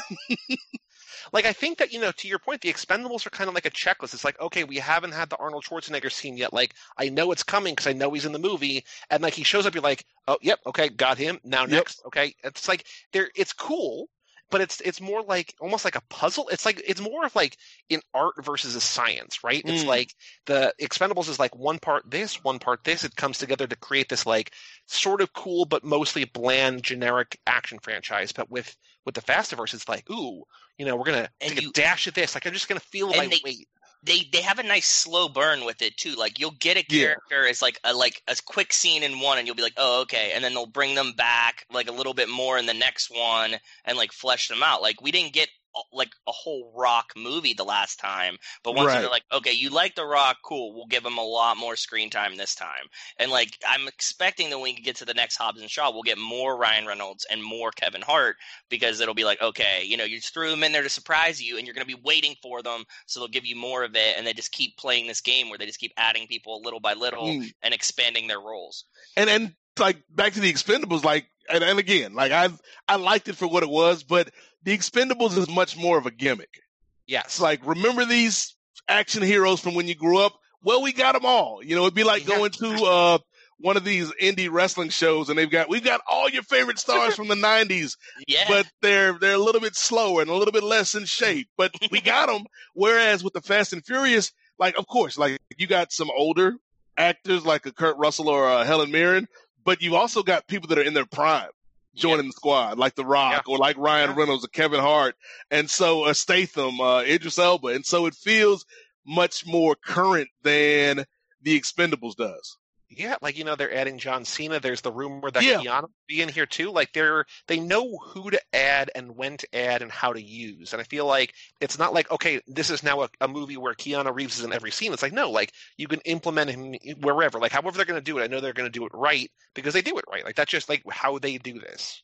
Like 1.32 1.46
I 1.46 1.52
think 1.52 1.78
that 1.78 1.92
you 1.92 2.00
know, 2.00 2.12
to 2.12 2.28
your 2.28 2.38
point, 2.38 2.60
the 2.60 2.72
Expendables 2.72 3.26
are 3.26 3.30
kind 3.30 3.48
of 3.48 3.54
like 3.54 3.66
a 3.66 3.70
checklist. 3.70 4.14
It's 4.14 4.24
like, 4.24 4.40
okay, 4.40 4.64
we 4.64 4.76
haven't 4.76 5.12
had 5.12 5.30
the 5.30 5.36
Arnold 5.36 5.64
Schwarzenegger 5.64 6.10
scene 6.12 6.36
yet. 6.36 6.52
Like 6.52 6.74
I 6.98 7.08
know 7.08 7.32
it's 7.32 7.42
coming 7.42 7.72
because 7.74 7.86
I 7.86 7.92
know 7.92 8.12
he's 8.12 8.26
in 8.26 8.32
the 8.32 8.38
movie, 8.38 8.84
and 9.10 9.22
like 9.22 9.34
he 9.34 9.44
shows 9.44 9.66
up, 9.66 9.74
you're 9.74 9.82
like, 9.82 10.04
oh, 10.28 10.38
yep, 10.42 10.60
okay, 10.66 10.88
got 10.88 11.18
him. 11.18 11.38
Now 11.44 11.64
Yep. 11.64 11.86
next, 11.86 12.02
okay. 12.06 12.34
It's 12.44 12.68
like 12.68 12.86
there, 13.12 13.30
it's 13.34 13.52
cool, 13.52 14.08
but 14.54 14.60
it's 14.60 14.80
it's 14.82 15.00
more 15.00 15.20
like 15.20 15.52
almost 15.60 15.84
like 15.84 15.96
a 15.96 16.00
puzzle. 16.10 16.48
It's 16.48 16.64
like 16.64 16.80
it's 16.86 17.00
more 17.00 17.26
of 17.26 17.34
like 17.34 17.56
an 17.90 18.00
art 18.14 18.34
versus 18.44 18.76
a 18.76 18.80
science, 18.80 19.42
right? 19.42 19.60
It's 19.64 19.82
Mm. 19.82 19.86
like 19.88 20.14
the 20.46 20.72
Expendables 20.80 21.28
is 21.28 21.40
like 21.40 21.56
one 21.56 21.80
part 21.80 22.08
this, 22.08 22.44
one 22.44 22.60
part 22.60 22.84
this. 22.84 23.02
It 23.02 23.16
comes 23.16 23.38
together 23.38 23.66
to 23.66 23.74
create 23.74 24.08
this 24.08 24.26
like 24.26 24.52
sort 24.86 25.20
of 25.22 25.32
cool 25.32 25.64
but 25.64 25.82
mostly 25.82 26.24
bland 26.24 26.84
generic 26.84 27.36
action 27.48 27.80
franchise. 27.80 28.30
But 28.30 28.48
with 28.48 28.76
with 29.04 29.16
the 29.16 29.22
Fastiverse, 29.22 29.74
it's 29.74 29.88
like, 29.88 30.08
ooh, 30.08 30.44
you 30.78 30.86
know, 30.86 30.94
we're 30.94 31.06
gonna 31.06 31.28
And 31.40 31.50
take 31.50 31.62
you- 31.62 31.70
a 31.70 31.72
dash 31.72 32.06
of 32.06 32.14
this. 32.14 32.36
Like 32.36 32.46
I'm 32.46 32.52
just 32.52 32.68
gonna 32.68 32.78
feel 32.78 33.08
my 33.08 33.26
they- 33.26 33.40
weight. 33.42 33.68
They 34.04 34.28
they 34.32 34.42
have 34.42 34.58
a 34.58 34.62
nice 34.62 34.86
slow 34.86 35.28
burn 35.28 35.64
with 35.64 35.82
it 35.82 35.96
too. 35.96 36.14
Like 36.14 36.38
you'll 36.38 36.52
get 36.52 36.76
a 36.76 36.82
Yeah. 36.88 37.14
character 37.28 37.46
as 37.48 37.62
like 37.62 37.78
a 37.84 37.92
like 37.94 38.22
a 38.28 38.36
quick 38.44 38.72
scene 38.72 39.02
in 39.02 39.20
one, 39.20 39.38
and 39.38 39.46
you'll 39.46 39.56
be 39.56 39.62
like, 39.62 39.74
oh 39.76 40.02
okay, 40.02 40.32
and 40.34 40.44
then 40.44 40.54
they'll 40.54 40.66
bring 40.66 40.94
them 40.94 41.12
back 41.16 41.66
like 41.72 41.88
a 41.88 41.92
little 41.92 42.14
bit 42.14 42.28
more 42.28 42.58
in 42.58 42.66
the 42.66 42.74
next 42.74 43.10
one, 43.10 43.56
and 43.84 43.96
like 43.98 44.12
flesh 44.12 44.48
them 44.48 44.62
out. 44.62 44.82
Like 44.82 45.00
we 45.02 45.10
didn't 45.10 45.32
get 45.32 45.48
like 45.92 46.10
a 46.28 46.32
whole 46.32 46.72
Rock 46.76 47.12
movie 47.16 47.54
the 47.54 47.64
last 47.64 47.98
time, 47.98 48.36
but 48.62 48.74
once 48.74 48.88
Right. 48.88 49.00
they're 49.00 49.10
like, 49.10 49.24
okay, 49.32 49.52
you 49.52 49.70
like 49.70 49.94
the 49.94 50.04
Rock, 50.04 50.38
cool, 50.44 50.74
we'll 50.74 50.86
give 50.86 51.04
him 51.04 51.18
a 51.18 51.22
lot 51.22 51.56
more 51.56 51.76
screen 51.76 52.10
time 52.10 52.36
this 52.36 52.54
time. 52.54 52.86
And 53.18 53.30
like 53.30 53.58
I'm 53.66 53.88
expecting 53.88 54.50
that 54.50 54.58
when 54.58 54.74
we 54.74 54.80
get 54.80 54.96
to 54.96 55.04
the 55.04 55.14
next 55.14 55.36
Hobbs 55.36 55.60
and 55.60 55.70
Shaw, 55.70 55.90
we'll 55.92 56.02
get 56.02 56.18
more 56.18 56.56
Ryan 56.56 56.86
Reynolds 56.86 57.26
and 57.30 57.42
more 57.42 57.70
Kevin 57.70 58.02
Hart 58.02 58.36
because 58.68 59.00
it'll 59.00 59.14
be 59.14 59.24
like, 59.24 59.40
okay, 59.42 59.82
you 59.84 59.96
know, 59.96 60.04
you 60.04 60.16
just 60.20 60.32
threw 60.34 60.50
them 60.50 60.62
in 60.64 60.72
there 60.72 60.82
to 60.82 60.88
surprise 60.88 61.42
you, 61.42 61.56
and 61.58 61.66
you're 61.66 61.74
going 61.74 61.86
to 61.86 61.96
be 61.96 62.02
waiting 62.04 62.34
for 62.42 62.62
them, 62.62 62.84
so 63.06 63.20
they'll 63.20 63.28
give 63.28 63.46
you 63.46 63.56
more 63.56 63.82
of 63.84 63.94
it, 63.96 64.16
and 64.16 64.26
they 64.26 64.32
just 64.32 64.52
keep 64.52 64.76
playing 64.76 65.06
this 65.06 65.20
game 65.20 65.48
where 65.48 65.58
they 65.58 65.66
just 65.66 65.80
keep 65.80 65.92
adding 65.96 66.26
people 66.26 66.60
little 66.62 66.80
by 66.80 66.94
little 66.94 67.24
Mm. 67.28 67.52
and 67.62 67.74
expanding 67.74 68.26
their 68.28 68.40
roles. 68.40 68.84
and 69.16 69.28
and 69.30 69.54
like 69.78 70.02
back 70.10 70.32
to 70.34 70.40
the 70.40 70.52
Expendables, 70.52 71.04
like 71.04 71.26
and, 71.48 71.62
and 71.64 71.78
again, 71.78 72.14
like 72.14 72.32
I 72.32 72.48
I 72.88 72.96
liked 72.96 73.28
it 73.28 73.36
for 73.36 73.46
what 73.48 73.62
it 73.62 73.68
was, 73.68 74.02
but 74.04 74.30
the 74.64 74.76
Expendables 74.76 75.36
is 75.36 75.48
much 75.48 75.76
more 75.76 75.98
of 75.98 76.06
a 76.06 76.10
gimmick. 76.10 76.60
Yes. 77.06 77.24
It's 77.26 77.40
like 77.40 77.64
remember 77.66 78.04
these 78.04 78.54
action 78.88 79.22
heroes 79.22 79.60
from 79.60 79.74
when 79.74 79.86
you 79.88 79.94
grew 79.94 80.18
up? 80.18 80.32
Well, 80.62 80.82
we 80.82 80.92
got 80.92 81.12
them 81.12 81.26
all. 81.26 81.62
You 81.62 81.74
know, 81.76 81.82
it'd 81.82 81.94
be 81.94 82.04
like 82.04 82.26
Yeah. 82.26 82.36
going 82.36 82.50
to 82.52 82.84
uh 82.84 83.18
one 83.58 83.76
of 83.76 83.84
these 83.84 84.10
indie 84.20 84.50
wrestling 84.50 84.88
shows 84.88 85.28
and 85.28 85.38
they've 85.38 85.50
got 85.50 85.68
we've 85.68 85.84
got 85.84 86.00
all 86.10 86.28
your 86.28 86.42
favorite 86.42 86.78
stars 86.78 87.14
from 87.16 87.28
the 87.28 87.34
90s 87.36 87.96
Yeah, 88.26 88.44
but 88.48 88.66
they're 88.82 89.12
they're 89.18 89.34
a 89.34 89.38
little 89.38 89.60
bit 89.60 89.76
slower 89.76 90.20
and 90.22 90.30
a 90.30 90.34
little 90.34 90.52
bit 90.52 90.64
less 90.64 90.94
in 90.94 91.04
shape. 91.04 91.48
But 91.56 91.72
we 91.90 92.00
got 92.02 92.26
them. 92.28 92.44
Whereas 92.74 93.22
with 93.22 93.32
the 93.34 93.40
Fast 93.42 93.72
and 93.72 93.84
Furious, 93.84 94.32
like 94.58 94.76
of 94.78 94.86
course, 94.86 95.16
like 95.18 95.38
you 95.58 95.66
got 95.66 95.92
some 95.92 96.10
older 96.16 96.54
actors 96.96 97.44
like 97.44 97.66
a 97.66 97.72
Kurt 97.72 97.96
Russell 97.98 98.28
or 98.28 98.48
a 98.48 98.64
Helen 98.64 98.90
Mirren, 98.90 99.26
but 99.64 99.82
you've 99.82 99.94
also 99.94 100.22
got 100.22 100.46
people 100.46 100.68
that 100.68 100.78
are 100.78 100.82
in 100.82 100.94
their 100.94 101.06
prime 101.06 101.48
joining 101.94 102.26
the 102.26 102.32
squad, 102.32 102.78
like 102.78 102.94
The 102.94 103.04
Rock 103.04 103.48
or 103.48 103.58
like 103.58 103.76
Ryan 103.78 104.10
Yeah. 104.10 104.16
Reynolds 104.16 104.44
or 104.44 104.48
Kevin 104.48 104.80
Hart, 104.80 105.16
and 105.50 105.68
so 105.70 106.04
uh, 106.04 106.12
Statham, 106.14 106.80
uh, 106.80 107.00
Idris 107.02 107.38
Elba, 107.38 107.68
and 107.68 107.84
so 107.86 108.06
it 108.06 108.14
feels 108.14 108.64
much 109.06 109.46
more 109.46 109.74
current 109.76 110.28
than 110.42 111.04
the 111.42 111.60
Expendables 111.60 112.16
does. 112.16 112.56
Yeah, 112.98 113.16
like 113.22 113.36
you 113.38 113.44
know, 113.44 113.56
they're 113.56 113.74
adding 113.74 113.98
John 113.98 114.24
Cena. 114.24 114.60
There's 114.60 114.80
the 114.80 114.92
rumor 114.92 115.30
that 115.30 115.42
Yeah. 115.42 115.58
Keanu 115.58 115.82
will 115.82 115.90
be 116.08 116.22
in 116.22 116.28
here 116.28 116.46
too. 116.46 116.70
Like 116.70 116.92
they're 116.92 117.24
they 117.46 117.60
know 117.60 117.98
who 117.98 118.30
to 118.30 118.40
add 118.52 118.90
and 118.94 119.16
when 119.16 119.36
to 119.38 119.54
add 119.54 119.82
and 119.82 119.90
how 119.90 120.12
to 120.12 120.22
use. 120.22 120.72
And 120.72 120.80
I 120.80 120.84
feel 120.84 121.06
like 121.06 121.34
it's 121.60 121.78
not 121.78 121.94
like 121.94 122.10
okay, 122.10 122.40
this 122.46 122.70
is 122.70 122.82
now 122.82 123.02
a, 123.02 123.08
a 123.20 123.28
movie 123.28 123.56
where 123.56 123.74
Keanu 123.74 124.14
Reeves 124.14 124.38
is 124.38 124.44
in 124.44 124.52
every 124.52 124.70
scene. 124.70 124.92
It's 124.92 125.02
like 125.02 125.12
no, 125.12 125.30
like 125.30 125.52
you 125.76 125.88
can 125.88 126.00
implement 126.00 126.50
him 126.50 126.74
wherever. 127.00 127.38
Like 127.38 127.52
however 127.52 127.76
they're 127.76 127.86
going 127.86 128.00
to 128.00 128.04
do 128.04 128.18
it, 128.18 128.22
I 128.22 128.26
know 128.26 128.40
they're 128.40 128.52
going 128.52 128.70
to 128.70 128.78
do 128.78 128.86
it 128.86 128.92
right 128.94 129.30
because 129.54 129.74
they 129.74 129.82
do 129.82 129.98
it 129.98 130.04
right. 130.10 130.24
Like 130.24 130.36
that's 130.36 130.50
just 130.50 130.68
like 130.68 130.82
how 130.90 131.18
they 131.18 131.38
do 131.38 131.58
this. 131.60 132.02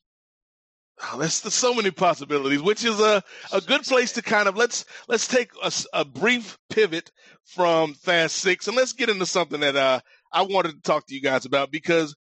Oh, 1.03 1.19
there's, 1.19 1.41
there's 1.41 1.55
so 1.55 1.73
many 1.73 1.91
possibilities, 1.91 2.61
which 2.61 2.85
is 2.85 3.01
a, 3.01 3.23
a 3.53 3.61
good 3.63 3.83
place 3.83 4.13
to 4.13 4.23
kind 4.23 4.47
of 4.49 4.57
let's 4.57 4.85
let's 5.09 5.27
take 5.27 5.51
a 5.95 6.05
brief 6.05 6.59
pivot 6.69 7.11
from 7.45 7.95
Fast 7.95 8.37
Six 8.37 8.69
and 8.69 8.77
let's 8.77 8.93
get 8.93 9.09
into 9.09 9.25
something 9.25 9.61
that 9.61 9.77
uh, 9.77 10.01
I 10.33 10.43
wanted 10.43 10.73
to 10.73 10.81
talk 10.83 11.07
to 11.07 11.15
you 11.15 11.21
guys 11.21 11.45
about 11.45 11.71
because 11.71 12.15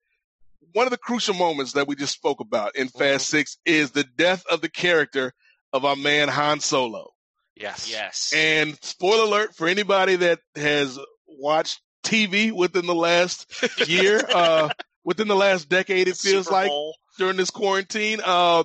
one 0.72 0.86
of 0.86 0.90
the 0.90 0.98
crucial 0.98 1.34
moments 1.34 1.72
that 1.72 1.88
we 1.88 1.96
just 1.96 2.12
spoke 2.14 2.40
about 2.40 2.76
in 2.76 2.88
Fast 2.88 3.28
Six 3.28 3.58
is 3.64 3.90
the 3.92 4.04
death 4.04 4.44
of 4.50 4.60
the 4.60 4.68
character 4.68 5.32
of 5.72 5.84
our 5.84 5.96
man 5.96 6.28
Han 6.28 6.60
Solo. 6.60 7.10
Yes. 7.56 7.90
yes, 7.90 8.32
And 8.34 8.78
spoiler 8.82 9.24
alert 9.24 9.54
for 9.54 9.68
anybody 9.68 10.16
that 10.16 10.38
has 10.54 10.98
watched 11.28 11.80
TV 12.02 12.52
within 12.52 12.86
the 12.86 12.94
last 12.94 13.46
year, 13.88 14.20
uh, 14.32 14.70
within 15.04 15.28
the 15.28 15.36
last 15.36 15.68
decade, 15.68 16.08
it 16.08 16.16
feels 16.16 16.46
Super 16.46 16.54
like 16.54 16.68
Bowl. 16.68 16.96
during 17.18 17.36
this 17.36 17.50
quarantine. 17.50 18.20
Uh, 18.24 18.64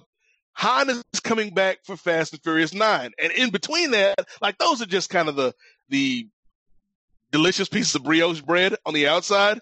Han 0.53 0.89
is 0.89 1.03
coming 1.21 1.53
back 1.53 1.79
for 1.83 1.97
Fast 1.97 2.31
and 2.31 2.41
Furious 2.41 2.73
Nine, 2.73 3.11
and 3.21 3.33
in 3.33 3.49
between 3.49 3.91
that, 3.91 4.15
like 4.41 4.57
those 4.57 4.81
are 4.81 4.85
just 4.85 5.09
kind 5.09 5.27
of 5.27 5.35
the 5.35 5.53
the 5.89 6.29
delicious 7.31 7.67
pieces 7.69 7.95
of 7.95 8.03
brioche 8.03 8.41
bread 8.41 8.75
on 8.85 8.93
the 8.93 9.07
outside. 9.07 9.59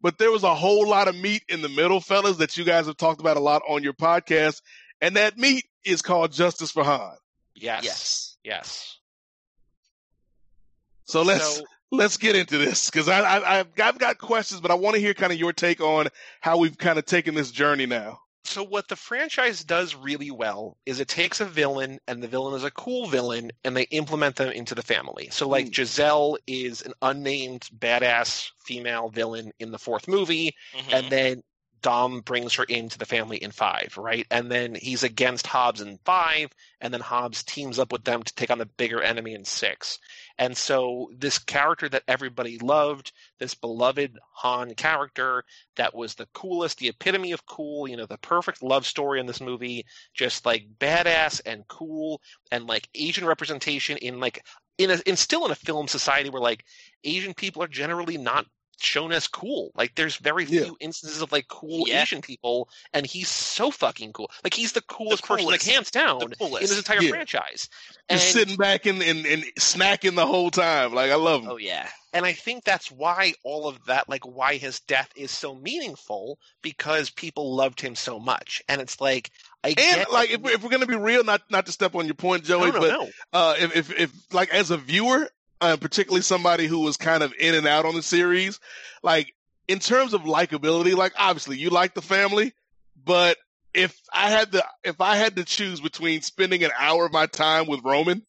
But 0.00 0.18
there 0.18 0.32
was 0.32 0.42
a 0.42 0.54
whole 0.54 0.88
lot 0.88 1.06
of 1.08 1.14
meat 1.14 1.42
in 1.48 1.62
the 1.62 1.68
middle, 1.68 2.00
fellas, 2.00 2.38
that 2.38 2.56
you 2.56 2.64
guys 2.64 2.86
have 2.86 2.96
talked 2.96 3.20
about 3.20 3.36
a 3.36 3.40
lot 3.40 3.62
on 3.68 3.82
your 3.84 3.92
podcast, 3.92 4.60
and 5.00 5.16
that 5.16 5.38
meat 5.38 5.64
is 5.84 6.02
called 6.02 6.32
Justice 6.32 6.72
for 6.72 6.82
Han. 6.82 7.14
Yes. 7.54 7.84
Yes. 7.84 8.36
Yes. 8.42 8.98
So 11.04 11.22
let's 11.22 11.56
So- 11.58 11.64
let's 11.90 12.16
get 12.16 12.34
into 12.36 12.58
this 12.58 12.90
because 12.90 13.08
I, 13.08 13.20
I 13.20 13.58
I've 13.60 13.74
got, 13.74 13.88
I've 13.94 13.98
got 14.00 14.18
questions, 14.18 14.60
but 14.60 14.70
I 14.70 14.74
want 14.74 14.94
to 14.94 15.00
hear 15.00 15.14
kind 15.14 15.32
of 15.32 15.38
your 15.38 15.52
take 15.52 15.80
on 15.80 16.08
how 16.40 16.56
we've 16.58 16.76
kind 16.78 16.98
of 16.98 17.04
taken 17.04 17.34
this 17.34 17.50
journey 17.50 17.86
now. 17.86 18.18
So 18.44 18.62
what 18.64 18.88
the 18.88 18.96
franchise 18.96 19.62
does 19.64 19.94
really 19.94 20.30
well 20.30 20.76
is 20.84 20.98
it 21.00 21.08
takes 21.08 21.40
a 21.40 21.44
villain 21.44 22.00
and 22.08 22.22
the 22.22 22.28
villain 22.28 22.54
is 22.54 22.64
a 22.64 22.70
cool 22.72 23.06
villain 23.06 23.52
and 23.64 23.76
they 23.76 23.84
implement 23.84 24.36
them 24.36 24.50
into 24.50 24.74
the 24.74 24.82
family. 24.82 25.28
So 25.30 25.48
like 25.48 25.68
Mm. 25.68 25.74
Giselle 25.74 26.38
is 26.46 26.82
an 26.82 26.92
unnamed 27.02 27.68
badass 27.76 28.50
female 28.58 29.08
villain 29.10 29.52
in 29.60 29.70
the 29.70 29.78
fourth 29.78 30.08
movie 30.08 30.54
Mhm. 30.74 30.90
and 30.90 31.10
then 31.10 31.42
Dom 31.82 32.20
brings 32.20 32.54
her 32.54 32.64
into 32.64 32.96
the 32.98 33.06
family 33.06 33.38
in 33.38 33.50
five, 33.50 33.96
right? 33.98 34.26
And 34.30 34.50
then 34.50 34.74
he's 34.76 35.02
against 35.02 35.48
Hobbs 35.48 35.80
in 35.80 35.98
five, 36.04 36.50
and 36.80 36.94
then 36.94 37.00
Hobbs 37.00 37.42
teams 37.42 37.78
up 37.80 37.90
with 37.90 38.04
them 38.04 38.22
to 38.22 38.34
take 38.34 38.50
on 38.50 38.58
the 38.58 38.66
bigger 38.66 39.02
enemy 39.02 39.34
in 39.34 39.44
six. 39.44 39.98
And 40.38 40.56
so 40.56 41.10
this 41.16 41.38
character 41.38 41.88
that 41.88 42.04
everybody 42.08 42.58
loved, 42.58 43.12
this 43.38 43.54
beloved 43.54 44.18
Han 44.34 44.74
character 44.74 45.44
that 45.76 45.94
was 45.94 46.14
the 46.14 46.28
coolest, 46.32 46.78
the 46.78 46.88
epitome 46.88 47.32
of 47.32 47.46
cool, 47.46 47.88
you 47.88 47.96
know, 47.96 48.06
the 48.06 48.18
perfect 48.18 48.62
love 48.62 48.86
story 48.86 49.20
in 49.20 49.26
this 49.26 49.40
movie, 49.40 49.84
just 50.14 50.46
like 50.46 50.66
badass 50.78 51.40
and 51.46 51.66
cool 51.68 52.20
and 52.50 52.66
like 52.66 52.88
Asian 52.94 53.24
representation 53.26 53.96
in 53.98 54.20
like 54.20 54.44
in 54.78 54.90
a 54.90 54.98
in 55.06 55.16
still 55.16 55.44
in 55.44 55.52
a 55.52 55.56
film 55.56 55.88
society 55.88 56.30
where 56.30 56.42
like 56.42 56.64
Asian 57.04 57.34
people 57.34 57.62
are 57.62 57.68
generally 57.68 58.16
not 58.16 58.46
shown 58.80 59.12
as 59.12 59.26
cool. 59.28 59.70
Like 59.74 59.94
there's 59.94 60.16
very 60.16 60.44
few 60.44 60.76
instances 60.80 61.22
of 61.22 61.32
like 61.32 61.48
cool 61.48 61.86
Yeah. 61.88 62.02
Asian 62.02 62.20
people, 62.20 62.68
and 62.92 63.06
he's 63.06 63.28
so 63.28 63.70
fucking 63.70 64.12
cool. 64.12 64.30
Like 64.44 64.54
he's 64.54 64.72
the 64.72 64.82
coolest, 64.82 65.24
person, 65.24 65.46
like 65.46 65.62
hands 65.62 65.90
down, 65.90 66.18
The 66.18 66.46
in 66.46 66.52
this 66.60 66.76
entire 66.76 67.02
Yeah. 67.02 67.10
franchise. 67.10 67.68
And, 68.08 68.18
Just 68.20 68.32
sitting 68.32 68.56
back 68.56 68.86
and, 68.86 69.02
and, 69.02 69.24
and 69.26 69.44
snacking 69.58 70.14
the 70.16 70.26
whole 70.26 70.50
time. 70.50 70.94
Like 70.94 71.10
I 71.10 71.16
love 71.16 71.42
him. 71.42 71.50
Oh 71.50 71.56
yeah. 71.56 71.88
and 72.12 72.26
I 72.26 72.32
think 72.32 72.64
that's 72.64 72.90
why 72.90 73.34
all 73.44 73.68
of 73.68 73.84
that, 73.86 74.08
like 74.08 74.24
why 74.26 74.56
his 74.56 74.80
death 74.80 75.10
is 75.16 75.30
so 75.30 75.54
meaningful, 75.54 76.38
because 76.62 77.10
people 77.10 77.54
loved 77.54 77.80
him 77.80 77.94
so 77.94 78.18
much. 78.18 78.62
And 78.68 78.80
it's 78.80 79.00
like 79.00 79.30
I 79.64 79.68
and 79.68 79.76
get 79.76 80.12
like 80.12 80.30
if 80.30 80.40
we're, 80.40 80.50
if 80.52 80.62
we're 80.62 80.70
gonna 80.70 80.86
be 80.86 80.96
real, 80.96 81.24
not 81.24 81.42
not 81.50 81.66
to 81.66 81.72
step 81.72 81.94
on 81.94 82.06
your 82.06 82.14
point, 82.14 82.42
no, 82.48 82.58
Joey, 82.58 82.72
no, 82.72 82.80
but 82.80 82.88
no. 82.90 83.08
uh, 83.32 83.54
if, 83.58 83.76
if 83.76 83.98
if 83.98 84.12
like 84.32 84.52
as 84.52 84.70
a 84.70 84.76
viewer, 84.76 85.30
uh, 85.62 85.76
particularly 85.76 86.22
somebody 86.22 86.66
who 86.66 86.80
was 86.80 86.96
kind 86.96 87.22
of 87.22 87.32
in 87.38 87.54
and 87.54 87.66
out 87.66 87.86
on 87.86 87.94
the 87.94 88.02
series, 88.02 88.58
like 89.02 89.32
in 89.68 89.78
terms 89.78 90.12
of 90.12 90.22
likability, 90.22 90.94
like 90.94 91.12
obviously 91.16 91.56
you 91.56 91.70
like 91.70 91.94
the 91.94 92.02
family, 92.02 92.52
but 93.02 93.38
if 93.72 93.98
I 94.12 94.28
had 94.28 94.52
to 94.52 94.64
if 94.82 95.00
I 95.00 95.16
had 95.16 95.36
to 95.36 95.44
choose 95.44 95.80
between 95.80 96.20
spending 96.20 96.64
an 96.64 96.72
hour 96.78 97.06
of 97.06 97.12
my 97.12 97.26
time 97.26 97.68
with 97.68 97.80
Roman 97.84 98.26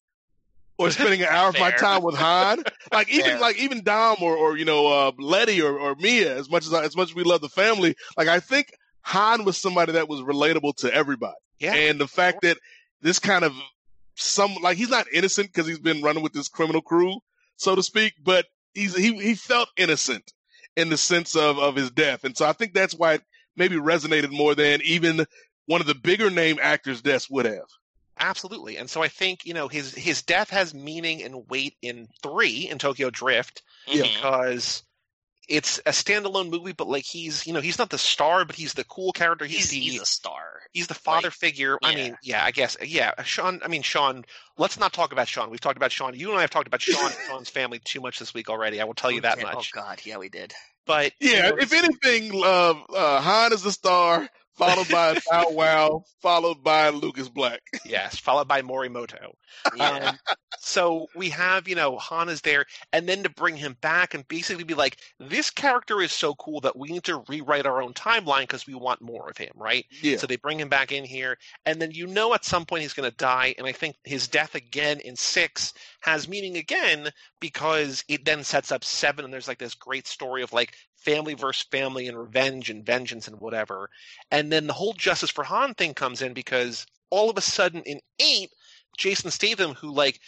or 0.77 0.91
spending 0.91 1.21
an 1.21 1.27
hour 1.27 1.49
of 1.49 1.59
my 1.59 1.71
time 1.71 2.03
with 2.03 2.15
Han, 2.15 2.63
like 2.91 3.09
even 3.11 3.25
Fair. 3.25 3.39
like 3.39 3.57
even 3.57 3.83
Dom 3.83 4.17
or 4.21 4.37
or 4.37 4.55
you 4.55 4.65
know 4.65 4.87
uh, 4.87 5.11
Letty 5.17 5.61
or, 5.61 5.77
or 5.77 5.95
Mia, 5.95 6.37
as 6.37 6.51
much 6.51 6.67
as 6.67 6.73
I, 6.73 6.83
as 6.83 6.95
much 6.95 7.09
as 7.09 7.15
we 7.15 7.23
love 7.23 7.41
the 7.41 7.49
family, 7.49 7.95
like 8.15 8.27
I 8.27 8.39
think 8.39 8.71
Han 9.01 9.43
was 9.43 9.57
somebody 9.57 9.93
that 9.93 10.07
was 10.07 10.21
relatable 10.21 10.75
to 10.77 10.93
everybody. 10.93 11.33
Yeah. 11.59 11.73
And 11.73 11.99
the 11.99 12.07
fact 12.07 12.43
that 12.43 12.57
this 13.01 13.17
kind 13.17 13.43
of 13.43 13.53
some 14.15 14.55
like 14.61 14.77
he's 14.77 14.89
not 14.89 15.07
innocent 15.11 15.47
because 15.47 15.67
he's 15.67 15.79
been 15.79 16.01
running 16.01 16.23
with 16.23 16.33
this 16.33 16.47
criminal 16.47 16.81
crew, 16.81 17.19
so 17.55 17.75
to 17.75 17.83
speak, 17.83 18.13
but 18.23 18.45
he's 18.73 18.95
he 18.95 19.13
he 19.19 19.35
felt 19.35 19.69
innocent 19.77 20.31
in 20.75 20.89
the 20.89 20.97
sense 20.97 21.35
of 21.35 21.57
of 21.59 21.75
his 21.75 21.91
death, 21.91 22.23
and 22.23 22.35
so 22.37 22.45
I 22.45 22.53
think 22.53 22.73
that's 22.73 22.93
why 22.95 23.13
it 23.15 23.21
maybe 23.55 23.75
resonated 23.75 24.31
more 24.31 24.55
than 24.55 24.81
even 24.83 25.25
one 25.65 25.81
of 25.81 25.87
the 25.87 25.95
bigger 25.95 26.29
name 26.29 26.57
actors' 26.61 27.01
deaths 27.01 27.29
would 27.29 27.45
have. 27.45 27.67
Absolutely. 28.19 28.77
And 28.77 28.89
so 28.89 29.01
I 29.01 29.07
think, 29.07 29.45
you 29.45 29.53
know, 29.53 29.67
his 29.67 29.93
his 29.95 30.21
death 30.21 30.49
has 30.51 30.73
meaning 30.73 31.23
and 31.23 31.47
weight 31.49 31.75
in 31.81 32.07
three 32.21 32.69
in 32.69 32.77
Tokyo 32.79 33.09
Drift 33.09 33.63
Yeah. 33.87 34.03
Mhm. 34.03 34.13
because 34.15 34.83
it's 35.47 35.79
a 35.79 35.91
standalone 35.91 36.49
movie, 36.49 36.71
but 36.73 36.87
like 36.87 37.05
he's 37.05 37.45
you 37.47 37.53
know, 37.53 37.59
he's 37.61 37.77
not 37.79 37.89
the 37.89 37.97
star, 37.97 38.45
but 38.45 38.55
he's 38.55 38.73
the 38.73 38.83
cool 38.85 39.11
character. 39.13 39.45
He's, 39.45 39.69
He's, 39.69 39.69
the 39.71 39.79
he's 39.79 40.01
a 40.01 40.05
star. 40.05 40.61
He's 40.73 40.87
the 40.87 40.93
father 40.95 41.27
like, 41.27 41.33
figure. 41.33 41.77
I 41.83 41.93
mean, 41.93 42.15
yeah, 42.21 42.43
I 42.43 42.51
guess 42.51 42.77
yeah. 42.83 43.13
Sean 43.23 43.59
I 43.63 43.67
mean 43.67 43.81
Sean 43.83 44.25
let's 44.57 44.79
not 44.79 44.93
talk 44.93 45.11
about 45.13 45.27
Sean. 45.27 45.49
We've 45.49 45.61
talked 45.61 45.77
about 45.77 45.91
Sean. 45.91 46.15
You 46.15 46.29
and 46.29 46.37
I 46.37 46.41
have 46.41 46.49
talked 46.49 46.67
about 46.67 46.81
Sean 46.81 47.11
and 47.11 47.21
Sean's 47.21 47.49
family 47.49 47.79
too 47.83 48.01
much 48.01 48.19
this 48.19 48.33
week 48.33 48.49
already. 48.49 48.81
I 48.81 48.85
will 48.85 48.93
tell 48.95 49.11
you 49.11 49.21
that 49.21 49.39
much. 49.39 49.73
Oh 49.73 49.81
god, 49.81 50.01
yeah, 50.05 50.17
we 50.17 50.29
did. 50.29 50.53
But 50.85 51.13
you 51.31 51.37
Yeah, 51.37 51.41
know, 51.41 51.55
if 51.57 51.71
anything, 51.73 52.31
uh, 52.43 52.73
uh, 52.93 53.21
Han 53.21 53.53
is 53.53 53.63
the 53.63 53.71
star, 53.71 54.27
followed 54.55 54.89
by 54.89 55.19
Bow 55.29 55.49
Wow, 55.51 56.03
followed 56.21 56.63
by 56.63 56.89
Lucas 56.89 57.29
Black. 57.29 57.61
yes, 57.85 58.17
followed 58.17 58.47
by 58.47 58.61
Morimoto. 58.61 59.33
Yeah. 59.75 59.89
Um, 59.89 60.17
so 60.59 61.07
we 61.15 61.29
have, 61.29 61.67
you 61.67 61.75
know, 61.75 61.97
Han 61.97 62.29
is 62.29 62.41
there, 62.41 62.65
and 62.91 63.07
then 63.07 63.23
to 63.23 63.29
bring 63.29 63.55
him 63.57 63.77
back 63.81 64.13
and 64.13 64.27
basically 64.27 64.63
be 64.63 64.73
like, 64.73 64.97
this 65.19 65.49
character 65.49 66.01
is 66.01 66.11
so 66.11 66.35
cool 66.35 66.61
that 66.61 66.77
we 66.77 66.89
need 66.89 67.03
to 67.03 67.23
rewrite 67.27 67.65
our 67.65 67.81
own 67.81 67.93
timeline 67.93 68.41
because 68.41 68.65
we 68.67 68.73
want 68.73 69.01
more 69.01 69.29
of 69.29 69.37
him, 69.37 69.51
right? 69.55 69.85
Yeah. 70.01 70.17
So 70.17 70.27
they 70.27 70.37
bring 70.37 70.59
him 70.59 70.69
back 70.69 70.91
in 70.91 71.03
here, 71.03 71.37
and 71.65 71.81
then 71.81 71.91
you 71.91 72.07
know 72.07 72.33
at 72.33 72.45
some 72.45 72.65
point 72.65 72.83
he's 72.83 72.93
going 72.93 73.09
to 73.09 73.15
die, 73.15 73.55
and 73.57 73.67
I 73.67 73.71
think 73.71 73.95
his 74.03 74.27
death 74.27 74.55
again 74.55 74.99
in 74.99 75.15
six 75.15 75.73
has 76.01 76.27
meaning 76.27 76.57
again 76.57 77.09
because 77.39 78.03
it 78.07 78.25
then 78.25 78.43
sets 78.43 78.71
up 78.71 78.83
seven, 78.83 79.25
and 79.25 79.33
there's 79.33 79.47
like 79.47 79.59
this 79.59 79.75
great 79.75 80.07
story 80.07 80.43
of 80.43 80.53
like 80.53 80.73
family 81.03 81.33
versus 81.33 81.67
family 81.69 82.07
and 82.07 82.17
revenge 82.17 82.69
and 82.69 82.85
vengeance 82.85 83.27
and 83.27 83.39
whatever. 83.39 83.89
And 84.31 84.51
then 84.51 84.67
the 84.67 84.73
whole 84.73 84.93
Justice 84.93 85.29
for 85.29 85.43
Han 85.43 85.73
thing 85.73 85.93
comes 85.93 86.21
in 86.21 86.33
because 86.33 86.85
all 87.09 87.29
of 87.29 87.37
a 87.37 87.41
sudden 87.41 87.81
in 87.83 87.99
eight, 88.19 88.51
Jason 88.97 89.31
Statham, 89.31 89.73
who 89.75 89.91
like 89.91 90.19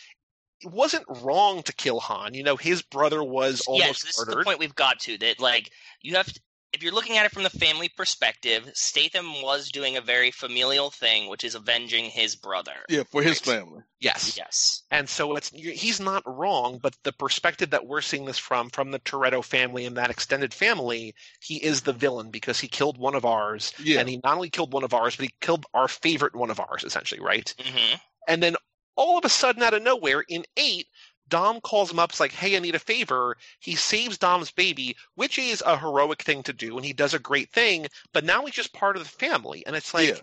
wasn't 0.64 1.06
wrong 1.22 1.64
to 1.64 1.73
kill 1.73 1.99
Han, 1.99 2.34
you 2.34 2.43
know, 2.43 2.56
his 2.56 2.81
brother 2.81 3.23
was 3.23 3.61
almost 3.61 3.88
yes, 3.88 4.03
this 4.03 4.19
is 4.19 4.26
the 4.26 4.43
point 4.43 4.60
we've 4.60 4.76
got 4.76 4.99
to. 5.02 5.18
That 5.18 5.39
like 5.39 5.72
you 6.02 6.15
have 6.15 6.31
to, 6.31 6.39
if 6.76 6.84
you're 6.84 6.93
looking 6.93 7.18
at 7.18 7.26
it 7.26 7.31
from 7.31 7.43
the 7.43 7.49
family 7.49 7.88
perspective, 7.88 8.69
Statham 8.73 9.41
was 9.41 9.72
doing 9.72 9.95
a 9.95 10.02
very 10.02 10.30
familial 10.30 10.91
thing, 10.91 11.30
which 11.30 11.45
is 11.45 11.56
avenging 11.56 12.06
his 12.06 12.35
brother. 12.35 12.73
Yeah, 12.89 13.03
for 13.03 13.23
his 13.23 13.39
Right. 13.47 13.60
family. 13.60 13.81
Yes. 14.02 14.35
Yes. 14.38 14.84
And 14.91 15.10
so 15.10 15.38
it's 15.38 15.49
he's 15.52 16.02
not 16.02 16.22
wrong, 16.26 16.80
but 16.80 16.93
the 17.03 17.14
perspective 17.14 17.69
that 17.69 17.88
we're 17.88 18.02
seeing 18.02 18.26
this 18.26 18.38
from, 18.38 18.69
from 18.69 18.91
the 18.91 18.99
Toretto 18.99 19.41
family 19.43 19.85
and 19.85 19.95
that 19.95 20.10
extended 20.10 20.53
family, 20.53 21.15
he 21.39 21.64
is 21.64 21.81
the 21.81 21.93
villain 21.93 22.30
because 22.30 22.60
he 22.60 22.68
killed 22.68 22.97
one 22.97 23.15
of 23.15 23.23
ours, 23.26 23.72
Yeah. 23.80 24.02
and 24.02 24.10
he 24.10 24.19
not 24.23 24.35
only 24.35 24.49
killed 24.49 24.73
one 24.73 24.84
of 24.84 24.93
ours, 24.93 25.15
but 25.15 25.23
he 25.23 25.34
killed 25.39 25.65
our 25.73 25.88
favorite 25.88 26.35
one 26.35 26.52
of 26.52 26.60
ours, 26.60 26.84
essentially, 26.84 27.22
right? 27.22 27.56
hmm 27.57 27.95
And 28.27 28.43
then 28.43 28.57
all 28.97 29.18
of 29.18 29.26
a 29.26 29.30
sudden, 29.30 29.64
out 29.64 29.73
of 29.73 29.81
nowhere, 29.81 30.23
in 30.27 30.45
eight, 30.57 30.88
Dom 31.30 31.61
calls 31.61 31.91
him 31.91 31.99
up. 31.99 32.11
It's 32.11 32.19
like, 32.19 32.31
"Hey, 32.34 32.56
I 32.56 32.60
need 32.60 32.76
a 32.76 32.80
favor." 32.80 33.38
He 33.60 33.76
saves 33.76 34.18
Dom's 34.18 34.52
baby, 34.52 34.95
which 35.15 35.38
is 35.39 35.64
a 35.65 35.77
heroic 35.77 36.22
thing 36.23 36.43
to 36.43 36.53
do, 36.53 36.77
and 36.77 36.85
he 36.85 36.93
does 36.93 37.14
a 37.14 37.19
great 37.19 37.52
thing. 37.52 37.88
But 38.14 38.23
now 38.26 38.45
he's 38.45 38.56
just 38.56 38.73
part 38.73 38.97
of 38.97 39.03
the 39.03 39.10
family, 39.10 39.65
and 39.65 39.76
it's 39.76 39.93
like, 39.93 40.10
Yeah. 40.10 40.22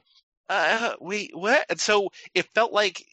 uh, 0.48 0.96
wait, 1.00 1.34
what? 1.36 1.66
And 1.70 1.80
so 1.80 2.10
it 2.34 2.52
felt 2.54 2.72
like 2.72 3.04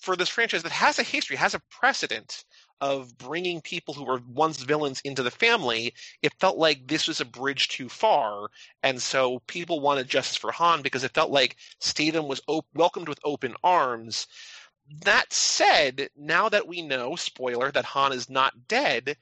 for 0.00 0.16
this 0.16 0.28
franchise 0.28 0.62
that 0.62 0.72
has 0.72 0.98
a 0.98 1.02
history, 1.02 1.36
has 1.36 1.54
a 1.54 1.62
precedent 1.70 2.44
of 2.80 3.16
bringing 3.16 3.60
people 3.62 3.94
who 3.94 4.04
were 4.04 4.20
once 4.28 4.58
villains 4.62 5.00
into 5.04 5.22
the 5.22 5.30
family, 5.30 5.94
it 6.22 6.34
felt 6.40 6.58
like 6.58 6.86
this 6.86 7.08
was 7.08 7.20
a 7.20 7.24
bridge 7.24 7.68
too 7.68 7.88
far, 7.88 8.48
and 8.82 9.00
so 9.00 9.38
people 9.46 9.80
wanted 9.80 10.08
justice 10.08 10.36
for 10.36 10.52
Han 10.52 10.82
because 10.82 11.04
it 11.04 11.14
felt 11.14 11.30
like 11.30 11.56
Statham 11.80 12.28
was 12.28 12.42
op- 12.46 12.66
welcomed 12.74 13.08
with 13.08 13.18
open 13.24 13.54
arms. 13.64 14.26
That 15.02 15.32
said, 15.32 16.10
now 16.16 16.48
that 16.50 16.68
we 16.68 16.82
know, 16.82 17.16
spoiler, 17.16 17.70
that 17.72 17.84
Han 17.86 18.12
is 18.12 18.28
not 18.28 18.68
dead, 18.68 19.16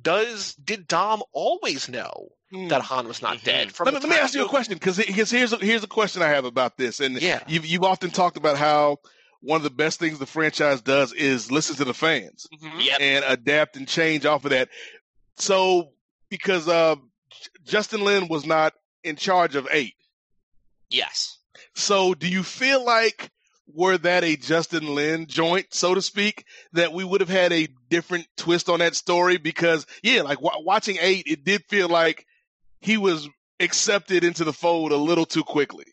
does 0.00 0.54
did 0.54 0.86
Dom 0.86 1.22
always 1.32 1.88
know 1.88 2.28
Hmm. 2.50 2.68
that 2.68 2.82
Han 2.82 3.06
was 3.08 3.20
not 3.20 3.38
Mhm. 3.38 3.44
dead? 3.44 3.72
From 3.74 3.86
Let 3.86 3.94
me, 3.94 4.00
let 4.00 4.08
me 4.10 4.16
ask 4.16 4.34
you 4.34 4.44
a 4.44 4.48
question 4.48 4.74
because 4.74 4.96
here's 4.96 5.30
here's 5.30 5.52
a, 5.52 5.56
here's 5.58 5.84
a 5.84 5.88
question 5.88 6.22
I 6.22 6.28
have 6.28 6.44
about 6.44 6.76
this, 6.76 7.00
and 7.00 7.20
Yeah. 7.20 7.42
you've 7.48 7.66
you've 7.66 7.84
often 7.84 8.10
talked 8.10 8.36
about 8.36 8.56
how 8.56 8.98
one 9.40 9.56
of 9.56 9.62
the 9.64 9.70
best 9.70 9.98
things 10.00 10.18
the 10.18 10.26
franchise 10.26 10.80
does 10.80 11.12
is 11.12 11.50
listen 11.50 11.76
to 11.76 11.84
the 11.84 11.94
fans 11.94 12.46
Mhm. 12.52 12.84
Yep. 12.84 13.00
and 13.00 13.24
adapt 13.26 13.76
and 13.76 13.86
change 13.88 14.24
off 14.24 14.44
of 14.44 14.50
that. 14.50 14.68
So 15.36 15.92
because 16.28 16.68
uh, 16.68 16.96
Justin 17.64 18.02
Lin 18.02 18.28
was 18.28 18.46
not 18.46 18.74
in 19.04 19.16
charge 19.16 19.54
of 19.56 19.68
eight, 19.70 19.94
Yes. 20.90 21.38
so 21.74 22.14
do 22.14 22.28
you 22.28 22.42
feel 22.42 22.84
like 22.84 23.30
were 23.74 23.98
that 23.98 24.24
a 24.24 24.36
Justin 24.36 24.94
Lin 24.94 25.26
joint, 25.26 25.66
so 25.70 25.94
to 25.94 26.02
speak, 26.02 26.44
that 26.72 26.92
we 26.92 27.04
would 27.04 27.20
have 27.20 27.28
had 27.28 27.52
a 27.52 27.68
different 27.90 28.26
twist 28.36 28.68
on 28.68 28.78
that 28.80 28.94
story? 28.94 29.36
Because 29.36 29.86
yeah, 30.02 30.22
like 30.22 30.40
w- 30.40 30.64
watching 30.64 30.96
eight, 31.00 31.26
it 31.26 31.44
did 31.44 31.64
feel 31.68 31.88
like 31.88 32.26
he 32.80 32.96
was 32.96 33.28
accepted 33.60 34.24
into 34.24 34.44
the 34.44 34.52
fold 34.52 34.92
a 34.92 34.96
little 34.96 35.26
too 35.26 35.44
quickly. 35.44 35.84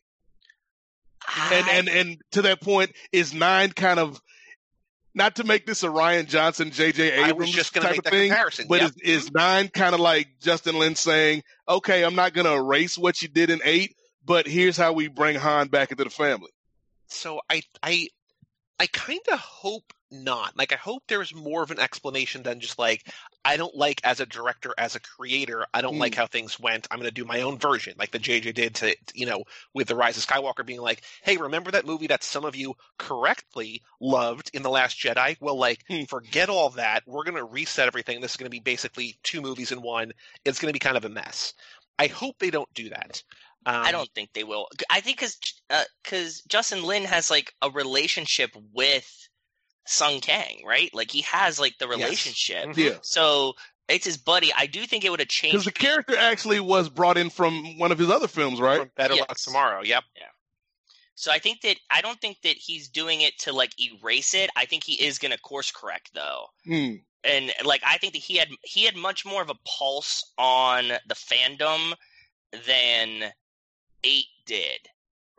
And 1.52 1.66
I- 1.66 1.72
and 1.74 1.90
and 1.90 2.18
to 2.32 2.44
that 2.44 2.62
point, 2.62 2.92
is 3.12 3.34
nine 3.34 3.72
kind 3.72 4.00
of 4.00 4.22
not 5.14 5.38
to 5.38 5.44
make 5.44 5.66
this 5.66 5.82
a 5.84 5.88
Rian 5.88 6.28
Johnson, 6.28 6.72
J.J. 6.72 7.12
Abrams 7.30 7.52
just 7.52 7.74
type 7.74 7.84
make 7.92 8.00
of 8.00 8.06
thing, 8.06 8.30
comparison, 8.30 8.66
but 8.68 8.82
yep. 8.82 8.92
is, 9.02 9.24
is 9.26 9.32
nine 9.32 9.70
kind 9.70 9.96
of 9.96 10.02
like 10.02 10.28
Justin 10.42 10.78
Lin 10.78 10.96
saying, 10.96 11.42
"Okay, 11.68 12.04
I'm 12.04 12.16
not 12.16 12.34
going 12.34 12.46
to 12.46 12.54
erase 12.54 12.98
what 12.98 13.22
you 13.22 13.28
did 13.30 13.50
in 13.50 13.62
eight, 13.64 13.96
but 14.26 14.46
here's 14.46 14.78
how 14.78 14.94
we 14.94 15.08
bring 15.08 15.36
Han 15.38 15.70
back 15.70 15.92
into 15.92 16.04
the 16.04 16.10
family." 16.10 16.50
So 17.08 17.42
I 17.50 17.62
I 17.84 18.08
I 18.80 18.88
kind 18.88 19.22
of 19.32 19.40
hope 19.40 19.94
not. 20.12 20.58
Like 20.58 20.74
I 20.74 20.78
hope 20.78 21.04
there's 21.08 21.34
more 21.34 21.64
of 21.64 21.72
an 21.72 21.80
explanation 21.80 22.44
than 22.44 22.60
just 22.60 22.78
like 22.80 23.08
I 23.46 23.58
don't 23.58 23.76
like 23.76 24.02
as 24.04 24.20
a 24.20 24.26
director 24.26 24.74
as 24.78 24.96
a 24.96 25.00
creator. 25.00 25.66
I 25.74 25.82
don't 25.82 25.96
Mm. 25.96 26.00
like 26.00 26.16
how 26.16 26.28
things 26.28 26.60
went. 26.60 26.88
I'm 26.92 27.00
going 27.00 27.10
to 27.10 27.14
do 27.14 27.26
my 27.26 27.42
own 27.42 27.58
version, 27.60 27.96
like 27.98 28.12
the 28.12 28.20
JJ 28.20 28.54
did 28.54 28.76
to 28.76 28.96
you 29.14 29.26
know 29.28 29.44
with 29.74 29.88
the 29.88 29.96
Rise 29.96 30.18
of 30.18 30.26
Skywalker, 30.26 30.66
being 30.66 30.82
like, 30.82 31.04
hey, 31.24 31.38
remember 31.38 31.72
that 31.72 31.86
movie 31.86 32.08
that 32.08 32.24
some 32.24 32.46
of 32.46 32.56
you 32.56 32.76
correctly 32.98 33.82
loved 34.02 34.52
in 34.54 34.64
the 34.64 34.70
Last 34.70 35.00
Jedi? 35.00 35.38
Well, 35.40 35.58
like 35.58 35.84
Hmm. 35.90 36.04
forget 36.04 36.50
all 36.50 36.70
that. 36.72 37.04
We're 37.08 37.24
going 37.24 37.38
to 37.38 37.46
reset 37.46 37.88
everything. 37.88 38.22
This 38.22 38.32
is 38.32 38.38
going 38.38 38.48
to 38.48 38.50
be 38.52 38.60
basically 38.60 39.18
two 39.24 39.42
movies 39.42 39.72
in 39.72 39.82
one. 39.82 40.12
It's 40.44 40.60
going 40.60 40.70
to 40.70 40.74
be 40.74 40.80
kind 40.80 40.98
of 40.98 41.06
a 41.06 41.10
mess. 41.10 41.54
I 41.98 42.08
hope 42.08 42.38
they 42.40 42.52
don't 42.52 42.74
do 42.74 42.90
that. 42.90 43.24
Um, 43.66 43.82
I 43.84 43.92
don't 43.92 44.10
think 44.14 44.32
they 44.34 44.44
will. 44.44 44.68
I 44.90 45.02
think 45.02 45.18
because 45.18 45.38
because 46.04 46.42
Justin 46.48 46.84
Lin 46.84 47.04
has 47.06 47.30
like 47.32 47.54
a 47.62 47.70
relationship 47.70 48.52
with 48.74 49.10
Sung 49.88 50.20
Kang, 50.20 50.64
right? 50.66 50.94
Like 50.94 51.12
he 51.12 51.22
has 51.22 51.60
like 51.60 51.78
the 51.80 51.88
relationship. 51.88 52.66
Mhm. 52.70 52.78
Yeah. 52.78 52.98
So 53.02 53.54
it's 53.88 54.06
his 54.06 54.18
buddy. 54.18 54.52
I 54.56 54.66
do 54.66 54.86
think 54.86 55.04
it 55.06 55.10
would 55.12 55.20
have 55.20 55.30
changed 55.30 55.54
Because 55.54 55.66
changed. 55.66 55.78
the 55.78 55.80
character 55.86 56.18
actually 56.18 56.60
was 56.60 56.90
brought 56.90 57.18
in 57.18 57.30
from 57.30 57.78
one 57.78 57.92
of 57.92 58.00
his 58.00 58.10
other 58.10 58.28
films, 58.28 58.60
right? 58.60 58.80
From 58.80 58.92
Better 58.96 59.16
Luck 59.16 59.36
Tomorrow. 59.38 59.84
Yep. 59.84 60.04
Yeah. 60.16 60.24
So 61.18 61.32
I 61.32 61.40
think 61.40 61.62
that 61.62 61.78
I 61.90 62.02
don't 62.02 62.20
think 62.20 62.42
that 62.44 62.58
he's 62.58 62.90
doing 62.90 63.22
it 63.22 63.38
to 63.40 63.54
like 63.54 63.72
erase 63.80 64.34
it. 64.34 64.50
I 64.56 64.66
think 64.66 64.84
he 64.84 64.94
is 65.02 65.18
going 65.18 65.32
to 65.32 65.38
course 65.40 65.72
correct 65.72 66.12
though. 66.14 66.48
Hmm. 66.66 66.96
and 67.24 67.52
like 67.64 67.82
I 67.86 67.98
think 67.98 68.14
that 68.14 68.20
he 68.22 68.38
had 68.38 68.50
he 68.64 68.86
had 68.86 68.96
much 68.96 69.26
more 69.26 69.42
of 69.42 69.50
a 69.50 69.56
pulse 69.66 70.32
on 70.38 70.90
the 71.08 71.16
fandom 71.16 71.94
than 72.68 73.32
eight 74.04 74.26
did, 74.46 74.80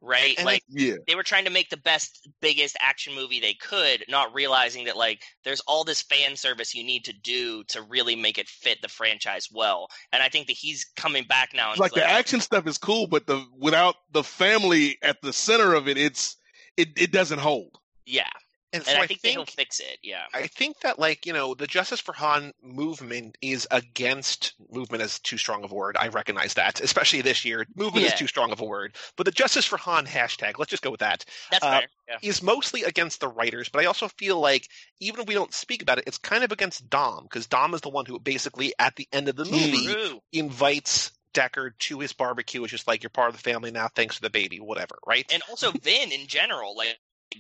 right? 0.03 0.35
And 0.37 0.47
like 0.47 0.63
Yeah. 0.69 0.95
they 1.07 1.15
were 1.15 1.23
trying 1.23 1.45
to 1.45 1.51
make 1.51 1.71
the 1.71 1.77
best, 1.77 2.29
biggest 2.41 2.77
action 2.81 3.15
movie 3.15 3.41
they 3.41 3.55
could, 3.55 4.05
not 4.09 4.35
realizing 4.35 4.85
that 4.85 4.97
like 4.97 5.23
there's 5.45 5.61
all 5.61 5.85
this 5.85 6.03
fan 6.03 6.37
service 6.37 6.75
you 6.75 6.85
need 6.85 7.05
to 7.05 7.13
do 7.13 7.65
to 7.65 7.83
really 7.83 8.17
make 8.17 8.39
it 8.39 8.49
fit 8.49 8.79
the 8.83 8.89
franchise 8.89 9.49
well. 9.53 9.89
And 10.13 10.23
I 10.23 10.29
think 10.29 10.47
that 10.49 10.55
he's 10.55 10.85
coming 10.97 11.25
back 11.25 11.51
now 11.55 11.71
and 11.71 11.81
Like 11.81 11.93
the 11.93 12.05
action 12.09 12.41
stuff 12.41 12.67
is 12.67 12.79
cool, 12.79 13.07
but 13.07 13.27
the 13.27 13.45
without 13.59 13.97
the 14.13 14.23
family 14.25 14.99
at 15.03 15.21
the 15.23 15.33
center 15.33 15.75
of 15.75 15.89
it, 15.89 15.99
it's 15.99 16.37
it, 16.77 16.89
it 16.97 17.13
doesn't 17.13 17.39
hold. 17.39 17.79
yeah, 18.05 18.29
And, 18.73 18.83
and 18.83 18.85
so 18.85 18.99
I 18.99 19.07
think, 19.07 19.23
that 19.23 19.31
he'll 19.31 19.47
fix 19.47 19.81
it. 19.81 19.99
Yeah, 20.03 20.25
I 20.35 20.49
think 20.49 20.81
that 20.81 20.99
like 20.99 21.25
you 21.25 21.33
know 21.33 21.55
the 21.55 21.67
Justice 21.67 22.01
for 22.01 22.13
Han 22.15 22.53
movement 22.63 23.39
is 23.41 23.67
against 23.71 24.55
movement 24.71 25.03
is 25.03 25.19
too 25.21 25.39
strong 25.39 25.65
of 25.65 25.71
a 25.73 25.75
word. 25.75 25.97
I 25.99 26.09
recognize 26.09 26.55
that, 26.55 26.81
especially 26.81 27.23
this 27.23 27.45
year. 27.45 27.67
Movement 27.77 28.07
is 28.07 28.15
too 28.15 28.27
strong 28.27 28.51
of 28.53 28.61
a 28.61 28.65
word. 28.65 28.97
But 29.17 29.25
the 29.25 29.33
Justice 29.33 29.65
for 29.65 29.77
Han 29.79 30.05
hashtag, 30.05 30.59
let's 30.59 30.71
just 30.71 30.83
go 30.83 30.91
with 30.91 31.01
that, 31.01 31.25
that's 31.51 31.65
Uh, 31.65 31.71
better. 31.71 31.87
Yeah. 32.09 32.19
is 32.23 32.43
mostly 32.43 32.83
against 32.83 33.21
the 33.21 33.29
writers. 33.29 33.69
But 33.69 33.83
I 33.83 33.87
also 33.87 34.09
feel 34.09 34.39
like 34.39 34.69
even 35.01 35.21
if 35.21 35.27
we 35.27 35.35
don't 35.35 35.55
speak 35.55 35.83
about 35.83 35.99
it, 35.99 36.05
it's 36.07 36.19
kind 36.19 36.45
of 36.45 36.53
against 36.53 36.89
Dom 36.91 37.25
because 37.25 37.47
Dom 37.47 37.73
is 37.75 37.81
the 37.81 37.89
one 37.89 38.05
who 38.05 38.19
basically 38.19 38.75
at 38.79 38.97
the 38.97 39.09
end 39.13 39.29
of 39.29 39.37
the 39.37 39.45
movie 39.45 39.93
True. 39.93 40.21
invites 40.33 41.13
Deckard 41.35 41.73
to 41.81 42.01
his 42.01 42.13
barbecue. 42.13 42.63
It's 42.65 42.71
just 42.71 42.89
like 42.89 43.03
you're 43.03 43.11
part 43.11 43.29
of 43.29 43.37
the 43.37 43.43
family 43.43 43.71
now, 43.71 43.89
thanks 43.89 44.17
to 44.17 44.23
the 44.23 44.31
baby, 44.31 44.59
whatever, 44.59 44.99
right? 45.07 45.27
and 45.33 45.43
also 45.49 45.71
Vin 45.71 46.13
in 46.13 46.27
general, 46.27 46.77
like 46.77 46.99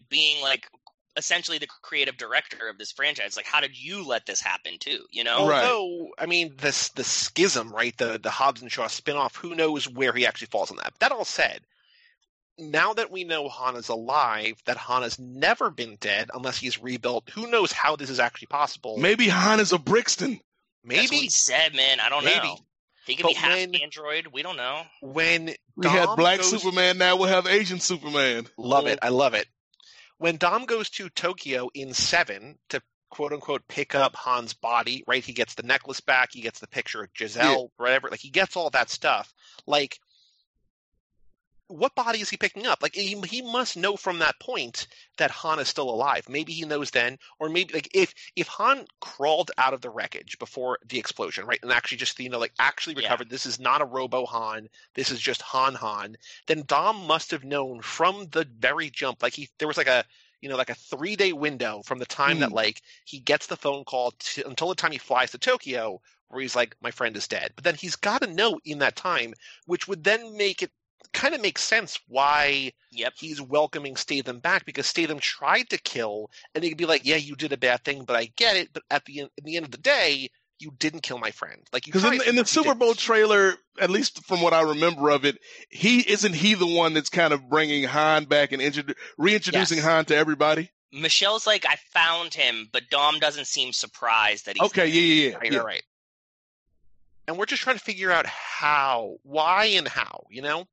being 0.09 0.43
like 0.43 0.69
essentially 1.17 1.59
the 1.59 1.67
creative 1.83 2.17
director 2.17 2.69
of 2.69 2.79
this 2.79 2.93
franchise. 2.93 3.37
Like, 3.37 3.47
how 3.47 3.61
did 3.61 3.77
you 3.77 4.07
let 4.07 4.27
this 4.27 4.41
happen 4.41 4.79
too? 4.79 5.05
You 5.11 5.25
know, 5.25 5.49
Right. 5.49 5.65
Although, 5.65 6.09
I 6.19 6.27
mean, 6.27 6.55
this 6.59 6.91
the 6.91 7.05
schism, 7.05 7.73
right? 7.73 7.97
The 7.97 8.19
the 8.23 8.31
Hobbs 8.31 8.63
and 8.63 8.71
Shaw 8.71 8.87
spinoff. 8.87 9.37
Who 9.37 9.55
knows 9.55 9.89
where 9.89 10.13
he 10.13 10.27
actually 10.27 10.49
falls 10.49 10.71
on 10.71 10.77
that? 10.79 10.93
That 11.01 11.13
all 11.13 11.25
said, 11.25 11.61
now 12.59 12.95
that 12.95 13.11
we 13.11 13.25
know 13.25 13.49
Han 13.49 13.77
is 13.77 13.89
alive, 13.89 14.63
that 14.67 14.77
Han 14.77 15.03
has 15.03 15.19
never 15.19 15.71
been 15.71 15.97
dead 16.01 16.31
unless 16.35 16.59
he's 16.59 16.81
rebuilt. 16.83 17.29
Who 17.35 17.51
knows 17.51 17.73
how 17.73 17.97
this 17.97 18.11
is 18.11 18.21
actually 18.21 18.47
possible? 18.49 18.97
Maybe 18.97 19.29
Han 19.29 19.61
is 19.61 19.73
a 19.73 19.79
Brixton. 19.79 20.33
That's 20.33 20.43
what 21.03 21.11
Maybe 21.11 21.17
he 21.17 21.29
said, 21.29 21.75
man. 21.75 21.99
I 22.01 22.09
don't 22.09 22.25
Maybe. 22.25 22.47
know. 22.47 22.59
He 23.07 23.15
could 23.17 23.23
But 23.25 23.29
be 23.31 23.35
half 23.35 23.53
when- 23.57 23.75
android. 23.77 24.29
We 24.33 24.43
don't 24.43 24.57
know. 24.57 24.83
when 25.01 25.47
We 25.77 25.83
Dom 25.83 25.93
had 25.93 26.17
Black 26.17 26.39
goes- 26.41 26.51
Superman. 26.51 26.99
Now 26.99 27.17
we'll 27.17 27.29
have 27.29 27.47
Asian 27.47 27.79
Superman. 27.81 28.49
Love 28.57 28.87
it. 28.87 28.99
I 29.03 29.09
love 29.11 29.35
it. 29.35 29.47
When 30.19 30.37
Dom 30.37 30.65
goes 30.65 30.89
to 30.91 31.11
Tokyo 31.11 31.69
in 31.75 31.93
seven 31.93 32.59
to 32.71 32.81
quote 33.11 33.33
unquote 33.33 33.67
pick 33.69 33.95
up 33.95 34.17
Han's 34.17 34.55
body, 34.55 35.05
right? 35.07 35.25
He 35.25 35.33
gets 35.33 35.55
the 35.55 35.63
necklace 35.63 36.01
back, 36.01 36.31
he 36.33 36.41
gets 36.41 36.61
the 36.61 36.69
picture 36.69 37.03
of 37.03 37.11
Giselle, 37.17 37.71
whatever. 37.77 38.09
Like 38.11 38.21
he 38.21 38.31
gets 38.31 38.57
all 38.57 38.71
that 38.71 38.91
stuff. 38.91 39.33
Like 39.67 39.99
what 41.69 41.95
body 41.95 42.21
is 42.21 42.31
he 42.31 42.37
picking 42.37 42.67
up? 42.67 42.83
Like 42.83 42.95
he, 42.95 43.21
he 43.23 43.43
must 43.43 43.77
know 43.77 43.97
from 43.97 44.19
that 44.21 44.39
point 44.41 44.87
that 45.19 45.31
Han 45.31 45.59
is 45.59 45.69
still 45.69 45.91
alive. 45.91 46.29
Maybe 46.29 46.53
he 46.53 46.65
knows 46.65 46.91
then, 46.91 47.19
or 47.41 47.49
maybe 47.49 47.75
like 47.75 47.89
if 47.95 48.15
if 48.37 48.47
Han 48.49 48.87
crawled 49.01 49.51
out 49.59 49.75
of 49.75 49.81
the 49.81 49.91
wreckage 49.91 50.39
before 50.39 50.79
the 50.87 50.99
explosion, 50.99 51.47
right, 51.47 51.61
and 51.63 51.73
actually 51.73 51.99
just 51.99 52.19
you 52.21 52.29
know 52.31 52.39
like 52.39 52.53
actually 52.59 52.95
Yeah. 52.95 52.97
recovered. 52.97 53.31
This 53.31 53.47
is 53.47 53.59
not 53.61 53.83
a 53.83 53.87
Robo 53.87 54.27
Han. 54.27 54.69
This 54.95 55.11
is 55.11 55.21
just 55.21 55.43
Han 55.43 55.75
Han 55.75 56.17
then 56.47 56.65
Dom 56.67 57.07
must 57.07 57.31
have 57.31 57.45
known 57.45 57.81
from 57.83 58.27
the 58.31 58.47
very 58.59 58.91
jump. 58.91 59.23
Like 59.23 59.35
he, 59.35 59.49
there 59.59 59.69
was 59.69 59.77
like 59.77 59.87
a, 59.87 60.05
you 60.41 60.49
know, 60.49 60.57
like 60.57 60.71
a 60.71 60.75
three 60.75 61.17
day 61.17 61.33
window 61.33 61.83
from 61.85 61.99
the 61.99 62.07
time 62.07 62.41
that 62.41 62.53
Hmm. 62.53 62.55
like 62.55 62.83
he 63.05 63.19
gets 63.21 63.47
the 63.47 63.57
phone 63.57 63.85
call 63.85 64.13
to, 64.13 64.47
until 64.49 64.69
the 64.69 64.75
time 64.75 64.93
he 64.93 64.99
flies 64.99 65.31
to 65.33 65.39
Tokyo, 65.39 66.01
where 66.29 66.41
he's 66.43 66.57
like, 66.57 66.77
my 66.81 66.91
friend 66.91 67.17
is 67.17 67.29
dead. 67.29 67.53
But 67.55 67.65
then 67.65 67.75
he's 67.75 67.97
got 67.97 68.23
to 68.23 68.33
know 68.33 68.59
in 68.65 68.79
that 68.81 68.97
time, 68.97 69.35
which 69.67 69.89
would 69.89 70.05
then 70.05 70.37
make 70.37 70.63
it 70.63 70.71
kind 71.13 71.35
of 71.35 71.41
makes 71.41 71.63
sense 71.63 71.99
why 72.09 72.73
Yep. 72.93 73.13
he's 73.19 73.41
welcoming 73.41 73.97
Statham 73.97 74.39
back 74.41 74.65
because 74.65 74.87
Statham 74.87 75.19
tried 75.19 75.71
to 75.71 75.79
kill, 75.79 76.31
and 76.55 76.63
he 76.65 76.71
could 76.71 76.79
be 76.79 76.87
like, 76.87 77.05
yeah, 77.05 77.17
you 77.17 77.37
did 77.37 77.53
a 77.53 77.57
bad 77.57 77.85
thing, 77.85 78.05
but 78.05 78.17
I 78.17 78.31
get 78.37 78.57
it. 78.57 78.71
But 78.73 78.83
at 78.91 79.05
the 79.05 79.21
end, 79.21 79.31
at 79.39 79.45
the 79.45 79.57
end 79.57 79.65
of 79.67 79.71
the 79.73 79.79
day. 79.79 80.31
You 80.59 80.71
didn't 80.79 81.03
kill 81.03 81.19
my 81.19 81.33
friend. 81.33 81.61
Like 81.71 81.87
you 81.87 81.93
Because 81.93 82.11
in, 82.11 82.17
the- 82.17 82.27
in 82.31 82.35
the 82.35 82.41
but 82.41 82.49
you 82.49 82.63
Super 82.63 82.69
didn't. 82.71 82.79
Bowl 82.79 82.95
trailer, 82.95 83.57
at 83.79 83.91
least 83.91 84.25
from 84.25 84.41
what 84.41 84.55
I 84.55 84.63
remember 84.63 85.11
of 85.11 85.27
it, 85.27 85.37
he 85.69 86.01
isn't 86.01 86.35
he 86.35 86.55
the 86.55 86.67
one 86.67 86.95
that's 86.95 87.11
kind 87.11 87.35
of 87.35 87.47
bringing 87.51 87.85
Han 87.85 88.25
back 88.25 88.53
and 88.53 88.63
introdu- 88.63 88.95
reintroducing 89.19 89.77
Yes. 89.77 89.85
Han 89.87 90.07
to 90.07 90.17
everybody. 90.17 90.71
Michelle's 90.91 91.47
like, 91.47 91.67
I 91.69 91.77
found 91.93 92.33
him, 92.33 92.71
but 92.73 92.85
Dom 92.91 93.19
doesn't 93.19 93.49
seem 93.49 93.75
surprised 93.75 94.47
that 94.47 94.57
he's 94.57 94.67
Okay, 94.71 94.87
yeah, 94.87 95.01
yeah, 95.03 95.29
yeah. 95.33 95.37
Right, 95.37 95.53
yeah. 95.53 95.59
right, 95.59 95.67
right. 95.67 95.83
And 97.29 97.37
we're 97.37 97.45
just 97.45 97.61
trying 97.63 97.77
to 97.77 97.85
figure 97.85 98.11
out 98.11 98.25
how, 98.25 99.17
why, 99.25 99.67
and 99.67 99.87
how. 99.87 100.25
You 100.31 100.41
know, 100.41 100.65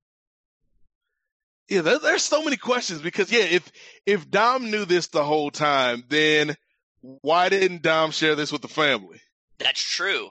Yeah, 1.68 1.80
there, 1.80 1.98
there's 1.98 2.22
so 2.22 2.42
many 2.42 2.56
questions 2.56 3.00
because 3.00 3.32
yeah, 3.32 3.44
if 3.44 3.70
if 4.06 4.30
Dom 4.30 4.70
knew 4.70 4.84
this 4.84 5.08
the 5.08 5.24
whole 5.24 5.50
time, 5.50 6.04
then 6.08 6.56
why 7.00 7.48
didn't 7.48 7.82
Dom 7.82 8.10
share 8.10 8.34
this 8.34 8.52
with 8.52 8.62
the 8.62 8.68
family? 8.68 9.20
That's 9.58 9.82
true. 9.82 10.30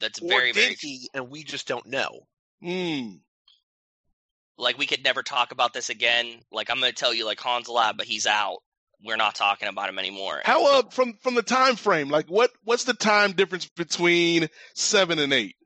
That's 0.00 0.20
or 0.22 0.28
very, 0.28 0.52
did 0.52 0.62
very 0.62 0.74
he? 0.80 1.10
And 1.12 1.30
we 1.30 1.44
just 1.44 1.68
don't 1.68 1.86
know. 1.86 2.20
Hmm. 2.62 3.16
like 4.58 4.76
we 4.78 4.86
could 4.86 5.02
never 5.02 5.22
talk 5.22 5.52
about 5.52 5.72
this 5.72 5.88
again. 5.90 6.40
Like 6.52 6.70
I'm 6.70 6.78
gonna 6.80 6.92
tell 6.92 7.14
you, 7.14 7.24
like 7.26 7.40
Han's 7.40 7.68
alive, 7.68 7.96
but 7.96 8.06
he's 8.06 8.26
out. 8.26 8.58
We're 9.02 9.16
not 9.16 9.34
talking 9.34 9.68
about 9.68 9.88
him 9.88 9.98
anymore. 9.98 10.42
How 10.44 10.78
uh 10.78 10.82
from 10.90 11.14
from 11.22 11.34
the 11.34 11.42
time 11.42 11.76
frame? 11.76 12.10
Like 12.10 12.28
what 12.28 12.50
what's 12.64 12.84
the 12.84 12.94
time 12.94 13.32
difference 13.32 13.66
between 13.66 14.48
seven 14.74 15.18
and 15.18 15.32
eight? 15.32 15.56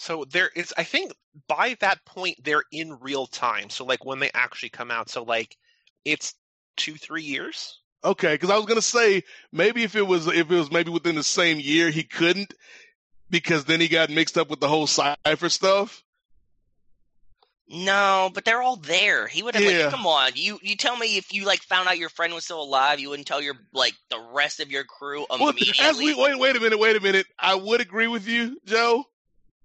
So 0.00 0.24
there 0.24 0.48
is, 0.56 0.72
I 0.78 0.84
think, 0.84 1.12
by 1.46 1.76
that 1.80 2.02
point 2.06 2.42
they're 2.42 2.64
in 2.72 2.98
real 3.00 3.26
time. 3.26 3.68
So 3.68 3.84
like 3.84 4.02
when 4.02 4.18
they 4.18 4.30
actually 4.32 4.70
come 4.70 4.90
out, 4.90 5.10
so 5.10 5.24
like 5.24 5.58
it's 6.06 6.34
two, 6.78 6.94
three 6.94 7.22
years. 7.22 7.82
Okay, 8.02 8.32
because 8.32 8.48
I 8.48 8.56
was 8.56 8.64
gonna 8.64 8.80
say 8.80 9.24
maybe 9.52 9.82
if 9.82 9.94
it 9.96 10.06
was 10.06 10.26
if 10.26 10.50
it 10.50 10.56
was 10.56 10.72
maybe 10.72 10.90
within 10.90 11.16
the 11.16 11.22
same 11.22 11.60
year 11.60 11.90
he 11.90 12.02
couldn't 12.02 12.54
because 13.28 13.66
then 13.66 13.78
he 13.78 13.88
got 13.88 14.08
mixed 14.08 14.38
up 14.38 14.48
with 14.48 14.58
the 14.58 14.68
whole 14.68 14.86
cipher 14.86 15.50
stuff. 15.50 16.02
No, 17.68 18.30
but 18.32 18.46
they're 18.46 18.62
all 18.62 18.76
there. 18.76 19.28
He 19.28 19.42
would 19.42 19.54
have 19.54 19.62
Yeah. 19.62 19.82
like, 19.82 19.90
come 19.90 20.06
on. 20.06 20.32
You 20.34 20.58
you 20.62 20.76
tell 20.76 20.96
me 20.96 21.18
if 21.18 21.34
you 21.34 21.44
like 21.44 21.60
found 21.60 21.88
out 21.90 21.98
your 21.98 22.08
friend 22.08 22.32
was 22.32 22.44
still 22.44 22.62
alive, 22.62 23.00
you 23.00 23.10
wouldn't 23.10 23.28
tell 23.28 23.42
your 23.42 23.56
like 23.74 23.94
the 24.08 24.18
rest 24.32 24.60
of 24.60 24.70
your 24.70 24.84
crew 24.84 25.26
Well, 25.28 25.50
immediately. 25.50 25.84
as 25.84 25.98
we 25.98 26.14
wait, 26.14 26.38
wait 26.38 26.56
a 26.56 26.60
minute, 26.60 26.78
wait 26.78 26.96
a 26.96 27.00
minute. 27.00 27.26
I 27.38 27.54
would 27.54 27.82
agree 27.82 28.06
with 28.08 28.26
you, 28.26 28.58
Joe, 28.64 29.04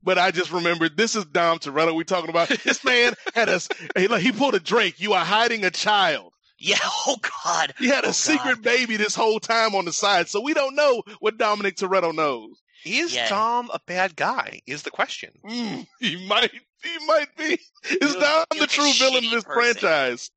but 0.06 0.18
I 0.18 0.32
just 0.32 0.52
remembered 0.52 0.96
this 0.96 1.16
is 1.16 1.26
Dom 1.26 1.60
Toretto. 1.60 1.94
we're 1.96 2.04
talking 2.04 2.30
about 2.30 2.48
this 2.64 2.84
man 2.86 3.14
had 3.34 3.50
us. 3.50 3.68
He, 3.98 4.08
like, 4.08 4.22
he 4.22 4.32
pulled 4.32 4.56
a 4.56 4.60
Drake. 4.60 5.00
You 5.02 5.14
are 5.14 5.26
hiding 5.26 5.66
a 5.66 5.72
child. 5.72 6.32
yeah. 6.60 6.78
Oh 6.84 7.18
God. 7.44 7.74
He 7.78 7.88
had 7.88 8.06
a 8.06 8.10
Oh, 8.10 8.12
secret 8.12 8.62
baby 8.62 8.96
this 8.98 9.16
whole 9.16 9.40
time 9.42 9.76
on 9.76 9.84
the 9.86 9.92
side, 9.94 10.30
so 10.30 10.40
we 10.42 10.54
don't 10.54 10.76
know 10.76 11.04
what 11.20 11.38
Dominic 11.38 11.76
Toretto 11.76 12.14
knows. 12.16 12.62
Is 12.86 13.14
Yeah. 13.16 13.28
Dom 13.28 13.70
a 13.74 13.80
bad 13.88 14.16
guy? 14.16 14.62
Is 14.68 14.84
the 14.84 14.92
question. 14.92 15.32
Mm, 15.44 15.88
he 16.00 16.28
might. 16.28 16.52
He 16.84 17.06
might 17.08 17.36
be. 17.36 17.44
Is 17.90 18.14
He 18.14 18.20
Dom 18.20 18.46
looks 18.56 18.60
the 18.60 18.68
true 18.68 18.92
villain 18.94 19.26
of 19.26 19.32
this 19.32 19.44
person. 19.44 19.80
franchise? 19.82 20.30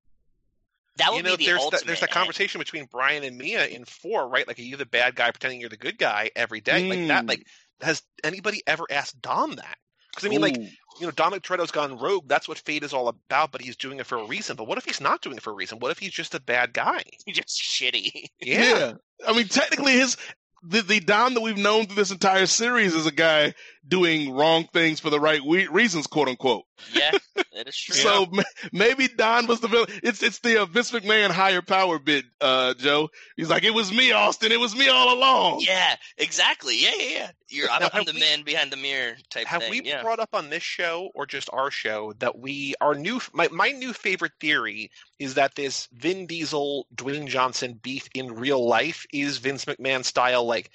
That 0.96 1.10
would 1.12 1.18
you 1.18 1.22
know, 1.24 1.36
be 1.36 1.44
the 1.44 1.50
there's 1.52 1.60
ultimate. 1.62 1.80
that, 1.80 1.86
there's 1.86 2.00
that 2.00 2.10
conversation 2.10 2.58
between 2.58 2.86
Brian 2.90 3.22
and 3.22 3.36
Mia 3.38 3.66
in 3.66 3.84
four, 3.84 4.28
right? 4.28 4.48
Like, 4.48 4.58
are 4.58 4.62
you 4.62 4.76
the 4.76 4.86
bad 4.86 5.14
guy 5.14 5.30
pretending 5.30 5.60
you're 5.60 5.68
the 5.68 5.76
good 5.76 5.96
guy 5.98 6.30
every 6.34 6.60
day? 6.60 6.88
Like 6.88 7.06
that. 7.08 7.24
Mm. 7.24 7.28
Like, 7.28 7.46
has 7.80 8.02
anybody 8.24 8.62
ever 8.66 8.84
asked 8.90 9.20
Dom 9.20 9.56
that? 9.56 9.78
Because 10.14 10.26
I 10.26 10.30
mean, 10.30 10.40
like, 10.40 10.56
you 10.56 11.06
know, 11.06 11.10
Dominic 11.12 11.44
Toretto's 11.44 11.70
gone 11.70 11.98
rogue. 11.98 12.26
That's 12.26 12.48
what 12.48 12.58
Fate 12.58 12.82
is 12.82 12.92
all 12.92 13.08
about. 13.08 13.52
But 13.52 13.62
he's 13.62 13.76
doing 13.76 14.00
it 14.00 14.06
for 14.06 14.18
a 14.18 14.26
reason. 14.26 14.56
But 14.56 14.66
what 14.66 14.78
if 14.78 14.84
he's 14.84 15.00
not 15.00 15.22
doing 15.22 15.36
it 15.36 15.42
for 15.42 15.52
a 15.52 15.56
reason? 15.56 15.78
What 15.78 15.92
if 15.92 15.98
he's 15.98 16.12
just 16.12 16.34
a 16.34 16.40
bad 16.40 16.72
guy? 16.72 17.02
He's 17.24 17.36
just 17.36 17.60
shitty. 17.60 18.26
Yeah. 18.40 18.94
I 19.26 19.32
mean, 19.32 19.46
technically, 19.48 19.92
his 19.92 20.16
the, 20.62 20.82
the 20.82 21.00
Dom 21.00 21.34
that 21.34 21.40
we've 21.40 21.56
known 21.56 21.86
through 21.86 21.96
this 21.96 22.10
entire 22.10 22.46
series 22.46 22.94
is 22.94 23.06
a 23.06 23.12
guy 23.12 23.54
doing 23.88 24.32
wrong 24.32 24.68
things 24.72 25.00
for 25.00 25.10
the 25.10 25.18
right 25.20 25.42
we- 25.44 25.66
reasons, 25.68 26.06
quote 26.06 26.28
unquote. 26.28 26.64
Yeah, 26.92 27.10
that 27.54 27.66
is 27.68 27.76
true. 27.80 27.94
So 27.96 28.26
ma- 28.30 28.42
maybe 28.72 29.08
Don 29.08 29.46
was 29.46 29.60
the 29.60 29.68
villain. 29.68 29.88
It's 30.02 30.22
it's 30.22 30.38
the 30.40 30.62
uh, 30.62 30.66
Vince 30.66 30.92
McMahon 30.92 31.30
higher 31.30 31.62
power 31.62 31.98
bit, 31.98 32.24
uh, 32.40 32.74
Joe. 32.74 33.08
He's 33.36 33.50
like, 33.50 33.64
it 33.64 33.74
was 33.74 33.90
me, 33.92 34.12
Austin. 34.12 34.52
It 34.52 34.60
was 34.60 34.76
me 34.76 34.88
all 34.88 35.12
along. 35.18 35.60
yeah, 35.66 35.96
exactly. 36.18 36.80
Yeah, 36.80 36.90
yeah, 36.98 37.08
yeah. 37.10 37.30
You're 37.50 37.70
I'm, 37.70 37.80
Now, 37.82 37.88
I'm 37.94 38.04
the 38.04 38.12
we- 38.12 38.20
man 38.20 38.42
behind 38.42 38.70
the 38.70 38.76
mirror 38.76 39.14
type 39.30 39.46
Have 39.46 39.62
thing. 39.62 39.70
we 39.70 39.82
yeah. 39.82 40.02
brought 40.02 40.20
up 40.20 40.28
on 40.34 40.50
this 40.50 40.62
show 40.62 41.10
or 41.14 41.26
just 41.26 41.48
our 41.52 41.70
show 41.70 42.12
that 42.18 42.38
we 42.38 42.74
our 42.80 42.94
new 42.94 43.20
my 43.32 43.48
my 43.50 43.70
new 43.70 43.92
favorite 43.92 44.32
theory 44.38 44.90
is 45.18 45.34
that 45.34 45.54
this 45.56 45.88
Vin 45.94 46.26
Diesel 46.26 46.86
Dwayne 46.94 47.26
Johnson 47.26 47.80
beef 47.82 48.06
in 48.14 48.34
real 48.34 48.64
life 48.68 49.04
is 49.12 49.38
Vince 49.38 49.64
McMahon 49.64 50.04
style 50.04 50.44
like 50.46 50.70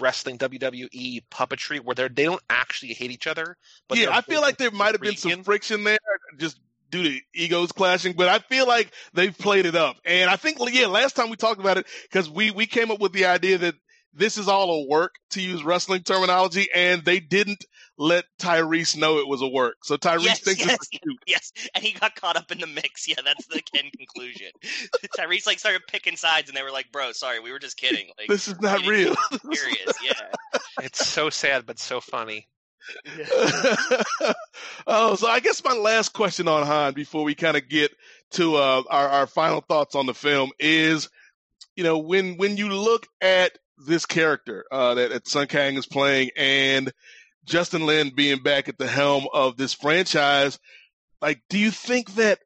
wrestling 0.00 0.38
WWE 0.38 1.22
puppetry 1.30 1.80
where 1.80 1.94
they 1.94 2.08
they 2.08 2.24
don't 2.24 2.42
actually 2.50 2.94
hate 2.94 3.10
each 3.10 3.26
other. 3.26 3.56
But 3.88 3.98
yeah, 3.98 4.16
I 4.16 4.20
feel 4.20 4.40
like 4.40 4.56
there 4.58 4.70
might 4.70 4.92
have 4.92 5.00
been 5.00 5.16
some 5.16 5.44
friction 5.44 5.84
there, 5.84 5.98
just 6.36 6.60
due 6.90 7.02
to 7.02 7.20
egos 7.34 7.72
clashing. 7.72 8.14
But 8.14 8.28
I 8.28 8.38
feel 8.38 8.66
like 8.66 8.92
they've 9.12 9.36
played 9.36 9.66
it 9.66 9.74
up, 9.74 9.96
and 10.04 10.30
I 10.30 10.36
think 10.36 10.58
yeah, 10.72 10.86
last 10.86 11.16
time 11.16 11.30
we 11.30 11.36
talked 11.36 11.60
about 11.60 11.78
it 11.78 11.86
because 12.02 12.28
we 12.28 12.50
we 12.50 12.66
came 12.66 12.90
up 12.90 13.00
with 13.00 13.12
the 13.12 13.26
idea 13.26 13.58
that 13.58 13.74
this 14.12 14.38
is 14.38 14.48
all 14.48 14.70
a 14.70 14.86
work 14.88 15.14
to 15.30 15.40
use 15.40 15.62
wrestling 15.62 16.02
terminology, 16.02 16.68
and 16.74 17.04
they 17.04 17.20
didn't 17.20 17.64
let 17.96 18.24
Tyrese 18.40 18.96
know 18.96 19.18
it 19.18 19.28
was 19.28 19.42
a 19.42 19.48
work. 19.48 19.84
So 19.84 19.96
Tyrese 19.96 20.24
Yes, 20.24 20.40
thinks 20.40 20.60
yes, 20.64 20.74
it's 20.74 20.88
a 20.92 20.98
shoot. 21.04 21.18
Yes, 21.26 21.52
and 21.74 21.84
he 21.84 21.92
got 21.92 22.14
caught 22.14 22.36
up 22.36 22.50
in 22.50 22.58
the 22.58 22.66
mix. 22.66 23.06
Yeah, 23.08 23.16
that's 23.24 23.46
the 23.46 23.60
Ken 23.60 23.90
conclusion. 23.96 24.48
Tyrese 25.18 25.46
like 25.46 25.58
started 25.58 25.82
picking 25.88 26.16
sides, 26.16 26.48
and 26.48 26.56
they 26.56 26.62
were 26.62 26.70
like, 26.70 26.90
"Bro, 26.92 27.12
sorry, 27.12 27.40
we 27.40 27.52
were 27.52 27.58
just 27.58 27.76
kidding. 27.76 28.08
Like, 28.18 28.28
This 28.28 28.48
is 28.48 28.60
not 28.60 28.86
real. 28.86 29.14
Serious, 29.52 29.92
yeah." 30.02 30.60
It's 30.82 31.06
so 31.06 31.30
sad 31.30 31.66
but 31.66 31.78
so 31.78 32.00
funny. 32.00 32.48
oh, 34.86 35.14
so 35.18 35.28
I 35.28 35.40
guess 35.42 35.62
my 35.62 35.74
last 35.74 36.12
question 36.12 36.48
on 36.48 36.66
Han 36.66 36.94
before 36.94 37.24
we 37.24 37.34
kind 37.34 37.56
of 37.56 37.68
get 37.68 37.92
to 38.32 38.56
uh, 38.56 38.82
our, 38.88 39.08
our 39.08 39.26
final 39.26 39.60
thoughts 39.60 39.94
on 39.94 40.06
the 40.06 40.14
film 40.14 40.52
is, 40.58 41.08
you 41.76 41.84
know, 41.84 41.98
when 41.98 42.36
when 42.36 42.56
you 42.56 42.68
look 42.68 43.06
at 43.20 43.58
this 43.86 44.06
character 44.06 44.64
uh, 44.70 44.94
that, 44.94 45.10
that 45.10 45.28
Sung 45.28 45.46
Kang 45.46 45.76
is 45.76 45.86
playing 45.86 46.30
and 46.36 46.92
Justin 47.48 47.86
Lin 47.86 48.10
being 48.14 48.42
back 48.42 48.68
at 48.68 48.78
the 48.78 48.86
helm 48.86 49.26
of 49.32 49.56
this 49.56 49.72
franchise, 49.72 50.58
like, 51.20 51.42
do 51.48 51.58
you 51.58 51.70
think 51.70 52.14
that? 52.16 52.38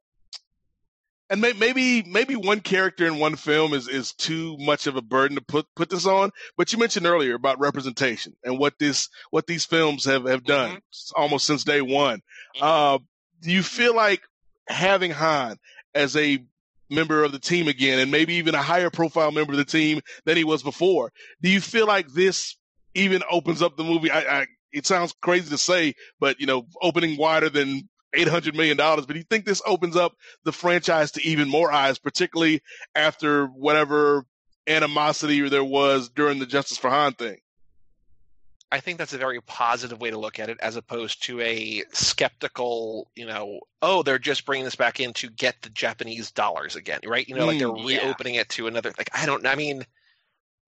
And 1.29 1.41
may, 1.41 1.55
maybe 1.55 2.03
maybe 2.03 2.37
one 2.37 2.61
character 2.61 3.07
in 3.07 3.19
one 3.19 3.37
film 3.37 3.73
is, 3.73 3.89
is 3.89 4.13
too 4.13 4.57
much 4.59 4.87
of 4.87 4.97
a 4.97 5.03
burden 5.03 5.37
to 5.37 5.43
put 5.43 5.67
put 5.75 5.89
this 5.89 6.07
on. 6.07 6.31
But 6.59 6.73
you 6.73 6.79
mentioned 6.79 7.07
earlier 7.07 7.35
about 7.35 7.59
representation 7.59 8.37
and 8.45 8.59
what 8.59 8.79
this 8.79 9.09
what 9.31 9.47
these 9.47 9.65
films 9.65 10.05
have 10.05 10.27
have 10.27 10.45
done 10.45 10.79
almost 11.17 11.47
since 11.47 11.65
day 11.65 11.81
one. 11.81 12.21
Uh, 12.61 12.99
do 13.41 13.51
you 13.51 13.63
feel 13.63 13.97
like 13.97 14.21
having 14.69 15.11
Han 15.11 15.57
as 15.95 16.17
a 16.17 16.45
member 16.93 17.25
of 17.25 17.33
the 17.33 17.39
team 17.39 17.69
again, 17.69 17.99
and 17.99 18.11
maybe 18.11 18.35
even 18.35 18.55
a 18.55 18.63
higher 18.63 18.91
profile 18.91 19.33
member 19.33 19.53
of 19.53 19.59
the 19.59 19.65
team 19.65 20.01
than 20.25 20.37
he 20.37 20.45
was 20.45 20.63
before? 20.63 21.13
Do 21.41 21.51
you 21.51 21.61
feel 21.61 21.87
like 21.87 22.09
this 22.09 22.57
even 22.95 23.23
opens 23.31 23.63
up 23.63 23.77
the 23.77 23.85
movie? 23.85 24.11
I, 24.11 24.43
I 24.43 24.47
it 24.73 24.87
sounds 24.87 25.15
crazy 25.21 25.51
to 25.51 25.59
say, 25.59 25.95
but 26.21 26.41
you 26.41 26.47
know, 26.47 26.67
opening 26.81 27.19
wider 27.19 27.51
than 27.51 27.89
eight 28.15 28.29
hundred 28.29 28.55
million 28.55 28.77
dollars. 28.77 29.07
But 29.07 29.15
do 29.15 29.19
you 29.19 29.27
think 29.29 29.45
this 29.45 29.63
opens 29.67 29.97
up 29.97 30.15
the 30.45 30.53
franchise 30.53 31.13
to 31.13 31.23
even 31.23 31.49
more 31.49 31.73
eyes, 31.73 31.99
particularly 31.99 32.63
after 32.95 33.47
whatever 33.47 34.25
animosity 34.67 35.49
there 35.49 35.65
was 35.65 36.09
during 36.11 36.39
the 36.39 36.47
Justice 36.47 36.79
for 36.79 36.91
Han 36.91 37.15
thing? 37.15 37.39
I 38.73 38.81
think 38.81 38.99
that's 38.99 39.13
a 39.13 39.19
very 39.19 39.41
positive 39.43 40.01
way 40.01 40.11
to 40.11 40.19
look 40.19 40.41
at 40.41 40.49
it, 40.49 40.59
as 40.61 40.77
opposed 40.77 41.23
to 41.25 41.41
a 41.43 41.85
skeptical, 41.93 43.11
you 43.15 43.27
know, 43.27 43.61
oh, 43.83 44.03
they're 44.03 44.19
just 44.19 44.47
bringing 44.47 44.65
this 44.65 44.77
back 44.77 44.99
in 45.01 45.13
to 45.15 45.31
get 45.31 45.61
the 45.63 45.71
Japanese 45.71 46.31
dollars 46.31 46.75
again, 46.75 47.01
right? 47.07 47.29
You 47.29 47.35
know, 47.37 47.47
like 47.47 47.59
they're 47.59 47.69
Mm, 47.69 47.85
yeah. 47.87 48.07
reopening 48.07 48.37
it 48.37 48.49
to 48.51 48.67
another. 48.67 48.93
Like 48.99 49.11
I 49.13 49.27
don't. 49.27 49.47
I 49.47 49.55
mean, 49.57 49.85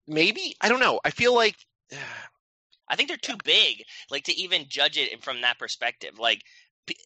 maybe 0.07 0.55
I 0.61 0.69
don't 0.69 0.79
know. 0.79 0.99
I 1.03 1.09
feel 1.09 1.33
like 1.35 1.55
I 2.89 2.95
think 2.95 3.09
they're 3.09 3.17
too 3.17 3.37
big, 3.43 3.83
like 4.11 4.25
to 4.25 4.33
even 4.39 4.67
judge 4.69 4.97
it 4.97 5.23
from 5.23 5.41
that 5.41 5.57
perspective. 5.59 6.19
Like, 6.19 6.43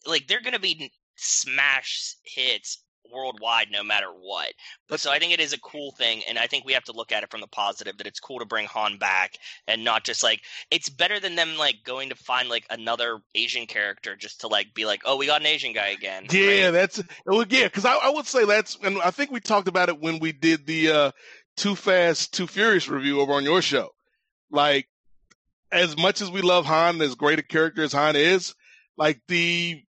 like 0.06 0.26
they're 0.28 0.42
going 0.42 0.52
to 0.54 0.60
be 0.60 0.92
smash 1.16 2.14
hits 2.24 2.82
worldwide 3.12 3.68
no 3.70 3.82
matter 3.82 4.08
what. 4.08 4.52
But 4.88 5.00
so 5.00 5.10
I 5.10 5.18
think 5.18 5.32
it 5.32 5.40
is 5.40 5.52
a 5.52 5.60
cool 5.60 5.92
thing, 5.92 6.22
and 6.28 6.38
I 6.38 6.46
think 6.46 6.64
we 6.64 6.72
have 6.74 6.84
to 6.84 6.92
look 6.92 7.12
at 7.12 7.22
it 7.22 7.30
from 7.30 7.40
the 7.40 7.46
positive 7.46 7.96
that 7.98 8.06
it's 8.06 8.20
cool 8.20 8.38
to 8.38 8.44
bring 8.44 8.66
Han 8.66 8.98
back 8.98 9.38
and 9.66 9.84
not 9.84 10.04
just 10.04 10.22
like 10.22 10.40
it's 10.70 10.88
better 10.88 11.20
than 11.20 11.36
them 11.36 11.56
like 11.56 11.76
going 11.84 12.10
to 12.10 12.14
find 12.14 12.48
like 12.48 12.66
another 12.70 13.20
Asian 13.34 13.66
character 13.66 14.16
just 14.16 14.40
to 14.42 14.48
like 14.48 14.74
be 14.74 14.84
like, 14.84 15.02
oh, 15.04 15.16
we 15.16 15.26
got 15.26 15.40
an 15.40 15.46
Asian 15.46 15.72
guy 15.72 15.88
again. 15.88 16.26
Yeah, 16.30 16.64
right? 16.64 16.70
that's 16.70 17.02
well, 17.26 17.44
yeah. 17.48 17.64
Because 17.64 17.84
I, 17.84 17.94
I 17.94 18.10
would 18.10 18.26
say 18.26 18.44
that's, 18.44 18.78
and 18.82 18.98
I 19.02 19.10
think 19.10 19.30
we 19.30 19.40
talked 19.40 19.68
about 19.68 19.88
it 19.88 20.00
when 20.00 20.18
we 20.18 20.32
did 20.32 20.66
the 20.66 20.90
uh, 20.90 21.10
Too 21.56 21.74
Fast, 21.74 22.34
Too 22.34 22.46
Furious 22.46 22.88
review 22.88 23.20
over 23.20 23.32
on 23.32 23.44
your 23.44 23.62
show. 23.62 23.90
Like, 24.50 24.88
as 25.72 25.96
much 25.96 26.20
as 26.20 26.30
we 26.30 26.42
love 26.42 26.66
Han, 26.66 27.00
as 27.00 27.14
great 27.14 27.38
a 27.38 27.42
character 27.42 27.82
as 27.82 27.92
Han 27.92 28.16
is, 28.16 28.54
like 28.96 29.20
the 29.28 29.82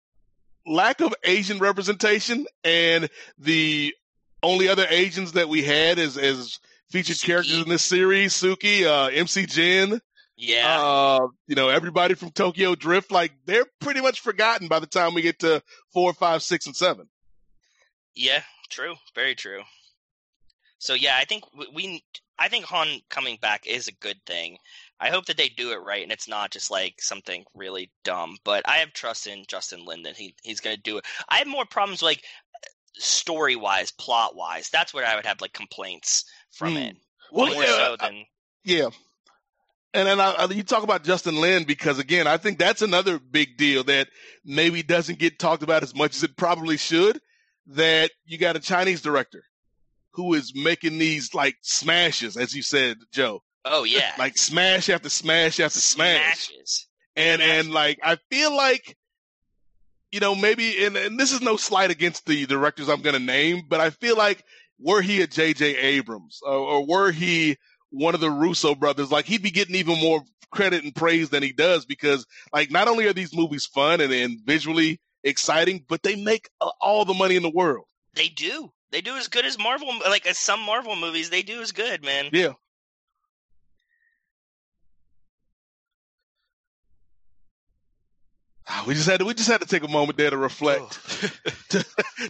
lack 0.66 1.00
of 1.00 1.14
Asian 1.24 1.58
representation 1.58 2.46
and 2.64 3.08
the 3.38 3.94
only 4.42 4.68
other 4.68 4.86
Asians 4.88 5.32
that 5.32 5.48
we 5.48 5.62
had 5.62 5.98
as 5.98 6.16
as 6.16 6.58
featured 6.90 7.20
characters 7.20 7.58
in 7.58 7.68
this 7.68 7.84
series, 7.84 8.34
Suki, 8.34 8.84
uh, 8.84 9.06
MC 9.06 9.46
Jin, 9.46 10.00
yeah. 10.36 10.78
uh, 10.80 11.28
you 11.46 11.54
know, 11.54 11.68
everybody 11.68 12.14
from 12.14 12.30
Tokyo 12.30 12.74
Drift, 12.74 13.10
like 13.10 13.32
they're 13.46 13.66
pretty 13.80 14.00
much 14.00 14.20
forgotten 14.20 14.68
by 14.68 14.78
the 14.78 14.86
time 14.86 15.14
we 15.14 15.22
get 15.22 15.38
to 15.40 15.62
four, 15.92 16.12
five, 16.12 16.42
six, 16.42 16.66
and 16.66 16.76
seven. 16.76 17.08
Yeah, 18.14 18.42
true. 18.68 18.96
Very 19.14 19.34
true. 19.34 19.62
So 20.78 20.94
yeah, 20.94 21.14
I 21.16 21.24
think 21.24 21.44
we, 21.72 22.02
I 22.38 22.48
think 22.48 22.64
Han 22.66 23.00
coming 23.08 23.38
back 23.40 23.66
is 23.66 23.88
a 23.88 23.92
good 23.92 24.20
thing. 24.26 24.58
I 25.02 25.10
hope 25.10 25.26
that 25.26 25.36
they 25.36 25.48
do 25.48 25.72
it 25.72 25.82
right 25.84 26.02
and 26.02 26.12
it's 26.12 26.28
not 26.28 26.50
just 26.52 26.70
like 26.70 26.94
something 27.00 27.44
really 27.54 27.90
dumb. 28.04 28.36
But 28.44 28.62
I 28.68 28.76
have 28.78 28.92
trust 28.92 29.26
in 29.26 29.44
Justin 29.48 29.84
Lin. 29.84 30.04
He 30.16 30.34
he's 30.42 30.60
going 30.60 30.76
to 30.76 30.82
do 30.82 30.98
it. 30.98 31.04
I 31.28 31.38
have 31.38 31.46
more 31.48 31.64
problems 31.66 32.02
like 32.02 32.22
story 32.94 33.56
wise, 33.56 33.90
plot 33.90 34.36
wise. 34.36 34.68
That's 34.70 34.94
where 34.94 35.06
I 35.06 35.16
would 35.16 35.26
have 35.26 35.40
like 35.40 35.52
complaints 35.52 36.24
from 36.50 36.72
Hmm. 36.72 36.78
it. 36.78 36.96
Well, 37.32 37.52
more 37.52 37.62
yeah, 37.64 37.70
so 37.74 37.96
I- 38.00 38.06
than 38.08 38.24
Yeah. 38.64 38.88
And 39.94 40.08
then 40.08 40.20
I, 40.20 40.30
I, 40.32 40.44
you 40.46 40.62
talk 40.62 40.84
about 40.84 41.04
Justin 41.04 41.38
Lin 41.38 41.64
because 41.64 41.98
again, 41.98 42.26
I 42.26 42.38
think 42.38 42.58
that's 42.58 42.80
another 42.80 43.18
big 43.18 43.58
deal 43.58 43.84
that 43.84 44.08
maybe 44.44 44.82
doesn't 44.82 45.18
get 45.18 45.38
talked 45.38 45.62
about 45.62 45.82
as 45.82 45.94
much 45.94 46.16
as 46.16 46.22
it 46.22 46.36
probably 46.36 46.76
should. 46.78 47.20
That 47.66 48.10
you 48.24 48.38
got 48.38 48.56
a 48.56 48.60
Chinese 48.60 49.02
director 49.02 49.44
who 50.12 50.34
is 50.34 50.52
making 50.54 50.98
these 50.98 51.32
like 51.34 51.56
smashes, 51.60 52.36
as 52.36 52.54
you 52.54 52.62
said, 52.62 52.96
Joe, 53.12 53.42
oh 53.64 53.84
yeah, 53.84 54.12
like 54.18 54.36
smash 54.36 54.88
after 54.88 55.08
smash 55.08 55.60
after 55.60 55.80
smash. 55.80 56.48
smashes. 56.48 56.88
and 57.16 57.42
and 57.42 57.70
like 57.70 57.98
I 58.02 58.16
feel 58.30 58.54
like 58.54 58.96
you 60.10 60.20
know 60.20 60.34
maybe 60.34 60.84
and, 60.84 60.96
and 60.96 61.18
this 61.18 61.32
is 61.32 61.40
no 61.40 61.56
slight 61.56 61.90
against 61.90 62.26
the 62.26 62.46
directors 62.46 62.88
I'm 62.88 63.02
going 63.02 63.14
to 63.14 63.20
name, 63.20 63.62
but 63.68 63.80
I 63.80 63.90
feel 63.90 64.16
like 64.16 64.44
were 64.78 65.00
he 65.00 65.22
a 65.22 65.26
J.J. 65.26 65.76
Abrams 65.76 66.40
or, 66.42 66.54
or 66.54 66.86
were 66.86 67.12
he 67.12 67.56
one 67.90 68.14
of 68.14 68.20
the 68.20 68.30
Russo 68.30 68.74
brothers, 68.74 69.12
like 69.12 69.26
he'd 69.26 69.42
be 69.42 69.50
getting 69.50 69.76
even 69.76 70.00
more 70.00 70.22
credit 70.50 70.84
and 70.84 70.94
praise 70.94 71.30
than 71.30 71.42
he 71.42 71.52
does 71.52 71.84
because 71.84 72.26
like 72.52 72.70
not 72.70 72.88
only 72.88 73.06
are 73.06 73.12
these 73.12 73.34
movies 73.34 73.66
fun 73.66 74.00
and, 74.00 74.12
and 74.12 74.40
visually 74.44 75.00
exciting, 75.24 75.84
but 75.88 76.02
they 76.02 76.16
make 76.16 76.50
uh, 76.60 76.70
all 76.80 77.04
the 77.04 77.14
money 77.14 77.36
in 77.36 77.42
the 77.42 77.50
world. 77.50 77.86
They 78.14 78.28
do. 78.28 78.70
They 78.90 79.00
do 79.00 79.16
as 79.16 79.28
good 79.28 79.46
as 79.46 79.58
Marvel. 79.58 79.88
Like 80.00 80.26
as 80.26 80.38
some 80.38 80.60
Marvel 80.60 80.96
movies, 80.96 81.30
they 81.30 81.42
do 81.42 81.60
as 81.62 81.72
good, 81.72 82.04
man. 82.04 82.28
Yeah. 82.32 82.52
We 88.86 88.94
just 88.94 89.08
had 89.08 89.20
to, 89.20 89.24
we 89.24 89.34
just 89.34 89.48
had 89.48 89.60
to 89.60 89.66
take 89.66 89.84
a 89.84 89.88
moment 89.88 90.18
there 90.18 90.30
to 90.30 90.36
reflect, 90.36 90.98
to, 91.70 91.84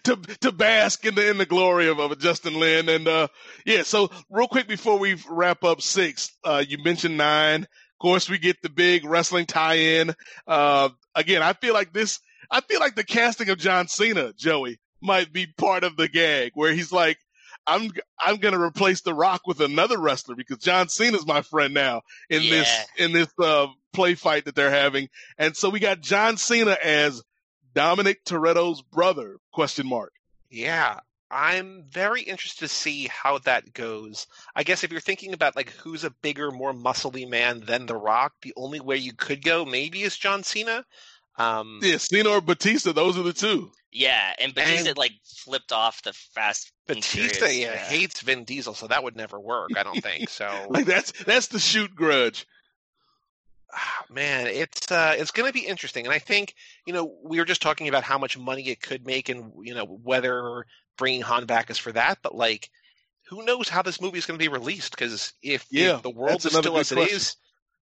to 0.04 0.16
to 0.40 0.52
bask 0.52 1.04
in 1.04 1.14
the 1.14 1.30
in 1.30 1.38
the 1.38 1.46
glory 1.46 1.88
of, 1.88 1.98
of 1.98 2.18
Justin 2.18 2.58
Lin, 2.58 2.88
and 2.88 3.08
uh, 3.08 3.28
yeah. 3.64 3.82
So 3.82 4.10
real 4.30 4.48
quick 4.48 4.68
before 4.68 4.98
we 4.98 5.16
wrap 5.28 5.64
up 5.64 5.80
six, 5.80 6.30
uh, 6.44 6.62
you 6.66 6.78
mentioned 6.82 7.16
nine. 7.16 7.62
Of 7.62 7.98
course, 8.00 8.28
we 8.28 8.38
get 8.38 8.60
the 8.62 8.68
big 8.68 9.04
wrestling 9.04 9.46
tie-in. 9.46 10.14
Uh, 10.46 10.90
again, 11.14 11.42
I 11.42 11.52
feel 11.52 11.74
like 11.74 11.92
this. 11.92 12.18
I 12.50 12.60
feel 12.60 12.80
like 12.80 12.96
the 12.96 13.04
casting 13.04 13.48
of 13.48 13.58
John 13.58 13.88
Cena, 13.88 14.32
Joey, 14.34 14.78
might 15.00 15.32
be 15.32 15.46
part 15.46 15.84
of 15.84 15.96
the 15.96 16.08
gag 16.08 16.52
where 16.54 16.72
he's 16.72 16.92
like, 16.92 17.18
I'm 17.66 17.90
I'm 18.20 18.36
gonna 18.36 18.60
replace 18.60 19.02
The 19.02 19.14
Rock 19.14 19.42
with 19.46 19.60
another 19.60 19.98
wrestler 19.98 20.34
because 20.34 20.58
John 20.58 20.88
Cena's 20.88 21.26
my 21.26 21.42
friend 21.42 21.72
now 21.74 22.02
in 22.28 22.42
this 22.42 22.68
in 22.98 23.12
this 23.12 23.28
uh, 23.38 23.68
play 23.92 24.14
fight 24.14 24.44
that 24.46 24.54
they're 24.54 24.70
having, 24.70 25.08
and 25.38 25.56
so 25.56 25.70
we 25.70 25.80
got 25.80 26.00
John 26.00 26.36
Cena 26.36 26.76
as 26.82 27.22
Dominic 27.74 28.24
Toretto's 28.24 28.82
brother? 28.82 29.36
Question 29.52 29.86
mark. 29.86 30.12
Yeah, 30.50 31.00
I'm 31.30 31.84
very 31.90 32.22
interested 32.22 32.60
to 32.60 32.68
see 32.68 33.08
how 33.08 33.38
that 33.38 33.72
goes. 33.72 34.26
I 34.54 34.64
guess 34.64 34.84
if 34.84 34.90
you're 34.92 35.00
thinking 35.00 35.32
about 35.32 35.56
like 35.56 35.70
who's 35.70 36.04
a 36.04 36.10
bigger, 36.22 36.50
more 36.50 36.72
muscly 36.74 37.28
man 37.28 37.60
than 37.60 37.86
The 37.86 37.96
Rock, 37.96 38.34
the 38.42 38.52
only 38.56 38.80
way 38.80 38.96
you 38.96 39.12
could 39.14 39.42
go 39.42 39.64
maybe 39.64 40.02
is 40.02 40.16
John 40.16 40.42
Cena. 40.42 40.84
Um, 41.38 41.80
yeah, 41.82 41.96
Cena 41.96 42.28
or 42.28 42.40
Batista, 42.42 42.92
those 42.92 43.16
are 43.18 43.22
the 43.22 43.32
two. 43.32 43.70
Yeah, 43.90 44.34
and 44.38 44.54
Batista 44.54 44.90
And- 44.90 44.98
like 44.98 45.12
flipped 45.24 45.72
off 45.72 46.02
the 46.02 46.12
Fast 46.12 46.70
and 46.88 46.96
Batista 46.96 47.46
Furious, 47.46 47.58
yeah, 47.58 47.76
hates 47.76 48.20
Vin 48.20 48.44
Diesel, 48.44 48.74
so 48.74 48.86
that 48.88 49.02
would 49.02 49.16
never 49.16 49.40
work. 49.40 49.70
I 49.76 49.82
don't 49.82 50.02
think 50.02 50.28
so. 50.28 50.50
Like 50.70 50.84
that's 50.84 51.12
that's 51.24 51.46
the 51.46 51.58
shoot 51.58 51.94
grudge. 51.94 52.46
Ah, 53.74 54.04
man, 54.10 54.46
it's 54.48 54.90
uh, 54.90 55.14
it's 55.16 55.30
going 55.30 55.48
to 55.48 55.52
be 55.52 55.66
interesting, 55.66 56.04
and 56.04 56.12
I 56.14 56.18
think 56.18 56.54
you 56.86 56.92
know 56.92 57.16
we 57.24 57.38
were 57.38 57.44
just 57.46 57.62
talking 57.62 57.88
about 57.88 58.04
how 58.04 58.18
much 58.18 58.36
money 58.36 58.68
it 58.68 58.82
could 58.82 59.06
make, 59.06 59.28
and 59.28 59.52
you 59.62 59.74
know 59.74 59.86
whether 59.86 60.66
bringing 60.98 61.22
Han 61.22 61.46
back 61.46 61.70
is 61.70 61.78
for 61.78 61.92
that, 61.92 62.18
but 62.22 62.34
like, 62.34 62.70
who 63.28 63.44
knows 63.44 63.68
how 63.68 63.82
this 63.82 64.00
movie 64.00 64.18
is 64.18 64.26
going 64.26 64.38
to 64.38 64.44
be 64.44 64.48
released? 64.48 64.90
Because 64.90 65.32
if, 65.42 65.66
if 65.70 65.70
Yeah, 65.70 66.00
the 66.02 66.10
world 66.10 66.44
is 66.44 66.52
still 66.52 66.78
as 66.78 66.92
it 66.92 66.98
is, 66.98 67.36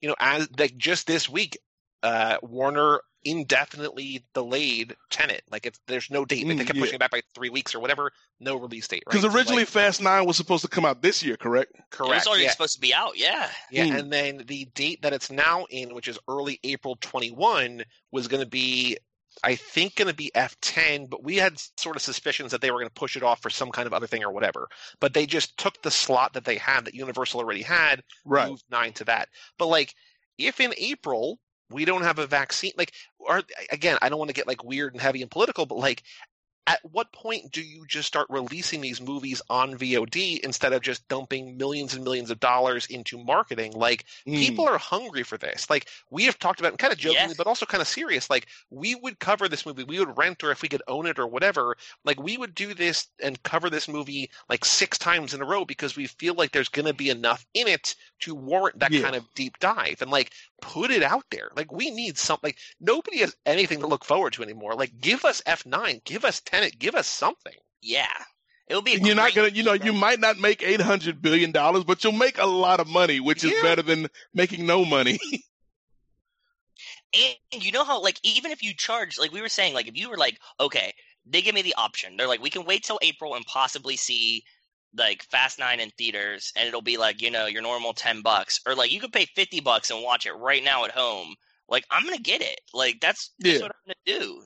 you 0.02 0.10
know, 0.10 0.16
as 0.20 0.50
like 0.60 0.76
just 0.78 1.08
this 1.08 1.30
week, 1.30 1.58
uh, 2.04 2.38
Warner 2.42 3.02
indefinitely 3.26 4.26
delayed 4.34 4.96
Tenet. 5.10 5.44
Like, 5.52 5.66
it's 5.66 5.80
there's 5.88 6.10
no 6.10 6.26
date. 6.26 6.46
Like, 6.48 6.56
Mm, 6.56 6.60
they 6.60 6.66
kept 6.66 6.78
yeah. 6.78 6.82
pushing 6.84 6.96
it 6.96 7.00
back 7.00 7.12
by 7.12 7.22
three 7.36 7.50
weeks 7.50 7.76
or 7.76 7.80
whatever. 7.80 8.12
No 8.40 8.56
release 8.56 8.88
date. 8.88 9.04
Right? 9.08 9.12
Because 9.22 9.32
So, 9.32 9.36
originally 9.38 9.64
like, 9.64 9.68
Fast 9.70 10.02
Nine 10.02 10.26
was 10.26 10.38
supposed 10.38 10.62
to 10.64 10.68
come 10.70 10.86
out 10.86 11.02
this 11.02 11.22
year, 11.24 11.36
correct? 11.38 11.72
It 11.76 11.84
correct. 11.92 12.14
was 12.14 12.28
already 12.28 12.44
yeah. 12.44 12.52
supposed 12.52 12.76
to 12.76 12.82
be 12.82 12.94
out. 12.94 13.18
Yeah. 13.18 13.50
Yeah, 13.72 13.86
Hmm. 13.88 13.96
and 13.98 14.14
then 14.14 14.44
the 14.48 14.66
date 14.76 15.02
that 15.02 15.14
it's 15.14 15.30
now 15.32 15.66
in, 15.70 15.94
which 15.94 16.08
is 16.08 16.18
early 16.30 16.60
April 16.64 16.98
21, 17.02 17.84
was 18.12 18.28
going 18.28 18.44
to 18.44 18.50
be, 18.50 18.98
I 19.44 19.56
think, 19.56 19.96
going 19.96 20.08
to 20.08 20.14
be 20.16 20.32
F10, 20.36 21.10
but 21.10 21.24
we 21.24 21.36
had 21.36 21.60
sort 21.78 21.96
of 21.96 22.02
suspicions 22.02 22.52
that 22.52 22.62
they 22.62 22.72
were 22.72 22.80
going 22.80 22.90
to 22.90 22.94
push 23.00 23.18
it 23.18 23.24
off 23.24 23.42
for 23.42 23.50
some 23.50 23.72
kind 23.72 23.88
of 23.88 23.94
other 23.94 24.08
thing 24.08 24.24
or 24.24 24.32
whatever. 24.32 24.68
But 25.02 25.14
they 25.14 25.26
just 25.26 25.58
took 25.58 25.82
the 25.82 25.92
slot 25.92 26.34
that 26.34 26.46
they 26.46 26.58
had, 26.58 26.86
that 26.86 26.94
Universal 26.94 27.42
already 27.42 27.64
had, 27.64 28.04
Right. 28.26 28.48
moved 28.50 28.64
9 28.70 28.94
to 28.94 29.04
that. 29.06 29.28
But, 29.58 29.68
like, 29.68 29.94
if 30.38 30.60
in 30.62 30.74
April 30.78 31.40
we 31.70 31.86
don't 31.86 32.04
have 32.04 32.20
a 32.20 32.28
vaccine, 32.28 32.72
like, 32.78 32.94
or 33.20 33.44
again, 33.72 33.98
I 34.02 34.10
don't 34.10 34.20
want 34.20 34.30
to 34.30 34.36
get 34.36 34.48
like 34.48 34.64
weird 34.64 34.94
and 34.94 35.02
heavy 35.02 35.22
and 35.22 35.32
political, 35.32 35.66
but 35.66 35.78
like, 35.78 36.04
at 36.70 36.82
what 36.84 37.14
point 37.14 37.50
do 37.54 37.62
you 37.62 37.86
just 37.88 38.10
start 38.10 38.28
releasing 38.30 38.82
these 38.82 39.00
movies 39.00 39.42
on 39.50 39.78
VOD 39.78 40.42
instead 40.42 40.74
of 40.74 40.82
just 40.82 41.08
dumping 41.08 41.56
millions 41.56 41.94
and 41.94 42.04
millions 42.04 42.30
of 42.30 42.42
dollars 42.42 42.86
into 42.88 43.18
marketing? 43.18 43.72
Like, 43.72 44.04
Mm. 44.28 44.38
people 44.38 44.68
are 44.68 44.78
hungry 44.78 45.24
for 45.24 45.38
this. 45.38 45.70
Like, 45.70 45.88
we 46.10 46.26
have 46.26 46.38
talked 46.38 46.60
about, 46.60 46.78
kind 46.78 46.92
of 46.92 47.00
jokingly, 47.00 47.30
Yeah. 47.30 47.36
but 47.38 47.48
also 47.48 47.66
kind 47.66 47.82
of 47.82 47.88
serious. 47.88 48.30
Like, 48.30 48.48
we 48.70 48.96
would 48.96 49.18
cover 49.20 49.48
this 49.48 49.66
movie, 49.66 49.86
we 49.86 49.98
would 50.00 50.18
rent, 50.18 50.44
or 50.44 50.52
if 50.52 50.62
we 50.62 50.68
could 50.68 50.82
own 50.90 51.06
it 51.06 51.20
or 51.20 51.28
whatever, 51.28 51.78
like, 52.04 52.20
we 52.22 52.36
would 52.38 52.54
do 52.54 52.74
this 52.74 53.08
and 53.24 53.42
cover 53.44 53.70
this 53.70 53.88
movie 53.88 54.30
like 54.50 54.66
six 54.66 54.98
times 54.98 55.34
in 55.34 55.42
a 55.42 55.46
row 55.46 55.64
because 55.64 55.96
we 55.96 56.08
feel 56.08 56.34
like 56.34 56.52
there's 56.52 56.68
going 56.68 56.86
to 56.88 56.94
be 56.94 57.10
enough 57.10 57.46
in 57.54 57.70
it 57.70 57.96
to 58.20 58.36
warrant 58.36 58.80
that 58.80 58.92
Yeah. 58.92 59.04
kind 59.04 59.16
of 59.16 59.24
deep 59.36 59.58
dive 59.60 60.02
and 60.02 60.12
like 60.12 60.34
put 60.62 60.92
it 60.92 61.04
out 61.04 61.26
there. 61.32 61.50
Like, 61.56 61.72
we 61.72 61.92
need 61.92 62.18
something. 62.18 62.50
Like, 62.50 62.58
nobody 62.80 63.20
has 63.20 63.36
anything 63.46 63.80
to 63.82 63.88
look 63.88 64.04
forward 64.04 64.34
to 64.34 64.44
anymore. 64.44 64.76
Like, 64.76 65.00
give 65.00 65.26
us 65.26 65.42
F9, 65.48 66.04
give 66.04 66.26
us 66.26 66.42
Tenet, 66.42 66.78
give 66.80 66.96
us 66.96 67.08
something. 67.08 67.56
Yeah. 67.82 68.08
It'll 68.68 68.82
be. 68.82 69.00
You're 69.02 69.16
not 69.16 69.34
gonna, 69.34 69.50
you 69.50 69.64
know, 69.64 69.74
you 69.74 69.94
might 69.94 70.20
not 70.20 70.40
make 70.40 70.62
eight 70.62 70.82
hundred 70.82 71.22
billion 71.22 71.52
dollars, 71.52 71.86
but 71.86 72.04
you'll 72.04 72.12
make 72.14 72.38
a 72.38 72.46
lot 72.46 72.82
of 72.82 72.88
money, 72.88 73.20
which 73.22 73.44
is 73.46 73.52
Yeah. 73.52 73.62
better 73.62 73.82
than 73.82 74.08
making 74.34 74.66
no 74.66 74.84
money. 74.86 75.20
And 77.54 77.64
you 77.64 77.72
know 77.72 77.86
how, 77.86 78.02
like, 78.02 78.20
even 78.24 78.52
if 78.52 78.62
you 78.62 78.74
charge, 78.74 79.18
like 79.18 79.32
we 79.32 79.42
were 79.42 79.50
saying, 79.50 79.74
like 79.74 79.88
if 79.88 79.96
you 79.96 80.10
were 80.10 80.18
like, 80.18 80.40
okay, 80.60 80.94
they 81.26 81.42
give 81.42 81.56
me 81.56 81.62
the 81.62 81.74
option. 81.76 82.18
They're 82.18 82.28
like, 82.28 82.42
we 82.42 82.50
can 82.50 82.66
wait 82.66 82.84
till 82.84 83.00
April 83.02 83.36
and 83.36 83.46
possibly 83.46 83.96
see 83.96 84.44
like 84.96 85.24
Fast 85.24 85.60
Nine 85.60 85.80
in 85.80 85.90
theaters, 85.98 86.52
and 86.56 86.68
it'll 86.68 86.82
be 86.82 86.98
like, 86.98 87.22
you 87.22 87.32
know, 87.32 87.46
your 87.48 87.62
normal 87.62 87.94
ten 87.94 88.22
bucks, 88.22 88.60
or 88.66 88.76
like 88.76 88.92
you 88.92 89.00
could 89.00 89.14
pay 89.14 89.26
fifty 89.36 89.60
bucks 89.60 89.90
and 89.92 90.04
watch 90.04 90.26
it 90.26 90.34
right 90.34 90.64
now 90.64 90.86
at 90.86 90.92
home. 90.92 91.36
Like 91.70 91.86
I'm 91.92 92.04
gonna 92.06 92.18
get 92.20 92.42
it. 92.42 92.60
Like 92.74 93.00
that's, 93.02 93.32
that's 93.40 93.56
Yeah. 93.56 93.62
what 93.64 93.72
I'm 93.88 93.94
gonna 94.08 94.20
do. 94.20 94.44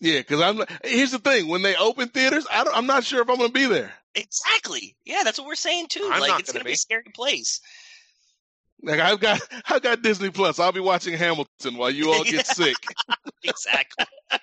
yeah, 0.00 0.18
because 0.20 0.40
I'm. 0.40 0.62
Here's 0.84 1.10
the 1.10 1.18
thing: 1.18 1.48
when 1.48 1.62
they 1.62 1.76
open 1.76 2.08
theaters, 2.08 2.46
I 2.50 2.64
don't, 2.64 2.76
I'm 2.76 2.86
not 2.86 3.04
sure 3.04 3.20
if 3.22 3.28
I'm 3.28 3.36
gonna 3.36 3.50
be 3.50 3.66
there. 3.66 3.92
Exactly. 4.14 4.96
Yeah, 5.04 5.22
that's 5.24 5.38
what 5.38 5.46
we're 5.46 5.54
saying 5.54 5.86
too. 5.88 6.08
I'm 6.12 6.20
like 6.20 6.40
it's 6.40 6.50
gonna 6.50 6.60
gonna 6.60 6.64
be 6.64 6.70
be. 6.70 6.74
a 6.74 6.78
scary 6.78 7.04
place. 7.14 7.60
Like 8.82 8.98
I've 8.98 9.20
got, 9.20 9.40
I've 9.68 9.82
got 9.82 10.00
Disney 10.02 10.30
Plus. 10.30 10.58
I'll 10.58 10.72
be 10.72 10.80
watching 10.80 11.14
Hamilton 11.14 11.76
while 11.76 11.90
you 11.90 12.10
all 12.10 12.24
get 12.24 12.46
sick. 12.56 12.76
Exactly. 13.44 14.06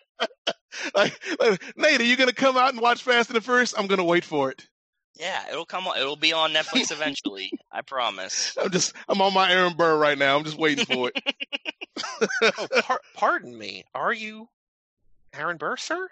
Like, 0.95 1.19
like, 1.39 1.77
Nate, 1.77 2.01
are 2.01 2.05
you 2.05 2.15
gonna 2.17 2.33
come 2.33 2.57
out 2.57 2.71
and 2.73 2.81
watch 2.81 3.03
Fast 3.03 3.29
and 3.29 3.35
the 3.37 3.41
Furious? 3.41 3.73
I'm 3.77 3.87
gonna 3.87 4.03
wait 4.03 4.23
for 4.23 4.49
it. 4.51 4.67
yeah, 5.19 5.43
it'll 5.49 5.65
come 5.65 5.87
on. 5.87 5.97
It'll 5.97 6.15
be 6.15 6.33
on 6.33 6.53
Netflix 6.53 6.91
eventually. 6.91 7.51
I 7.71 7.81
promise. 7.81 8.55
I'm 8.61 8.69
just, 8.71 8.93
I'm 9.09 9.21
on 9.21 9.33
my 9.33 9.51
Aaron 9.51 9.73
Burr 9.73 9.97
right 9.97 10.17
now. 10.17 10.37
I'm 10.37 10.43
just 10.43 10.57
waiting 10.57 10.85
for 10.85 11.09
it. 11.13 11.23
Oh, 12.43 12.67
par- 12.83 13.01
pardon 13.15 13.57
me. 13.57 13.83
Are 13.95 14.13
you 14.13 14.47
Aaron 15.33 15.57
Burr, 15.57 15.77
sir? 15.77 16.07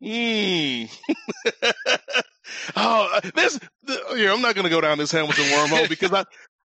Mm. 0.00 0.88
oh, 2.76 3.20
this. 3.34 3.58
The, 3.82 4.00
here, 4.14 4.30
I'm 4.32 4.40
not 4.40 4.54
going 4.54 4.64
to 4.64 4.70
go 4.70 4.80
down 4.80 4.98
this 4.98 5.10
Hamilton 5.12 5.44
wormhole 5.46 5.88
because 5.88 6.12
I. 6.12 6.24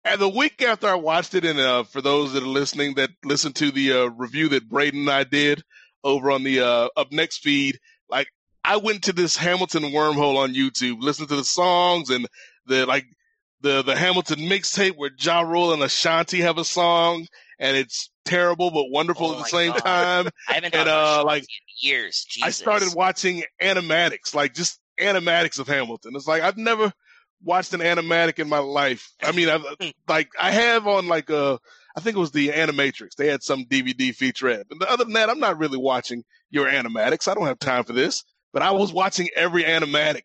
And 0.05 0.19
the 0.19 0.29
week 0.29 0.61
after 0.61 0.87
I 0.87 0.95
watched 0.95 1.35
it, 1.35 1.45
and 1.45 1.59
uh, 1.59 1.83
for 1.83 2.01
those 2.01 2.33
that 2.33 2.41
are 2.41 2.47
listening 2.47 2.95
that 2.95 3.11
listened 3.23 3.55
to 3.57 3.69
the 3.69 3.91
uh, 3.93 4.05
review 4.05 4.49
that 4.49 4.67
Braden 4.69 5.01
and 5.01 5.09
I 5.09 5.25
did 5.25 5.63
over 6.03 6.31
on 6.31 6.43
the 6.43 6.61
uh, 6.61 6.89
Up 6.97 7.11
Next 7.11 7.39
feed, 7.39 7.79
like 8.09 8.27
I 8.63 8.77
went 8.77 9.03
to 9.03 9.13
this 9.13 9.35
Hamilton 9.37 9.83
wormhole 9.83 10.37
on 10.37 10.53
YouTube, 10.53 11.01
listened 11.01 11.29
to 11.29 11.35
the 11.35 11.43
songs 11.43 12.09
and 12.09 12.27
the 12.65 12.85
like 12.85 13.05
the 13.61 13.81
the 13.81 13.95
Hamilton 13.95 14.39
mixtape 14.39 14.95
where 14.95 15.11
Ja 15.19 15.41
Rule 15.41 15.73
and 15.73 15.81
Ashanti 15.83 16.41
have 16.41 16.57
a 16.57 16.65
song, 16.65 17.25
and 17.59 17.75
it's 17.75 18.09
terrible 18.25 18.71
but 18.71 18.85
wonderful 18.89 19.27
Oh 19.27 19.33
at 19.33 19.39
the 19.39 19.45
same 19.45 19.71
God. 19.71 19.79
time. 19.83 20.29
I 20.47 20.53
haven't 20.53 20.75
And, 20.75 20.87
uh, 20.87 21.23
like, 21.25 21.43
in 21.43 21.89
years. 21.89 22.25
Jesus. 22.29 22.47
I 22.47 22.51
started 22.51 22.95
watching 22.95 23.43
animatics, 23.61 24.33
like 24.33 24.53
just 24.53 24.79
animatics 24.99 25.59
of 25.59 25.67
Hamilton. 25.67 26.15
It's 26.15 26.27
like 26.27 26.43
I've 26.43 26.57
never 26.57 26.91
watched 27.43 27.73
an 27.73 27.79
animatic 27.81 28.39
in 28.39 28.49
my 28.49 28.59
life. 28.59 29.11
I 29.23 29.31
mean, 29.31 29.49
I've 29.49 29.63
like 30.07 30.29
I 30.39 30.51
have 30.51 30.87
on 30.87 31.07
like 31.07 31.29
uh 31.29 31.57
I 31.97 32.01
think 32.01 32.15
it 32.15 32.19
was 32.19 32.31
the 32.31 32.49
Animatrix. 32.49 33.15
They 33.17 33.27
had 33.27 33.43
some 33.43 33.65
DVD 33.65 34.15
featurette. 34.15 34.63
But 34.77 34.87
other 34.87 35.03
than 35.03 35.13
that, 35.13 35.29
I'm 35.29 35.39
not 35.39 35.57
really 35.57 35.77
watching 35.77 36.23
your 36.49 36.67
animatics. 36.67 37.27
I 37.27 37.33
don't 37.33 37.47
have 37.47 37.59
time 37.59 37.83
for 37.83 37.93
this. 37.93 38.23
But 38.53 38.61
I 38.61 38.71
was 38.71 38.91
watching 38.93 39.29
every 39.35 39.63
animatic 39.63 40.23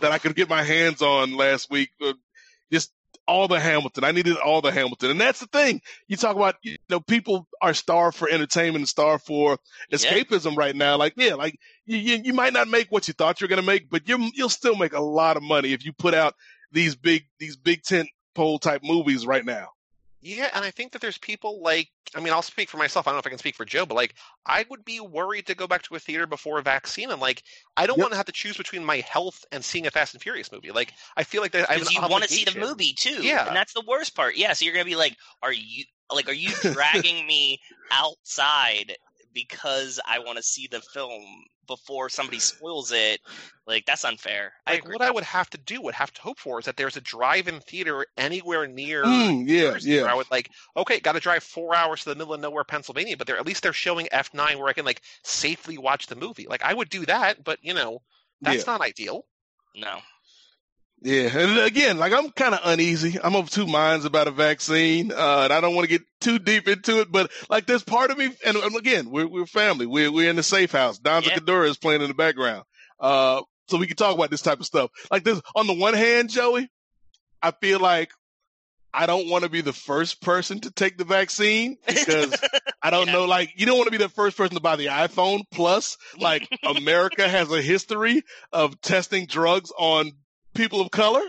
that 0.00 0.12
I 0.12 0.18
could 0.18 0.34
get 0.34 0.48
my 0.48 0.62
hands 0.62 1.00
on 1.02 1.36
last 1.36 1.70
week. 1.70 1.90
Uh, 2.04 2.14
Just 2.72 2.92
all 3.26 3.48
the 3.48 3.60
Hamilton. 3.60 4.04
I 4.04 4.10
needed 4.12 4.36
all 4.36 4.60
the 4.60 4.72
Hamilton. 4.72 5.10
And 5.10 5.20
that's 5.20 5.40
the 5.40 5.46
thing. 5.46 5.80
You 6.08 6.16
talk 6.16 6.36
about, 6.36 6.56
you 6.62 6.76
know, 6.90 7.00
people 7.00 7.48
are 7.62 7.72
starved 7.72 8.16
for 8.16 8.28
entertainment 8.28 8.76
and 8.82 8.88
starved 8.88 9.24
for 9.24 9.58
Yeah. 9.88 9.98
escapism 9.98 10.56
right 10.56 10.76
now. 10.76 10.98
Like, 10.98 11.14
yeah, 11.16 11.34
like 11.34 11.56
you, 11.86 11.96
you, 11.96 12.20
you 12.24 12.32
might 12.34 12.52
not 12.52 12.68
make 12.68 12.88
what 12.90 13.08
you 13.08 13.14
thought 13.14 13.40
you're 13.40 13.48
going 13.48 13.60
to 13.62 13.66
make, 13.66 13.88
but 13.88 14.06
you 14.08 14.30
you'll 14.34 14.48
still 14.50 14.76
make 14.76 14.92
a 14.92 15.00
lot 15.00 15.36
of 15.38 15.42
money 15.42 15.72
if 15.72 15.84
you 15.86 15.92
put 15.94 16.12
out 16.12 16.34
these 16.72 16.96
big, 16.96 17.24
these 17.38 17.56
big 17.56 17.82
tent 17.82 18.08
pole 18.34 18.58
type 18.58 18.82
movies 18.84 19.24
right 19.24 19.44
now. 19.44 19.68
Yeah, 20.26 20.48
and 20.54 20.64
I 20.64 20.70
think 20.70 20.92
that 20.92 21.02
there's 21.02 21.18
people 21.18 21.60
like 21.62 21.90
I 22.14 22.20
mean, 22.20 22.32
I'll 22.32 22.40
speak 22.42 22.70
for 22.70 22.78
myself. 22.78 23.06
I 23.06 23.10
don't 23.10 23.16
know 23.16 23.20
if 23.20 23.26
I 23.26 23.30
can 23.30 23.38
speak 23.38 23.56
for 23.56 23.66
Joe, 23.66 23.84
but 23.84 23.94
like 23.94 24.14
I 24.46 24.64
would 24.70 24.82
be 24.84 24.98
worried 25.00 25.46
to 25.48 25.54
go 25.54 25.66
back 25.66 25.82
to 25.82 25.96
a 25.96 25.98
theater 26.00 26.26
before 26.26 26.58
a 26.58 26.62
vaccine. 26.62 27.10
And 27.10 27.20
like 27.20 27.42
I 27.76 27.86
don't 27.86 27.98
Yep. 27.98 28.00
want 28.00 28.12
to 28.12 28.16
have 28.16 28.26
to 28.26 28.32
choose 28.32 28.56
between 28.56 28.84
my 28.84 28.98
health 29.00 29.44
and 29.52 29.62
seeing 29.64 29.86
a 29.86 29.90
Fast 29.90 30.14
and 30.14 30.22
Furious 30.22 30.50
movie. 30.50 30.70
Like 30.72 30.94
I 31.16 31.24
feel 31.24 31.42
like 31.42 31.52
that 31.52 31.70
I 31.70 31.76
because 31.76 31.90
you 31.92 32.02
want 32.02 32.24
to 32.24 32.30
see 32.30 32.44
the 32.44 32.52
movie 32.52 32.94
too. 32.94 33.20
Yeah. 33.22 33.44
and 33.46 33.54
that's 33.54 33.74
the 33.74 33.84
worst 33.86 34.14
part. 34.14 34.36
Yeah, 34.36 34.52
so 34.52 34.64
you're 34.64 34.74
gonna 34.74 34.84
be 34.84 34.96
like, 34.96 35.16
are 35.42 35.52
you 35.52 35.84
like, 36.10 36.28
are 36.28 36.34
you 36.34 36.54
dragging 36.54 37.26
me 37.26 37.60
outside 37.90 38.96
because 39.34 40.00
I 40.06 40.20
want 40.20 40.38
to 40.38 40.42
see 40.42 40.68
the 40.70 40.80
film 40.80 41.22
before 41.66 42.08
somebody 42.08 42.38
spoils 42.40 42.92
it? 42.92 43.20
Like 43.66 43.84
that's 43.86 44.04
unfair. 44.04 44.52
I 44.66 44.74
Like 44.74 44.76
agree. 44.76 44.96
what 44.96 45.02
I 45.02 45.10
would 45.10 45.24
have 45.24 45.48
to 45.50 45.58
do, 45.58 45.80
would 45.82 45.94
have 45.94 46.12
to 46.12 46.22
hope 46.22 46.38
for, 46.38 46.58
is 46.58 46.66
that 46.66 46.76
there's 46.76 46.96
a 46.96 47.00
drive-in 47.00 47.60
theater 47.60 48.06
anywhere 48.16 48.66
near. 48.66 49.04
Mm, 49.04 49.48
yeah, 49.48 49.74
Jersey 49.74 49.96
where 49.96 50.08
I 50.10 50.14
yeah. 50.14 50.14
would 50.14 50.30
like, 50.30 50.50
okay, 50.76 51.00
got 51.00 51.12
to 51.12 51.20
drive 51.20 51.42
four 51.44 51.74
hours 51.74 52.02
to 52.02 52.10
the 52.10 52.16
middle 52.16 52.34
of 52.34 52.40
nowhere, 52.40 52.64
Pennsylvania, 52.64 53.16
but 53.16 53.26
they're 53.26 53.38
at 53.38 53.46
least 53.46 53.62
they're 53.62 53.72
showing 53.72 54.06
F9 54.12 54.56
where 54.56 54.68
I 54.68 54.72
can 54.74 54.84
like 54.84 55.02
safely 55.22 55.78
watch 55.78 56.06
the 56.06 56.16
movie. 56.16 56.46
Like 56.48 56.62
I 56.64 56.74
would 56.74 56.88
do 56.90 57.06
that, 57.06 57.44
but 57.44 57.58
you 57.62 57.74
know, 57.74 58.02
that's 58.42 58.66
Yeah. 58.66 58.66
not 58.66 58.80
ideal. 58.82 59.26
no. 59.74 60.00
Yeah, 61.04 61.28
and 61.36 61.58
again, 61.58 61.98
like 61.98 62.14
I'm 62.14 62.30
kind 62.30 62.54
of 62.54 62.60
uneasy. 62.64 63.18
I'm 63.22 63.36
of 63.36 63.50
two 63.50 63.66
minds 63.66 64.06
about 64.06 64.26
a 64.26 64.30
vaccine, 64.30 65.12
uh, 65.12 65.42
and 65.44 65.52
I 65.52 65.60
don't 65.60 65.74
want 65.74 65.86
to 65.86 65.98
get 65.98 66.02
too 66.22 66.38
deep 66.38 66.66
into 66.66 67.00
it. 67.00 67.12
But 67.12 67.30
like, 67.50 67.66
there's 67.66 67.84
part 67.84 68.10
of 68.10 68.16
me, 68.16 68.30
and, 68.44 68.56
again, 68.74 69.10
we're 69.10 69.28
we're 69.28 69.44
family. 69.44 69.84
We're 69.84 70.10
we're 70.10 70.30
in 70.30 70.36
the 70.36 70.42
safe 70.42 70.72
house. 70.72 70.98
Danza 70.98 71.28
Yeah. 71.28 71.38
Kuduro 71.40 71.68
is 71.68 71.76
playing 71.76 72.00
in 72.00 72.08
the 72.08 72.14
background, 72.14 72.64
uh, 72.98 73.42
so 73.68 73.76
we 73.76 73.86
can 73.86 73.96
talk 73.96 74.14
about 74.14 74.30
this 74.30 74.40
type 74.40 74.60
of 74.60 74.64
stuff. 74.64 74.90
Like 75.10 75.24
this, 75.24 75.42
on 75.54 75.66
the 75.66 75.74
one 75.74 75.92
hand, 75.92 76.30
Joey, 76.30 76.70
I 77.42 77.50
feel 77.50 77.80
like 77.80 78.10
I 78.94 79.04
don't 79.04 79.28
want 79.28 79.44
to 79.44 79.50
be 79.50 79.60
the 79.60 79.74
first 79.74 80.22
person 80.22 80.60
to 80.60 80.70
take 80.70 80.96
the 80.96 81.04
vaccine 81.04 81.76
because 81.86 82.34
I 82.82 82.88
don't 82.90 83.08
know. 83.08 83.26
Like, 83.26 83.52
you 83.56 83.66
don't 83.66 83.76
want 83.76 83.88
to 83.88 83.98
be 83.98 84.02
the 84.02 84.08
first 84.08 84.38
person 84.38 84.54
to 84.54 84.62
buy 84.62 84.76
the 84.76 84.86
iPhone. 84.86 85.42
Plus, 85.52 85.98
like, 86.18 86.48
America 86.62 87.28
has 87.28 87.50
a 87.52 87.60
history 87.60 88.22
of 88.52 88.80
testing 88.80 89.26
drugs 89.26 89.70
on 89.76 90.12
people 90.54 90.80
of 90.80 90.90
color, 90.90 91.22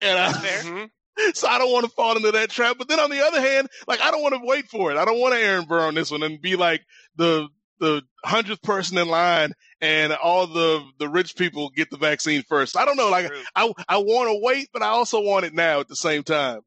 and 0.00 0.18
I, 0.18 0.32
Mhm. 0.32 0.90
so 1.34 1.48
I 1.48 1.58
don't 1.58 1.72
want 1.72 1.84
to 1.84 1.90
fall 1.90 2.16
into 2.16 2.32
that 2.32 2.50
trap. 2.50 2.76
But 2.78 2.88
then 2.88 3.00
on 3.00 3.10
the 3.10 3.24
other 3.24 3.40
hand, 3.40 3.68
like, 3.86 4.00
I 4.00 4.10
don't 4.10 4.22
want 4.22 4.34
to 4.34 4.40
wait 4.44 4.68
for 4.68 4.90
it. 4.90 4.96
I 4.98 5.04
don't 5.04 5.18
want 5.20 5.34
to 5.34 5.40
Aaron 5.40 5.64
Burr 5.66 5.80
on 5.86 5.94
this 5.94 6.10
one 6.10 6.22
and 6.22 6.40
be 6.40 6.56
like 6.56 6.82
the 7.16 7.48
the 7.78 8.02
hundredth 8.24 8.62
person 8.62 8.96
in 8.98 9.08
line, 9.08 9.52
and 9.80 10.12
all 10.12 10.46
the 10.46 10.84
the 10.98 11.08
rich 11.08 11.34
people 11.36 11.70
get 11.70 11.90
the 11.90 11.96
vaccine 11.96 12.42
first. 12.48 12.76
I 12.76 12.84
don't 12.84 12.96
know. 12.96 13.10
Like, 13.10 13.26
True. 13.28 13.42
I 13.56 13.72
I 13.88 13.96
want 13.98 14.28
to 14.28 14.38
wait, 14.40 14.68
but 14.72 14.82
I 14.82 14.88
also 14.88 15.20
want 15.20 15.44
it 15.44 15.52
now 15.54 15.80
at 15.80 15.88
the 15.88 15.96
same 15.96 16.22
time. 16.22 16.60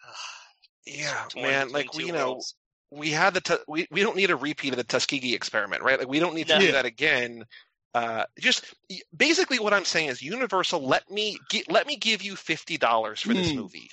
Yeah, 0.86 1.26
man. 1.36 1.70
Like 1.70 1.94
we, 1.94 2.06
you 2.06 2.12
know, 2.12 2.32
worlds. 2.32 2.56
we 2.90 3.10
had 3.10 3.34
the 3.34 3.40
tu- 3.40 3.58
we 3.68 3.86
we 3.92 4.02
don't 4.02 4.16
need 4.16 4.30
a 4.30 4.36
repeat 4.36 4.72
of 4.72 4.78
the 4.78 4.82
Tuskegee 4.84 5.32
experiment, 5.34 5.82
right? 5.82 5.96
Like 5.98 6.08
we 6.08 6.18
don't 6.18 6.34
need 6.34 6.48
to 6.48 6.54
No. 6.54 6.60
do 6.60 6.72
that 6.72 6.84
again. 6.86 7.44
Uh, 7.94 8.24
just 8.38 8.64
basically 9.14 9.58
what 9.58 9.74
I'm 9.74 9.84
saying 9.84 10.08
is 10.08 10.22
Universal, 10.22 10.86
let 10.86 11.10
me 11.10 11.38
gi- 11.50 11.64
let 11.68 11.86
me 11.86 11.96
give 11.96 12.22
you 12.22 12.36
fifty 12.36 12.78
dollars 12.78 13.20
for 13.20 13.34
this 13.34 13.50
Hmm. 13.52 13.60
movie. 13.60 13.90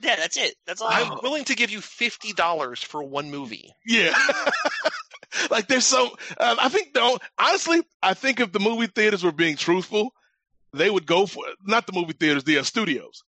Yeah, 0.00 0.16
that's 0.16 0.36
it. 0.36 0.54
That's 0.66 0.82
all. 0.82 0.88
I'm 0.90 1.18
willing 1.22 1.44
to 1.44 1.54
give 1.54 1.70
you 1.70 1.80
fifty 1.80 2.32
dollars 2.32 2.82
for 2.82 3.02
one 3.02 3.30
movie. 3.30 3.72
Yeah. 3.86 4.14
like 5.50 5.68
there's 5.68 5.86
so 5.86 6.06
um, 6.38 6.58
I 6.60 6.68
think 6.68 6.92
don't 6.92 7.20
honestly 7.38 7.82
I 8.02 8.14
think 8.14 8.40
if 8.40 8.52
the 8.52 8.60
movie 8.60 8.86
theaters 8.88 9.22
were 9.24 9.32
being 9.32 9.56
truthful, 9.56 10.10
they 10.74 10.90
would 10.90 11.06
go 11.06 11.26
for 11.26 11.48
it. 11.48 11.56
Not 11.64 11.86
the 11.86 11.92
movie 11.92 12.14
theaters, 12.14 12.44
the 12.44 12.58
uh, 12.58 12.62
studios. 12.64 13.22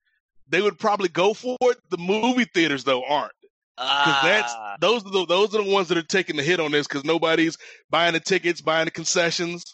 They 0.48 0.60
would 0.60 0.78
probably 0.78 1.09
go 1.09 1.32
for 1.32 1.56
it. 1.62 1.78
The 1.90 1.97
movie 1.98 2.44
theaters 2.52 2.85
though 2.85 3.05
aren't 3.05 3.32
because 3.76 4.20
that's 4.22 4.52
Ah, 4.52 4.76
those 4.81 5.05
are 5.06 5.10
the 5.10 5.26
those 5.26 5.55
are 5.55 5.62
the 5.64 5.70
ones 5.70 5.89
that 5.89 5.98
are 5.98 6.02
taking 6.02 6.36
the 6.36 6.43
hit 6.43 6.60
on 6.60 6.72
this 6.72 6.86
because 6.86 7.05
nobody's 7.05 7.56
buying 7.89 8.12
the 8.12 8.20
tickets, 8.20 8.60
buying 8.60 8.85
the 8.85 8.90
concessions. 8.90 9.64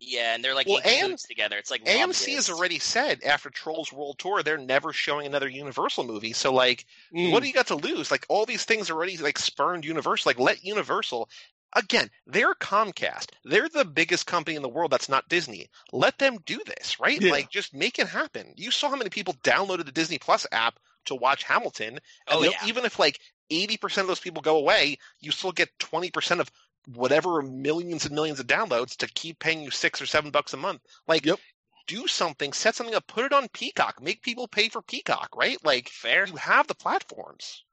Yeah, 0.00 0.34
and 0.34 0.44
they're 0.44 0.54
like 0.54 0.66
Well, 0.66 0.78
in 0.78 0.86
AM 1.10 1.16
together. 1.16 1.56
It's 1.56 1.70
like 1.70 1.84
AMC 1.84 2.00
lobbyists. 2.00 2.26
has 2.34 2.50
already 2.50 2.78
said 2.78 3.22
after 3.24 3.48
Trolls 3.50 3.92
World 3.92 4.18
Tour 4.18 4.42
they're 4.42 4.58
never 4.58 4.92
showing 4.92 5.26
another 5.26 5.48
Universal 5.48 6.04
movie. 6.04 6.32
So 6.32 6.52
like, 6.52 6.84
Mm. 7.14 7.32
what 7.32 7.42
do 7.42 7.48
you 7.48 7.54
got 7.54 7.68
to 7.68 7.76
lose? 7.76 8.10
Like 8.10 8.26
all 8.28 8.44
these 8.46 8.64
things 8.64 8.90
already 8.90 9.16
like 9.16 9.38
spurned 9.38 9.84
Universal. 9.84 10.28
Like 10.30 10.38
let 10.38 10.64
Universal 10.64 11.28
again. 11.74 12.10
They're 12.26 12.54
Comcast. 12.54 13.30
They're 13.44 13.68
the 13.68 13.84
biggest 13.84 14.26
company 14.26 14.56
in 14.56 14.62
the 14.62 14.68
world. 14.68 14.90
That's 14.90 15.08
not 15.08 15.28
Disney. 15.28 15.68
Let 15.92 16.18
them 16.18 16.38
do 16.46 16.60
this, 16.66 17.00
right? 17.00 17.20
Yeah. 17.20 17.32
Like 17.32 17.50
just 17.50 17.74
make 17.74 17.98
it 17.98 18.06
happen. 18.08 18.52
You 18.56 18.70
saw 18.70 18.90
how 18.90 18.96
many 18.96 19.10
people 19.10 19.34
downloaded 19.42 19.86
the 19.86 19.92
Disney 19.92 20.18
Plus 20.18 20.46
app 20.52 20.78
to 21.06 21.14
watch 21.14 21.42
Hamilton. 21.44 21.94
And 21.94 22.00
Oh, 22.28 22.42
then 22.42 22.50
yeah. 22.52 22.66
even 22.68 22.84
if 22.84 22.98
like 22.98 23.20
eighty 23.50 23.76
percent 23.76 24.04
of 24.04 24.08
those 24.08 24.20
people 24.20 24.42
go 24.42 24.56
away, 24.56 24.98
you 25.20 25.30
still 25.32 25.52
get 25.52 25.70
twenty 25.78 26.10
percent 26.10 26.40
of 26.40 26.50
whatever 26.86 27.42
millions 27.42 28.06
and 28.06 28.14
millions 28.14 28.40
of 28.40 28.46
downloads 28.46 28.96
to 28.96 29.06
keep 29.08 29.38
paying 29.38 29.60
you 29.62 29.70
six 29.70 30.00
or 30.00 30.06
seven 30.06 30.30
bucks 30.30 30.54
a 30.54 30.56
month. 30.56 30.82
Like 31.06 31.26
Yep. 31.26 31.40
do 31.86 32.06
something, 32.06 32.54
set 32.54 32.74
something 32.74 32.94
up, 32.96 33.06
put 33.06 33.26
it 33.26 33.34
on 33.34 33.48
Peacock, 33.50 34.00
make 34.02 34.22
people 34.22 34.48
pay 34.48 34.70
for 34.70 34.82
Peacock, 34.82 35.36
right? 35.36 35.62
Like 35.64 35.90
fair. 35.90 36.26
you 36.26 36.36
have 36.36 36.66
the 36.68 36.74
platforms. 36.74 37.65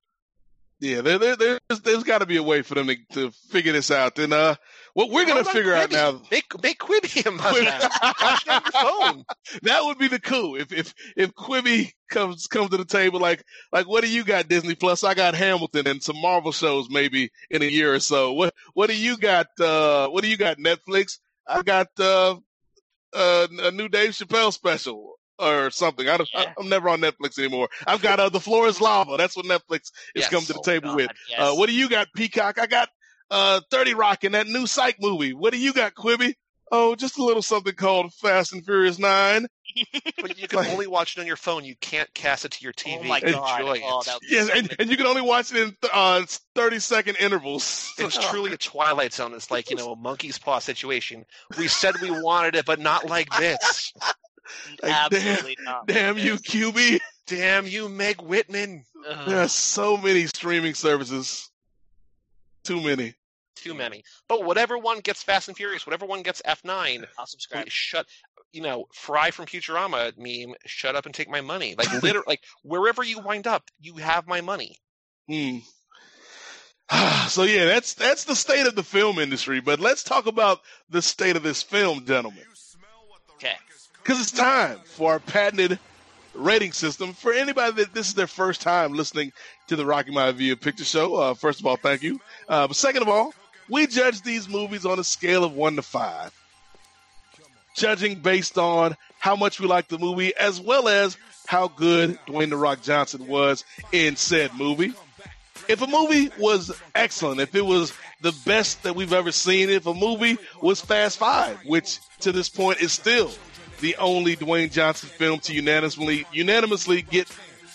Yeah, 0.84 1.00
there, 1.00 1.18
there, 1.18 1.38
there's 1.38 1.80
there's 1.80 2.04
got 2.04 2.18
to 2.18 2.26
be 2.26 2.36
a 2.36 2.44
way 2.44 2.62
for 2.62 2.76
them 2.76 2.88
to, 2.88 2.98
to 3.14 3.32
figure 3.32 3.72
this 3.72 3.90
out. 3.90 4.20
And 4.20 4.34
uh, 4.34 4.56
what 4.94 5.10
we're 5.12 5.26
gonna 5.26 5.36
How 5.36 5.40
about 5.44 5.54
figure 5.54 5.74
out 5.74 5.92
now. 5.94 6.22
Make 6.30 6.62
make 6.62 6.78
Quibi 6.78 7.26
a 7.26 7.32
must-have. 7.32 7.92
Watch 8.22 8.46
it 8.46 8.52
on 8.52 8.62
your 8.62 8.72
phone. 8.74 9.24
that 9.62 9.86
would 9.86 9.98
be 9.98 10.10
the 10.10 10.20
coup 10.20 10.58
if 10.58 10.74
if 10.74 10.94
if 11.16 11.34
Quibi 11.36 11.94
comes 12.10 12.48
comes 12.48 12.72
to 12.72 12.78
the 12.78 12.84
table 12.84 13.22
like 13.22 13.46
like 13.72 13.88
what 13.88 14.04
do 14.04 14.10
you 14.10 14.26
got 14.26 14.50
Disney 14.50 14.76
Plus? 14.76 15.06
I 15.06 15.14
got 15.14 15.36
Hamilton 15.36 15.88
and 15.88 16.04
some 16.04 16.20
Marvel 16.22 16.52
shows 16.52 16.90
maybe 16.90 17.32
in 17.50 17.62
a 17.62 17.66
year 17.66 17.94
or 17.94 18.02
so. 18.02 18.34
What 18.34 18.54
what 18.74 18.90
do 18.90 18.98
you 18.98 19.16
got? 19.16 19.48
Uh, 19.58 20.10
what 20.10 20.22
do 20.22 20.30
you 20.30 20.36
got 20.36 20.58
Netflix? 20.58 21.20
I 21.48 21.62
got 21.62 21.88
uh, 21.98 22.36
uh, 23.14 23.48
a 23.62 23.72
new 23.72 23.88
Dave 23.88 24.12
Chappelle 24.12 24.52
special 24.52 25.14
or 25.40 25.70
something. 25.72 26.08
I 26.08 26.18
don't, 26.18 26.30
Yeah. 26.34 26.54
I'm 26.58 26.70
never 26.70 26.90
on 26.90 27.02
Netflix 27.02 27.38
anymore. 27.40 27.70
I've 27.88 28.02
got 28.02 28.20
uh, 28.20 28.30
the 28.30 28.40
floor 28.40 28.68
is 28.68 28.80
lava. 28.82 29.18
That's 29.18 29.36
what 29.36 29.46
Netflix 29.46 29.92
is 30.16 30.24
Yes. 30.24 30.30
come 30.30 30.44
to 30.46 30.54
the 30.54 30.60
Oh, 30.60 30.64
table 30.64 30.90
God, 30.90 30.96
with. 30.98 31.12
yes. 31.30 31.40
Uh, 31.40 31.54
what 31.56 31.68
do 31.70 31.76
you 31.76 31.90
got 31.90 32.08
Peacock? 32.16 32.60
I 32.60 32.68
got 32.68 32.90
uh 33.32 33.62
30 33.72 33.94
Rock 33.96 34.24
and 34.26 34.36
that 34.36 34.48
new 34.48 34.68
Psych 34.68 34.98
movie. 35.00 35.34
What 35.34 35.54
do 35.54 35.60
you 35.60 35.74
got 35.74 35.96
Quibi? 35.96 36.36
Oh, 36.72 36.96
just 36.96 37.20
a 37.20 37.24
little 37.24 37.42
something 37.44 37.74
called 37.76 38.14
Fast 38.16 38.52
and 38.54 38.64
Furious 38.66 38.98
Nine. 39.00 39.48
But 40.22 40.38
you 40.40 40.48
can 40.48 40.60
Like- 40.60 40.70
only 40.70 40.88
watch 40.88 41.18
it 41.18 41.22
on 41.22 41.28
your 41.28 41.36
phone. 41.36 41.66
You 41.66 41.76
can't 41.82 42.12
cast 42.14 42.46
it 42.46 42.52
to 42.54 42.64
your 42.64 42.74
TV. 42.74 43.00
Oh 43.02 43.04
my 43.04 43.20
god! 43.20 43.60
Enjoy 43.62 43.82
Oh, 43.84 44.00
it. 44.02 44.06
that 44.06 44.20
Yes, 44.30 44.50
and, 44.54 44.74
and 44.80 44.90
you 44.90 44.98
can 44.98 45.06
only 45.08 45.22
watch 45.22 45.52
it 45.54 45.58
in 45.58 45.76
uh, 45.92 46.24
30 46.56 46.80
second 46.80 47.16
intervals. 47.18 47.92
It's 47.98 48.18
truly 48.30 48.54
a 48.54 48.58
Twilight 48.58 49.14
Zone. 49.14 49.34
It's 49.34 49.50
like, 49.52 49.70
you 49.72 49.76
know, 49.76 49.94
a 49.94 49.96
monkey's 49.96 50.38
paw 50.38 50.60
situation. 50.60 51.26
We 51.58 51.68
said 51.68 51.96
we 52.02 52.12
wanted 52.12 52.56
it, 52.56 52.66
but 52.66 52.80
not 52.80 53.10
like 53.10 53.30
this. 53.38 53.94
Like, 54.84 54.92
absolutely 54.92 55.58
not. 55.62 55.88
Damn 55.88 56.18
you, 56.18 56.36
Quibi. 56.36 57.00
Damn 57.28 57.66
you, 57.66 57.88
Meg 57.88 58.22
Whitman. 58.22 58.84
Ugh. 59.08 59.28
There 59.28 59.40
are 59.40 59.48
so 59.48 59.96
many 59.96 60.28
streaming 60.28 60.74
services. 60.74 61.50
Too 62.64 62.82
many. 62.82 63.14
Too 63.56 63.74
many. 63.74 64.04
But 64.28 64.44
whatever 64.44 64.78
one 64.78 65.00
gets 65.00 65.24
Fast 65.24 65.48
and 65.48 65.56
Furious, 65.56 65.86
whatever 65.86 66.06
one 66.06 66.24
gets 66.24 66.42
F9, 66.42 67.06
I'll 67.18 67.26
subscribe. 67.26 67.70
shut 67.70 68.06
you 68.54 68.62
know, 68.62 68.86
Fry 68.94 69.32
from 69.32 69.48
Futurama 69.48 70.16
meme, 70.18 70.56
shut 70.66 70.96
up 70.96 71.06
and 71.06 71.14
take 71.14 71.30
my 71.30 71.42
money. 71.42 71.76
Like 71.78 71.92
literally 72.04 72.26
like 72.28 72.42
wherever 72.64 73.04
you 73.04 73.20
wind 73.20 73.48
up, 73.48 73.70
you 73.82 73.96
have 73.96 74.28
my 74.28 74.42
money. 74.42 74.78
Hmm. 75.28 75.58
so 77.28 77.44
yeah, 77.44 77.66
that's 77.66 77.96
that's 77.96 78.24
the 78.24 78.36
state 78.36 78.68
of 78.68 78.76
the 78.76 78.84
film 78.84 79.20
industry. 79.20 79.60
But 79.60 79.80
let's 79.80 80.04
talk 80.04 80.28
about 80.28 80.62
the 80.90 81.02
state 81.02 81.36
of 81.36 81.44
this 81.44 81.64
film, 81.64 82.06
gentlemen. 82.06 82.44
Okay. 83.36 83.56
Because 84.04 84.20
it's 84.20 84.32
time 84.32 84.80
for 84.84 85.14
our 85.14 85.20
patented 85.20 85.80
rating 86.34 86.74
system. 86.74 87.14
For 87.14 87.32
anybody 87.32 87.74
that 87.84 87.94
this 87.94 88.10
is 88.10 88.14
their 88.16 88.28
first 88.28 88.62
time 88.62 88.94
listening 88.94 89.32
to 89.68 89.78
the 89.78 89.86
Rocky 89.86 90.12
Maivia 90.12 90.60
Picture 90.60 90.84
Show, 90.84 91.16
uh, 91.16 91.34
first 91.36 91.62
of 91.62 91.66
all, 91.66 91.78
thank 91.78 92.04
you. 92.04 92.20
Uh, 92.50 92.68
but 92.68 92.76
second 92.76 93.04
of 93.04 93.08
all, 93.08 93.34
we 93.70 93.88
judge 93.88 94.22
these 94.22 94.50
movies 94.50 94.86
on 94.86 95.00
a 95.00 95.06
scale 95.06 95.46
of 95.46 95.54
one 95.54 95.78
to 95.78 95.82
five, 95.82 96.34
judging 97.76 98.20
based 98.20 98.58
on 98.58 98.98
how 99.20 99.38
much 99.38 99.62
we 99.62 99.68
like 99.68 99.88
the 99.88 99.98
movie 99.98 100.36
as 100.36 100.60
well 100.60 100.90
as 100.90 101.18
how 101.48 101.70
good 101.70 102.20
Dwayne 102.28 102.50
the 102.50 102.58
Rock 102.58 102.82
Johnson 102.82 103.26
was 103.28 103.64
in 103.94 104.18
said 104.18 104.54
movie. 104.54 104.94
If 105.70 105.82
a 105.82 105.88
movie 105.88 106.30
was 106.38 106.78
excellent, 106.94 107.40
if 107.40 107.56
it 107.56 107.66
was 107.66 107.94
the 108.20 108.36
best 108.46 108.84
that 108.84 108.98
we've 108.98 109.14
ever 109.14 109.32
seen, 109.32 109.70
if 109.70 109.86
a 109.86 109.94
movie 109.94 110.38
was 110.62 110.82
Fast 110.82 111.20
Five, 111.20 111.58
which 111.66 112.00
to 112.20 112.34
this 112.34 112.50
point 112.50 112.82
is 112.82 112.92
still 112.92 113.32
the 113.84 113.98
only 113.98 114.38
Dwayne 114.38 114.72
Johnson 114.72 115.10
film 115.10 115.40
to 115.42 115.54
unanimously 115.54 116.26
unanimously 116.32 117.02
get 117.02 117.30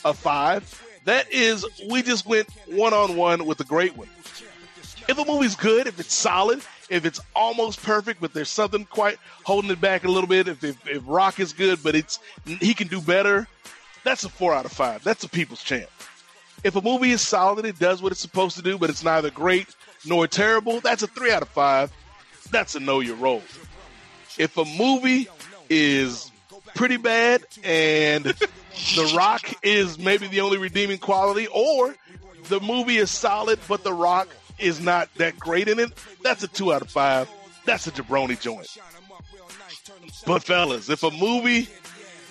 a 0.06 0.14
five, 0.14 0.64
that 1.04 1.30
is, 1.30 1.66
we 1.90 2.00
just 2.00 2.24
went 2.24 2.48
one 2.66 2.94
on 2.94 3.14
one 3.14 3.44
with 3.44 3.60
a 3.60 3.64
great 3.64 3.94
one. 3.94 4.08
If 5.06 5.18
a 5.18 5.24
movie's 5.26 5.54
good, 5.54 5.86
if 5.86 6.00
it's 6.00 6.14
solid, 6.14 6.62
if 6.88 7.04
it's 7.04 7.20
almost 7.36 7.82
perfect, 7.82 8.22
but 8.22 8.32
there's 8.32 8.48
something 8.48 8.86
quite 8.86 9.18
holding 9.44 9.70
it 9.70 9.82
back 9.82 10.04
a 10.04 10.08
little 10.08 10.28
bit, 10.28 10.48
if, 10.48 10.64
if, 10.64 10.88
if 10.88 11.02
Rock 11.06 11.40
is 11.40 11.52
good, 11.52 11.82
but 11.82 11.94
it's 11.94 12.18
he 12.46 12.72
can 12.72 12.88
do 12.88 13.02
better, 13.02 13.46
that's 14.02 14.24
a 14.24 14.30
four 14.30 14.54
out 14.54 14.64
of 14.64 14.72
five. 14.72 15.04
That's 15.04 15.24
a 15.24 15.28
people's 15.28 15.62
champ. 15.62 15.90
If 16.64 16.74
a 16.74 16.80
movie 16.80 17.10
is 17.10 17.20
solid, 17.20 17.66
it 17.66 17.78
does 17.78 18.00
what 18.00 18.12
it's 18.12 18.20
supposed 18.20 18.56
to 18.56 18.62
do, 18.62 18.78
but 18.78 18.88
it's 18.88 19.04
neither 19.04 19.30
great 19.30 19.68
nor 20.06 20.26
terrible, 20.26 20.80
that's 20.80 21.02
a 21.02 21.06
three 21.06 21.32
out 21.32 21.42
of 21.42 21.48
five. 21.48 21.92
That's 22.50 22.76
a 22.76 22.80
know 22.80 23.00
your 23.00 23.16
role. 23.16 23.42
If 24.38 24.56
a 24.56 24.64
movie 24.64 25.28
is 25.70 26.30
pretty 26.74 26.96
bad 26.96 27.44
and 27.64 28.24
The 28.24 29.12
Rock 29.16 29.42
is 29.62 29.98
maybe 29.98 30.28
the 30.28 30.40
only 30.40 30.58
redeeming 30.58 30.98
quality, 30.98 31.46
or 31.48 31.94
the 32.48 32.60
movie 32.60 32.96
is 32.98 33.10
solid 33.10 33.58
but 33.68 33.84
The 33.84 33.92
Rock 33.92 34.28
is 34.58 34.80
not 34.80 35.12
that 35.14 35.38
great 35.38 35.68
in 35.68 35.78
it, 35.78 35.92
that's 36.22 36.42
a 36.42 36.48
two 36.48 36.72
out 36.72 36.82
of 36.82 36.90
five. 36.90 37.28
That's 37.64 37.86
a 37.86 37.90
jabroni 37.90 38.40
joint. 38.40 38.68
But 40.26 40.42
fellas, 40.42 40.88
if 40.88 41.02
a 41.02 41.10
movie 41.10 41.68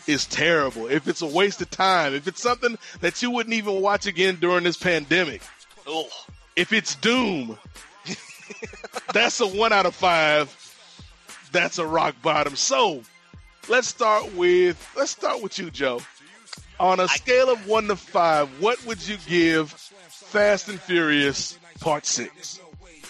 is 0.07 0.26
terrible, 0.26 0.88
if 0.88 1.07
it's 1.07 1.22
a 1.22 1.27
waste 1.27 1.61
of 1.61 1.69
time, 1.69 2.14
if 2.15 2.27
it's 2.27 2.41
something 2.41 2.77
that 3.01 3.22
you 3.22 3.30
wouldn't 3.30 3.53
even 3.53 3.81
watch 3.81 4.07
again 4.07 4.38
during 4.39 4.64
this 4.64 4.77
pandemic, 4.77 5.41
Oh, 5.89 6.09
if 6.57 6.73
it's 6.73 6.95
Doom, 6.95 7.57
that's 9.14 9.39
a 9.39 9.47
one 9.47 9.72
out 9.72 9.85
of 9.85 9.95
five. 9.95 10.53
That's 11.53 11.77
a 11.77 11.85
rock 11.85 12.15
bottom. 12.22 12.57
So 12.57 13.03
let's 13.69 13.88
start 13.88 14.34
with 14.35 14.94
let's 14.95 15.11
start 15.11 15.41
with 15.41 15.57
you, 15.60 15.69
Joe. 15.69 16.02
On 16.80 16.99
a 16.99 17.07
scale 17.07 17.49
of 17.49 17.68
one 17.68 17.88
to 17.88 17.95
five, 17.95 18.49
what 18.61 18.85
would 18.85 19.06
you 19.07 19.18
give 19.27 19.72
Fast 19.72 20.68
and 20.69 20.80
Furious 20.80 21.57
Part 21.80 22.06
Six? 22.06 22.60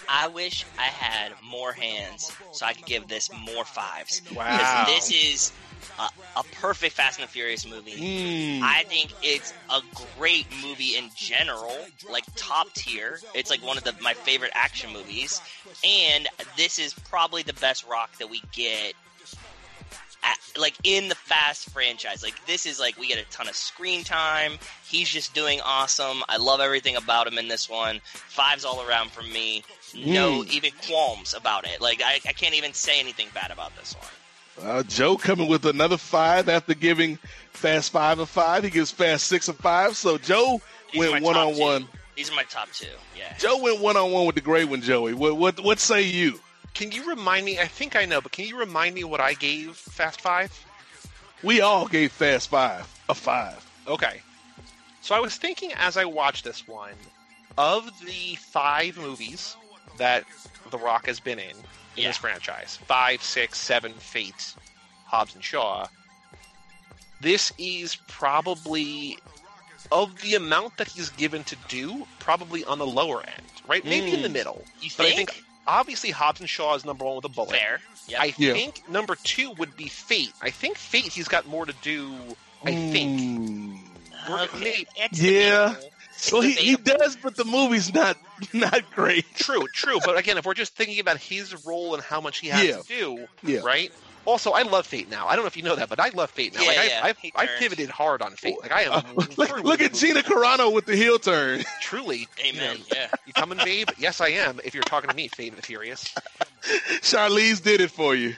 I 0.08 0.28
wish 0.28 0.64
I 0.78 0.84
had 0.84 1.32
more 1.44 1.72
hands 1.72 2.32
so 2.52 2.64
I 2.64 2.72
could 2.72 2.86
give 2.86 3.08
this 3.08 3.30
more 3.44 3.64
fives. 3.66 4.22
Wow. 4.34 4.84
This 4.86 5.12
is 5.12 5.52
a, 5.98 6.08
a 6.36 6.42
perfect 6.60 6.94
Fast 6.94 7.18
and 7.18 7.28
the 7.28 7.30
Furious 7.30 7.68
movie. 7.68 8.60
Mm. 8.60 8.62
I 8.62 8.84
think 8.84 9.12
it's 9.22 9.52
a 9.68 9.80
great 10.16 10.46
movie 10.62 10.96
in 10.96 11.10
general, 11.14 11.76
like 12.10 12.24
top 12.36 12.72
tier. 12.72 13.18
It's 13.34 13.50
like 13.50 13.62
one 13.62 13.76
of 13.76 13.84
the, 13.84 13.94
my 14.00 14.14
favorite 14.14 14.52
action 14.54 14.92
movies, 14.92 15.42
and 15.84 16.26
this 16.56 16.78
is 16.78 16.94
probably 16.94 17.42
the 17.42 17.54
best 17.54 17.86
Rock 17.86 18.16
that 18.18 18.30
we 18.30 18.42
get. 18.52 18.94
At, 20.22 20.36
like 20.58 20.74
in 20.84 21.08
the 21.08 21.14
Fast 21.14 21.70
franchise, 21.70 22.22
like 22.22 22.34
this 22.46 22.66
is 22.66 22.80
like 22.80 22.98
we 22.98 23.06
get 23.06 23.18
a 23.18 23.24
ton 23.30 23.48
of 23.48 23.54
screen 23.54 24.02
time. 24.04 24.52
He's 24.86 25.08
just 25.08 25.32
doing 25.34 25.60
awesome. 25.64 26.22
I 26.28 26.36
love 26.38 26.60
everything 26.60 26.96
about 26.96 27.26
him 27.26 27.38
in 27.38 27.48
this 27.48 27.68
one. 27.70 28.00
Fives 28.04 28.64
all 28.64 28.84
around 28.88 29.10
from 29.12 29.32
me. 29.32 29.62
No 29.94 30.42
Mm. 30.42 30.50
even 30.50 30.70
qualms 30.86 31.34
about 31.34 31.66
it. 31.66 31.80
Like 31.80 32.02
I, 32.04 32.14
I 32.28 32.32
can't 32.32 32.54
even 32.54 32.72
say 32.74 32.98
anything 33.00 33.28
bad 33.32 33.50
about 33.50 33.74
this 33.76 33.94
one. 33.94 34.66
Uh, 34.68 34.82
Joe 34.82 35.16
coming 35.16 35.48
with 35.48 35.64
another 35.66 35.96
five 35.96 36.48
after 36.48 36.74
giving 36.74 37.16
Fast 37.52 37.92
Five 37.92 38.18
a 38.18 38.26
five. 38.26 38.64
He 38.64 38.70
gives 38.70 38.90
Fast 38.90 39.28
Six 39.28 39.46
a 39.48 39.52
five. 39.52 39.96
So 39.96 40.18
Joe 40.18 40.60
These 40.92 40.98
went 40.98 41.24
one 41.24 41.36
on 41.36 41.54
two. 41.54 41.60
one. 41.60 41.88
These 42.16 42.28
are 42.32 42.34
my 42.34 42.42
top 42.42 42.68
two. 42.72 42.88
Yeah. 43.16 43.32
Joe 43.38 43.62
went 43.62 43.80
one 43.80 43.96
on 43.96 44.10
one 44.10 44.26
with 44.26 44.34
the 44.34 44.40
great 44.40 44.68
one, 44.68 44.82
Joey. 44.82 45.14
What 45.14 45.36
what 45.36 45.60
what 45.62 45.78
say 45.78 46.02
you? 46.02 46.40
Can 46.78 46.92
you 46.92 47.08
remind 47.08 47.44
me? 47.44 47.58
I 47.58 47.66
think 47.66 47.96
I 47.96 48.04
know, 48.04 48.20
but 48.20 48.30
can 48.30 48.44
you 48.44 48.56
remind 48.56 48.94
me 48.94 49.02
what 49.02 49.20
I 49.20 49.34
gave 49.34 49.74
Fast 49.76 50.20
Five? 50.20 50.52
We 51.42 51.60
all 51.60 51.88
gave 51.88 52.12
Fast 52.12 52.50
Five 52.50 52.86
a 53.08 53.14
five. 53.14 53.66
Okay. 53.88 54.22
So 55.02 55.16
I 55.16 55.18
was 55.18 55.36
thinking 55.36 55.72
as 55.76 55.96
I 55.96 56.04
watched 56.04 56.44
this 56.44 56.68
one, 56.68 56.94
of 57.56 57.84
the 58.06 58.36
five 58.36 58.96
movies 58.96 59.56
that 59.96 60.24
The 60.70 60.78
Rock 60.78 61.06
has 61.06 61.18
been 61.18 61.40
in 61.40 61.50
in 61.50 61.56
Yeah. 61.96 62.08
this 62.10 62.16
franchise 62.18 62.78
five, 62.86 63.24
six, 63.24 63.58
seven, 63.58 63.92
Fate, 63.94 64.54
Hobbs 65.04 65.34
and 65.34 65.42
Shaw 65.42 65.88
this 67.20 67.52
is 67.58 67.96
probably 68.06 69.18
of 69.90 70.20
the 70.20 70.34
amount 70.34 70.76
that 70.76 70.88
he's 70.88 71.08
given 71.10 71.42
to 71.44 71.56
do, 71.68 72.06
probably 72.20 72.64
on 72.64 72.78
the 72.78 72.86
lower 72.86 73.22
end, 73.22 73.46
right? 73.66 73.84
Maybe 73.84 74.14
in 74.14 74.22
the 74.22 74.28
Mm. 74.28 74.32
middle. 74.32 74.64
You 74.80 74.90
But 74.96 75.06
I 75.06 75.12
think? 75.12 75.42
Think 75.68 75.78
obviously 75.80 76.10
Hobbs 76.10 76.40
and 76.40 76.48
Shaw 76.48 76.74
is 76.74 76.84
number 76.84 77.04
one 77.04 77.16
with 77.16 77.24
a 77.24 77.28
bullet. 77.28 77.50
Fair. 77.50 77.80
Yep. 78.08 78.20
I 78.20 78.34
Yeah. 78.38 78.52
think 78.54 78.88
number 78.88 79.16
two 79.16 79.50
would 79.52 79.76
be 79.76 79.88
Fate. 79.88 80.32
I 80.42 80.50
think 80.50 80.76
Fate 80.78 81.04
he's 81.12 81.28
got 81.28 81.46
more 81.46 81.66
to 81.66 81.74
do. 81.82 82.14
I 82.64 82.72
think. 82.72 83.20
Mm. 83.20 83.78
We're- 84.28 84.42
Okay, 84.54 84.86
Yeah. 85.12 85.68
debatable. 85.74 85.90
It's 86.14 86.32
Well, 86.32 86.42
he, 86.42 86.52
he 86.52 86.74
does, 86.76 87.16
but 87.22 87.36
the 87.36 87.44
movie's 87.44 87.94
not 87.94 88.16
not 88.52 88.90
great. 88.92 89.24
True, 89.36 89.64
true. 89.72 89.98
But 90.04 90.18
again, 90.18 90.36
if 90.36 90.44
we're 90.46 90.54
just 90.54 90.74
thinking 90.74 90.98
about 90.98 91.18
his 91.18 91.64
role 91.64 91.94
and 91.94 92.02
how 92.02 92.20
much 92.20 92.38
he 92.38 92.48
has 92.48 92.64
Yeah. 92.66 92.76
to 92.78 92.82
do, 92.88 93.28
Yeah. 93.44 93.60
right? 93.60 93.92
Also, 94.24 94.50
I 94.52 94.62
love 94.62 94.86
Fate 94.86 95.08
now. 95.10 95.26
I 95.26 95.34
don't 95.36 95.44
know 95.44 95.48
if 95.48 95.56
you 95.56 95.62
know 95.62 95.76
that, 95.76 95.88
but 95.88 95.98
I 96.00 96.10
love 96.10 96.30
Fate 96.30 96.54
now. 96.54 96.60
Yeah, 96.62 96.66
like 96.68 96.90
yeah. 96.90 97.00
I, 97.02 97.08
I've, 97.08 97.18
I've 97.34 97.58
pivoted 97.58 97.88
hard 97.88 98.20
on 98.22 98.32
Fate. 98.32 98.56
Like 98.60 98.72
I 98.72 98.82
am. 98.82 98.92
Uh, 98.92 99.02
look, 99.36 99.62
look 99.64 99.80
at 99.80 99.94
Gina 99.94 100.20
Carano 100.22 100.72
with 100.72 100.86
the 100.86 100.96
heel 100.96 101.18
turn. 101.18 101.62
Truly, 101.80 102.28
Amen. 102.44 102.76
You, 102.76 102.78
know, 102.78 102.84
Yeah. 102.94 103.08
you 103.26 103.32
coming, 103.32 103.58
babe? 103.64 103.88
Yes, 103.98 104.20
I 104.20 104.28
am. 104.28 104.60
If 104.64 104.74
you're 104.74 104.82
talking 104.82 105.08
to 105.10 105.16
me, 105.16 105.28
Fate 105.28 105.48
and 105.48 105.56
the 105.58 105.62
Furious. 105.62 106.14
Charlize 107.00 107.62
did 107.62 107.80
it 107.80 107.90
for 107.90 108.14
you. 108.14 108.34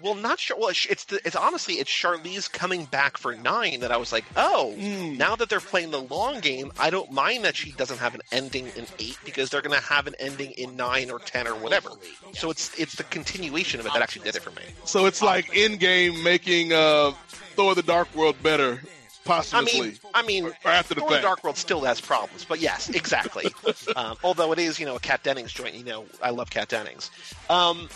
Well, 0.00 0.14
not 0.14 0.38
sure. 0.38 0.56
Well, 0.56 0.68
it's 0.68 0.86
it's, 0.86 1.04
the, 1.06 1.20
it's 1.26 1.34
honestly 1.34 1.74
it's 1.74 1.90
Charlize 1.90 2.50
coming 2.50 2.84
back 2.84 3.16
for 3.18 3.34
nine 3.34 3.80
that 3.80 3.90
I 3.90 3.96
was 3.96 4.12
like, 4.12 4.24
oh, 4.36 4.74
Mm. 4.78 5.16
now 5.18 5.34
that 5.36 5.48
they're 5.48 5.58
playing 5.60 5.90
the 5.90 6.00
long 6.02 6.38
game, 6.40 6.70
I 6.78 6.90
don't 6.90 7.10
mind 7.10 7.44
that 7.44 7.56
she 7.56 7.72
doesn't 7.72 7.98
have 7.98 8.14
an 8.14 8.20
ending 8.30 8.66
in 8.76 8.86
eight 9.00 9.18
because 9.24 9.50
they're 9.50 9.62
going 9.62 9.76
to 9.78 9.84
have 9.84 10.06
an 10.06 10.14
ending 10.20 10.52
in 10.52 10.76
nine 10.76 11.10
or 11.10 11.18
ten 11.18 11.48
or 11.48 11.54
whatever. 11.56 11.90
So 12.34 12.50
it's 12.50 12.78
it's 12.78 12.94
the 12.94 13.02
continuation 13.04 13.80
of 13.80 13.86
it 13.86 13.92
that 13.92 14.00
actually 14.02 14.24
did 14.26 14.36
it 14.36 14.42
for 14.42 14.50
me. 14.52 14.62
So 14.84 15.06
it's 15.06 15.22
like 15.22 15.54
in 15.56 15.76
game 15.76 16.22
making 16.22 16.72
uh, 16.72 17.10
Thor: 17.56 17.74
The 17.74 17.82
Dark 17.82 18.14
World 18.14 18.36
better, 18.44 18.80
I 19.26 19.28
posthumously. 19.28 19.80
mean, 19.80 19.98
I 20.14 20.22
mean, 20.22 20.44
Or 20.46 20.70
after 20.70 20.94
the 20.94 21.00
Thor: 21.00 21.10
The. 21.10 21.20
Dark 21.20 21.42
World 21.42 21.56
still 21.56 21.80
has 21.82 22.00
problems, 22.00 22.44
but 22.44 22.60
yes, 22.60 22.88
exactly. 22.90 23.46
um, 23.96 24.16
although 24.22 24.52
it 24.52 24.58
is, 24.60 24.78
you 24.78 24.86
know, 24.86 24.94
a 24.96 25.00
Kat 25.00 25.24
Dennings 25.24 25.52
joint. 25.52 25.74
You 25.74 25.84
know, 25.84 26.06
I 26.22 26.30
love 26.30 26.48
Kat 26.50 26.68
Dennings. 26.68 27.10
Um, 27.50 27.88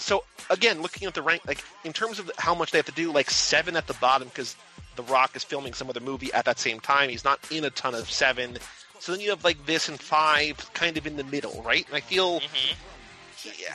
so 0.00 0.24
again, 0.48 0.82
looking 0.82 1.06
at 1.06 1.14
the 1.14 1.22
rank, 1.22 1.42
like 1.46 1.64
in 1.84 1.92
terms 1.92 2.18
of 2.18 2.30
how 2.38 2.54
much 2.54 2.70
they 2.70 2.78
have 2.78 2.86
to 2.86 2.92
do, 2.92 3.12
like 3.12 3.30
seven 3.30 3.76
at 3.76 3.86
the 3.86 3.94
bottom 3.94 4.28
because 4.28 4.56
The 4.96 5.02
Rock 5.04 5.36
is 5.36 5.44
filming 5.44 5.74
some 5.74 5.88
other 5.88 6.00
movie 6.00 6.32
at 6.32 6.44
that 6.44 6.58
same 6.58 6.80
time. 6.80 7.10
He's 7.10 7.24
not 7.24 7.40
in 7.50 7.64
a 7.64 7.70
ton 7.70 7.94
of 7.94 8.10
seven. 8.10 8.58
So 8.98 9.12
then 9.12 9.20
you 9.20 9.30
have 9.30 9.44
like 9.44 9.64
this 9.66 9.88
and 9.88 9.98
five, 9.98 10.56
kind 10.74 10.96
of 10.96 11.06
in 11.06 11.16
the 11.16 11.24
middle, 11.24 11.62
right? 11.62 11.86
And 11.86 11.96
I 11.96 12.00
feel, 12.00 12.40
mm-hmm. 12.40 12.74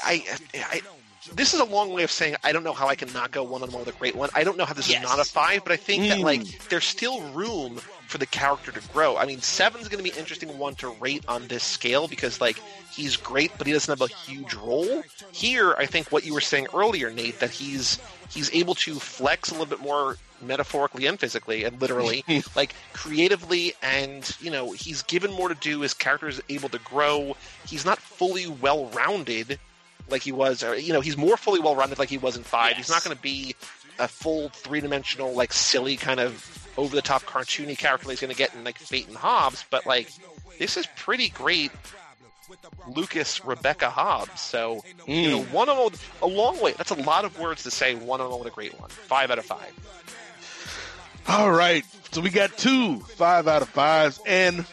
I, 0.04 0.24
I, 0.54 0.82
this 1.34 1.54
is 1.54 1.60
a 1.60 1.66
long 1.66 1.92
way 1.92 2.04
of 2.04 2.12
saying 2.12 2.36
I 2.44 2.52
don't 2.52 2.64
know 2.64 2.74
how 2.74 2.88
I 2.88 2.96
can 2.96 3.12
not 3.14 3.32
go 3.32 3.44
one 3.44 3.64
on 3.64 3.72
one 3.72 3.86
with 3.86 3.96
a 3.96 3.98
great 3.98 4.16
one. 4.16 4.30
I 4.36 4.44
don't 4.44 4.58
know 4.58 4.66
how 4.66 4.74
this 4.74 4.90
Yes. 4.90 5.04
is 5.04 5.10
not 5.10 5.20
a 5.20 5.24
five, 5.24 5.64
but 5.64 5.72
I 5.72 5.78
think 5.78 6.08
that 6.10 6.20
Mm. 6.20 6.24
like 6.24 6.70
there's 6.70 6.86
still 6.86 7.22
room 7.32 7.82
for 8.08 8.18
the 8.18 8.26
character 8.26 8.72
to 8.72 8.80
grow. 8.94 9.18
I 9.18 9.26
mean, 9.26 9.42
seven's 9.42 9.88
going 9.88 9.98
to 9.98 10.04
be 10.04 10.12
an 10.12 10.18
interesting 10.18 10.58
one 10.58 10.76
to 10.76 10.90
rate 10.90 11.24
on 11.28 11.48
this 11.48 11.64
scale 11.64 12.08
because 12.08 12.40
like 12.40 12.60
he's 12.92 13.18
great, 13.18 13.52
but 13.58 13.66
he 13.68 13.74
doesn't 13.74 13.92
have 14.00 14.08
a 14.08 14.14
huge 14.14 14.54
role. 14.54 15.04
Here, 15.32 15.74
I 15.74 15.86
think 15.86 16.12
what 16.12 16.24
you 16.26 16.34
were 16.34 16.42
saying 16.42 16.68
earlier, 16.74 17.10
Nate, 17.10 17.40
that 17.40 17.52
he's 17.52 17.98
he's 18.30 18.54
able 18.54 18.76
to 18.76 19.00
flex 19.00 19.50
a 19.50 19.54
little 19.54 19.66
bit 19.66 19.80
more 19.80 20.18
metaphorically 20.42 21.06
and 21.06 21.20
physically 21.20 21.64
and 21.64 21.82
literally 21.82 22.24
like 22.56 22.76
creatively 22.94 23.74
and 23.82 24.36
you 24.42 24.52
know 24.52 24.72
he's 24.74 25.02
given 25.04 25.32
more 25.32 25.48
to 25.48 25.56
do 25.56 25.80
his 25.80 25.94
character 25.94 26.28
is 26.28 26.42
able 26.50 26.68
to 26.68 26.78
grow 26.80 27.36
he's 27.66 27.86
not 27.86 27.98
fully 27.98 28.46
well 28.46 28.88
rounded 28.88 29.58
like 30.10 30.22
he 30.22 30.32
was 30.32 30.64
or 30.64 30.76
you 30.76 30.94
know 30.94 31.02
he's 31.02 31.18
more 31.18 31.38
fully 31.38 31.60
well 31.60 31.76
rounded 31.76 32.00
like 32.00 32.10
he 32.10 32.18
was 32.18 32.38
in 32.38 32.44
five. 32.44 32.76
He's 32.78 32.90
not 32.90 33.04
going 33.04 33.16
to 33.16 33.22
be 33.22 33.56
a 34.00 34.08
full 34.08 34.50
three-dimensional 34.50 35.34
like 35.34 35.54
silly 35.54 35.96
kind 35.96 36.20
of 36.20 36.68
over-the-top 36.78 37.24
cartoony 37.24 37.78
character 37.78 38.08
that 38.08 38.12
he's 38.12 38.20
going 38.20 38.32
to 38.32 38.38
get 38.38 38.54
in 38.54 38.64
like 38.66 38.78
fate 38.78 39.08
and 39.08 39.16
hobbs 39.16 39.64
but 39.70 39.86
like 39.86 40.12
this 40.60 40.76
is 40.76 40.86
pretty 40.98 41.30
great 41.30 41.72
lucas 42.90 43.46
rebecca 43.46 43.90
hobbs 43.90 44.42
so 44.42 44.84
you 45.08 45.30
know 45.30 45.42
hmm. 45.42 45.54
one 45.54 45.70
on 45.70 45.78
one 45.78 45.94
a 46.22 46.28
long 46.28 46.60
way 46.62 46.74
that's 46.74 46.92
a 46.92 46.96
lot 46.96 47.24
of 47.24 47.40
words 47.40 47.64
to 47.64 47.72
say 47.72 47.96
one 47.96 48.20
on 48.20 48.30
one 48.30 48.40
with 48.40 48.48
a 48.50 48.52
great 48.52 48.78
one. 48.80 48.90
Five 48.90 49.32
out 49.32 49.40
of 49.40 49.46
five. 49.46 49.74
All 51.28 51.52
right. 51.52 51.84
So 52.12 52.22
we 52.22 52.30
got 52.30 52.56
two 52.58 53.00
five 53.00 53.48
out 53.48 53.62
of 53.62 53.70
fives, 53.70 54.20
and 54.26 54.66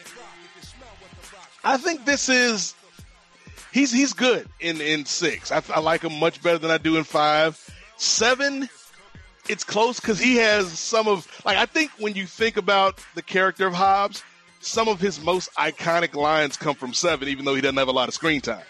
I 1.63 1.77
think 1.77 2.05
this 2.05 2.29
is 2.29 2.75
he's 3.73 3.91
he's 3.91 4.13
good 4.13 4.47
in 4.59 4.79
in 4.79 5.05
six. 5.05 5.51
I, 5.51 5.61
I 5.73 5.79
like 5.79 6.03
him 6.03 6.19
much 6.19 6.41
better 6.41 6.57
than 6.57 6.71
I 6.71 6.77
do 6.77 6.97
in 6.97 7.03
five. 7.03 7.59
Seven, 7.97 8.69
it's 9.49 9.63
close 9.63 9.99
because 9.99 10.19
he 10.19 10.37
has 10.37 10.79
some 10.79 11.07
of 11.07 11.27
like 11.43 11.57
I 11.57 11.65
think 11.65 11.91
when 11.97 12.13
you 12.13 12.25
think 12.25 12.55
about 12.55 13.03
the 13.15 13.21
character 13.21 13.67
of 13.67 13.73
Hobbs, 13.73 14.23
some 14.61 14.87
of 14.87 14.99
his 15.01 15.21
most 15.21 15.53
iconic 15.55 16.15
lines 16.15 16.55
come 16.55 16.75
from 16.75 16.93
seven, 16.93 17.27
even 17.27 17.43
though 17.43 17.55
he 17.55 17.61
doesn't 17.61 17.77
have 17.77 17.89
a 17.89 17.93
lot 17.93 18.07
of 18.07 18.13
screen 18.13 18.39
time. 18.41 18.63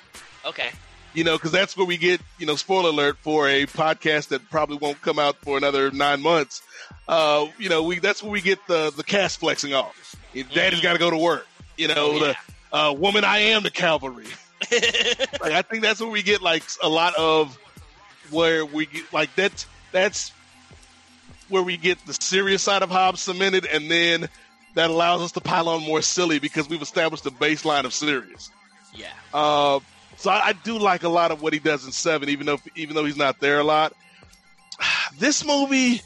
Okay. 0.46 0.70
You 1.14 1.24
know, 1.24 1.38
because 1.38 1.52
that's 1.52 1.78
where 1.78 1.86
we 1.86 1.98
get, 1.98 2.22
you 2.40 2.48
know, 2.48 2.56
spoiler 2.56 2.90
alert 2.90 3.18
for 3.22 3.48
a 3.48 3.68
podcast 3.68 4.30
that 4.30 4.50
probably 4.50 4.78
won't 4.78 5.00
come 5.02 5.20
out 5.20 5.36
for 5.36 5.58
another 5.58 5.92
nine 5.92 6.22
months. 6.22 6.64
Uh, 7.08 7.46
you 7.60 7.70
know, 7.70 7.84
we 7.84 8.00
that's 8.00 8.24
where 8.24 8.32
we 8.32 8.42
get 8.42 8.60
the 8.68 8.92
the 8.96 9.04
cast 9.04 9.40
flexing 9.40 9.76
off. 9.76 10.16
Daddy's 10.34 10.82
got 10.82 10.94
to 10.94 11.00
go 11.00 11.12
to 11.12 11.18
work. 11.18 11.48
You 11.78 11.88
know, 11.88 12.14
yeah. 12.14 12.34
the 12.72 12.78
uh, 12.78 12.94
woman 12.94 13.24
I 13.24 13.40
am 13.40 13.62
the 13.62 13.70
cavalry. 13.70 14.26
like 15.42 15.54
I 15.54 15.62
think 15.62 15.84
that's 15.84 16.00
where 16.00 16.10
we 16.10 16.24
get 16.24 16.42
like 16.42 16.64
a 16.82 16.90
lot 16.90 17.16
of 17.16 17.58
where 18.30 18.66
we 18.66 18.86
get 18.86 19.12
like 19.14 19.34
that's 19.36 19.66
that's 19.92 20.32
where 21.50 21.64
we 21.64 21.78
get 21.78 22.04
the 22.06 22.14
serious 22.14 22.64
side 22.64 22.82
of 22.82 22.90
Hobbs 22.90 23.22
cemented, 23.22 23.66
and 23.66 23.90
then 23.90 24.28
that 24.76 24.90
allows 24.90 25.22
us 25.22 25.32
to 25.34 25.42
pile 25.42 25.70
on 25.70 25.84
more 25.84 26.02
silly 26.02 26.40
because 26.40 26.68
we've 26.68 26.82
established 26.82 27.24
the 27.24 27.32
baseline 27.32 27.86
of 27.86 27.94
serious. 27.94 28.50
Yeah. 28.96 29.08
Uh, 29.34 29.80
so 30.18 30.32
I, 30.32 30.48
I 30.48 30.54
do 30.54 30.78
like 30.80 31.04
a 31.04 31.10
lot 31.10 31.32
of 31.32 31.42
what 31.42 31.54
he 31.54 31.60
does 31.60 31.86
in 31.86 31.92
Seven, 31.92 32.30
even 32.30 32.46
though 32.46 32.60
even 32.76 32.96
though 32.96 33.06
he's 33.06 33.18
not 33.18 33.40
there 33.40 33.60
a 33.60 33.64
lot. 33.64 33.94
This 35.20 35.46
movie 35.46 36.02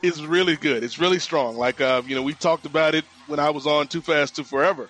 is 0.00 0.24
really 0.24 0.54
good. 0.54 0.84
It's 0.84 1.00
really 1.00 1.18
strong. 1.18 1.56
Like 1.56 1.80
uh, 1.80 2.02
you 2.06 2.14
know, 2.14 2.22
we 2.22 2.34
talked 2.34 2.66
about 2.66 2.94
it 2.94 3.04
when 3.26 3.40
I 3.40 3.50
was 3.50 3.66
on 3.66 3.88
Too 3.88 4.00
Fast, 4.00 4.36
Too 4.36 4.44
Forever, 4.44 4.88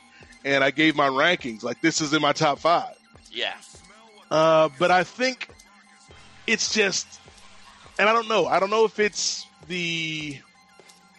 and 0.54 0.64
I 0.64 0.70
gave 0.70 0.96
my 0.96 1.08
rankings. 1.08 1.62
Like 1.62 1.80
this 1.80 2.00
is 2.00 2.12
in 2.12 2.22
my 2.22 2.32
top 2.32 2.58
five. 2.58 2.94
Yeah. 3.30 3.54
Uh, 4.30 4.68
but 4.78 4.90
I 4.90 5.04
think 5.04 5.48
it's 6.46 6.72
just, 6.72 7.06
and 7.98 8.08
I 8.08 8.12
don't 8.12 8.28
know. 8.28 8.46
I 8.46 8.58
don't 8.60 8.70
know 8.70 8.84
if 8.84 8.98
it's 8.98 9.46
the, 9.68 10.38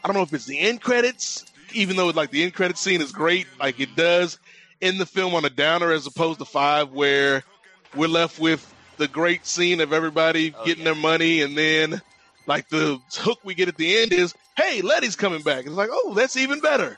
I 0.03 0.07
don't 0.07 0.15
know 0.15 0.23
if 0.23 0.33
it's 0.33 0.45
the 0.45 0.59
end 0.59 0.81
credits, 0.81 1.45
even 1.73 1.95
though 1.95 2.07
like 2.09 2.31
the 2.31 2.43
end 2.43 2.53
credit 2.53 2.77
scene 2.77 3.01
is 3.01 3.11
great, 3.11 3.47
like 3.59 3.79
it 3.79 3.95
does 3.95 4.39
in 4.81 4.97
the 4.97 5.05
film 5.05 5.35
on 5.35 5.45
a 5.45 5.49
downer 5.49 5.91
as 5.91 6.07
opposed 6.07 6.39
to 6.39 6.45
five, 6.45 6.91
where 6.91 7.43
we're 7.95 8.07
left 8.07 8.39
with 8.39 8.73
the 8.97 9.07
great 9.07 9.45
scene 9.45 9.81
of 9.81 9.93
everybody 9.93 10.53
Oh, 10.57 10.65
getting 10.65 10.83
yeah. 10.85 10.93
their 10.93 11.01
money, 11.01 11.41
and 11.41 11.57
then 11.57 12.01
like 12.47 12.69
the 12.69 12.99
hook 13.13 13.39
we 13.43 13.53
get 13.55 13.67
at 13.67 13.77
the 13.77 13.97
end 13.99 14.11
is, 14.13 14.33
hey, 14.55 14.81
Letty's 14.81 15.15
coming 15.15 15.41
back. 15.41 15.65
It's 15.65 15.75
like, 15.75 15.89
oh, 15.91 16.13
that's 16.15 16.35
even 16.37 16.59
better. 16.59 16.97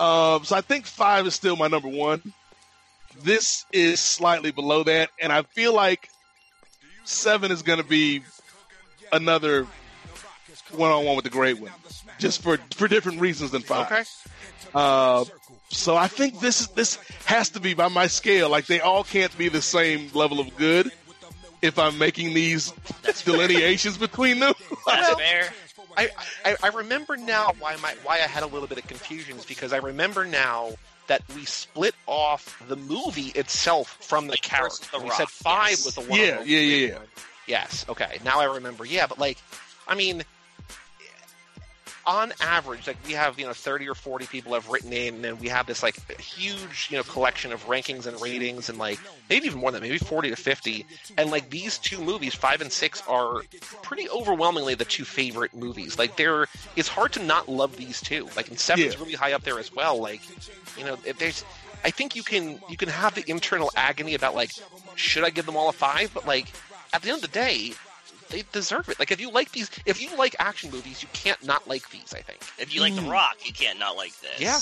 Um, 0.00 0.44
so 0.44 0.56
I 0.56 0.60
think 0.60 0.86
five 0.86 1.26
is 1.26 1.34
still 1.34 1.56
my 1.56 1.68
number 1.68 1.88
one. 1.88 2.32
This 3.22 3.64
is 3.72 4.00
slightly 4.00 4.52
below 4.52 4.84
that, 4.84 5.10
and 5.20 5.32
I 5.32 5.42
feel 5.42 5.74
like 5.74 6.08
seven 7.04 7.50
is 7.50 7.62
going 7.62 7.80
to 7.80 7.84
be 7.88 8.22
another 9.12 9.66
one 10.72 10.90
on 10.92 11.04
one 11.04 11.16
with 11.16 11.24
the 11.24 11.30
Great 11.30 11.58
One, 11.58 11.72
just 12.18 12.42
for 12.42 12.58
for 12.76 12.86
different 12.86 13.20
reasons 13.20 13.50
than 13.50 13.62
five. 13.62 13.86
Okay. 13.90 14.04
Uh, 14.74 15.24
so 15.70 15.96
I 15.96 16.08
think 16.08 16.40
this 16.40 16.68
this 16.68 16.98
has 17.24 17.50
to 17.50 17.60
be 17.60 17.74
by 17.74 17.88
my 17.88 18.06
scale. 18.06 18.48
Like 18.48 18.66
they 18.66 18.80
all 18.80 19.02
can't 19.04 19.36
be 19.36 19.48
the 19.48 19.62
same 19.62 20.10
level 20.14 20.40
of 20.40 20.56
good. 20.56 20.92
If 21.60 21.76
I'm 21.76 21.98
making 21.98 22.34
these 22.34 22.72
delineations 23.24 23.98
between 23.98 24.38
them, 24.38 24.54
That's 24.86 25.14
fair. 25.14 25.52
I, 25.98 26.10
I, 26.44 26.56
I 26.62 26.68
remember 26.68 27.16
now 27.16 27.52
why 27.58 27.74
my 27.76 27.92
why 28.04 28.14
I 28.14 28.28
had 28.28 28.44
a 28.44 28.46
little 28.46 28.68
bit 28.68 28.78
of 28.78 28.86
confusion 28.86 29.36
is 29.36 29.44
because 29.44 29.72
I 29.72 29.78
remember 29.78 30.24
now 30.24 30.70
that 31.08 31.22
we 31.34 31.44
split 31.44 31.94
off 32.06 32.62
the 32.68 32.76
movie 32.76 33.32
itself 33.34 33.98
from 34.00 34.28
the 34.28 34.36
character. 34.36 34.86
The 34.92 35.02
we 35.02 35.10
said 35.10 35.28
five 35.28 35.70
yes. 35.70 35.84
was 35.84 35.94
the 35.96 36.02
one. 36.02 36.20
Yeah, 36.20 36.42
yeah, 36.44 36.60
yeah, 36.60 36.86
yeah. 36.86 36.98
Yes. 37.48 37.84
Okay. 37.88 38.20
Now 38.24 38.38
I 38.38 38.44
remember. 38.44 38.84
Yeah, 38.84 39.08
but 39.08 39.18
like, 39.18 39.38
I 39.88 39.96
mean, 39.96 40.22
on 42.08 42.32
average, 42.40 42.86
like 42.86 42.96
we 43.06 43.12
have 43.12 43.38
you 43.38 43.46
know 43.46 43.52
thirty 43.52 43.86
or 43.88 43.94
forty 43.94 44.26
people 44.26 44.54
have 44.54 44.68
written 44.70 44.92
in, 44.92 45.24
and 45.24 45.38
we 45.38 45.48
have 45.48 45.66
this 45.66 45.82
like 45.82 45.94
huge 46.18 46.88
you 46.90 46.96
know 46.96 47.02
collection 47.04 47.52
of 47.52 47.66
rankings 47.66 48.06
and 48.06 48.20
ratings, 48.20 48.68
and 48.68 48.78
like 48.78 48.98
maybe 49.28 49.46
even 49.46 49.60
more 49.60 49.70
than 49.70 49.82
that, 49.82 49.86
maybe 49.86 49.98
forty 49.98 50.30
to 50.30 50.36
fifty, 50.36 50.86
and 51.18 51.30
like 51.30 51.50
these 51.50 51.78
two 51.78 52.00
movies, 52.00 52.34
five 52.34 52.60
and 52.62 52.72
six, 52.72 53.02
are 53.06 53.42
pretty 53.82 54.08
overwhelmingly 54.08 54.74
the 54.74 54.86
two 54.86 55.04
favorite 55.04 55.54
movies. 55.54 55.98
Like 55.98 56.16
they're 56.16 56.46
it's 56.74 56.88
hard 56.88 57.12
to 57.12 57.22
not 57.22 57.48
love 57.48 57.76
these 57.76 58.00
two. 58.00 58.28
Like 58.34 58.48
and 58.48 58.58
seven's 58.58 58.94
Yeah. 58.94 59.00
really 59.00 59.14
high 59.14 59.34
up 59.34 59.42
there 59.44 59.58
as 59.58 59.72
well. 59.72 60.00
Like 60.00 60.22
you 60.76 60.84
know 60.84 60.96
if 61.04 61.18
there's. 61.18 61.44
I 61.84 61.90
think 61.90 62.16
you 62.16 62.24
can 62.24 62.58
you 62.68 62.76
can 62.76 62.88
have 62.88 63.14
the 63.14 63.22
internal 63.30 63.70
agony 63.76 64.14
about 64.14 64.34
like 64.34 64.50
should 64.96 65.22
I 65.22 65.30
give 65.30 65.46
them 65.46 65.56
all 65.56 65.68
a 65.68 65.72
five, 65.72 66.12
but 66.12 66.26
like 66.26 66.46
at 66.92 67.02
the 67.02 67.10
end 67.10 67.22
of 67.22 67.22
the 67.22 67.28
day, 67.28 67.72
they 68.30 68.44
deserve 68.52 68.88
it. 68.88 68.98
Like 68.98 69.10
if 69.10 69.20
you 69.20 69.30
like 69.30 69.52
these, 69.52 69.70
if 69.86 70.00
you 70.00 70.16
like 70.16 70.36
action 70.38 70.70
movies, 70.70 71.02
you 71.02 71.08
can't 71.12 71.42
not 71.44 71.66
like 71.68 71.88
these. 71.90 72.14
I 72.14 72.20
think. 72.20 72.40
If 72.58 72.74
you 72.74 72.80
like 72.80 72.94
The 72.94 73.02
mm. 73.02 73.10
Rock, 73.10 73.36
you 73.44 73.52
can't 73.52 73.78
not 73.78 73.96
like 73.96 74.12
this. 74.20 74.38
Yeah. 74.38 74.58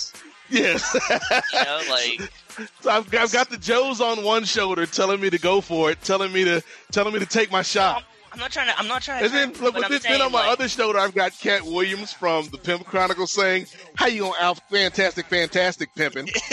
Yes. 0.48 0.96
You 1.52 1.64
know, 1.64 1.80
like 1.90 2.30
So 2.80 2.90
I've, 2.90 3.14
I've 3.14 3.32
got 3.32 3.50
the 3.50 3.58
Joes 3.58 4.00
on 4.00 4.24
one 4.24 4.44
shoulder 4.44 4.86
telling 4.86 5.20
me 5.20 5.30
to 5.30 5.38
go 5.38 5.60
for 5.60 5.90
it, 5.90 6.00
telling 6.02 6.32
me 6.32 6.44
to 6.44 6.62
telling 6.92 7.12
me 7.12 7.20
to 7.20 7.26
take 7.26 7.50
my 7.50 7.62
shot. 7.62 8.04
I'm 8.32 8.40
not 8.40 8.50
trying 8.52 8.68
to. 8.68 8.78
I'm 8.78 8.86
not 8.86 9.02
trying 9.02 9.20
to. 9.20 9.24
And 9.24 9.34
then, 9.34 9.48
look, 9.62 9.74
but 9.74 9.82
but 9.82 9.90
then, 9.90 10.00
saying, 10.00 10.18
then 10.18 10.22
on 10.26 10.32
my 10.32 10.40
like, 10.40 10.52
other 10.52 10.68
shoulder, 10.68 10.98
I've 10.98 11.14
got 11.14 11.32
Katt 11.38 11.62
Williams 11.64 12.12
from 12.12 12.48
the 12.48 12.58
Pimp 12.58 12.84
Chronicles 12.84 13.32
saying, 13.32 13.66
"How 13.94 14.08
you 14.08 14.22
gonna 14.22 14.34
out 14.38 14.60
fantastic, 14.68 15.26
fantastic 15.26 15.94
pimping?" 15.94 16.28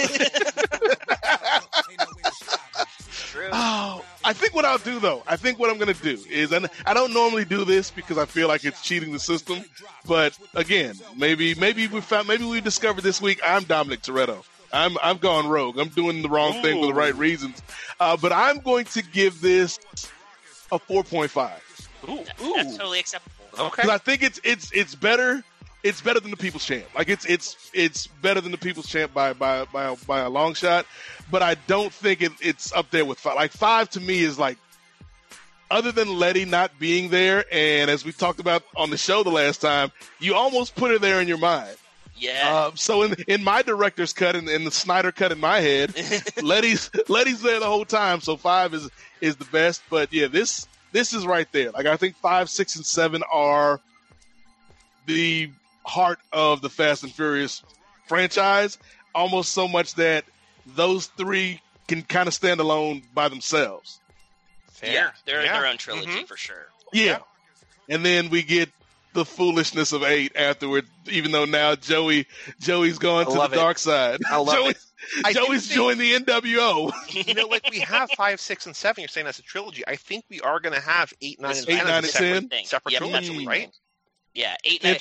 True. 3.44 3.50
oh, 3.54 4.06
I 4.24 4.34
think 4.34 4.56
what 4.56 4.66
I'll 4.66 4.78
do 4.78 5.00
though, 5.00 5.24
I 5.28 5.36
think 5.36 5.60
what 5.60 5.70
I'm 5.70 5.78
gonna 5.78 5.94
do 5.94 6.18
is, 6.30 6.52
and 6.52 6.70
I 6.86 6.94
don't 6.94 7.14
normally 7.14 7.46
do 7.46 7.66
this 7.66 7.92
because 7.92 8.18
I 8.18 8.26
feel 8.26 8.48
like 8.48 8.64
it's 8.64 8.82
cheating 8.82 9.12
the 9.12 9.20
system, 9.20 9.64
but 10.06 10.38
again, 10.56 10.96
maybe 11.18 11.56
maybe 11.56 11.88
we 11.88 12.02
found, 12.02 12.28
maybe 12.28 12.46
we 12.46 12.62
discovered 12.62 13.02
this 13.02 13.22
week 13.22 13.40
I'm 13.46 13.64
Dominic 13.64 14.02
Toretto. 14.02 14.44
I'm 14.72 14.98
I've 15.04 15.22
gone 15.22 15.48
rogue. 15.48 15.78
I'm 15.78 15.90
doing 15.90 16.22
the 16.22 16.30
wrong 16.30 16.62
thing 16.62 16.80
for 16.80 16.88
the 16.88 16.94
right 16.94 17.16
reasons, 17.16 17.62
uh, 18.00 18.18
but 18.18 18.32
I'm 18.32 18.60
going 18.60 18.86
to 18.86 19.04
give 19.04 19.40
this 19.42 19.80
a 20.72 20.80
4.5. 20.80 22.10
Ooh, 22.10 22.56
That's 22.56 22.78
totally 22.78 23.00
acceptable. 23.00 23.36
Okay. 23.60 23.84
because 23.84 23.90
I 23.90 23.98
think 24.00 24.24
it's 24.24 24.40
it's 24.44 24.72
it's 24.72 24.96
better. 24.96 25.44
It's 25.84 26.00
better 26.00 26.20
than 26.20 26.32
the 26.32 26.38
People's 26.38 26.66
Champ. 26.66 26.86
Like 26.96 27.10
it's 27.10 27.26
it's 27.26 27.70
it's 27.74 28.08
better 28.08 28.40
than 28.40 28.52
the 28.52 28.58
People's 28.58 28.88
Champ 28.88 29.14
by 29.14 29.34
by 29.34 29.66
by 29.66 29.86
a, 29.86 29.96
by 30.08 30.20
a 30.20 30.30
long 30.30 30.54
shot. 30.54 30.86
But 31.30 31.44
I 31.44 31.56
don't 31.68 31.92
think 31.92 32.22
it, 32.22 32.32
it's 32.42 32.72
up 32.74 32.90
there 32.90 33.06
with 33.06 33.20
five. 33.20 33.36
Like 33.36 33.52
five 33.52 33.90
to 33.92 34.00
me 34.00 34.24
is 34.24 34.40
like, 34.40 34.58
other 35.70 35.92
than 35.92 36.08
Letty 36.18 36.46
not 36.46 36.78
being 36.80 37.10
there, 37.10 37.46
and 37.52 37.92
as 37.92 38.06
we 38.06 38.12
talked 38.12 38.40
about 38.40 38.64
on 38.78 38.90
the 38.92 38.98
show 38.98 39.24
the 39.24 39.32
last 39.32 39.60
time, 39.60 39.92
you 40.20 40.36
almost 40.36 40.76
put 40.76 40.92
her 40.92 41.00
there 41.00 41.20
in 41.20 41.28
your 41.28 41.38
mind. 41.38 41.76
Yeah. 42.16 42.50
Uh, 42.54 42.72
so 42.76 43.02
in 43.04 43.16
in 43.28 43.44
my 43.44 43.62
director's 43.62 44.14
cut 44.14 44.36
and 44.36 44.48
in 44.48 44.64
the 44.64 44.72
Snyder 44.72 45.12
cut 45.12 45.32
in 45.32 45.40
my 45.40 45.60
head, 45.60 45.94
Letty's 46.42 46.90
Letty's 47.10 47.42
there 47.42 47.60
the 47.60 47.66
whole 47.66 47.86
time. 47.86 48.22
So 48.22 48.38
five 48.38 48.74
is 48.74 48.90
is 49.20 49.36
the 49.36 49.46
best. 49.46 49.82
But 49.90 50.14
yeah, 50.14 50.28
this 50.28 50.68
this 50.94 51.14
is 51.14 51.26
right 51.26 51.52
there. 51.52 51.72
Like 51.72 51.88
I 51.88 51.98
think 51.98 52.16
five, 52.16 52.50
six, 52.50 52.76
and 52.78 52.86
seven 52.86 53.24
are 53.32 53.82
the 55.08 55.50
heart 55.86 56.20
of 56.32 56.62
the 56.62 56.70
Fast 56.70 57.04
and 57.04 57.12
Furious 57.12 57.64
franchise. 58.08 58.78
Almost 59.16 59.52
so 59.52 59.68
much 59.68 59.96
that 59.96 60.26
those 60.66 61.08
three 61.08 61.62
can 61.88 62.02
kind 62.02 62.28
of 62.28 62.34
stand 62.34 62.60
alone 62.60 63.04
by 63.14 63.30
themselves. 63.30 64.00
yeah, 64.82 65.12
they're 65.26 65.44
Yeah. 65.46 65.54
their 65.60 65.68
own 65.68 65.78
trilogy 65.78 66.08
Mhm. 66.12 66.28
for 66.28 66.36
sure. 66.36 66.68
Yeah. 66.92 67.20
And 67.90 68.06
then 68.06 68.30
we 68.30 68.44
get 68.44 68.70
the 69.14 69.24
foolishness 69.24 69.92
of 69.94 70.04
eight 70.04 70.36
afterward, 70.36 70.88
even 71.08 71.32
though 71.32 71.46
now 71.46 71.76
Joey 71.76 72.28
Joey's 72.60 72.98
gone 72.98 73.22
I 73.28 73.30
to 73.30 73.38
the 73.38 73.44
it. 73.44 73.52
dark 73.54 73.78
side. 73.78 74.20
I 74.30 74.38
love 74.38 74.56
Joey, 74.56 74.70
it. 74.72 74.78
I 75.24 75.32
Joey's 75.34 75.68
think- 75.68 75.76
joined 75.76 76.00
the 76.02 76.14
NWO. 76.16 76.92
you 77.28 77.34
know, 77.34 77.48
like 77.48 77.70
we 77.70 77.80
have 77.80 78.10
five, 78.18 78.42
six, 78.42 78.66
and 78.66 78.76
seven. 78.76 79.02
You're 79.04 79.08
saying 79.10 79.26
that's 79.26 79.40
a 79.40 79.44
trilogy. 79.44 79.84
I 79.88 79.96
think 79.96 80.26
we 80.30 80.42
are 80.42 80.60
going 80.60 80.74
to 80.76 80.82
have 80.82 81.14
eight, 81.22 81.40
nine, 81.40 81.52
and 81.56 81.70
Eight, 81.70 81.76
ten 81.78 81.86
nine, 81.86 81.88
as 82.00 82.04
and 82.06 82.12
separate, 82.12 82.34
10? 82.34 82.50
Thing. 82.50 82.66
separate 82.66 82.92
Yep, 82.94 83.00
trilogy, 83.04 83.46
right? 83.48 83.72
Yeah, 84.34 84.56
eight. 84.66 84.84
Nine, 84.84 84.98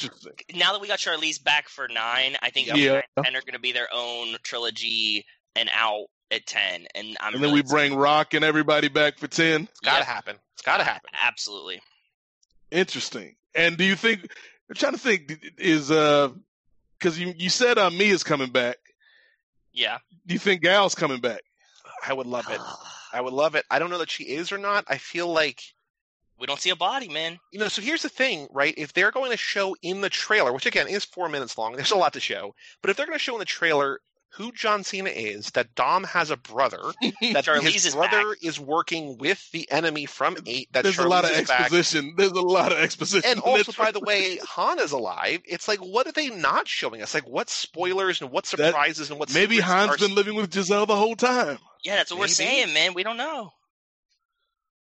now 0.54 0.72
that 0.72 0.80
we 0.80 0.88
got 0.88 0.98
Charlize 0.98 1.42
back 1.42 1.68
for 1.68 1.88
nine, 1.88 2.36
I 2.42 2.50
think 2.50 2.66
Yeah. 2.68 2.74
eight, 2.74 2.86
nine, 2.86 3.02
and 3.16 3.24
ten 3.26 3.36
are 3.36 3.40
going 3.40 3.54
to 3.54 3.58
be 3.58 3.72
their 3.72 3.88
own 3.92 4.36
trilogy 4.42 5.24
and 5.56 5.70
out 5.72 6.06
at 6.30 6.44
ten. 6.46 6.86
And 6.94 7.16
I'm 7.20 7.34
And 7.34 7.42
then 7.42 7.50
really 7.50 7.62
we 7.62 7.68
bring 7.68 7.94
Rock 7.94 8.34
and 8.34 8.44
everybody 8.44 8.88
back 8.88 9.18
for 9.18 9.28
ten. 9.28 9.62
It's 9.70 9.80
got 9.80 9.92
to 9.92 9.98
Yep. 10.00 10.06
happen. 10.06 10.36
It's 10.54 10.62
got 10.62 10.76
to 10.78 10.84
happen. 10.84 11.10
absolutely. 11.14 11.80
Interesting. 12.70 13.36
And 13.54 13.76
do 13.76 13.84
you 13.84 13.96
think? 13.96 14.30
I'm 14.68 14.74
trying 14.76 14.92
to 14.92 14.98
think. 14.98 15.42
Is 15.58 15.90
uh, 15.90 16.30
because 16.98 17.18
you 17.18 17.34
you 17.36 17.50
said 17.50 17.78
uh, 17.78 17.90
me 17.90 18.08
is 18.10 18.22
coming 18.24 18.50
back. 18.50 18.76
Yeah. 19.72 19.98
Do 20.26 20.34
you 20.34 20.38
think 20.38 20.62
Gal's 20.62 20.94
coming 20.94 21.20
back? 21.20 21.40
I 22.06 22.12
would 22.12 22.26
love 22.26 22.46
it. 22.50 22.60
I 23.12 23.20
would 23.20 23.32
love 23.34 23.54
it. 23.56 23.64
I 23.70 23.78
don't 23.78 23.90
know 23.90 23.98
that 23.98 24.10
she 24.10 24.24
is 24.24 24.52
or 24.52 24.58
not. 24.58 24.84
I 24.88 24.96
feel 24.98 25.26
like 25.30 25.62
we 26.42 26.46
don't 26.46 26.60
see 26.60 26.70
a 26.70 26.76
body, 26.76 27.08
man. 27.08 27.38
you 27.52 27.58
know. 27.60 27.68
So 27.68 27.80
here's 27.80 28.02
the 28.02 28.08
thing, 28.10 28.48
right? 28.52 28.74
If 28.76 28.92
they're 28.92 29.12
going 29.12 29.30
to 29.30 29.36
show 29.36 29.76
in 29.80 30.00
the 30.02 30.10
trailer, 30.10 30.52
which 30.52 30.66
again 30.66 30.88
is 30.88 31.04
four 31.04 31.28
minutes 31.28 31.56
long, 31.56 31.72
there's 31.76 31.92
a 31.92 31.96
lot 31.96 32.12
to 32.14 32.20
show. 32.20 32.54
But 32.82 32.90
if 32.90 32.96
they're 32.96 33.06
going 33.06 33.16
to 33.18 33.22
show 33.22 33.34
in 33.34 33.38
the 33.38 33.44
trailer 33.44 34.00
who 34.36 34.50
John 34.50 34.82
Cena 34.82 35.10
is, 35.10 35.50
that 35.50 35.74
Dom 35.74 36.04
has 36.04 36.30
a 36.30 36.38
brother, 36.38 36.78
that 37.02 37.44
Charlize 37.44 37.84
his 37.84 37.94
brother 37.94 38.30
back. 38.30 38.36
is 38.42 38.58
working 38.58 39.18
with 39.18 39.46
the 39.52 39.70
enemy 39.70 40.06
from 40.06 40.38
Eight, 40.46 40.72
that 40.72 40.82
There's 40.84 40.96
a 40.98 41.06
lot 41.06 41.24
of 41.24 41.30
Charlize 41.32 41.42
is 41.42 41.48
back. 41.48 41.60
exposition. 41.60 42.14
There's 42.16 42.32
a 42.32 42.40
lot 42.40 42.72
of 42.72 42.78
exposition. 42.78 43.30
And 43.30 43.40
also, 43.40 43.72
by 43.72 43.90
the 43.92 44.00
way, 44.00 44.38
Han 44.38 44.78
is 44.80 44.90
alive. 44.92 45.42
It's 45.44 45.68
like, 45.68 45.80
what 45.80 46.06
are 46.06 46.12
they 46.12 46.30
not 46.30 46.66
showing 46.66 47.02
us? 47.02 47.12
Like, 47.12 47.28
what 47.28 47.50
spoilers 47.50 48.22
and 48.22 48.30
what 48.30 48.44
That- 48.46 48.68
surprises 48.68 49.10
and 49.10 49.20
what 49.20 49.32
maybe 49.34 49.56
secrets 49.56 49.70
Han's 49.72 49.90
are- 50.02 50.08
been 50.08 50.14
living 50.16 50.34
with 50.34 50.52
Giselle 50.52 50.86
the 50.86 50.96
whole 50.96 51.14
time. 51.14 51.58
Yeah, 51.84 51.96
that's 51.96 52.10
what 52.10 52.18
we're 52.20 52.26
saying, 52.28 52.72
man. 52.72 52.94
We 52.94 53.02
don't 53.02 53.18
know. 53.18 53.52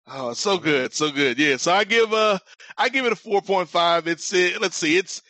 Oh, 0.06 0.32
so 0.32 0.58
good, 0.58 0.92
so 0.92 1.10
good. 1.10 1.38
Yeah, 1.38 1.56
so 1.56 1.72
I 1.72 1.84
give 1.84 2.12
uh 2.12 2.38
I 2.76 2.88
give 2.88 3.06
it 3.06 3.12
a 3.12 3.16
four 3.16 3.42
point 3.42 3.68
five. 3.68 4.06
It's 4.08 4.32
uh, 4.32 4.50
let's 4.60 4.76
see, 4.76 4.96
it's 4.96 5.22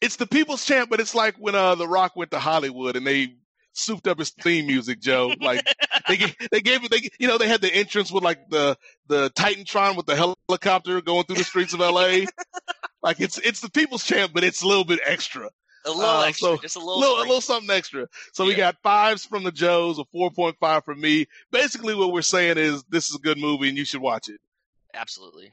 it's 0.00 0.16
the 0.16 0.26
people's 0.26 0.64
champ, 0.64 0.90
but 0.90 1.00
it's 1.00 1.14
like 1.14 1.36
when 1.36 1.54
uh 1.54 1.74
The 1.76 1.88
Rock 1.88 2.16
went 2.16 2.30
to 2.32 2.38
Hollywood 2.40 2.96
and 2.96 3.06
they 3.06 3.34
souped 3.74 4.08
up 4.08 4.18
his 4.18 4.30
theme 4.30 4.66
music, 4.66 5.00
Joe. 5.00 5.34
Like 5.40 5.66
they 6.08 6.16
gave, 6.18 6.36
they 6.52 6.60
gave 6.60 6.84
it 6.84 6.90
they 6.90 7.08
you 7.18 7.28
know 7.28 7.38
they 7.38 7.48
had 7.48 7.62
the 7.62 7.74
entrance 7.74 8.12
with 8.12 8.24
like 8.24 8.48
the 8.50 8.76
the 9.08 9.30
Titantron 9.30 9.96
with 9.96 10.06
the 10.06 10.36
helicopter 10.48 11.00
going 11.02 11.24
through 11.24 11.36
the 11.36 11.44
streets 11.44 11.74
of 11.74 11.80
L.A. 11.80 12.26
like 13.02 13.20
it's 13.20 13.38
it's 13.38 13.60
the 13.60 13.70
people's 13.70 14.04
champ, 14.04 14.32
but 14.34 14.44
it's 14.44 14.62
a 14.62 14.68
little 14.68 14.84
bit 14.84 15.00
extra. 15.06 15.50
A 15.86 15.90
little 15.90 16.04
Uh, 16.04 16.24
extra, 16.26 16.48
so- 16.48 16.56
just 16.58 16.76
a 16.76 16.78
little. 16.80 16.98
little, 17.00 17.18
a 17.18 17.20
little 17.22 17.40
something 17.40 17.70
extra. 17.74 18.06
So 18.32 18.44
we 18.44 18.54
got 18.54 18.76
fives 18.82 19.24
from 19.24 19.44
the 19.44 19.52
Joes, 19.52 19.98
a 19.98 20.04
4.5 20.14 20.84
from 20.84 21.00
me. 21.00 21.26
Basically, 21.50 21.94
what 21.94 22.12
we're 22.12 22.22
saying 22.22 22.58
is 22.58 22.82
this 22.88 23.08
is 23.08 23.16
a 23.16 23.20
good 23.20 23.38
movie 23.38 23.68
and 23.68 23.78
you 23.78 23.84
should 23.84 24.00
watch 24.00 24.28
it. 24.28 24.40
Absolutely. 24.94 25.52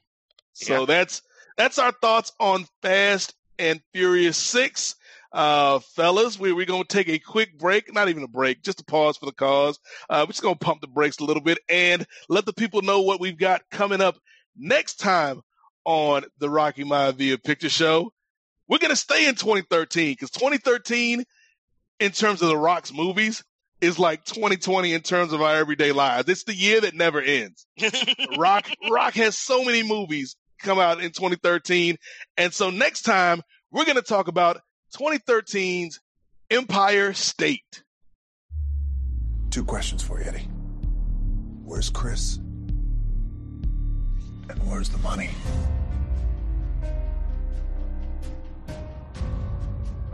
So 0.53 0.81
Yeah. 0.81 0.85
that's 0.85 1.21
that's 1.57 1.79
our 1.79 1.91
thoughts 1.91 2.31
on 2.39 2.65
Fast 2.81 3.33
and 3.59 3.81
Furious 3.93 4.37
Six. 4.37 4.95
Uh, 5.31 5.79
fellas, 5.79 6.39
we, 6.39 6.53
we're 6.53 6.65
going 6.65 6.83
to 6.83 6.87
take 6.87 7.09
a 7.09 7.19
quick 7.19 7.57
break, 7.57 7.93
not 7.93 8.07
even 8.09 8.23
a 8.23 8.27
break, 8.27 8.61
just 8.63 8.79
a 8.79 8.85
pause 8.85 9.17
for 9.17 9.25
the 9.25 9.33
cause. 9.33 9.79
Uh, 10.09 10.23
we're 10.25 10.31
just 10.31 10.41
going 10.41 10.55
to 10.55 10.63
pump 10.65 10.79
the 10.81 10.87
brakes 10.87 11.19
a 11.19 11.23
little 11.25 11.43
bit 11.43 11.57
and 11.69 12.05
let 12.29 12.45
the 12.45 12.53
people 12.53 12.81
know 12.81 13.01
what 13.01 13.19
we've 13.19 13.37
got 13.37 13.61
coming 13.69 13.99
up 14.01 14.17
next 14.55 14.95
time 14.95 15.41
on 15.83 16.23
the 16.39 16.49
Rocky 16.49 16.83
Maivia 16.85 17.41
Picture 17.43 17.69
Show. 17.69 18.13
We're 18.67 18.79
going 18.79 18.91
to 18.91 18.95
stay 18.95 19.27
in 19.27 19.35
2013 19.35 20.13
because 20.13 20.31
2013, 20.31 21.23
in 21.99 22.11
terms 22.11 22.41
of 22.41 22.47
the 22.49 22.57
Rock's 22.57 22.93
movies, 22.93 23.43
is 23.81 23.99
like 23.99 24.23
2020 24.25 24.93
in 24.93 25.01
terms 25.01 25.33
of 25.33 25.41
our 25.41 25.55
everyday 25.55 25.91
lives. 25.91 26.29
It's 26.29 26.43
the 26.45 26.55
year 26.55 26.81
that 26.81 26.95
never 26.95 27.21
ends. 27.21 27.67
Rock 28.37 28.67
Rock 28.89 29.13
has 29.15 29.37
so 29.37 29.63
many 29.63 29.83
movies 29.83 30.35
come 30.59 30.79
out 30.79 30.99
in 30.99 31.11
2013, 31.11 31.97
and 32.37 32.53
so 32.53 32.69
next 32.69 33.03
time 33.03 33.41
we're 33.71 33.85
going 33.85 33.97
to 33.97 34.01
talk 34.01 34.27
about 34.27 34.61
2013's 34.97 35.99
Empire 36.49 37.13
State. 37.13 37.83
Two 39.51 39.65
questions 39.65 40.01
for 40.01 40.19
you, 40.19 40.25
Eddie. 40.25 40.47
Where's 41.63 41.89
Chris? 41.89 42.37
And 44.47 44.59
where's 44.63 44.89
the 44.89 44.97
money? 44.99 45.29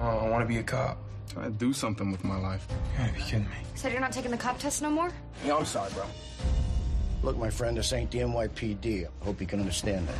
Oh, 0.02 0.18
I 0.18 0.30
want 0.30 0.41
to 0.41 0.48
be 0.48 0.57
a 0.57 0.64
cop. 0.64 0.98
Try 1.32 1.44
to 1.44 1.52
do 1.52 1.73
something 1.73 2.11
with 2.11 2.23
my 2.23 2.38
life. 2.38 2.68
You 2.69 2.98
gotta 2.98 3.14
be 3.14 3.22
kidding 3.22 3.45
me. 3.45 3.56
Said 3.76 3.91
you're 3.91 4.02
not 4.02 4.11
taking 4.11 4.32
the 4.32 4.38
cop 4.38 4.57
test 4.57 4.82
no 4.82 4.90
more? 4.90 5.11
Yeah, 5.45 5.57
I'm 5.57 5.65
sorry, 5.65 5.91
bro. 5.94 6.06
Look, 7.22 7.38
my 7.38 7.52
friend, 7.52 7.78
this 7.78 7.94
ain't 7.94 8.10
the 8.10 8.19
NYPD. 8.19 9.06
I 9.06 9.26
hope 9.26 9.40
you 9.40 9.45
can 9.45 9.60
understand 9.60 10.07
that. 10.07 10.15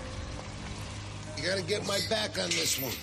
You 1.36 1.50
gotta 1.50 1.64
get 1.64 1.86
my 1.88 2.00
back 2.10 2.38
on 2.38 2.50
this 2.52 2.80
one. 2.80 2.94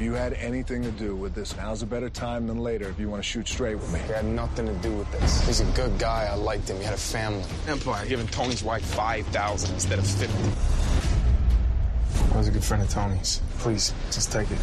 If 0.00 0.04
you 0.04 0.14
had 0.14 0.32
anything 0.32 0.82
to 0.84 0.90
do 0.92 1.14
with 1.14 1.34
this, 1.34 1.54
now's 1.58 1.82
a 1.82 1.86
better 1.86 2.08
time 2.08 2.46
than 2.46 2.56
later 2.56 2.88
if 2.88 2.98
you 2.98 3.10
want 3.10 3.22
to 3.22 3.28
shoot 3.28 3.46
straight 3.46 3.74
with 3.74 3.92
me. 3.92 3.98
He 3.98 4.12
had 4.14 4.24
nothing 4.24 4.64
to 4.64 4.72
do 4.76 4.90
with 4.94 5.12
this. 5.12 5.46
He's 5.46 5.60
a 5.60 5.66
good 5.72 5.98
guy. 5.98 6.24
I 6.24 6.36
liked 6.36 6.70
him. 6.70 6.78
He 6.78 6.84
had 6.84 6.94
a 6.94 6.96
family. 6.96 7.44
Empire 7.68 8.06
giving 8.06 8.26
Tony's 8.28 8.62
wife 8.62 8.82
5000 8.82 9.74
instead 9.74 9.98
of 9.98 10.06
50 10.06 10.32
I 12.32 12.38
was 12.38 12.48
a 12.48 12.50
good 12.50 12.64
friend 12.64 12.82
of 12.82 12.88
Tony's. 12.88 13.42
Please, 13.58 13.92
just 14.10 14.32
take 14.32 14.50
it. 14.50 14.58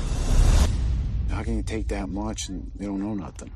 How 1.30 1.44
can 1.44 1.56
you 1.56 1.62
take 1.62 1.88
that 1.90 2.10
much 2.10 2.50
and 2.50 2.72
you 2.80 2.88
don't 2.88 3.00
know 3.00 3.14
nothing? 3.14 3.52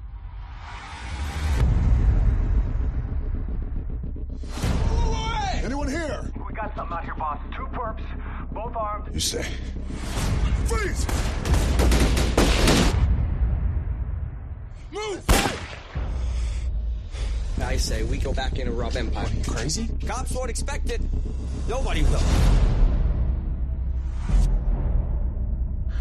Anyone 5.63 5.87
here? 5.87 6.31
We 6.47 6.53
got 6.53 6.75
something 6.75 6.95
out 6.95 7.03
here, 7.05 7.15
boss. 7.15 7.39
Two 7.55 7.65
perps, 7.73 8.03
both 8.51 8.75
armed. 8.75 9.13
You 9.13 9.19
say. 9.19 9.45
Freeze! 10.65 11.05
Move! 14.91 15.23
I 17.63 17.77
say 17.77 18.03
we 18.03 18.17
go 18.17 18.33
back 18.33 18.59
in 18.59 18.67
and 18.67 18.77
rob 18.77 18.97
Empire. 18.97 19.29
crazy? 19.47 19.87
Cops 20.05 20.33
won't 20.33 20.49
expect 20.49 20.89
it. 20.89 21.01
Nobody 21.69 22.03
will. 22.03 22.21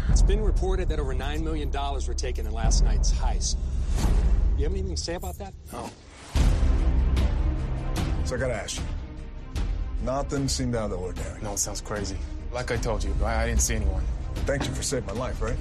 It's 0.09 0.21
been 0.21 0.43
reported 0.43 0.89
that 0.89 0.99
over 0.99 1.15
$9 1.15 1.41
million 1.43 1.71
were 1.71 2.13
taken 2.13 2.45
in 2.45 2.51
last 2.51 2.83
night's 2.83 3.11
heist. 3.11 3.55
You 4.57 4.63
have 4.65 4.73
anything 4.73 4.95
to 4.95 5.01
say 5.01 5.15
about 5.15 5.37
that? 5.37 5.53
No. 5.71 5.89
So 8.25 8.35
I 8.35 8.39
gotta 8.39 8.53
ask 8.53 8.77
you. 8.77 8.83
Nothing 10.03 10.47
seemed 10.47 10.75
out 10.75 10.85
of 10.85 10.91
the 10.91 10.97
ordinary. 10.97 11.41
No, 11.41 11.53
it 11.53 11.59
sounds 11.59 11.79
crazy. 11.79 12.17
Like 12.51 12.69
I 12.69 12.77
told 12.77 13.03
you, 13.03 13.15
I, 13.23 13.43
I 13.43 13.47
didn't 13.47 13.61
see 13.61 13.75
anyone. 13.75 14.03
Thank 14.45 14.67
you 14.67 14.73
for 14.73 14.83
saving 14.83 15.07
my 15.07 15.13
life, 15.13 15.41
right? 15.41 15.55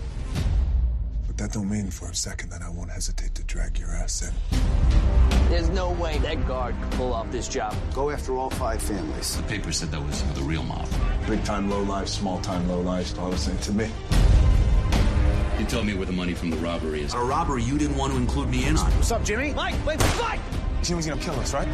But 1.26 1.36
that 1.38 1.52
don't 1.52 1.70
mean 1.70 1.90
for 1.90 2.08
a 2.10 2.14
second 2.14 2.50
that 2.50 2.62
I 2.62 2.68
won't 2.68 2.90
hesitate 2.90 3.34
to 3.36 3.44
drag 3.44 3.78
your 3.78 3.90
ass 3.90 4.22
in. 4.22 4.58
There's 5.48 5.68
no 5.68 5.92
way 5.92 6.18
that 6.18 6.46
guard 6.48 6.74
could 6.80 6.90
pull 6.92 7.12
off 7.12 7.30
this 7.30 7.48
job. 7.48 7.74
Go 7.94 8.10
after 8.10 8.34
all 8.36 8.50
five 8.50 8.82
families. 8.82 9.36
The 9.36 9.42
paper 9.44 9.70
said 9.70 9.92
that 9.92 10.04
was 10.04 10.22
the 10.34 10.42
real 10.42 10.64
mob. 10.64 10.88
Big 11.28 11.44
time 11.44 11.70
low 11.70 11.82
life, 11.82 12.08
small 12.08 12.40
time 12.40 12.68
low 12.68 12.80
life, 12.80 13.16
all 13.18 13.30
the 13.30 13.38
same 13.38 13.58
to 13.58 13.72
me. 13.72 13.88
You 15.58 15.66
tell 15.66 15.84
me 15.84 15.94
where 15.94 16.06
the 16.06 16.12
money 16.12 16.34
from 16.34 16.50
the 16.50 16.56
robbery 16.56 17.02
is. 17.02 17.14
A 17.14 17.18
robbery 17.18 17.62
you 17.62 17.78
didn't 17.78 17.96
want 17.96 18.12
to 18.12 18.18
include 18.18 18.48
me 18.48 18.66
in 18.66 18.76
on. 18.76 18.90
What's 18.92 19.12
up, 19.12 19.24
Jimmy? 19.24 19.52
Mike, 19.52 19.74
wait, 19.86 20.00
Mike! 20.20 20.40
Jimmy's 20.82 21.06
gonna 21.06 21.20
kill 21.20 21.38
us, 21.38 21.54
right? 21.54 21.68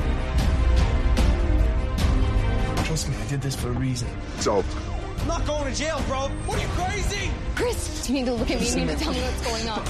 Trust 2.84 3.09
me, 3.09 3.16
I 3.16 3.26
did 3.28 3.40
this 3.40 3.55
for 3.55 3.68
a 3.68 3.72
reason. 3.72 4.09
It's 4.36 4.47
over. 4.47 4.95
I'm 5.27 5.39
not 5.39 5.44
going 5.44 5.65
to 5.65 5.77
jail, 5.77 6.01
bro. 6.07 6.28
What 6.47 6.57
are 6.57 6.62
you 6.62 6.69
crazy? 6.69 7.32
Chris, 7.57 8.09
you 8.09 8.15
need 8.15 8.27
to 8.27 8.35
look 8.35 8.48
at 8.48 8.61
me. 8.61 8.69
You 8.69 8.77
need 8.77 8.97
to 8.97 8.97
tell 8.97 9.12
me 9.12 9.19
what's 9.23 9.44
going 9.44 9.69
on. 9.69 9.85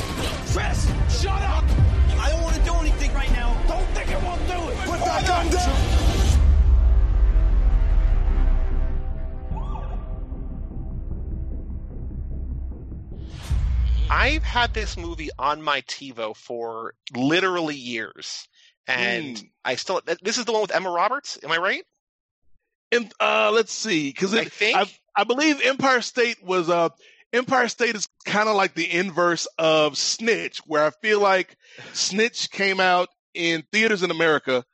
Chris, 0.49 0.87
shut 1.23 1.43
up! 1.43 1.63
I 2.19 2.31
don't 2.31 2.41
want 2.43 2.57
to 2.57 2.63
do 2.63 2.73
anything 2.77 3.13
right 3.13 3.31
now. 3.33 3.53
Don't 3.69 3.85
think 3.89 4.09
I 4.09 4.25
won't 4.25 4.41
do 4.47 4.55
it. 4.71 4.79
Put 4.89 4.99
that 5.01 5.27
gun 5.27 5.51
down! 5.51 6.77
I've 14.09 14.43
had 14.43 14.73
this 14.73 14.97
movie 14.97 15.31
on 15.39 15.61
my 15.61 15.83
TiVo 15.83 16.35
for 16.37 16.95
literally 17.15 17.77
years, 17.77 18.49
and 18.87 19.39
Hmm. 19.39 19.45
I 19.65 19.75
still. 19.77 20.01
This 20.23 20.39
is 20.39 20.45
the 20.45 20.53
one 20.53 20.63
with 20.63 20.75
Emma 20.75 20.91
Roberts. 20.91 21.39
Am 21.43 21.51
I 21.53 21.59
right? 21.59 21.85
And 22.93 23.13
uh, 23.21 23.51
let's 23.53 23.73
see, 23.73 24.09
because 24.11 24.35
I 24.35 24.45
think- 24.45 24.77
I, 24.77 24.87
I 25.17 25.25
believe 25.25 25.61
Empire 25.65 26.01
State 26.03 26.43
was 26.43 26.69
uh 26.71 26.91
Empire 27.33 27.69
State 27.69 27.97
is 27.97 28.09
kind 28.25 28.49
of 28.49 28.55
like 28.57 28.75
the 28.75 28.91
inverse 28.91 29.47
of 29.59 29.99
Snitch, 29.99 30.59
where 30.67 30.85
I 30.85 30.91
feel 31.03 31.21
like 31.21 31.57
Snitch 31.93 32.51
came 32.51 32.79
out 32.81 33.09
in 33.35 33.65
theaters 33.73 34.03
in 34.03 34.11
America, 34.11 34.65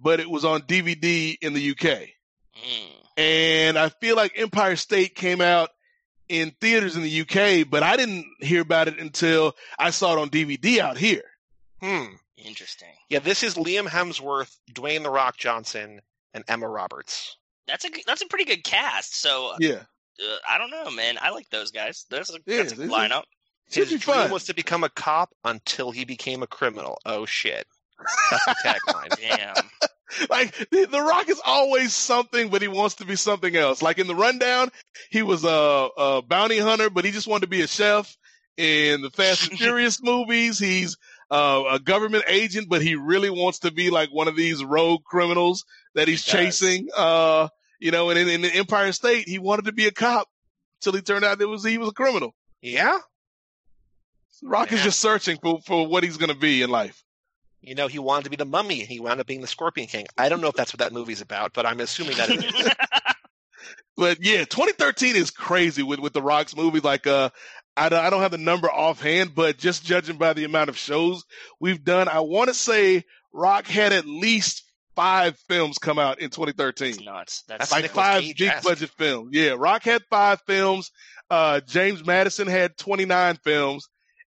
but 0.00 0.18
it 0.20 0.28
was 0.30 0.44
on 0.44 0.62
DVD 0.62 1.36
in 1.40 1.52
the 1.52 1.70
UK, 1.70 2.08
Mm. 2.56 2.90
and 3.18 3.78
I 3.78 3.88
feel 3.90 4.16
like 4.16 4.32
Empire 4.36 4.74
State 4.76 5.14
came 5.14 5.40
out 5.40 5.70
in 6.28 6.50
theaters 6.60 6.96
in 6.96 7.02
the 7.02 7.20
UK, 7.20 7.68
but 7.68 7.82
I 7.82 7.96
didn't 7.96 8.26
hear 8.40 8.60
about 8.62 8.88
it 8.88 8.98
until 8.98 9.54
I 9.78 9.90
saw 9.90 10.14
it 10.14 10.18
on 10.18 10.28
DVD 10.30 10.78
out 10.80 10.98
here. 10.98 11.22
Hmm. 11.80 12.14
Interesting. 12.36 12.88
Yeah, 13.08 13.18
this 13.20 13.42
is 13.42 13.54
Liam 13.54 13.86
Hemsworth, 13.86 14.56
Dwayne 14.72 15.02
the 15.02 15.10
Rock 15.10 15.36
Johnson, 15.36 16.00
and 16.34 16.44
Emma 16.48 16.68
Roberts. 16.68 17.36
That's 17.68 17.84
a 17.84 17.88
that's 18.06 18.22
a 18.22 18.26
pretty 18.26 18.44
good 18.46 18.64
cast. 18.64 19.20
So 19.20 19.52
Yeah. 19.60 19.82
uh, 20.20 20.36
I 20.48 20.58
don't 20.58 20.70
know, 20.70 20.90
man. 20.90 21.18
I 21.20 21.30
like 21.30 21.48
those 21.50 21.70
guys. 21.70 22.06
That's 22.10 22.30
a, 22.30 22.38
Yeah, 22.46 22.56
that's 22.58 22.72
a 22.72 22.76
this 22.76 22.86
is- 22.86 22.90
lineup. 22.92 23.24
Should 23.70 23.88
His 23.88 24.00
dream 24.00 24.16
fun. 24.16 24.30
was 24.30 24.44
to 24.44 24.54
become 24.54 24.82
a 24.82 24.88
cop 24.88 25.28
until 25.44 25.90
he 25.90 26.06
became 26.06 26.42
a 26.42 26.46
criminal. 26.46 26.98
Oh 27.04 27.26
shit. 27.26 27.66
That's 28.30 28.44
the 28.46 28.54
tagline. 28.64 29.20
Damn. 29.20 29.54
like 30.30 30.54
the, 30.70 30.86
the 30.86 31.02
Rock 31.02 31.28
is 31.28 31.40
always 31.44 31.94
something, 31.94 32.48
but 32.48 32.62
he 32.62 32.68
wants 32.68 32.94
to 32.96 33.04
be 33.04 33.14
something 33.16 33.54
else. 33.54 33.82
Like 33.82 33.98
in 33.98 34.06
the 34.06 34.14
rundown, 34.14 34.70
he 35.10 35.20
was 35.22 35.44
a, 35.44 35.88
a 35.98 36.22
bounty 36.22 36.58
hunter, 36.58 36.88
but 36.88 37.04
he 37.04 37.10
just 37.10 37.26
wanted 37.26 37.42
to 37.42 37.48
be 37.48 37.60
a 37.60 37.66
chef. 37.66 38.16
In 38.56 39.02
the 39.02 39.10
Fast 39.10 39.50
and 39.50 39.58
Furious 39.58 40.02
movies, 40.02 40.58
he's 40.58 40.96
uh, 41.30 41.62
a 41.72 41.78
government 41.78 42.24
agent, 42.26 42.68
but 42.68 42.80
he 42.82 42.94
really 42.96 43.30
wants 43.30 43.58
to 43.60 43.70
be 43.70 43.90
like 43.90 44.08
one 44.10 44.26
of 44.28 44.34
these 44.34 44.64
rogue 44.64 45.04
criminals 45.04 45.64
that 45.94 46.08
he's 46.08 46.24
He 46.24 46.32
chasing. 46.32 46.88
Uh, 46.96 47.48
you 47.78 47.90
know, 47.90 48.10
and 48.10 48.18
in, 48.18 48.28
in 48.28 48.40
the 48.42 48.54
Empire 48.54 48.92
State, 48.92 49.28
he 49.28 49.38
wanted 49.38 49.66
to 49.66 49.72
be 49.72 49.86
a 49.86 49.92
cop 49.92 50.28
until 50.80 50.96
he 50.96 51.02
turned 51.02 51.24
out 51.24 51.38
that 51.38 51.48
was 51.48 51.64
he 51.64 51.78
was 51.78 51.88
a 51.88 51.92
criminal. 51.92 52.34
Yeah? 52.60 52.98
Rock 54.42 54.72
is 54.72 54.82
just 54.82 55.00
searching 55.00 55.38
for 55.42 55.60
for 55.66 55.86
what 55.86 56.04
he's 56.04 56.16
going 56.16 56.32
to 56.32 56.38
be 56.38 56.62
in 56.62 56.70
life. 56.70 57.02
You 57.60 57.74
know, 57.74 57.88
he 57.88 57.98
wanted 57.98 58.24
to 58.24 58.30
be 58.30 58.36
the 58.36 58.44
mummy 58.44 58.80
and 58.80 58.88
he 58.88 59.00
wound 59.00 59.20
up 59.20 59.26
being 59.26 59.40
the 59.40 59.48
Scorpion 59.48 59.88
King. 59.88 60.06
I 60.16 60.28
don't 60.28 60.40
know 60.40 60.48
if 60.48 60.54
that's 60.54 60.72
what 60.72 60.78
that 60.78 60.92
movie's 60.92 61.20
about, 61.20 61.52
but 61.54 61.66
I'm 61.66 61.80
assuming 61.80 62.16
that 62.16 62.30
it 62.30 62.44
is. 62.44 62.70
But 63.98 64.24
yeah, 64.24 64.44
2013 64.44 65.16
is 65.16 65.32
crazy 65.32 65.82
with 65.82 65.98
with 65.98 66.12
the 66.12 66.22
Rock's 66.22 66.54
movies. 66.54 66.84
Like, 66.84 67.08
uh, 67.08 67.30
I 67.76 67.88
don't, 67.88 67.98
I 67.98 68.10
don't 68.10 68.20
have 68.20 68.30
the 68.30 68.38
number 68.38 68.70
offhand, 68.70 69.34
but 69.34 69.58
just 69.58 69.84
judging 69.84 70.18
by 70.18 70.34
the 70.34 70.44
amount 70.44 70.68
of 70.68 70.78
shows 70.78 71.24
we've 71.58 71.82
done, 71.82 72.06
I 72.06 72.20
want 72.20 72.46
to 72.46 72.54
say 72.54 73.04
Rock 73.32 73.66
had 73.66 73.92
at 73.92 74.06
least 74.06 74.62
five 74.98 75.38
films 75.48 75.78
come 75.78 75.96
out 75.96 76.20
in 76.20 76.28
2013. 76.28 76.88
It's 76.88 77.00
nuts. 77.00 77.44
That's, 77.46 77.70
That's 77.70 77.72
like 77.72 77.82
Nicolas 77.82 78.06
five 78.06 78.24
big 78.36 78.52
budget 78.64 78.90
films. 78.98 79.30
Yeah, 79.32 79.54
Rock 79.56 79.84
had 79.84 80.02
five 80.10 80.40
films. 80.44 80.90
Uh, 81.30 81.60
James 81.60 82.04
Madison 82.04 82.48
had 82.48 82.76
29 82.76 83.36
films. 83.44 83.88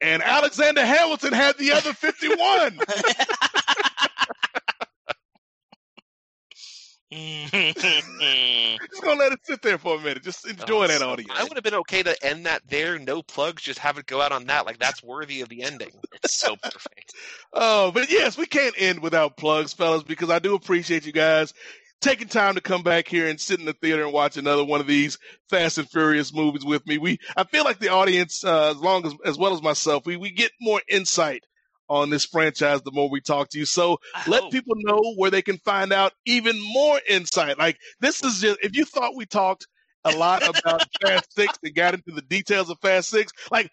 And 0.01 0.21
Alexander 0.21 0.85
Hamilton 0.85 1.33
had 1.33 1.57
the 1.57 1.71
other 1.71 1.93
51. 1.93 2.77
Just 7.11 9.01
gonna 9.03 9.19
let 9.19 9.31
it 9.33 9.39
sit 9.43 9.61
there 9.61 9.77
for 9.77 9.95
a 9.95 9.99
minute. 9.99 10.23
Just 10.23 10.47
enjoy 10.47 10.85
Oh, 10.85 10.87
that 10.87 10.99
so- 10.99 11.09
audience. 11.09 11.31
I 11.35 11.43
would 11.43 11.53
have 11.55 11.63
been 11.63 11.73
okay 11.75 12.03
to 12.03 12.15
end 12.25 12.45
that 12.45 12.61
there, 12.69 12.97
no 12.99 13.21
plugs, 13.21 13.61
just 13.61 13.79
have 13.79 13.97
it 13.97 14.05
go 14.05 14.21
out 14.21 14.31
on 14.31 14.45
that. 14.45 14.65
Like 14.65 14.79
that's 14.79 15.03
worthy 15.03 15.41
of 15.41 15.49
the 15.49 15.63
ending. 15.63 15.91
it's 16.23 16.33
so 16.33 16.55
perfect. 16.55 17.13
Oh, 17.53 17.91
but 17.91 18.09
yes, 18.09 18.37
we 18.37 18.45
can't 18.45 18.75
end 18.77 19.01
without 19.01 19.37
plugs, 19.37 19.73
fellas, 19.73 20.03
because 20.03 20.29
I 20.29 20.39
do 20.39 20.55
appreciate 20.55 21.05
you 21.05 21.11
guys 21.11 21.53
taking 21.99 22.27
time 22.27 22.55
to 22.55 22.61
come 22.61 22.81
back 22.81 23.07
here 23.07 23.27
and 23.27 23.39
sit 23.39 23.59
in 23.59 23.65
the 23.67 23.73
theater 23.73 24.03
and 24.03 24.11
watch 24.13 24.35
another 24.35 24.63
one 24.63 24.81
of 24.81 24.87
these 24.87 25.19
Fast 25.51 25.77
and 25.77 25.87
Furious 25.89 26.33
movies 26.33 26.65
with 26.65 26.85
me. 26.87 26.97
We, 26.97 27.19
I 27.37 27.43
feel 27.43 27.63
like 27.63 27.77
the 27.77 27.89
audience, 27.89 28.43
uh, 28.43 28.71
as 28.71 28.77
long 28.77 29.05
as, 29.05 29.13
as 29.23 29.37
well 29.37 29.53
as 29.53 29.61
myself, 29.61 30.05
we, 30.07 30.17
we 30.17 30.31
get 30.31 30.51
more 30.59 30.81
insight 30.89 31.43
on 31.91 32.09
this 32.09 32.23
franchise 32.25 32.81
the 32.83 32.91
more 32.91 33.09
we 33.09 33.19
talk 33.19 33.49
to 33.49 33.59
you. 33.59 33.65
So 33.65 33.97
I 34.15 34.23
let 34.29 34.43
hope. 34.43 34.51
people 34.53 34.75
know 34.77 35.13
where 35.17 35.29
they 35.29 35.41
can 35.41 35.57
find 35.57 35.91
out 35.91 36.13
even 36.25 36.59
more 36.61 37.01
insight. 37.07 37.59
Like 37.59 37.77
this 37.99 38.23
is 38.23 38.39
just, 38.39 38.59
if 38.63 38.75
you 38.75 38.85
thought 38.85 39.15
we 39.15 39.25
talked 39.25 39.67
a 40.05 40.11
lot 40.11 40.41
about 40.47 40.81
Fast 41.01 41.33
Six 41.35 41.59
and 41.61 41.75
got 41.75 41.93
into 41.93 42.11
the 42.11 42.21
details 42.21 42.69
of 42.69 42.79
Fast 42.79 43.09
Six, 43.09 43.33
like 43.51 43.69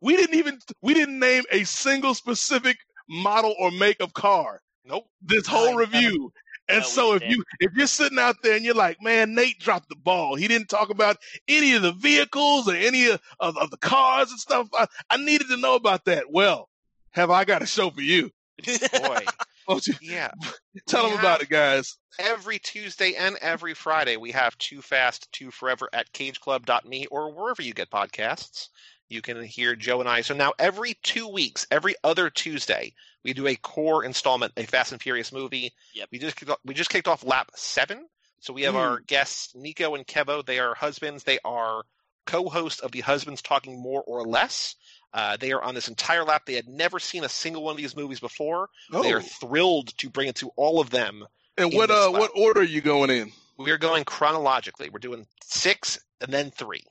we 0.00 0.16
didn't 0.16 0.36
even, 0.36 0.60
we 0.82 0.94
didn't 0.94 1.18
name 1.18 1.42
a 1.50 1.64
single 1.64 2.14
specific 2.14 2.76
model 3.08 3.54
or 3.58 3.72
make 3.72 4.00
of 4.00 4.14
car 4.14 4.60
Nope. 4.84 5.06
this 5.20 5.46
whole 5.46 5.74
review. 5.74 6.32
And 6.68 6.78
No, 6.78 6.86
so 6.86 7.14
if 7.14 7.24
you 7.24 7.42
if 7.58 7.72
you're 7.74 7.88
sitting 7.88 8.20
out 8.20 8.36
there 8.44 8.54
and 8.54 8.64
you're 8.64 8.74
like, 8.76 9.02
man, 9.02 9.34
Nate 9.34 9.58
dropped 9.58 9.88
the 9.88 9.96
ball. 9.96 10.36
He 10.36 10.46
didn't 10.46 10.68
talk 10.68 10.90
about 10.90 11.16
any 11.48 11.74
of 11.74 11.82
the 11.82 11.92
vehicles 11.92 12.68
or 12.68 12.76
any 12.76 13.08
of, 13.08 13.20
of, 13.40 13.58
of 13.58 13.70
the 13.70 13.78
cars 13.78 14.30
and 14.30 14.38
stuff. 14.38 14.68
I, 14.72 14.86
I 15.10 15.16
needed 15.16 15.48
to 15.48 15.56
know 15.56 15.74
about 15.74 16.04
that. 16.04 16.26
Well, 16.30 16.68
have 17.12 17.30
I 17.30 17.44
got 17.44 17.62
a 17.62 17.66
show 17.66 17.90
for 17.90 18.02
you? 18.02 18.30
Boy. 18.64 19.20
You? 19.68 19.94
Yeah. 20.02 20.32
Tell 20.86 21.04
We 21.04 21.10
them 21.10 21.20
about 21.20 21.42
it, 21.42 21.48
guys. 21.48 21.96
Every 22.18 22.58
Tuesday 22.58 23.14
and 23.14 23.36
every 23.40 23.74
Friday, 23.74 24.16
we 24.16 24.32
have 24.32 24.58
Too 24.58 24.82
Fast, 24.82 25.30
Too 25.32 25.50
Forever 25.50 25.88
at 25.92 26.12
cageclub.me 26.12 27.06
or 27.06 27.32
wherever 27.32 27.62
you 27.62 27.72
get 27.72 27.88
podcasts. 27.88 28.68
You 29.08 29.22
can 29.22 29.42
hear 29.42 29.76
Joe 29.76 30.00
and 30.00 30.08
I. 30.08 30.22
So 30.22 30.34
now 30.34 30.52
every 30.58 30.98
two 31.02 31.28
weeks, 31.28 31.66
every 31.70 31.94
other 32.02 32.28
Tuesday, 32.28 32.92
we 33.24 33.32
do 33.32 33.46
a 33.46 33.54
core 33.54 34.04
installment, 34.04 34.52
a 34.56 34.64
Fast 34.64 34.92
and 34.92 35.00
Furious 35.00 35.32
movie. 35.32 35.72
Yep. 35.94 36.08
We 36.10 36.18
just 36.18 36.50
off, 36.50 36.58
we 36.64 36.74
just 36.74 36.90
kicked 36.90 37.08
off 37.08 37.24
lap 37.24 37.50
seven. 37.54 38.08
So 38.40 38.52
we 38.52 38.62
have 38.62 38.74
our 38.74 38.96
hmm. 38.96 39.04
guests, 39.06 39.54
Nico 39.54 39.94
and 39.94 40.06
Kevo. 40.06 40.44
They 40.44 40.58
are 40.58 40.74
husbands. 40.74 41.22
They 41.22 41.38
are 41.44 41.84
co-hosts 42.26 42.80
of 42.80 42.90
the 42.90 43.00
Husbands 43.00 43.42
Talking 43.42 43.80
More 43.80 44.02
or 44.02 44.26
Less. 44.26 44.74
Uh, 45.14 45.36
they 45.36 45.52
are 45.52 45.62
on 45.62 45.74
this 45.74 45.88
entire 45.88 46.24
lap. 46.24 46.42
They 46.46 46.54
had 46.54 46.68
never 46.68 46.98
seen 46.98 47.22
a 47.24 47.28
single 47.28 47.62
one 47.62 47.72
of 47.72 47.76
these 47.76 47.94
movies 47.96 48.20
before. 48.20 48.68
Oh. 48.92 49.02
They 49.02 49.12
Oh. 49.12 49.18
are 49.18 49.20
thrilled 49.22 49.96
to 49.98 50.08
bring 50.10 50.28
it 50.28 50.36
to 50.36 50.48
all 50.56 50.80
of 50.80 50.90
them. 50.90 51.24
And 51.58 51.72
what 51.74 51.90
uh 51.90 52.10
what 52.10 52.30
order 52.34 52.60
are 52.60 52.64
you 52.64 52.80
going 52.80 53.10
in? 53.10 53.30
We 53.58 53.70
are 53.72 53.78
going 53.78 54.04
chronologically. 54.04 54.88
We're 54.88 54.98
doing 55.00 55.26
six 55.44 55.98
and 56.20 56.32
then 56.32 56.50
three. 56.50 56.84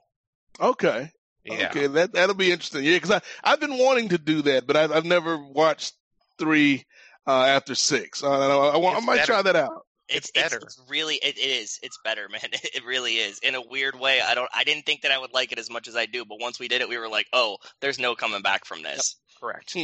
Okay. 0.60 1.12
Yeah. 1.44 1.70
Okay, 1.70 1.88
that 1.88 2.14
that'll 2.14 2.36
be 2.36 2.52
interesting. 2.52 2.84
Yeah, 2.84 2.94
because 2.98 3.10
I 3.12 3.22
I've 3.44 3.60
been 3.60 3.80
wanting 3.80 4.10
to 4.10 4.20
do 4.20 4.44
that, 4.44 4.68
but 4.68 4.78
I've 4.78 4.92
I've 4.92 5.06
never 5.06 5.38
watched 5.38 5.96
three 6.38 6.86
uh, 7.26 7.44
after 7.46 7.74
six. 7.74 8.24
I, 8.24 8.28
I, 8.28 8.78
want- 8.78 8.98
I 8.98 9.00
might 9.00 9.16
better. 9.18 9.26
try 9.34 9.42
that 9.42 9.56
out. 9.56 9.86
It's, 10.12 10.30
It's 10.30 10.42
better. 10.42 10.58
It's, 10.58 10.82
really 10.90 11.16
it, 11.16 11.38
it 11.38 11.42
is. 11.42 11.80
It's 11.82 11.98
better, 12.04 12.28
man. 12.32 12.42
It 12.52 12.86
really 12.86 13.14
is. 13.16 13.40
In 13.40 13.56
a 13.56 13.62
weird 13.62 14.00
way, 14.00 14.22
I 14.22 14.36
don't. 14.36 14.50
I 14.54 14.64
didn't 14.64 14.86
think 14.86 15.02
that 15.02 15.12
I 15.12 15.18
would 15.18 15.34
like 15.34 15.52
it 15.52 15.60
as 15.60 15.70
much 15.70 15.88
as 15.88 15.96
I 15.96 16.06
do, 16.06 16.26
but 16.26 16.40
once 16.40 16.60
we 16.60 16.68
did 16.68 16.82
it, 16.82 16.90
we 16.90 16.98
were 16.98 17.10
like, 17.10 17.28
oh, 17.34 17.58
there's 17.80 18.00
no 18.00 18.16
coming 18.16 18.42
back 18.42 18.66
from 18.66 18.84
this. 18.84 19.16
Correct. 19.40 19.76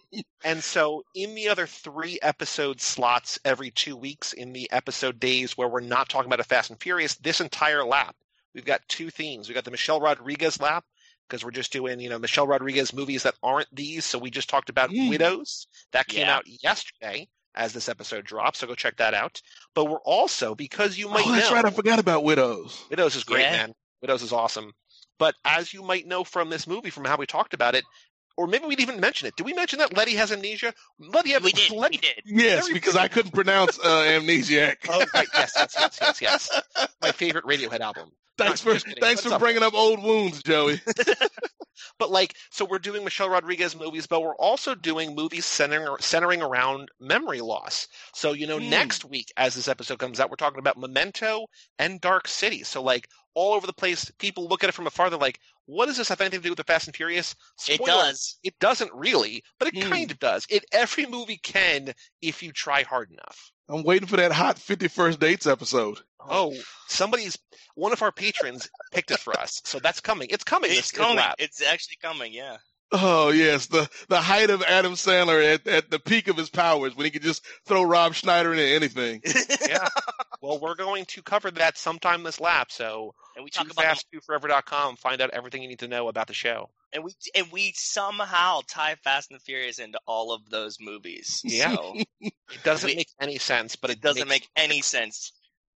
and 0.44 0.62
so, 0.62 1.02
in 1.14 1.34
the 1.34 1.48
other 1.48 1.66
three 1.66 2.18
episode 2.22 2.80
slots 2.80 3.38
every 3.44 3.70
two 3.70 3.96
weeks, 3.96 4.32
in 4.34 4.52
the 4.52 4.70
episode 4.70 5.18
days 5.18 5.56
where 5.56 5.68
we're 5.68 5.80
not 5.80 6.08
talking 6.08 6.28
about 6.28 6.40
a 6.40 6.44
Fast 6.44 6.70
and 6.70 6.80
Furious, 6.80 7.16
this 7.16 7.40
entire 7.40 7.82
lap, 7.84 8.14
we've 8.54 8.66
got 8.66 8.82
two 8.88 9.08
themes. 9.08 9.48
We've 9.48 9.54
got 9.54 9.64
the 9.64 9.70
Michelle 9.70 10.00
Rodriguez 10.00 10.60
lap, 10.60 10.84
because 11.28 11.44
we're 11.44 11.50
just 11.50 11.72
doing, 11.72 11.98
you 11.98 12.10
know, 12.10 12.18
Michelle 12.18 12.46
Rodriguez 12.46 12.92
movies 12.92 13.22
that 13.22 13.34
aren't 13.42 13.74
these. 13.74 14.04
So 14.04 14.18
we 14.18 14.30
just 14.30 14.50
talked 14.50 14.68
about 14.68 14.90
Mm. 14.90 15.08
Widows. 15.08 15.66
That 15.92 16.06
came 16.08 16.20
Yeah. 16.26 16.36
out 16.36 16.44
yesterday 16.46 17.26
as 17.56 17.72
this 17.72 17.88
episode 17.88 18.24
drops. 18.24 18.58
So 18.58 18.66
go 18.66 18.74
check 18.74 18.96
that 18.98 19.14
out. 19.14 19.40
But 19.74 19.86
we're 19.86 20.00
also, 20.04 20.54
because 20.54 20.98
you 20.98 21.08
might 21.08 21.26
oh, 21.26 21.32
that's 21.32 21.50
know, 21.50 21.56
right. 21.56 21.64
I 21.64 21.70
forgot 21.70 21.98
about 21.98 22.24
widows. 22.24 22.84
Widows 22.90 23.16
is 23.16 23.24
great, 23.24 23.42
Yeah. 23.42 23.52
man. 23.52 23.72
Widows 24.02 24.22
is 24.22 24.32
awesome. 24.32 24.72
But 25.18 25.34
as 25.44 25.72
you 25.72 25.82
might 25.82 26.06
know 26.06 26.24
from 26.24 26.50
this 26.50 26.66
movie, 26.66 26.90
from 26.90 27.04
how 27.04 27.16
we 27.16 27.26
talked 27.26 27.54
about 27.54 27.74
it, 27.74 27.84
or 28.36 28.46
maybe 28.46 28.66
we'd 28.66 28.80
even 28.80 29.00
mention 29.00 29.26
it. 29.26 29.34
Did 29.36 29.46
we 29.46 29.54
mention 29.54 29.78
that 29.78 29.96
Letty 29.96 30.14
has 30.16 30.30
amnesia? 30.30 30.74
Letty 30.98 31.30
have, 31.30 31.42
We 31.42 31.52
did. 31.52 31.70
Letty, 31.70 31.96
We 31.96 32.00
did. 32.00 32.22
Yes, 32.26 32.68
because 32.70 32.94
I 32.94 33.08
couldn't 33.08 33.32
pronounce 33.32 33.78
uh, 33.78 34.04
amnesiac. 34.06 34.76
Oh, 34.90 35.04
right. 35.14 35.26
Yes, 35.32 35.52
yes, 35.56 35.74
yes, 35.78 35.98
yes, 36.00 36.20
yes. 36.20 36.62
My 37.00 37.12
favorite 37.12 37.46
Radiohead 37.46 37.80
album. 37.80 38.10
thanks 38.44 38.60
for 38.60 38.74
kidding. 38.74 38.94
thanks 39.00 39.20
What's 39.24 39.28
for 39.28 39.34
up? 39.34 39.40
bringing 39.40 39.62
up 39.62 39.74
old 39.74 40.02
wounds, 40.02 40.42
Joey. 40.42 40.80
But 41.98 42.10
like, 42.10 42.34
so 42.50 42.64
we're 42.64 42.78
doing 42.78 43.04
Michelle 43.04 43.28
Rodriguez 43.28 43.78
movies, 43.78 44.06
but 44.06 44.22
we're 44.22 44.34
also 44.36 44.74
doing 44.74 45.14
movies 45.14 45.44
centering 45.44 45.94
centering 46.00 46.42
around 46.42 46.88
memory 47.00 47.40
loss. 47.42 47.86
So 48.14 48.32
you 48.32 48.46
know, 48.46 48.58
Hmm. 48.58 48.70
next 48.70 49.04
week 49.04 49.30
as 49.36 49.54
this 49.54 49.68
episode 49.68 49.98
comes 49.98 50.18
out, 50.18 50.30
we're 50.30 50.36
talking 50.36 50.58
about 50.58 50.78
Memento 50.78 51.46
and 51.78 52.00
Dark 52.00 52.28
City. 52.28 52.62
So 52.64 52.82
like, 52.82 53.08
all 53.34 53.52
over 53.54 53.66
the 53.66 53.72
place, 53.74 54.10
people 54.18 54.48
look 54.48 54.62
at 54.64 54.68
it 54.70 54.72
from 54.72 54.86
afar. 54.86 55.10
They're 55.10 55.18
like, 55.18 55.38
"What 55.66 55.86
does 55.86 55.98
this 55.98 56.08
have 56.08 56.20
anything 56.22 56.40
to 56.40 56.44
do 56.44 56.50
with 56.50 56.56
the 56.58 56.64
Fast 56.64 56.86
and 56.86 56.96
Furious?" 56.96 57.34
It 57.68 57.84
does. 57.84 58.38
It 58.42 58.58
doesn't 58.58 58.92
really, 58.94 59.42
but 59.58 59.68
it 59.68 59.82
Hmm. 59.82 59.90
kind 59.90 60.10
of 60.10 60.18
does. 60.18 60.46
It 60.48 60.64
every 60.72 61.04
movie 61.06 61.38
can 61.42 61.92
if 62.22 62.42
you 62.42 62.52
try 62.52 62.82
hard 62.84 63.10
enough. 63.10 63.52
I'm 63.68 63.82
waiting 63.82 64.06
for 64.06 64.16
that 64.16 64.32
hot 64.32 64.58
50 64.58 64.88
First 64.88 65.20
Dates 65.20 65.46
episode. 65.46 65.98
Oh. 66.20 66.52
oh, 66.52 66.56
somebody's 66.88 67.38
one 67.74 67.92
of 67.92 68.02
our 68.02 68.12
patrons 68.12 68.68
picked 68.92 69.10
it 69.10 69.18
for 69.18 69.38
us, 69.38 69.60
so 69.64 69.78
that's 69.78 70.00
coming. 70.00 70.28
It's 70.30 70.44
coming. 70.44 70.70
It's 70.70 70.78
this 70.78 70.90
this 70.92 71.00
coming. 71.00 71.16
lap. 71.16 71.36
It's 71.38 71.62
actually 71.62 71.96
coming. 72.02 72.32
Yeah. 72.32 72.56
Oh 72.92 73.30
yes, 73.30 73.66
the 73.66 73.88
the 74.08 74.20
height 74.20 74.48
of 74.50 74.62
Adam 74.62 74.92
Sandler 74.92 75.54
at, 75.54 75.66
at 75.66 75.90
the 75.90 75.98
peak 75.98 76.28
of 76.28 76.36
his 76.36 76.48
powers 76.50 76.94
when 76.96 77.04
he 77.04 77.10
could 77.10 77.22
just 77.22 77.44
throw 77.66 77.82
Rob 77.82 78.14
Schneider 78.14 78.52
into 78.52 78.64
anything. 78.64 79.20
yeah. 79.68 79.88
Well, 80.40 80.60
we're 80.60 80.76
going 80.76 81.04
to 81.06 81.22
cover 81.22 81.50
that 81.50 81.76
sometime 81.78 82.22
this 82.22 82.40
lap. 82.40 82.70
So 82.70 83.12
And 83.34 83.42
we 83.44 83.50
too 83.50 83.64
talk 83.64 83.72
about 83.72 83.84
fast, 83.84 84.06
too 84.12 84.20
forever.com. 84.20 84.96
Find 84.96 85.20
out 85.20 85.30
everything 85.30 85.62
you 85.62 85.68
need 85.68 85.80
to 85.80 85.88
know 85.88 86.06
about 86.08 86.28
the 86.28 86.34
show. 86.34 86.70
and 86.92 87.02
we 87.02 87.12
and 87.34 87.50
we 87.50 87.72
somehow 87.74 88.60
tie 88.68 88.94
Fast 89.02 89.30
and 89.32 89.40
the 89.40 89.42
Furious 89.42 89.80
into 89.80 89.98
all 90.06 90.32
of 90.32 90.48
those 90.48 90.76
movies. 90.80 91.40
Yeah. 91.42 91.74
So 91.74 91.94
It 92.20 92.32
doesn't 92.62 92.88
We- 92.88 92.94
make 92.96 93.08
any 93.20 93.38
sense, 93.38 93.74
but 93.74 93.90
it 93.90 94.00
doesn't 94.00 94.28
makes- 94.28 94.46
make 94.56 94.64
any 94.64 94.80
sense, 94.82 95.32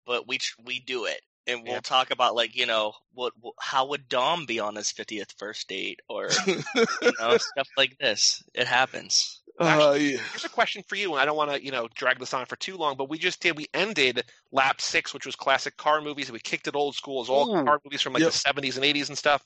but 0.06 0.28
we 0.28 0.38
tr- 0.38 0.62
we 0.64 0.80
do 0.80 1.06
it, 1.06 1.22
and 1.48 1.64
we'll 1.66 1.76
Yeah. 1.76 1.82
talk 1.82 2.12
about 2.12 2.36
like 2.36 2.56
you 2.56 2.66
know 2.66 2.94
what, 3.14 3.34
what 3.40 3.56
how 3.60 3.88
would 3.90 4.08
Dom 4.10 4.46
be 4.46 4.60
on 4.60 4.76
his 4.76 4.92
fiftieth 4.92 5.34
first 5.38 5.68
date 5.68 6.00
or 6.10 6.46
you 7.02 7.14
know 7.20 7.38
stuff 7.38 7.68
like 7.78 7.98
this. 8.00 8.44
It 8.54 8.68
happens. 8.68 9.42
Uh, 9.60 9.98
yeah. 10.00 10.20
Here's 10.32 10.44
a 10.46 10.50
question 10.50 10.84
for 10.88 10.96
you, 10.96 11.12
and 11.14 11.22
I 11.22 11.26
don't 11.26 11.36
want 11.38 11.52
to, 11.52 11.64
you 11.64 11.72
know, 11.72 11.88
drag 11.96 12.20
this 12.20 12.34
on 12.34 12.46
for 12.46 12.56
too 12.56 12.78
long, 12.78 12.96
but 12.98 13.10
we 13.10 13.18
just 13.18 13.42
did. 13.42 13.58
We 13.58 13.68
ended 13.74 14.24
lap 14.52 14.80
six, 14.80 15.14
which 15.14 15.26
was 15.26 15.36
classic 15.36 15.76
car 15.78 16.02
movies, 16.02 16.28
and 16.28 16.34
we 16.34 16.40
kicked 16.40 16.68
it 16.68 16.76
old 16.76 16.96
school. 16.96 17.22
as 17.22 17.30
all 17.30 17.48
Ooh. 17.48 17.64
car 17.66 17.80
movies 17.84 18.02
from 18.02 18.14
like 18.14 18.24
Yep. 18.24 18.32
the 18.32 18.32
70s 18.32 18.76
and 18.78 18.86
80s 18.86 19.10
and 19.10 19.18
stuff. 19.18 19.44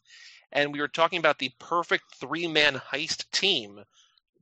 And 0.52 0.74
we 0.74 0.82
were 0.82 0.88
talking 0.90 1.20
about 1.20 1.40
the 1.40 1.52
perfect 1.60 2.16
three 2.20 2.48
man 2.48 2.76
heist 2.76 3.30
team. 3.32 3.82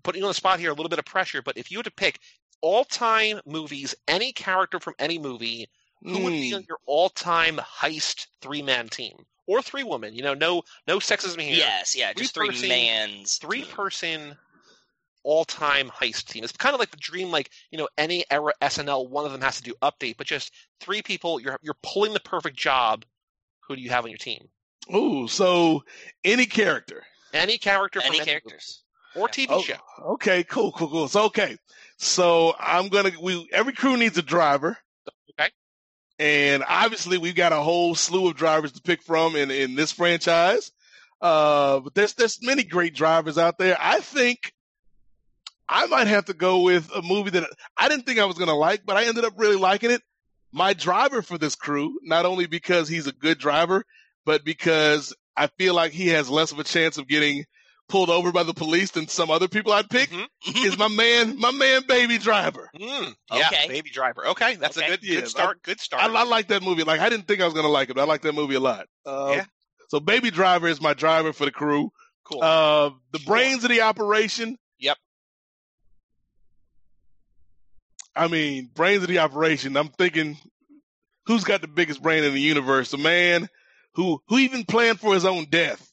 Putting 0.04 0.20
you 0.22 0.26
on 0.26 0.30
the 0.32 0.36
spot 0.36 0.60
here, 0.60 0.72
a 0.72 0.74
little 0.74 0.90
bit 0.90 1.00
of 1.00 1.06
pressure, 1.06 1.42
but 1.42 1.58
if 1.58 1.72
you 1.72 1.78
had 1.78 1.86
to 1.86 1.92
pick 1.92 2.20
all 2.62 2.84
time 2.86 3.40
movies, 3.46 3.96
any 4.08 4.34
character 4.34 4.80
from 4.80 4.96
any 5.00 5.20
movie, 5.20 5.70
who 6.04 6.20
would 6.24 6.32
be 6.32 6.52
Mm. 6.52 6.56
on 6.58 6.66
your 6.68 6.80
all 6.86 7.10
time 7.10 7.58
heist 7.58 8.28
three 8.42 8.62
man 8.62 8.90
team? 8.90 9.26
Or 9.48 9.62
three 9.62 9.84
woman, 9.84 10.14
you 10.14 10.22
know, 10.24 10.34
no 10.34 10.64
no 10.88 11.00
sexism 11.00 11.42
here. 11.42 11.56
Yes, 11.56 11.96
yeah, 11.96 12.14
just 12.14 12.34
three 12.34 12.48
Three-person- 12.50 12.70
mans. 12.70 13.38
three-person 13.38 14.38
all 15.24 15.46
time 15.46 15.90
heist 15.90 16.26
team. 16.30 16.44
It's 16.44 16.54
kind 16.54 16.74
of 16.74 16.80
like 16.80 16.92
the 16.92 16.98
dream, 16.98 17.32
like, 17.32 17.50
you 17.70 17.78
know, 17.78 17.90
any 17.98 18.24
era 18.32 18.54
SNL, 18.62 19.08
one 19.08 19.26
of 19.26 19.32
them 19.32 19.42
has 19.42 19.58
to 19.58 19.64
do 19.64 19.74
update, 19.82 20.18
but 20.18 20.26
just 20.28 20.52
three 20.80 21.02
people, 21.02 21.40
you're 21.40 21.60
you're 21.62 21.78
pulling 21.84 22.14
the 22.14 22.20
perfect 22.20 22.56
job. 22.58 23.06
Who 23.68 23.76
do 23.76 23.82
you 23.82 23.90
have 23.90 24.04
on 24.06 24.10
your 24.12 24.18
team? 24.18 24.48
Ooh, 24.94 25.28
so 25.28 25.84
any 26.24 26.46
character. 26.46 27.04
Any 27.34 27.58
character 27.58 28.02
Any 28.04 28.18
any 28.18 28.26
characters. 28.26 28.84
movie 29.16 29.24
or 29.26 29.30
TV 29.30 29.48
Oh, 29.50 29.62
show. 29.62 29.78
Okay, 30.14 30.44
cool, 30.46 30.72
cool, 30.72 30.90
cool. 30.90 31.08
So 31.08 31.24
okay, 31.26 31.58
so 31.98 32.56
I'm 32.60 32.88
gonna. 32.90 33.12
We 33.22 33.50
every 33.52 33.74
crew 33.74 33.98
needs 33.98 34.18
a 34.18 34.22
driver. 34.22 34.78
And 36.22 36.64
obviously, 36.70 37.18
we've 37.18 37.34
got 37.34 37.52
a 37.52 37.56
whole 37.56 37.96
slew 37.96 38.30
of 38.30 38.36
drivers 38.36 38.74
to 38.74 38.82
pick 38.84 39.02
from 39.02 39.36
in 39.36 39.50
in 39.50 39.74
this 39.74 39.92
franchise. 39.92 40.72
Uh, 41.20 41.80
but 41.80 41.96
there's 41.96 42.14
there's 42.14 42.38
many 42.44 42.64
great 42.64 42.94
drivers 42.94 43.40
out 43.40 43.58
there. 43.58 43.76
I 43.80 44.02
think 44.02 44.54
I 45.68 45.88
might 45.88 46.06
have 46.06 46.26
to 46.26 46.36
go 46.36 46.62
with 46.62 46.92
a 46.96 47.02
movie 47.02 47.32
that 47.32 47.50
I 47.76 47.90
didn't 47.90 48.06
think 48.06 48.20
I 48.20 48.26
was 48.26 48.38
gonna 48.38 48.54
like, 48.54 48.86
but 48.86 48.98
I 48.98 49.06
ended 49.06 49.26
up 49.26 49.34
really 49.36 49.56
liking 49.56 49.90
it. 49.90 50.04
My 50.52 50.74
driver 50.74 51.24
for 51.24 51.40
this 51.40 51.56
crew, 51.56 51.98
not 52.04 52.28
only 52.28 52.46
because 52.46 52.88
he's 52.88 53.08
a 53.08 53.14
good 53.14 53.40
driver, 53.40 53.84
but 54.24 54.46
because 54.46 55.16
I 55.36 55.48
feel 55.48 55.74
like 55.74 55.92
he 55.92 56.10
has 56.10 56.30
less 56.30 56.52
of 56.52 56.60
a 56.60 56.64
chance 56.64 57.00
of 57.00 57.08
getting 57.08 57.46
pulled 57.92 58.10
over 58.10 58.32
by 58.32 58.44
the 58.44 58.54
police 58.54 58.92
than 58.92 59.08
some 59.08 59.30
other 59.30 59.48
people 59.48 59.72
I'd 59.74 59.90
pick, 59.90 60.10
Mhm. 60.10 60.28
is 60.66 60.78
my 60.78 60.88
man, 60.88 61.38
my 61.38 61.52
man, 61.52 61.84
Baby 61.88 62.18
Driver. 62.18 62.70
Mm, 62.76 63.14
yeah, 63.34 63.48
Okay. 63.48 63.68
Baby 63.68 63.90
Driver. 63.92 64.28
Okay, 64.30 64.56
that's 64.56 64.78
Okay. 64.78 64.88
a 64.88 64.90
good 64.90 65.04
Yeah, 65.04 65.20
good 65.20 65.30
start. 65.30 65.62
Good 65.62 65.80
start. 65.80 66.04
I, 66.04 66.22
I 66.22 66.24
like 66.24 66.48
that 66.48 66.64
movie. 66.64 66.84
Like 66.84 67.00
I 67.02 67.10
didn't 67.10 67.28
think 67.28 67.42
I 67.42 67.46
was 67.46 67.54
gonna 67.54 67.68
like 67.68 67.90
it, 67.90 67.96
but 67.96 68.02
I 68.02 68.06
like 68.06 68.22
that 68.22 68.34
movie 68.34 68.56
a 68.56 68.60
lot. 68.60 68.88
Uh, 69.06 69.34
Yeah. 69.36 69.46
So 69.90 70.00
Baby 70.00 70.32
Driver 70.32 70.68
is 70.68 70.82
my 70.82 70.94
driver 70.94 71.34
for 71.34 71.46
the 71.46 71.52
crew. 71.52 71.92
cool. 72.24 72.42
Uh, 72.42 72.92
the 73.12 73.20
Sure. 73.20 73.34
brains 73.36 73.64
of 73.66 73.70
the 73.70 73.82
operation. 73.82 74.58
Yep. 74.80 74.98
I 78.16 78.28
mean, 78.28 78.70
brains 78.74 79.04
of 79.04 79.10
the 79.10 79.20
operation. 79.20 79.76
I'm 79.78 79.90
thinking, 79.90 80.38
who's 81.26 81.44
got 81.44 81.62
the 81.62 81.68
biggest 81.68 82.02
brain 82.02 82.24
in 82.24 82.34
the 82.34 82.42
universe? 82.42 82.92
The 82.92 82.98
man 82.98 83.48
who 83.96 84.22
who 84.28 84.38
even 84.38 84.64
planned 84.66 85.00
for 85.00 85.14
his 85.14 85.26
own 85.26 85.46
death, 85.50 85.91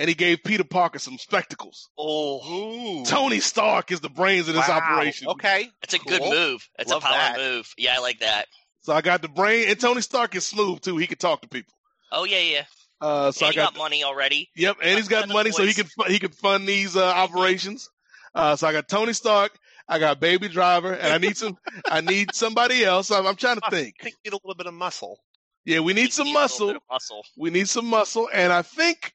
and 0.00 0.08
he 0.08 0.14
gave 0.14 0.42
Peter 0.42 0.64
Parker 0.64 0.98
some 0.98 1.18
spectacles. 1.18 1.90
Oh, 1.98 3.04
Tony 3.06 3.38
Stark 3.40 3.92
is 3.92 4.00
the 4.00 4.08
brains 4.08 4.48
of 4.48 4.54
this 4.54 4.66
Wow. 4.66 4.78
operation. 4.78 5.28
Okay. 5.28 5.68
that's 5.82 5.92
a 5.94 5.98
good 5.98 6.22
move. 6.22 6.66
That's 6.78 6.90
Love 6.90 7.04
a 7.04 7.06
power 7.06 7.14
that. 7.16 7.36
move. 7.36 7.72
Yeah, 7.76 7.96
I 7.96 8.00
like 8.00 8.20
that. 8.20 8.46
So 8.80 8.94
I 8.94 9.02
got 9.02 9.20
the 9.20 9.28
brain, 9.28 9.68
and 9.68 9.78
Tony 9.78 10.00
Stark 10.00 10.34
is 10.34 10.46
smooth 10.46 10.80
too. 10.80 10.96
He 10.96 11.06
can 11.06 11.18
talk 11.18 11.42
to 11.42 11.48
people. 11.48 11.74
Oh 12.10 12.24
yeah, 12.24 12.38
yeah. 12.40 12.64
Uh, 13.00 13.30
so 13.30 13.44
and 13.46 13.48
I 13.48 13.52
he 13.52 13.56
got 13.56 13.74
got 13.74 13.78
money 13.78 14.02
already. 14.04 14.48
Yep, 14.56 14.76
and 14.82 14.96
he's 14.96 15.08
got 15.08 15.20
Got 15.20 15.28
the 15.28 15.34
money, 15.34 15.50
so 15.52 15.64
he 15.64 15.74
can 15.74 15.86
he 16.08 16.18
can 16.18 16.32
fund 16.32 16.66
these 16.66 16.96
uh, 16.96 17.04
operations. 17.04 17.88
Uh, 18.34 18.56
so 18.56 18.66
I 18.66 18.72
got 18.72 18.88
Tony 18.88 19.12
Stark, 19.12 19.52
I 19.88 19.98
got 19.98 20.18
Baby 20.20 20.48
Driver, 20.48 20.92
and 20.94 21.12
I 21.12 21.18
need 21.18 21.36
some. 21.36 21.56
I 21.90 22.00
need 22.00 22.34
somebody 22.34 22.84
else. 22.84 23.10
I'm, 23.10 23.26
I'm 23.26 23.36
trying 23.36 23.60
to 23.60 23.70
think. 23.70 23.96
I 24.00 24.04
think 24.04 24.16
you 24.24 24.30
need 24.30 24.34
a 24.34 24.40
little 24.46 24.56
bit 24.56 24.66
of 24.66 24.74
muscle. 24.74 25.18
Yeah, 25.66 25.80
we 25.80 25.92
need 25.92 26.12
some 26.12 26.26
He 26.26 26.32
needs 26.32 26.38
a 26.38 26.42
muscle. 26.42 26.66
bit 26.68 26.76
of 26.76 26.82
muscle. 26.90 27.22
We 27.36 27.50
need 27.50 27.68
some 27.68 27.86
muscle, 27.86 28.28
and 28.32 28.50
I 28.52 28.62
think. 28.62 29.12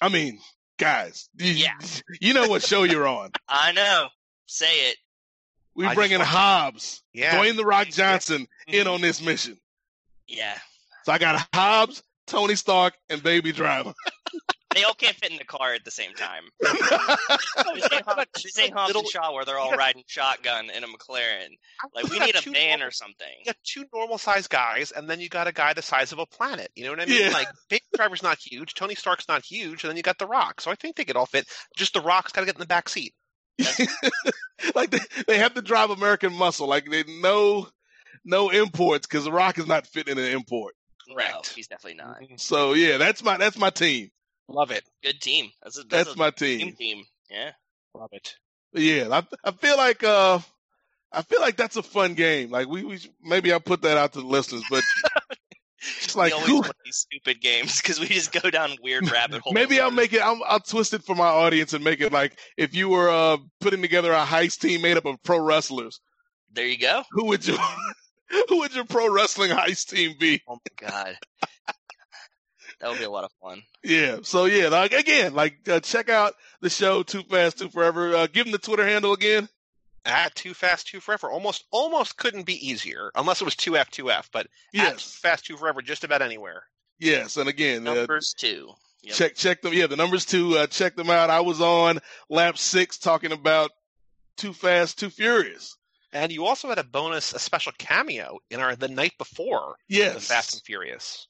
I 0.00 0.08
mean, 0.08 0.38
guys, 0.78 1.28
you, 1.38 1.52
Yeah. 1.52 1.78
you 2.20 2.34
know 2.34 2.48
what 2.48 2.62
show 2.62 2.82
you're 2.84 3.06
on. 3.06 3.30
I 3.48 3.72
know. 3.72 4.08
Say 4.46 4.90
it. 4.90 4.96
We 5.74 5.86
I 5.86 5.94
bring 5.94 6.12
in 6.12 6.20
Hobbs, 6.20 7.02
Yeah. 7.12 7.36
Dwayne 7.40 7.56
the 7.56 7.64
Rock 7.64 7.88
Johnson, 7.88 8.46
in 8.68 8.86
Mhm. 8.86 8.94
on 8.94 9.00
this 9.00 9.20
mission. 9.20 9.58
Yeah. 10.28 10.56
So 11.04 11.12
I 11.12 11.18
got 11.18 11.46
Hobbs, 11.54 12.02
Tony 12.26 12.54
Stark, 12.54 12.94
and 13.10 13.22
Baby 13.22 13.52
Driver. 13.52 13.92
They 14.74 14.84
all 14.84 14.94
can't 14.94 15.16
fit 15.16 15.30
in 15.30 15.38
the 15.38 15.44
car 15.44 15.74
at 15.74 15.84
the 15.84 15.90
same 15.90 16.12
time. 16.14 16.44
this 18.42 18.58
ain't 18.58 18.74
Hobbs, 18.74 18.92
this 18.92 18.96
ain't 18.96 18.96
Hobbs 18.96 18.96
and 18.96 19.08
Shaw 19.08 19.32
where 19.34 19.44
they're 19.44 19.58
all 19.58 19.72
riding 19.76 20.02
shotgun 20.06 20.70
in 20.70 20.84
a 20.84 20.86
McLaren. 20.86 21.50
Like 21.94 22.08
we 22.08 22.18
need 22.18 22.34
a 22.34 22.40
two 22.40 22.52
van 22.52 22.78
normal- 22.78 22.88
or 22.88 22.90
something. 22.90 23.26
You 23.40 23.46
got 23.46 23.56
two 23.64 23.84
normal 23.92 24.18
sized 24.18 24.50
guys, 24.50 24.90
and 24.90 25.08
then 25.08 25.20
you 25.20 25.28
got 25.28 25.46
a 25.46 25.52
guy 25.52 25.72
the 25.72 25.82
size 25.82 26.12
of 26.12 26.18
a 26.18 26.26
planet. 26.26 26.70
You 26.74 26.84
know 26.84 26.90
what 26.90 27.00
I 27.00 27.06
mean? 27.06 27.20
Yeah. 27.22 27.30
Like, 27.30 27.48
Big 27.68 27.82
Driver's 27.94 28.22
not 28.22 28.38
huge, 28.38 28.74
Tony 28.74 28.94
Stark's 28.94 29.28
not 29.28 29.44
huge, 29.44 29.84
and 29.84 29.90
then 29.90 29.96
you 29.96 30.02
got 30.02 30.18
The 30.18 30.26
Rock. 30.26 30.60
So 30.60 30.70
I 30.70 30.74
think 30.74 30.96
they 30.96 31.04
could 31.04 31.16
all 31.16 31.26
fit. 31.26 31.46
Just 31.76 31.94
The 31.94 32.00
Rock's 32.00 32.32
got 32.32 32.40
to 32.42 32.46
get 32.46 32.56
in 32.56 32.60
the 32.60 32.66
back 32.66 32.88
seat. 32.88 33.14
like 34.74 34.90
they, 34.90 34.98
they 35.28 35.38
have 35.38 35.54
to 35.54 35.62
drive 35.62 35.90
American 35.90 36.32
muscle. 36.32 36.68
Like 36.68 36.90
they 36.90 37.04
no 37.20 37.68
no 38.24 38.50
imports 38.50 39.06
because 39.06 39.24
the 39.24 39.32
Rock 39.32 39.58
is 39.58 39.66
not 39.66 39.86
fitting 39.86 40.18
in 40.18 40.24
an 40.24 40.30
import. 40.32 40.74
No, 41.08 41.14
Correct. 41.14 41.52
he's 41.54 41.68
definitely 41.68 41.98
not. 42.02 42.20
Mm-hmm. 42.20 42.36
So 42.36 42.72
yeah, 42.72 42.96
that's 42.96 43.22
my 43.22 43.36
that's 43.36 43.58
my 43.58 43.70
team. 43.70 44.10
Love 44.48 44.70
it. 44.70 44.84
Good 45.02 45.20
team. 45.20 45.50
That's 45.62 45.78
a, 45.78 45.82
that's, 45.82 46.04
That's 46.06 46.16
a 46.16 46.18
my 46.18 46.30
team 46.30 46.58
team. 46.58 46.74
team. 46.74 47.04
Yeah. 47.30 47.52
Love 47.94 48.10
it. 48.12 48.34
Yeah, 48.72 49.08
I 49.10 49.22
I 49.48 49.52
feel 49.52 49.76
like 49.76 50.02
uh 50.02 50.40
I 51.12 51.22
feel 51.22 51.40
like 51.40 51.56
that's 51.56 51.76
a 51.76 51.82
fun 51.82 52.14
game. 52.14 52.50
Like 52.50 52.66
we, 52.68 52.82
we 52.84 52.98
maybe 53.22 53.52
I'll 53.52 53.60
put 53.60 53.82
that 53.82 53.96
out 53.96 54.14
to 54.14 54.20
the 54.20 54.26
listeners, 54.26 54.64
but 54.68 54.82
it's 56.02 56.16
like 56.16 56.32
we 56.32 56.38
always 56.38 56.48
who, 56.50 56.62
play 56.62 56.72
these 56.84 56.96
stupid 56.96 57.40
games 57.40 57.80
because 57.80 58.00
we 58.00 58.06
just 58.06 58.32
go 58.32 58.50
down 58.50 58.74
weird 58.82 59.08
rabbit 59.10 59.40
holes. 59.44 59.54
maybe 59.54 59.78
I'll 59.80 59.92
make 59.92 60.12
it 60.12 60.20
I'll, 60.22 60.42
I'll 60.44 60.58
twist 60.60 60.92
it 60.92 61.04
for 61.04 61.14
my 61.14 61.26
audience 61.28 61.72
and 61.72 61.84
make 61.84 62.00
it 62.00 62.12
like 62.12 62.36
if 62.56 62.74
you 62.74 62.88
were 62.88 63.08
uh 63.08 63.36
putting 63.60 63.80
together 63.82 64.12
a 64.12 64.24
heist 64.24 64.58
team 64.60 64.82
made 64.82 64.96
up 64.96 65.04
of 65.04 65.22
pro 65.22 65.38
wrestlers, 65.38 66.00
There 66.52 66.66
you 66.66 66.78
go. 66.78 67.04
who 67.12 67.26
would 67.26 67.46
you 67.46 67.56
who 68.48 68.58
would 68.58 68.74
your 68.74 68.84
pro 68.86 69.08
wrestling 69.12 69.50
heist 69.52 69.86
team 69.90 70.16
be? 70.18 70.42
Oh 70.48 70.56
my 70.82 70.88
god. 70.88 71.16
That 72.80 72.90
would 72.90 72.98
be 72.98 73.04
a 73.04 73.10
lot 73.10 73.24
of 73.24 73.30
fun. 73.40 73.62
Yeah. 73.82 74.18
So 74.22 74.44
yeah, 74.46 74.68
like 74.68 74.92
again, 74.92 75.34
like 75.34 75.68
uh, 75.68 75.80
check 75.80 76.08
out 76.08 76.34
the 76.60 76.70
show 76.70 77.02
Too 77.02 77.22
Fast 77.22 77.58
Too 77.58 77.68
Forever. 77.68 78.14
Uh, 78.16 78.26
give 78.26 78.44
them 78.46 78.52
the 78.52 78.58
Twitter 78.58 78.86
handle 78.86 79.12
again. 79.12 79.48
At 80.06 80.34
Too 80.34 80.52
Fast, 80.52 80.88
Too 80.88 81.00
Forever. 81.00 81.30
Almost, 81.30 81.64
almost 81.70 82.18
couldn't 82.18 82.44
be 82.44 82.68
easier, 82.68 83.10
unless 83.14 83.40
it 83.40 83.46
was 83.46 83.54
2F, 83.56 83.88
2F. 83.88 84.28
But 84.32 84.48
Yes. 84.70 85.02
Too 85.02 85.20
Fast, 85.22 85.46
Too 85.46 85.56
Forever, 85.56 85.80
just 85.80 86.04
about 86.04 86.20
anywhere. 86.20 86.64
Yes, 86.98 87.38
and 87.38 87.48
again, 87.48 87.88
uh, 87.88 87.94
Numbers 87.94 88.34
two. 88.36 88.70
Yep. 89.02 89.14
check 89.14 89.34
check 89.34 89.62
them. 89.62 89.72
Yeah, 89.74 89.86
the 89.86 89.96
numbers 89.96 90.24
two. 90.26 90.56
Uh, 90.58 90.66
check 90.66 90.94
them 90.96 91.08
out. 91.10 91.28
I 91.30 91.40
was 91.40 91.60
on 91.60 92.00
lap 92.30 92.56
six 92.58 92.98
talking 92.98 93.32
about 93.32 93.70
Too 94.36 94.52
Fast 94.52 94.98
Too 94.98 95.10
Furious. 95.10 95.76
And 96.12 96.30
you 96.30 96.44
also 96.46 96.68
had 96.68 96.78
a 96.78 96.84
bonus, 96.84 97.32
a 97.32 97.38
special 97.38 97.72
cameo 97.76 98.38
in 98.50 98.60
our 98.60 98.76
the 98.76 98.88
night 98.88 99.12
before 99.18 99.74
the 99.88 99.96
Yes. 99.96 100.26
Fast 100.28 100.54
and 100.54 100.62
Furious. 100.62 101.28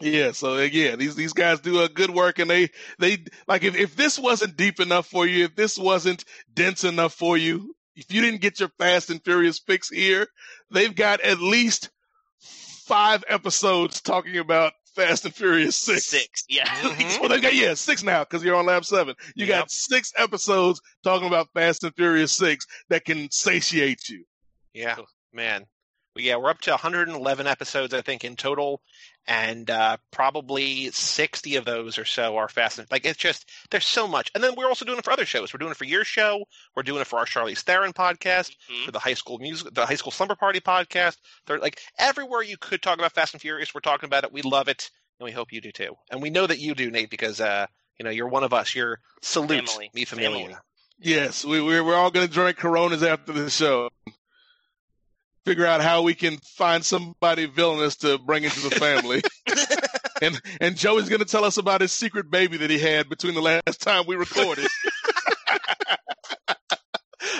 Yeah, 0.00 0.32
so 0.32 0.56
again, 0.56 0.98
these 0.98 1.14
these 1.14 1.32
guys 1.32 1.60
do 1.60 1.82
a 1.82 1.88
good 1.88 2.10
work, 2.10 2.38
and 2.38 2.50
they 2.50 2.70
they 2.98 3.24
like 3.46 3.62
if 3.62 3.76
if 3.76 3.94
this 3.94 4.18
wasn't 4.18 4.56
deep 4.56 4.80
enough 4.80 5.06
for 5.06 5.26
you, 5.26 5.44
if 5.44 5.54
this 5.54 5.78
wasn't 5.78 6.24
dense 6.52 6.82
enough 6.82 7.14
for 7.14 7.36
you, 7.36 7.74
if 7.94 8.12
you 8.12 8.20
didn't 8.20 8.40
get 8.40 8.58
your 8.58 8.70
Fast 8.78 9.10
and 9.10 9.22
Furious 9.22 9.60
fix 9.60 9.88
here, 9.88 10.26
they've 10.70 10.94
got 10.94 11.20
at 11.20 11.40
least 11.40 11.90
five 12.40 13.24
episodes 13.28 14.00
talking 14.00 14.38
about 14.38 14.72
Fast 14.94 15.24
and 15.24 15.34
Furious 15.34 15.76
Six. 15.76 16.06
Six. 16.06 16.44
Yeah. 16.48 16.64
well, 16.84 16.94
mm-hmm. 16.94 17.28
they 17.28 17.40
got 17.40 17.54
yeah 17.54 17.74
six 17.74 18.02
now 18.02 18.24
because 18.24 18.44
you're 18.44 18.56
on 18.56 18.66
lap 18.66 18.84
seven. 18.84 19.14
You 19.34 19.46
got 19.46 19.70
six 19.70 20.12
episodes 20.16 20.80
talking 21.02 21.28
about 21.28 21.48
Fast 21.54 21.84
and 21.84 21.94
Furious 21.94 22.32
Six 22.32 22.66
that 22.88 23.04
can 23.04 23.30
satiate 23.30 24.08
you. 24.08 24.24
Yeah, 24.72 24.96
man. 25.32 25.66
Well, 26.14 26.24
yeah, 26.24 26.36
we're 26.36 26.50
up 26.50 26.60
to 26.62 26.70
111 26.70 27.46
episodes, 27.48 27.92
I 27.92 28.00
think, 28.00 28.24
in 28.24 28.36
total, 28.36 28.80
and 29.26 29.70
uh, 29.70 29.96
probably 30.10 30.90
60 30.90 31.56
of 31.56 31.64
those 31.64 31.98
or 31.98 32.04
so 32.04 32.36
are 32.36 32.48
Fast 32.48 32.78
and 32.78 32.86
like 32.90 33.04
it's 33.06 33.18
just 33.18 33.48
there's 33.70 33.86
so 33.86 34.06
much. 34.06 34.30
And 34.34 34.44
then 34.44 34.54
we're 34.56 34.66
also 34.68 34.84
doing 34.84 34.98
it 34.98 35.04
for 35.04 35.12
other 35.12 35.24
shows. 35.26 35.52
We're 35.52 35.58
doing 35.58 35.70
it 35.72 35.76
for 35.78 35.84
your 35.84 36.04
show. 36.04 36.44
We're 36.76 36.82
doing 36.82 37.00
it 37.00 37.06
for 37.06 37.18
our 37.18 37.24
Charlize 37.24 37.60
Theron 37.60 37.92
podcast, 37.92 38.52
Mhm. 38.70 38.84
for 38.86 38.92
the 38.92 38.98
High 38.98 39.14
School 39.14 39.38
Music, 39.38 39.72
the 39.72 39.86
High 39.86 39.94
School 39.94 40.12
Slumber 40.12 40.34
Party 40.34 40.60
podcast. 40.60 41.16
They're 41.46 41.58
like 41.58 41.80
everywhere 41.98 42.42
you 42.42 42.56
could 42.58 42.82
talk 42.82 42.98
about 42.98 43.12
Fast 43.12 43.34
and 43.34 43.40
Furious, 43.40 43.74
we're 43.74 43.80
talking 43.80 44.06
about 44.06 44.24
it. 44.24 44.32
We 44.32 44.42
love 44.42 44.68
it, 44.68 44.90
and 45.18 45.24
we 45.24 45.32
hope 45.32 45.52
you 45.52 45.60
do 45.60 45.72
too. 45.72 45.94
And 46.10 46.20
we 46.20 46.30
know 46.30 46.46
that 46.46 46.58
you 46.58 46.74
do, 46.74 46.90
Nate, 46.90 47.10
because 47.10 47.40
uh, 47.40 47.66
you 47.98 48.04
know 48.04 48.10
you're 48.10 48.28
one 48.28 48.44
of 48.44 48.52
us. 48.52 48.74
You're 48.74 49.00
salute 49.22 49.68
Family. 49.68 49.90
me 49.94 50.04
familia. 50.04 50.38
Family. 50.46 50.56
Yes, 51.00 51.44
we, 51.44 51.60
we're 51.60 51.82
we're 51.82 51.96
all 51.96 52.10
going 52.10 52.26
to 52.26 52.32
drink 52.32 52.56
Coronas 52.58 53.02
after 53.02 53.32
the 53.32 53.50
show. 53.50 53.90
Figure 55.44 55.66
out 55.66 55.82
how 55.82 56.02
we 56.02 56.14
can 56.14 56.38
find 56.38 56.84
somebody 56.84 57.46
villainous 57.46 57.96
to 57.96 58.18
bring 58.18 58.44
into 58.44 58.60
the 58.60 58.74
family. 58.76 59.22
and 60.22 60.40
and 60.60 60.76
Joey's 60.76 61.08
going 61.08 61.20
to 61.20 61.26
tell 61.26 61.44
us 61.44 61.56
about 61.58 61.80
his 61.80 61.92
secret 61.92 62.30
baby 62.30 62.56
that 62.58 62.70
he 62.70 62.78
had 62.78 63.08
between 63.08 63.34
the 63.34 63.42
last 63.42 63.80
time 63.80 64.04
we 64.06 64.16
recorded. 64.16 64.66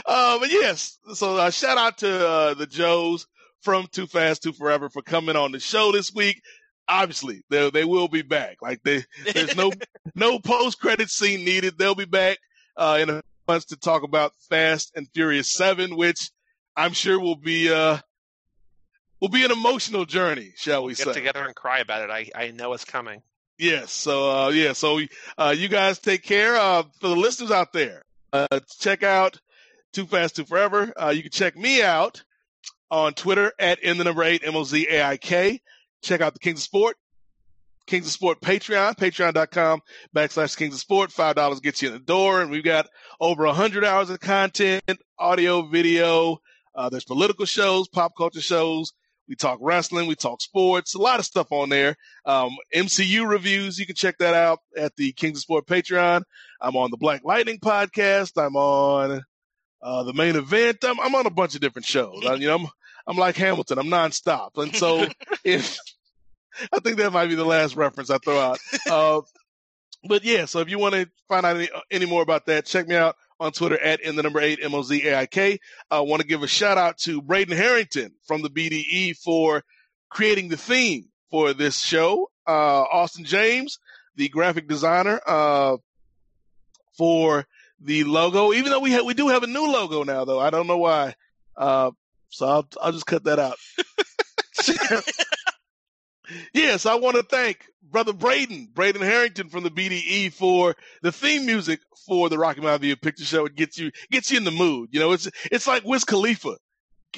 uh, 0.06 0.38
but 0.38 0.50
yes, 0.50 0.98
so 1.14 1.36
uh, 1.36 1.50
shout 1.50 1.78
out 1.78 1.98
to 1.98 2.28
uh, 2.28 2.54
the 2.54 2.66
Joes 2.66 3.26
from 3.62 3.86
Too 3.90 4.06
Fast 4.06 4.42
Too 4.42 4.52
Forever 4.52 4.90
for 4.90 5.02
coming 5.02 5.36
on 5.36 5.52
the 5.52 5.60
show 5.60 5.92
this 5.92 6.12
week. 6.14 6.42
Obviously, 6.86 7.42
they 7.48 7.70
they 7.70 7.84
will 7.84 8.08
be 8.08 8.22
back. 8.22 8.58
Like 8.60 8.82
they, 8.82 9.04
there's 9.32 9.56
no 9.56 9.72
no 10.14 10.38
post 10.38 10.78
credit 10.78 11.08
scene 11.08 11.44
needed. 11.44 11.78
They'll 11.78 11.94
be 11.94 12.04
back 12.04 12.38
uh, 12.76 12.98
in 13.00 13.08
a 13.08 13.22
month 13.48 13.68
to 13.68 13.76
talk 13.76 14.02
about 14.02 14.32
Fast 14.50 14.92
and 14.94 15.08
Furious 15.14 15.50
Seven, 15.50 15.96
which 15.96 16.30
I'm 16.76 16.92
sure 16.92 17.18
will 17.20 17.36
be 17.36 17.72
uh 17.72 17.98
will 19.20 19.28
be 19.28 19.44
an 19.44 19.50
emotional 19.52 20.04
journey, 20.04 20.52
shall 20.56 20.84
we 20.84 20.94
Get 20.94 21.06
say? 21.06 21.12
together 21.12 21.44
and 21.44 21.54
cry 21.54 21.78
about 21.80 22.02
it. 22.02 22.10
I 22.10 22.30
I 22.34 22.50
know 22.50 22.72
it's 22.72 22.84
coming. 22.84 23.22
Yes. 23.58 23.92
So 23.92 24.30
uh 24.30 24.48
yeah, 24.50 24.72
so 24.72 25.00
uh 25.38 25.54
you 25.56 25.68
guys 25.68 25.98
take 25.98 26.22
care. 26.22 26.56
Uh 26.56 26.82
for 27.00 27.08
the 27.08 27.16
listeners 27.16 27.50
out 27.50 27.72
there, 27.72 28.02
uh 28.32 28.60
check 28.80 29.02
out 29.02 29.40
Too 29.92 30.06
Fast 30.06 30.36
Too 30.36 30.44
Forever. 30.44 30.92
Uh 30.96 31.10
you 31.10 31.22
can 31.22 31.30
check 31.30 31.56
me 31.56 31.82
out 31.82 32.22
on 32.90 33.14
Twitter 33.14 33.52
at 33.58 33.78
in 33.80 33.98
the 33.98 34.04
number 34.04 34.22
eight 34.24 34.42
M 34.44 34.56
O 34.56 34.64
Z 34.64 34.86
A 34.90 35.02
I 35.04 35.16
K. 35.16 35.60
Check 36.02 36.20
out 36.20 36.32
the 36.34 36.40
Kings 36.40 36.58
of 36.60 36.64
Sport. 36.64 36.96
Kings 37.86 38.06
of 38.06 38.12
Sport 38.12 38.40
Patreon, 38.40 38.96
patreon.com 38.96 39.80
backslash 40.16 40.56
Kings 40.56 40.74
of 40.74 40.80
Sport. 40.80 41.12
Five 41.12 41.36
dollars 41.36 41.60
gets 41.60 41.82
you 41.82 41.88
in 41.88 41.94
the 41.94 42.00
door, 42.00 42.40
and 42.40 42.50
we've 42.50 42.64
got 42.64 42.88
over 43.20 43.44
a 43.44 43.52
hundred 43.52 43.84
hours 43.84 44.08
of 44.10 44.20
content, 44.20 44.82
audio, 45.18 45.62
video. 45.62 46.38
Uh, 46.74 46.88
there's 46.88 47.04
political 47.04 47.46
shows, 47.46 47.88
pop 47.88 48.12
culture 48.16 48.40
shows. 48.40 48.92
We 49.28 49.36
talk 49.36 49.58
wrestling, 49.62 50.06
we 50.06 50.16
talk 50.16 50.42
sports, 50.42 50.94
a 50.94 50.98
lot 50.98 51.18
of 51.18 51.24
stuff 51.24 51.50
on 51.50 51.70
there. 51.70 51.96
Um, 52.26 52.56
MCU 52.74 53.26
reviews, 53.26 53.78
you 53.78 53.86
can 53.86 53.94
check 53.94 54.18
that 54.18 54.34
out 54.34 54.58
at 54.76 54.94
the 54.96 55.12
Kings 55.12 55.38
of 55.38 55.42
Sport 55.42 55.66
Patreon. 55.66 56.22
I'm 56.60 56.76
on 56.76 56.90
the 56.90 56.98
Black 56.98 57.22
Lightning 57.24 57.58
podcast. 57.58 58.32
I'm 58.36 58.54
on 58.54 59.22
uh, 59.80 60.02
the 60.02 60.12
main 60.12 60.36
event. 60.36 60.84
I'm, 60.84 61.00
I'm 61.00 61.14
on 61.14 61.24
a 61.24 61.30
bunch 61.30 61.54
of 61.54 61.62
different 61.62 61.86
shows. 61.86 62.22
I, 62.26 62.34
you 62.34 62.48
know, 62.48 62.56
I'm 62.56 62.66
I'm 63.06 63.16
like 63.16 63.36
Hamilton. 63.36 63.78
I'm 63.78 63.86
nonstop, 63.86 64.50
and 64.56 64.74
so 64.74 65.06
if 65.44 65.78
I 66.72 66.80
think 66.80 66.98
that 66.98 67.12
might 67.12 67.28
be 67.28 67.34
the 67.34 67.44
last 67.44 67.76
reference 67.76 68.10
I 68.10 68.18
throw 68.18 68.38
out. 68.38 68.58
Uh, 68.90 69.20
but 70.06 70.24
yeah, 70.24 70.44
so 70.44 70.60
if 70.60 70.68
you 70.68 70.78
want 70.78 70.94
to 70.94 71.08
find 71.28 71.46
out 71.46 71.56
any, 71.56 71.68
any 71.90 72.06
more 72.06 72.22
about 72.22 72.46
that, 72.46 72.66
check 72.66 72.86
me 72.86 72.94
out 72.94 73.16
on 73.40 73.52
Twitter 73.52 73.78
at 73.78 74.00
in 74.00 74.16
the 74.16 74.22
number 74.22 74.40
eight 74.40 74.60
M 74.62 74.74
O 74.74 74.82
Z 74.82 75.06
A 75.06 75.18
I 75.18 75.26
K. 75.26 75.58
I 75.90 76.00
want 76.00 76.22
to 76.22 76.28
give 76.28 76.42
a 76.42 76.48
shout 76.48 76.78
out 76.78 76.98
to 76.98 77.20
Braden 77.20 77.56
Harrington 77.56 78.12
from 78.26 78.42
the 78.42 78.50
BDE 78.50 79.16
for 79.18 79.64
creating 80.08 80.48
the 80.48 80.56
theme 80.56 81.06
for 81.30 81.52
this 81.52 81.80
show. 81.80 82.30
Uh, 82.46 82.82
Austin 82.82 83.24
James, 83.24 83.78
the 84.16 84.28
graphic 84.28 84.68
designer, 84.68 85.20
uh, 85.26 85.76
for 86.96 87.46
the 87.80 88.04
logo. 88.04 88.52
Even 88.52 88.70
though 88.70 88.80
we 88.80 88.92
have, 88.92 89.04
we 89.04 89.14
do 89.14 89.28
have 89.28 89.42
a 89.42 89.48
new 89.48 89.70
logo 89.70 90.04
now, 90.04 90.24
though. 90.24 90.40
I 90.40 90.50
don't 90.50 90.66
know 90.66 90.78
why. 90.78 91.14
Uh, 91.56 91.90
so 92.28 92.46
I'll 92.46 92.68
I'll 92.80 92.92
just 92.92 93.06
cut 93.06 93.24
that 93.24 93.38
out. 93.38 93.56
yes, 96.52 96.86
I 96.86 96.94
want 96.94 97.16
to 97.16 97.22
thank 97.22 97.66
brother 97.82 98.12
Braden, 98.12 98.70
Braden 98.74 99.02
Harrington 99.02 99.48
from 99.48 99.62
the 99.62 99.70
BDE 99.70 100.32
for 100.32 100.74
the 101.02 101.12
theme 101.12 101.46
music 101.46 101.80
for 102.06 102.28
the 102.28 102.38
Rocky 102.38 102.60
Maivia 102.60 103.00
Picture 103.00 103.24
Show. 103.24 103.46
It 103.46 103.54
gets 103.54 103.78
you 103.78 103.90
gets 104.10 104.30
you 104.30 104.38
in 104.38 104.44
the 104.44 104.50
mood. 104.50 104.90
You 104.92 105.00
know, 105.00 105.12
it's 105.12 105.28
it's 105.50 105.66
like 105.66 105.84
Wiz 105.84 106.04
Khalifa 106.04 106.56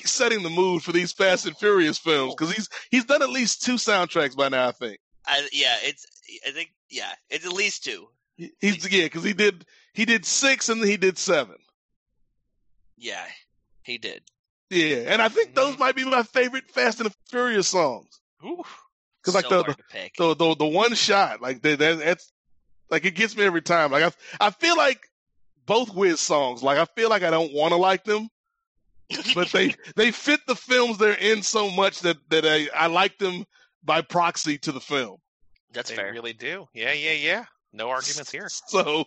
setting 0.05 0.43
the 0.43 0.51
mood 0.51 0.83
for 0.83 0.93
these 0.93 1.13
Fast 1.13 1.47
and 1.47 1.57
Furious 1.57 1.99
films 1.99 2.35
because 2.35 2.55
he's 2.55 2.69
he's 2.91 3.05
done 3.05 3.23
at 3.23 3.31
least 3.31 3.63
two 3.63 3.75
soundtracks 3.75 4.37
by 4.37 4.49
now. 4.49 4.69
I 4.69 4.73
think 4.73 4.99
I, 5.27 5.49
yeah, 5.53 5.77
it's. 5.83 6.07
I 6.47 6.51
think 6.51 6.73
yeah, 6.91 7.13
it's 7.31 7.47
at 7.47 7.53
least 7.53 7.85
two. 7.85 8.09
He- 8.37 8.53
he's 8.61 8.91
yeah 8.91 9.05
because 9.05 9.25
he 9.25 9.33
did 9.33 9.65
he 9.93 10.05
did 10.05 10.25
six 10.25 10.69
and 10.69 10.81
then 10.81 10.89
he 10.89 10.97
did 10.97 11.19
seven. 11.19 11.57
Yeah, 12.97 13.25
he 13.83 13.99
did. 13.99 14.23
Yeah, 14.71 15.05
and 15.09 15.23
I 15.23 15.29
think 15.29 15.55
those 15.55 15.73
mm-hmm. 15.73 15.81
might 15.81 15.97
be 15.97 16.05
my 16.05 16.23
favorite 16.23 16.71
Fast 16.71 17.01
and 17.01 17.13
Furious 17.31 17.69
songs. 17.69 18.21
Because 19.27 19.35
like 19.35 19.45
So 19.45 19.51
the, 19.51 19.63
hard 19.65 19.77
to 19.77 19.85
pick. 19.91 20.15
the 20.17 20.35
the 20.35 20.55
the 20.57 20.67
one 20.67 20.95
shot, 20.95 21.41
like 21.43 21.63
that, 21.63 21.79
that 21.81 21.99
that's 21.99 22.33
like 22.91 23.05
it 23.05 23.15
gets 23.15 23.37
me 23.37 23.45
every 23.45 23.63
time. 23.63 23.91
Like 23.91 24.05
I 24.05 24.47
I 24.47 24.51
feel 24.51 24.77
like 24.77 25.01
both 25.67 25.95
Wiz 25.95 26.21
songs, 26.21 26.63
like 26.63 26.79
I 26.79 26.85
feel 26.95 27.11
like 27.11 27.23
I 27.23 27.31
don't 27.31 27.53
want 27.53 27.73
to 27.73 27.77
like 27.77 28.05
them, 28.05 28.29
but 29.35 29.49
they 29.49 29.75
they 29.97 30.11
fit 30.13 30.41
the 30.47 30.55
films 30.55 30.99
they're 30.99 31.13
in 31.15 31.43
so 31.43 31.71
much 31.71 32.01
that 32.01 32.17
that 32.31 32.47
I, 32.47 32.69
I 32.75 32.87
like 32.87 33.19
them 33.19 33.45
by 33.83 34.03
proxy 34.03 34.59
to 34.59 34.73
the 34.73 34.81
film. 34.81 35.17
That's 35.73 35.91
they 35.91 35.97
fair. 35.97 36.13
really 36.13 36.33
do. 36.33 36.69
Yeah, 36.73 36.93
yeah, 36.93 37.13
yeah. 37.13 37.45
No 37.73 37.91
arguments 37.91 38.31
here. 38.31 38.49
So, 38.69 39.05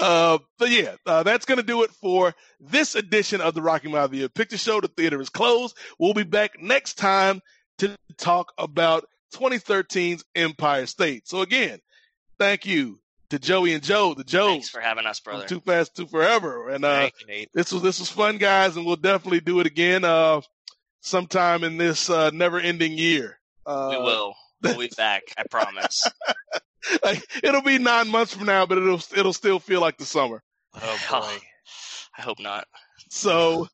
uh, 0.00 0.38
but 0.58 0.70
yeah, 0.70 0.96
uh, 1.06 1.22
that's 1.22 1.44
going 1.44 1.58
to 1.58 1.62
do 1.62 1.84
it 1.84 1.90
for 1.90 2.34
this 2.58 2.94
edition 2.94 3.40
of 3.40 3.54
the 3.54 3.62
Rocky 3.62 3.88
Maivia 3.88 4.32
Picture 4.32 4.58
Show. 4.58 4.80
The 4.80 4.88
theater 4.88 5.20
is 5.20 5.28
closed. 5.28 5.76
We'll 5.98 6.14
be 6.14 6.24
back 6.24 6.60
next 6.60 6.94
time 6.94 7.40
to 7.78 7.96
talk 8.16 8.52
about 8.58 9.04
2013's 9.34 10.24
Empire 10.34 10.86
State. 10.86 11.28
So 11.28 11.42
again, 11.42 11.78
thank 12.38 12.66
you 12.66 13.00
to 13.30 13.38
Joey 13.38 13.74
and 13.74 13.82
Joe, 13.82 14.14
the 14.14 14.24
Joes. 14.24 14.50
Thanks 14.50 14.68
for 14.70 14.80
having 14.80 15.06
us, 15.06 15.20
brother. 15.20 15.46
Too 15.46 15.60
fast, 15.60 15.96
too 15.96 16.06
forever. 16.06 16.68
And 16.70 16.84
uh, 16.84 16.96
Thank 16.96 17.14
you, 17.20 17.26
Nate. 17.26 17.50
this 17.52 17.72
was 17.72 17.82
this 17.82 18.00
was 18.00 18.10
fun, 18.10 18.38
guys, 18.38 18.76
and 18.76 18.86
we'll 18.86 18.96
definitely 18.96 19.40
do 19.40 19.60
it 19.60 19.66
again 19.66 20.04
uh, 20.04 20.40
sometime 21.00 21.64
in 21.64 21.76
this 21.76 22.08
uh, 22.10 22.30
never-ending 22.30 22.96
year. 22.96 23.38
Uh, 23.66 23.88
we 23.90 23.96
will. 23.98 24.34
We'll 24.62 24.78
be 24.78 24.90
back. 24.96 25.22
I 25.36 25.44
promise. 25.50 26.08
like, 27.04 27.22
it'll 27.42 27.62
be 27.62 27.78
nine 27.78 28.08
months 28.08 28.34
from 28.34 28.46
now, 28.46 28.66
but 28.66 28.78
it'll 28.78 29.00
it'll 29.16 29.32
still 29.32 29.58
feel 29.58 29.80
like 29.80 29.98
the 29.98 30.06
summer. 30.06 30.42
Oh 30.74 30.98
boy. 31.10 31.36
I 32.18 32.22
hope 32.22 32.40
not. 32.40 32.66
So, 33.10 33.68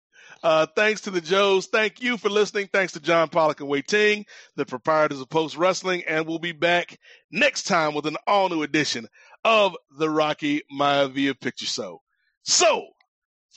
uh, 0.45 0.67
thanks 0.77 1.01
to 1.01 1.11
the 1.11 1.23
Joes. 1.23 1.67
Thank 1.67 2.03
you 2.03 2.19
for 2.19 2.29
listening. 2.29 2.69
Thanks 2.71 2.93
to 2.93 3.01
John 3.01 3.31
Pollock 3.31 3.61
and 3.61 3.69
Wai 3.69 3.81
Ting, 3.81 4.27
the 4.57 4.67
proprietors 4.67 5.19
of 5.19 5.31
Post 5.31 5.57
Wrestling. 5.57 6.03
And 6.07 6.27
we'll 6.27 6.39
be 6.39 6.53
back 6.53 6.99
next 7.33 7.63
time 7.63 7.95
with 7.95 8.05
an 8.05 8.19
all 8.27 8.51
new 8.51 8.63
edition 8.63 9.09
of 9.43 9.75
the 9.99 10.11
Rocky 10.11 10.61
Maivia 10.71 11.41
Picture 11.41 11.65
Show. 11.65 12.03
So, 12.43 12.85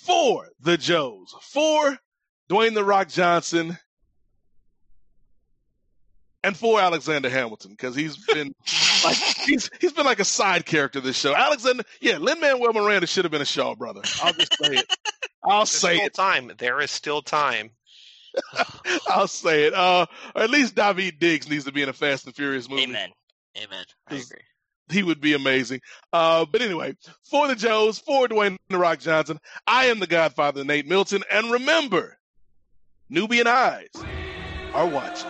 for 0.05 0.47
the 0.61 0.77
Joes, 0.77 1.35
for 1.41 1.97
Dwayne 2.49 2.73
The 2.73 2.85
Rock 2.85 3.09
Johnson, 3.09 3.77
and 6.47 6.55
for 6.55 6.79
Alexander 6.79 7.29
Hamilton, 7.29 7.71
because 7.71 7.93
he's 7.93 8.15
been 8.25 8.55
like 9.03 9.17
he's 9.17 9.69
he's 9.81 9.91
been 9.91 10.05
like 10.05 10.19
a 10.21 10.25
side 10.25 10.65
character 10.65 11.01
this 11.01 11.17
show. 11.17 11.35
Alexander, 11.35 11.83
yeah, 11.99 12.17
Lin 12.17 12.39
Manuel 12.39 12.71
Miranda 12.71 13.05
should 13.05 13.25
have 13.25 13.31
been 13.31 13.41
a 13.41 13.45
Shaw 13.45 13.75
brother. 13.75 14.01
I'll 14.23 14.33
just 14.33 14.57
say 14.57 14.75
it. 14.75 14.93
I'll 15.43 15.59
There's 15.59 15.69
say 15.71 15.95
still 15.95 16.05
it. 16.05 16.13
time. 16.13 16.51
There 16.57 16.79
is 16.79 16.89
still 16.89 17.21
time. 17.21 17.71
I'll 19.09 19.27
say 19.27 19.65
it. 19.65 19.73
Uh, 19.73 20.05
or 20.35 20.41
at 20.43 20.49
least 20.49 20.75
Daveed 20.75 21.19
Diggs 21.19 21.49
needs 21.49 21.65
to 21.65 21.71
be 21.73 21.81
in 21.81 21.89
a 21.89 21.93
Fast 21.93 22.25
and 22.25 22.35
Furious 22.35 22.69
movie. 22.69 22.83
Amen. 22.83 23.09
Amen. 23.57 23.85
I 24.07 24.15
agree. 24.15 24.41
He 24.89 25.03
would 25.03 25.19
be 25.19 25.33
amazing. 25.33 25.81
Uh, 26.13 26.45
but 26.45 26.61
anyway, 26.61 26.95
for 27.29 27.47
the 27.49 27.55
Joes, 27.55 27.99
for 27.99 28.27
Dwayne 28.27 28.55
The 28.69 28.77
Rock 28.77 28.99
Johnson, 28.99 29.37
I 29.65 29.87
am 29.87 29.99
the 29.99 30.07
Godfather, 30.07 30.63
Nate 30.63 30.87
Milton. 30.87 31.23
And 31.29 31.51
remember, 31.51 32.17
Nubian 33.09 33.47
eyes 33.47 33.89
are 34.73 34.87
watching. 34.87 35.29